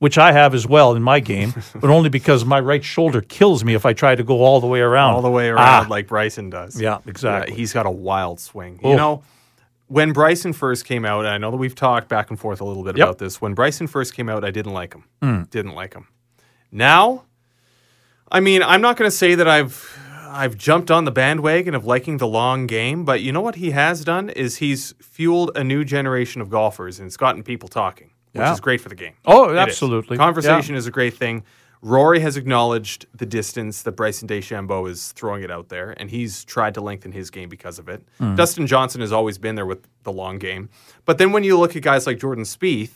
which 0.00 0.16
I 0.16 0.30
have 0.30 0.54
as 0.54 0.64
well 0.66 0.94
in 0.94 1.02
my 1.02 1.18
game, 1.18 1.52
but 1.74 1.90
only 1.90 2.08
because 2.08 2.44
my 2.44 2.60
right 2.60 2.84
shoulder 2.84 3.20
kills 3.20 3.64
me 3.64 3.74
if 3.74 3.84
I 3.84 3.92
try 3.94 4.14
to 4.14 4.22
go 4.22 4.42
all 4.44 4.60
the 4.60 4.66
way 4.68 4.80
around. 4.80 5.14
all 5.14 5.22
the 5.22 5.30
way 5.30 5.48
around 5.48 5.58
Ah, 5.58 5.86
like 5.90 6.06
Bryson 6.06 6.50
does. 6.50 6.80
Yeah, 6.80 6.98
exactly. 7.06 7.56
he's 7.56 7.72
got 7.72 7.84
a 7.86 7.90
wild 7.90 8.38
swing. 8.38 8.78
Oh. 8.84 8.90
You 8.90 8.96
know, 8.96 9.22
when 9.88 10.12
Bryson 10.12 10.52
first 10.52 10.84
came 10.84 11.04
out, 11.04 11.26
I 11.26 11.36
know 11.38 11.50
that 11.50 11.56
we've 11.56 11.74
talked 11.74 12.08
back 12.08 12.30
and 12.30 12.38
forth 12.38 12.60
a 12.60 12.64
little 12.64 12.84
bit 12.84 12.96
Yep. 12.96 13.06
about 13.08 13.18
this. 13.18 13.40
When 13.40 13.54
Bryson 13.54 13.86
first 13.88 14.14
came 14.14 14.28
out, 14.28 14.44
I 14.44 14.50
didn't 14.52 14.72
like 14.72 14.94
him. 14.94 15.04
Hmm. 15.22 15.42
Didn't 15.50 15.74
like 15.74 15.94
him. 15.94 16.06
Now, 16.70 17.24
I 18.30 18.40
mean, 18.40 18.62
I'm 18.62 18.80
not 18.80 18.96
going 18.96 19.10
to 19.10 19.16
say 19.16 19.34
that 19.34 19.48
I've 19.48 19.94
I've 20.30 20.56
jumped 20.56 20.90
on 20.90 21.04
the 21.06 21.10
bandwagon 21.10 21.74
of 21.74 21.84
liking 21.86 22.18
the 22.18 22.26
long 22.26 22.66
game, 22.66 23.04
but 23.04 23.22
you 23.22 23.32
know 23.32 23.40
what 23.40 23.54
he 23.56 23.70
has 23.70 24.04
done 24.04 24.28
is 24.30 24.56
he's 24.56 24.94
fueled 25.00 25.50
a 25.56 25.64
new 25.64 25.84
generation 25.84 26.40
of 26.42 26.50
golfers 26.50 26.98
and 26.98 27.06
it's 27.06 27.16
gotten 27.16 27.42
people 27.42 27.68
talking, 27.68 28.10
which 28.32 28.40
Yeah. 28.42 28.52
is 28.52 28.60
great 28.60 28.80
for 28.82 28.90
the 28.90 28.94
game. 28.94 29.14
Oh, 29.24 29.48
It 29.48 29.52
is. 29.52 29.58
absolutely. 29.58 30.18
Conversation 30.18 30.74
is 30.74 30.86
a 30.86 30.90
great 30.90 31.14
thing. 31.14 31.44
Rory 31.80 32.20
has 32.20 32.36
acknowledged 32.36 33.06
the 33.14 33.24
distance 33.24 33.82
that 33.82 33.92
Bryson 33.92 34.28
DeChambeau 34.28 34.88
is 34.90 35.12
throwing 35.12 35.42
it 35.44 35.50
out 35.50 35.68
there, 35.70 35.94
and 35.96 36.10
he's 36.10 36.44
tried 36.44 36.74
to 36.74 36.80
lengthen 36.82 37.12
his 37.12 37.30
game 37.30 37.48
because 37.48 37.78
of 37.78 37.88
it. 37.88 38.02
Hmm. 38.18 38.34
Dustin 38.34 38.66
Johnson 38.66 39.00
has 39.00 39.12
always 39.12 39.38
been 39.38 39.54
there 39.54 39.64
with 39.66 39.86
the 40.02 40.12
long 40.12 40.38
game. 40.38 40.68
But 41.06 41.18
then 41.18 41.32
when 41.32 41.44
you 41.44 41.56
look 41.58 41.74
at 41.76 41.82
guys 41.82 42.04
like 42.06 42.18
Jordan 42.18 42.44
Spieth, 42.44 42.94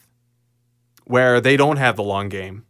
where 1.05 1.41
they 1.41 1.57
don't 1.57 1.77
have 1.77 1.97
the 1.97 2.03
long 2.03 2.29
game, 2.29 2.65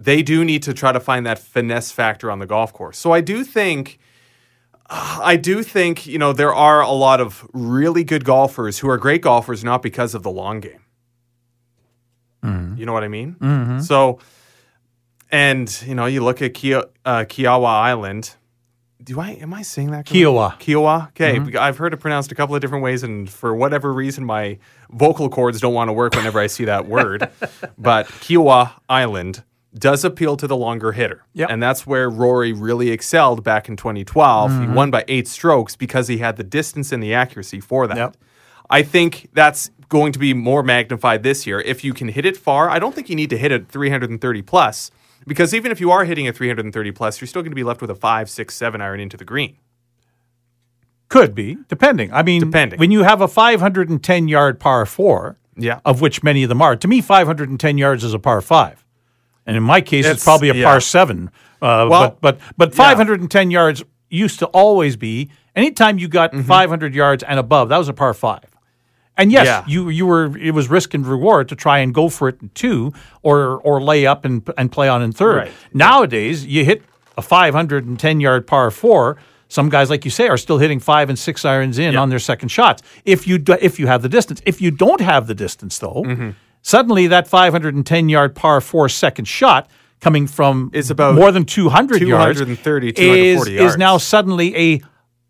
they 0.00 0.22
do 0.22 0.44
need 0.44 0.62
to 0.62 0.72
try 0.72 0.92
to 0.92 1.00
find 1.00 1.26
that 1.26 1.38
finesse 1.38 1.92
factor 1.92 2.30
on 2.30 2.38
the 2.38 2.46
golf 2.46 2.72
course. 2.72 2.98
So 2.98 3.12
I 3.12 3.20
do 3.20 3.44
think 3.44 3.98
I 4.88 5.36
do 5.36 5.62
think, 5.62 6.06
you 6.06 6.18
know, 6.18 6.32
there 6.32 6.52
are 6.52 6.80
a 6.80 6.90
lot 6.90 7.20
of 7.20 7.46
really 7.52 8.02
good 8.02 8.24
golfers 8.24 8.80
who 8.80 8.88
are 8.88 8.98
great 8.98 9.22
golfers 9.22 9.62
not 9.62 9.82
because 9.82 10.14
of 10.14 10.24
the 10.24 10.30
long 10.30 10.58
game. 10.60 10.80
You 12.80 12.86
know 12.86 12.94
what 12.94 13.04
I 13.04 13.08
mean? 13.08 13.36
Mm-hmm. 13.38 13.80
So, 13.80 14.18
and 15.30 15.82
you 15.86 15.94
know, 15.94 16.06
you 16.06 16.24
look 16.24 16.40
at 16.40 16.54
Kia, 16.54 16.84
uh, 17.04 17.24
Kiawah 17.28 17.82
Island. 17.82 18.34
Do 19.02 19.20
I 19.20 19.32
am 19.32 19.52
I 19.52 19.62
saying 19.62 19.90
that? 19.90 20.06
correctly? 20.06 20.22
Kiawah. 20.22 20.58
Kiawah. 20.58 21.08
Okay, 21.08 21.58
I've 21.58 21.76
heard 21.76 21.92
it 21.92 21.98
pronounced 21.98 22.32
a 22.32 22.34
couple 22.34 22.54
of 22.54 22.62
different 22.62 22.82
ways, 22.82 23.02
and 23.02 23.28
for 23.28 23.54
whatever 23.54 23.92
reason, 23.92 24.24
my 24.24 24.58
vocal 24.90 25.28
cords 25.28 25.60
don't 25.60 25.74
want 25.74 25.88
to 25.88 25.92
work 25.92 26.14
whenever 26.14 26.40
I 26.40 26.46
see 26.46 26.64
that 26.64 26.86
word. 26.86 27.30
But 27.78 28.06
Kiawah 28.06 28.72
Island 28.88 29.42
does 29.76 30.04
appeal 30.04 30.36
to 30.36 30.46
the 30.46 30.56
longer 30.56 30.92
hitter, 30.92 31.22
Yep. 31.34 31.48
and 31.50 31.62
that's 31.62 31.86
where 31.86 32.10
Rory 32.10 32.52
really 32.52 32.90
excelled 32.90 33.44
back 33.44 33.68
in 33.68 33.76
2012. 33.76 34.50
Mm-hmm. 34.50 34.62
He 34.62 34.68
won 34.68 34.90
by 34.90 35.04
eight 35.06 35.28
strokes 35.28 35.76
because 35.76 36.08
he 36.08 36.18
had 36.18 36.36
the 36.36 36.42
distance 36.44 36.90
and 36.92 37.02
the 37.02 37.14
accuracy 37.14 37.60
for 37.60 37.86
that. 37.86 37.96
Yep. 37.96 38.16
I 38.68 38.82
think 38.82 39.28
that's 39.32 39.70
going 39.88 40.12
to 40.12 40.18
be 40.18 40.34
more 40.34 40.62
magnified 40.62 41.22
this 41.22 41.46
year. 41.46 41.60
If 41.60 41.84
you 41.84 41.92
can 41.94 42.08
hit 42.08 42.24
it 42.24 42.36
far, 42.36 42.68
I 42.70 42.78
don't 42.78 42.94
think 42.94 43.08
you 43.08 43.16
need 43.16 43.30
to 43.30 43.38
hit 43.38 43.52
it 43.52 43.68
330 43.68 44.42
plus 44.42 44.90
because 45.26 45.52
even 45.54 45.70
if 45.70 45.80
you 45.80 45.90
are 45.90 46.04
hitting 46.04 46.26
a 46.28 46.32
330 46.32 46.90
plus, 46.92 47.20
you're 47.20 47.28
still 47.28 47.42
going 47.42 47.50
to 47.52 47.56
be 47.56 47.64
left 47.64 47.80
with 47.80 47.90
a 47.90 47.94
five, 47.94 48.28
six, 48.30 48.54
seven 48.56 48.80
iron 48.80 49.00
into 49.00 49.16
the 49.16 49.24
green. 49.24 49.56
Could 51.08 51.34
be, 51.34 51.58
depending. 51.68 52.12
I 52.12 52.22
mean, 52.22 52.40
Depending. 52.40 52.78
when 52.78 52.90
you 52.92 53.02
have 53.02 53.20
a 53.20 53.26
510 53.28 54.28
yard 54.28 54.60
par 54.60 54.86
four, 54.86 55.38
Yeah. 55.56 55.80
of 55.84 56.00
which 56.00 56.22
many 56.22 56.44
of 56.44 56.48
them 56.48 56.62
are, 56.62 56.76
to 56.76 56.86
me, 56.88 57.00
510 57.00 57.78
yards 57.78 58.04
is 58.04 58.14
a 58.14 58.18
par 58.20 58.40
five. 58.40 58.84
And 59.50 59.56
in 59.56 59.62
my 59.62 59.80
case, 59.80 60.06
it's, 60.06 60.10
It's- 60.12 60.24
probably 60.24 60.48
a 60.50 60.54
yeah. 60.54 60.64
par 60.64 60.80
seven. 60.80 61.30
Uh, 61.60 61.86
Well, 61.90 62.16
but 62.20 62.20
but 62.20 62.38
but 62.56 62.74
510 62.74 63.50
yards 63.50 63.82
used 64.08 64.38
to 64.38 64.46
always 64.46 64.96
be 64.96 65.30
anytime 65.54 65.98
you 65.98 66.08
got 66.08 66.32
Mm-hmm. 66.32 66.46
500 66.46 66.94
yards 66.94 67.22
and 67.22 67.38
above, 67.38 67.68
that 67.68 67.78
was 67.78 67.88
a 67.88 67.92
par 67.92 68.14
five. 68.14 68.44
And 69.16 69.30
yes, 69.32 69.46
Yeah. 69.46 69.64
you 69.66 69.88
you 69.90 70.06
were 70.06 70.36
it 70.38 70.54
was 70.54 70.70
risk 70.70 70.94
and 70.94 71.06
reward 71.06 71.48
to 71.48 71.56
try 71.56 71.78
and 71.82 71.92
go 71.94 72.08
for 72.08 72.28
it 72.28 72.36
in 72.42 72.48
two 72.54 72.92
or 73.22 73.60
or 73.64 73.80
lay 73.82 74.06
up 74.06 74.24
and 74.24 74.42
and 74.56 74.70
play 74.72 74.88
on 74.88 75.02
in 75.02 75.12
third. 75.12 75.36
Right. 75.36 75.52
Nowadays, 75.74 76.46
you 76.46 76.64
hit 76.64 76.82
a 77.18 77.22
510 77.22 78.20
yard 78.20 78.46
par 78.46 78.70
four. 78.70 79.16
Some 79.48 79.68
guys, 79.68 79.90
like 79.90 80.04
you 80.04 80.10
say, 80.12 80.28
are 80.28 80.38
still 80.38 80.58
hitting 80.58 80.78
five 80.80 81.08
and 81.10 81.18
six 81.18 81.44
irons 81.44 81.76
in 81.78 81.96
on 81.96 82.08
their 82.08 82.20
second 82.20 82.50
shots. 82.50 82.82
If 83.04 83.26
you 83.26 83.36
do, 83.38 83.56
if 83.60 83.78
you 83.80 83.88
have 83.88 84.00
the 84.02 84.08
distance, 84.08 84.40
if 84.46 84.60
you 84.62 84.70
don't 84.70 85.00
have 85.00 85.26
the 85.26 85.34
distance 85.34 85.78
though, 85.78 86.04
Mm-hmm. 86.06 86.30
Suddenly 86.62 87.06
that 87.08 87.26
510 87.28 88.08
yard 88.08 88.34
par 88.34 88.60
four 88.60 88.88
second 88.88 89.26
shot 89.26 89.68
coming 90.00 90.26
from 90.26 90.70
Is 90.72 90.90
about 90.90 91.14
more 91.14 91.30
than 91.32 91.44
200 91.44 92.00
yards 92.02 92.38
230, 92.40 92.88
is 92.88 92.94
240 92.94 93.56
is 93.58 93.76
now 93.76 93.98
suddenly 93.98 94.56
a 94.56 94.80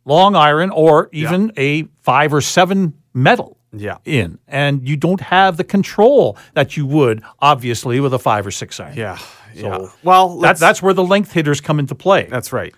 long 0.04 0.36
iron 0.36 0.70
or 0.70 1.08
even 1.12 1.52
a 1.56 1.84
five 2.02 2.32
or 2.32 2.40
seven 2.40 2.94
metal 3.12 3.56
Yeah. 3.72 3.98
in, 4.04 4.38
and 4.48 4.88
you 4.88 4.96
don't 4.96 5.20
have 5.20 5.56
the 5.56 5.64
control 5.64 6.36
that 6.54 6.76
you 6.76 6.86
would 6.86 7.22
obviously 7.40 8.00
with 8.00 8.14
a 8.14 8.18
five 8.18 8.46
or 8.46 8.50
six 8.50 8.78
iron. 8.80 8.96
Yeah. 8.96 9.18
yeah. 9.54 9.88
Well, 10.04 10.38
That, 10.38 10.58
that's 10.58 10.80
where 10.82 10.94
the 10.94 11.04
length 11.04 11.32
hitters 11.32 11.60
come 11.60 11.78
into 11.80 11.94
play. 11.96 12.26
That's 12.30 12.52
right. 12.52 12.74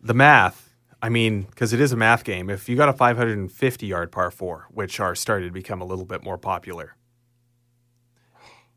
The 0.00 0.14
math, 0.14 0.70
I 1.02 1.08
mean, 1.10 1.42
because 1.42 1.72
it 1.72 1.80
is 1.80 1.92
a 1.92 1.96
math 1.96 2.24
game. 2.24 2.48
If 2.50 2.68
you 2.68 2.76
got 2.76 2.88
a 2.88 2.92
550 2.92 3.86
yard 3.86 4.10
par 4.12 4.30
four, 4.30 4.66
which 4.70 4.98
are 5.00 5.14
starting 5.14 5.48
to 5.48 5.52
become 5.52 5.80
a 5.80 5.84
little 5.84 6.04
bit 6.06 6.22
more 6.24 6.38
popular, 6.38 6.94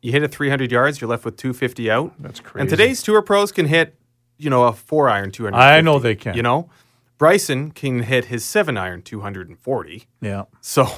you 0.02 0.12
hit 0.12 0.22
it 0.22 0.28
300 0.32 0.70
yards, 0.70 1.00
you're 1.00 1.08
left 1.08 1.24
with 1.24 1.36
250 1.36 1.90
out. 1.90 2.12
That's 2.18 2.40
crazy. 2.40 2.60
And 2.60 2.68
today's 2.68 3.02
tour 3.02 3.22
pros 3.22 3.52
can 3.52 3.66
hit, 3.66 3.94
you 4.36 4.50
know, 4.50 4.64
a 4.64 4.72
four 4.72 5.08
iron 5.08 5.30
200. 5.30 5.56
I 5.56 5.80
know 5.80 5.98
they 5.98 6.14
can. 6.16 6.34
You 6.36 6.42
know, 6.42 6.68
Bryson 7.18 7.70
can 7.70 8.00
hit 8.02 8.26
his 8.26 8.44
seven 8.44 8.76
iron 8.76 9.02
240. 9.02 10.04
yeah, 10.20 10.44
So 10.60 10.88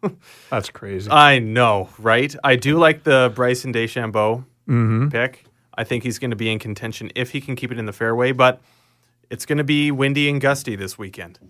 that's 0.50 0.70
crazy. 0.70 1.10
I 1.10 1.38
know, 1.40 1.88
right? 1.98 2.34
I 2.44 2.56
do 2.56 2.78
like 2.78 3.02
the 3.04 3.32
Bryson 3.34 3.72
DeChambeau 3.72 4.44
Mm-hmm. 4.68 5.08
pick. 5.08 5.44
I 5.76 5.82
think 5.82 6.04
he's 6.04 6.20
going 6.20 6.30
to 6.30 6.36
be 6.36 6.48
in 6.50 6.60
contention 6.60 7.10
if 7.16 7.30
he 7.30 7.40
can 7.40 7.56
keep 7.56 7.72
it 7.72 7.78
in 7.80 7.86
the 7.86 7.92
fairway, 7.92 8.30
but 8.30 8.60
it's 9.28 9.44
going 9.44 9.58
to 9.58 9.64
be 9.64 9.90
windy 9.90 10.28
and 10.30 10.40
gusty 10.40 10.76
this 10.76 10.96
weekend. 10.96 11.40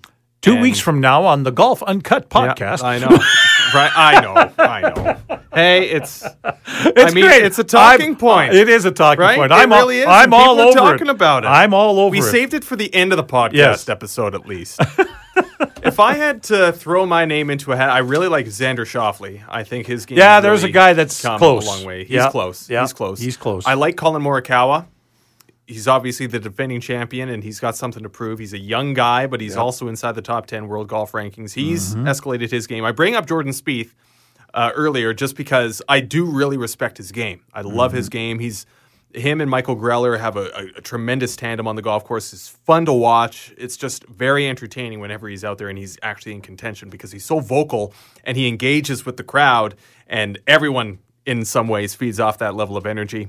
Two 0.40 0.52
and- 0.54 0.62
weeks 0.62 0.78
from 0.80 1.00
now 1.00 1.24
on 1.26 1.42
the 1.42 1.50
Golf 1.52 1.82
Uncut 1.82 2.30
podcast. 2.30 2.80
Yeah, 2.80 2.86
I 2.88 2.98
know. 2.98 3.08
right? 3.74 3.90
I 3.94 4.20
know. 4.20 4.52
I 4.58 4.80
know. 4.80 5.38
Hey, 5.54 5.88
it's. 5.90 6.22
It's 6.24 7.12
I 7.12 7.14
mean, 7.14 7.24
great. 7.24 7.44
it's 7.44 7.58
a 7.58 7.64
talking 7.64 8.06
I'm- 8.10 8.16
point. 8.16 8.54
It 8.54 8.68
is 8.68 8.84
a 8.84 8.90
talking 8.90 9.20
Right? 9.20 9.36
point. 9.38 9.52
It 9.52 9.54
I'm 9.54 9.72
all, 9.72 9.80
really 9.80 9.98
is, 10.00 10.06
I'm 10.06 10.24
and 10.24 10.34
all 10.34 10.58
are 10.60 10.64
over 10.68 10.72
talking 10.78 11.06
it. 11.08 11.10
about 11.10 11.44
it. 11.44 11.48
I'm 11.48 11.74
all 11.74 11.98
over 12.00 12.10
we 12.10 12.18
it. 12.20 12.22
saved 12.22 12.54
it 12.54 12.64
for 12.64 12.76
the 12.76 12.92
end 12.94 13.12
of 13.12 13.16
the 13.18 13.24
podcast 13.24 13.52
Yes. 13.54 13.88
episode, 13.88 14.34
at 14.34 14.46
least. 14.46 14.80
if 15.84 16.00
I 16.00 16.14
had 16.14 16.42
to 16.44 16.72
throw 16.72 17.04
my 17.06 17.24
name 17.24 17.50
into 17.50 17.72
a 17.72 17.76
hat, 17.76 17.90
I 17.90 17.98
really 17.98 18.28
like 18.28 18.46
Xander 18.46 18.78
Schauffele. 18.86 19.42
I 19.48 19.62
think 19.64 19.86
his 19.86 20.06
game. 20.06 20.18
Yeah, 20.18 20.34
has 20.36 20.42
there's 20.42 20.60
a 20.62 20.66
really 20.66 20.72
guy 20.72 20.92
that's 20.94 21.20
come 21.22 21.38
close. 21.38 21.66
a 21.66 21.68
long 21.70 21.84
way. 21.84 22.00
He's 22.04 22.10
Yeah, 22.10 22.30
close. 22.30 22.68
yeah, 22.70 22.80
he's 22.82 22.92
close. 22.92 23.20
he's 23.20 23.36
close. 23.36 23.66
I 23.66 23.74
like 23.74 23.96
Collin 23.96 24.22
Morikawa. 24.22 24.86
He's 25.66 25.86
obviously 25.86 26.26
the 26.26 26.40
defending 26.40 26.80
champion, 26.80 27.28
and 27.28 27.44
he's 27.44 27.60
got 27.60 27.76
something 27.76 28.02
to 28.02 28.08
prove. 28.08 28.38
He's 28.40 28.52
a 28.52 28.58
young 28.58 28.94
guy, 28.94 29.26
but 29.26 29.40
he's 29.40 29.56
also 29.56 29.88
inside 29.88 30.12
the 30.12 30.22
top 30.22 30.46
ten 30.46 30.66
world 30.68 30.88
golf 30.88 31.12
rankings. 31.12 31.52
He's 31.54 31.94
Mm-hmm. 31.94 32.08
escalated 32.08 32.50
his 32.50 32.66
game. 32.66 32.84
I 32.84 32.92
bring 32.92 33.14
up 33.14 33.26
Jordan 33.26 33.52
Spieth 33.52 33.92
uh, 34.54 34.72
earlier 34.74 35.14
just 35.14 35.36
because 35.36 35.80
I 35.88 36.00
do 36.00 36.24
really 36.24 36.56
respect 36.56 36.98
his 36.98 37.12
game. 37.12 37.42
I 37.54 37.60
love 37.62 37.92
his 37.92 38.06
Mm-hmm. 38.06 38.12
game. 38.18 38.38
He's 38.40 38.66
him 39.14 39.42
and 39.42 39.50
Michael 39.50 39.76
Greller 39.76 40.18
have 40.18 40.36
a, 40.36 40.46
a, 40.56 40.78
a 40.78 40.80
tremendous 40.80 41.36
tandem 41.36 41.68
on 41.68 41.76
the 41.76 41.82
golf 41.82 42.02
course. 42.02 42.32
It's 42.32 42.48
fun 42.48 42.86
to 42.86 42.94
watch. 42.94 43.52
It's 43.58 43.76
just 43.76 44.06
very 44.06 44.48
entertaining 44.48 45.00
whenever 45.00 45.28
he's 45.28 45.44
out 45.44 45.58
there 45.58 45.68
and 45.68 45.76
he's 45.78 45.98
actually 46.02 46.32
in 46.32 46.40
contention 46.40 46.88
because 46.88 47.12
he's 47.12 47.24
so 47.24 47.38
vocal 47.38 47.92
and 48.24 48.38
he 48.38 48.48
engages 48.48 49.04
with 49.04 49.18
the 49.18 49.22
crowd 49.22 49.74
and 50.06 50.38
everyone 50.46 50.98
in 51.26 51.44
some 51.44 51.68
ways 51.68 51.94
feeds 51.94 52.18
off 52.18 52.38
that 52.38 52.54
level 52.54 52.74
of 52.76 52.86
energy. 52.86 53.28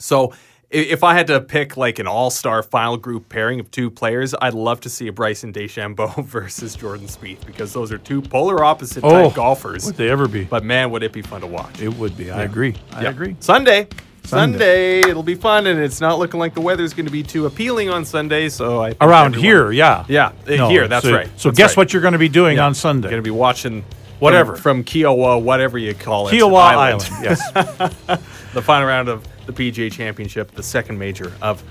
So 0.00 0.34
if 0.70 1.04
I 1.04 1.14
had 1.14 1.28
to 1.28 1.40
pick 1.40 1.76
like 1.76 1.98
an 1.98 2.06
all-star 2.06 2.62
final 2.62 2.96
group 2.96 3.28
pairing 3.28 3.60
of 3.60 3.70
two 3.70 3.90
players, 3.90 4.34
I'd 4.40 4.54
love 4.54 4.80
to 4.80 4.88
see 4.88 5.06
a 5.08 5.12
Bryson 5.12 5.52
DeChambeau 5.52 6.24
versus 6.24 6.74
Jordan 6.74 7.06
Spieth 7.06 7.46
because 7.46 7.72
those 7.72 7.92
are 7.92 7.98
two 7.98 8.20
polar 8.20 8.64
opposite 8.64 9.04
Oh, 9.04 9.10
type 9.28 9.34
golfers. 9.34 9.86
Would 9.86 9.96
they 9.96 10.10
ever 10.10 10.26
be? 10.28 10.44
But 10.44 10.64
man, 10.64 10.90
would 10.90 11.02
it 11.02 11.12
be 11.12 11.22
fun 11.22 11.40
to 11.42 11.46
watch. 11.46 11.80
it 11.80 11.94
would 11.94 12.16
be. 12.16 12.30
I 12.30 12.42
agree. 12.42 12.74
I 12.92 13.02
Yeah. 13.02 13.10
agree. 13.10 13.36
Sunday. 13.40 13.86
Sunday. 14.24 14.58
Sunday. 15.02 15.10
It'll 15.10 15.22
be 15.22 15.36
fun, 15.36 15.68
and 15.68 15.78
it's 15.78 16.00
not 16.00 16.18
looking 16.18 16.40
like 16.40 16.52
the 16.54 16.60
weather's 16.60 16.92
going 16.94 17.06
to 17.06 17.12
be 17.12 17.22
too 17.22 17.46
appealing 17.46 17.90
on 17.90 18.04
Sunday. 18.04 18.48
So 18.48 18.82
I 18.82 18.88
think 18.90 19.02
Around 19.04 19.36
everyone- 19.36 19.44
here, 19.44 19.70
yeah. 19.70 20.04
yeah, 20.08 20.26
uh, 20.48 20.56
No, 20.56 20.68
here. 20.68 20.88
That's 20.88 21.06
so, 21.06 21.14
right. 21.14 21.28
So 21.36 21.50
That's 21.50 21.58
guess 21.58 21.70
right. 21.70 21.76
what 21.76 21.92
you're 21.92 22.02
going 22.02 22.12
to 22.12 22.18
be 22.18 22.28
doing 22.28 22.56
Yeah. 22.56 22.66
on 22.66 22.74
Sunday? 22.74 23.08
Going 23.08 23.22
to 23.22 23.24
be 23.24 23.30
watching 23.30 23.84
Whatever. 24.18 24.56
from, 24.56 24.82
from 24.82 24.84
Kiawah, 24.84 25.40
whatever 25.40 25.78
you 25.78 25.94
call 25.94 26.26
it, 26.26 26.32
Kiawah 26.32 26.60
Island. 26.60 27.08
Yes. 27.22 27.40
the 28.52 28.62
final 28.62 28.88
round 28.88 29.08
of 29.08 29.22
the 29.46 29.52
PGA 29.52 29.90
Championship, 29.90 30.50
the 30.52 30.62
second 30.62 30.98
major 30.98 31.32
of 31.40 31.62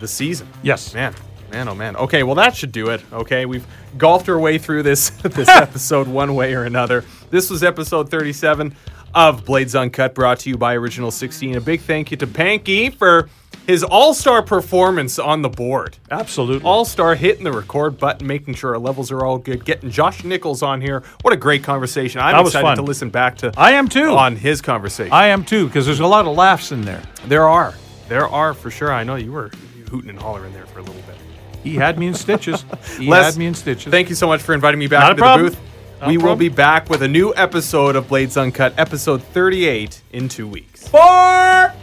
the 0.00 0.08
season. 0.08 0.48
yes. 0.62 0.94
Man, 0.94 1.14
man, 1.50 1.68
oh 1.68 1.74
man. 1.74 1.96
Okay, 1.96 2.22
well 2.22 2.36
that 2.36 2.54
should 2.54 2.72
do 2.72 2.90
it. 2.90 3.02
Okay, 3.12 3.46
we've 3.46 3.66
golfed 3.96 4.28
our 4.28 4.38
way 4.38 4.58
through 4.58 4.82
this 4.84 5.10
this 5.22 5.48
episode 5.48 6.06
one 6.06 6.34
way 6.34 6.54
or 6.54 6.64
another. 6.64 7.04
This 7.30 7.50
was 7.50 7.62
episode 7.62 8.10
37 8.10 8.74
of 9.14 9.44
Blades 9.44 9.74
Uncut, 9.74 10.14
brought 10.14 10.38
to 10.40 10.50
you 10.50 10.56
by 10.58 10.74
Original 10.74 11.10
16. 11.10 11.56
A 11.56 11.60
big 11.60 11.80
thank 11.80 12.10
you 12.10 12.16
to 12.18 12.26
Panky 12.26 12.90
for 12.90 13.28
his 13.68 13.84
all 13.84 14.14
star 14.14 14.42
performance 14.42 15.18
on 15.18 15.42
the 15.42 15.48
board. 15.50 15.98
Absolutely. 16.10 16.66
All 16.66 16.86
star 16.86 17.14
hitting 17.14 17.44
the 17.44 17.52
record 17.52 17.98
button, 17.98 18.26
making 18.26 18.54
sure 18.54 18.72
our 18.72 18.78
levels 18.78 19.12
are 19.12 19.24
all 19.24 19.36
good, 19.36 19.64
getting 19.64 19.90
Josh 19.90 20.24
Nichols 20.24 20.62
on 20.62 20.80
here. 20.80 21.02
What 21.20 21.34
a 21.34 21.36
great 21.36 21.62
conversation. 21.62 22.22
I'm 22.22 22.46
excited 22.46 22.64
fun. 22.64 22.76
to 22.78 22.82
listen 22.82 23.10
back 23.10 23.36
to 23.38 23.52
I 23.58 23.72
am 23.72 23.86
too. 23.86 24.16
on 24.16 24.36
his 24.36 24.62
conversation. 24.62 25.12
I 25.12 25.26
am 25.26 25.44
too, 25.44 25.66
because 25.66 25.84
there's 25.84 26.00
a 26.00 26.06
lot 26.06 26.26
of 26.26 26.34
laughs 26.34 26.72
in 26.72 26.80
there. 26.80 27.02
there 27.26 27.46
are. 27.46 27.74
There 28.08 28.26
are 28.26 28.54
for 28.54 28.70
sure. 28.70 28.90
I 28.90 29.04
know 29.04 29.16
you 29.16 29.32
were 29.32 29.50
hooting 29.90 30.08
and 30.08 30.18
hollering 30.18 30.54
there 30.54 30.64
for 30.66 30.78
a 30.78 30.82
little 30.82 31.02
bit. 31.02 31.16
He 31.62 31.74
had 31.74 31.98
me 31.98 32.06
in 32.06 32.14
stitches. 32.14 32.64
He 32.98 33.06
Les, 33.08 33.22
had 33.22 33.36
me 33.36 33.46
in 33.46 33.54
stitches. 33.54 33.90
Thank 33.90 34.08
you 34.08 34.14
so 34.14 34.26
much 34.26 34.40
for 34.40 34.54
inviting 34.54 34.80
me 34.80 34.86
back 34.86 35.02
Not 35.02 35.10
into 35.10 35.44
the 35.44 35.50
booth. 35.50 35.60
Not 36.00 36.08
we 36.08 36.16
will 36.16 36.36
be 36.36 36.48
back 36.48 36.88
with 36.88 37.02
a 37.02 37.08
new 37.08 37.34
episode 37.36 37.96
of 37.96 38.08
Blades 38.08 38.38
Uncut, 38.38 38.72
episode 38.78 39.22
38, 39.22 40.00
in 40.12 40.28
two 40.30 40.48
weeks. 40.48 40.88
Four. 40.88 41.74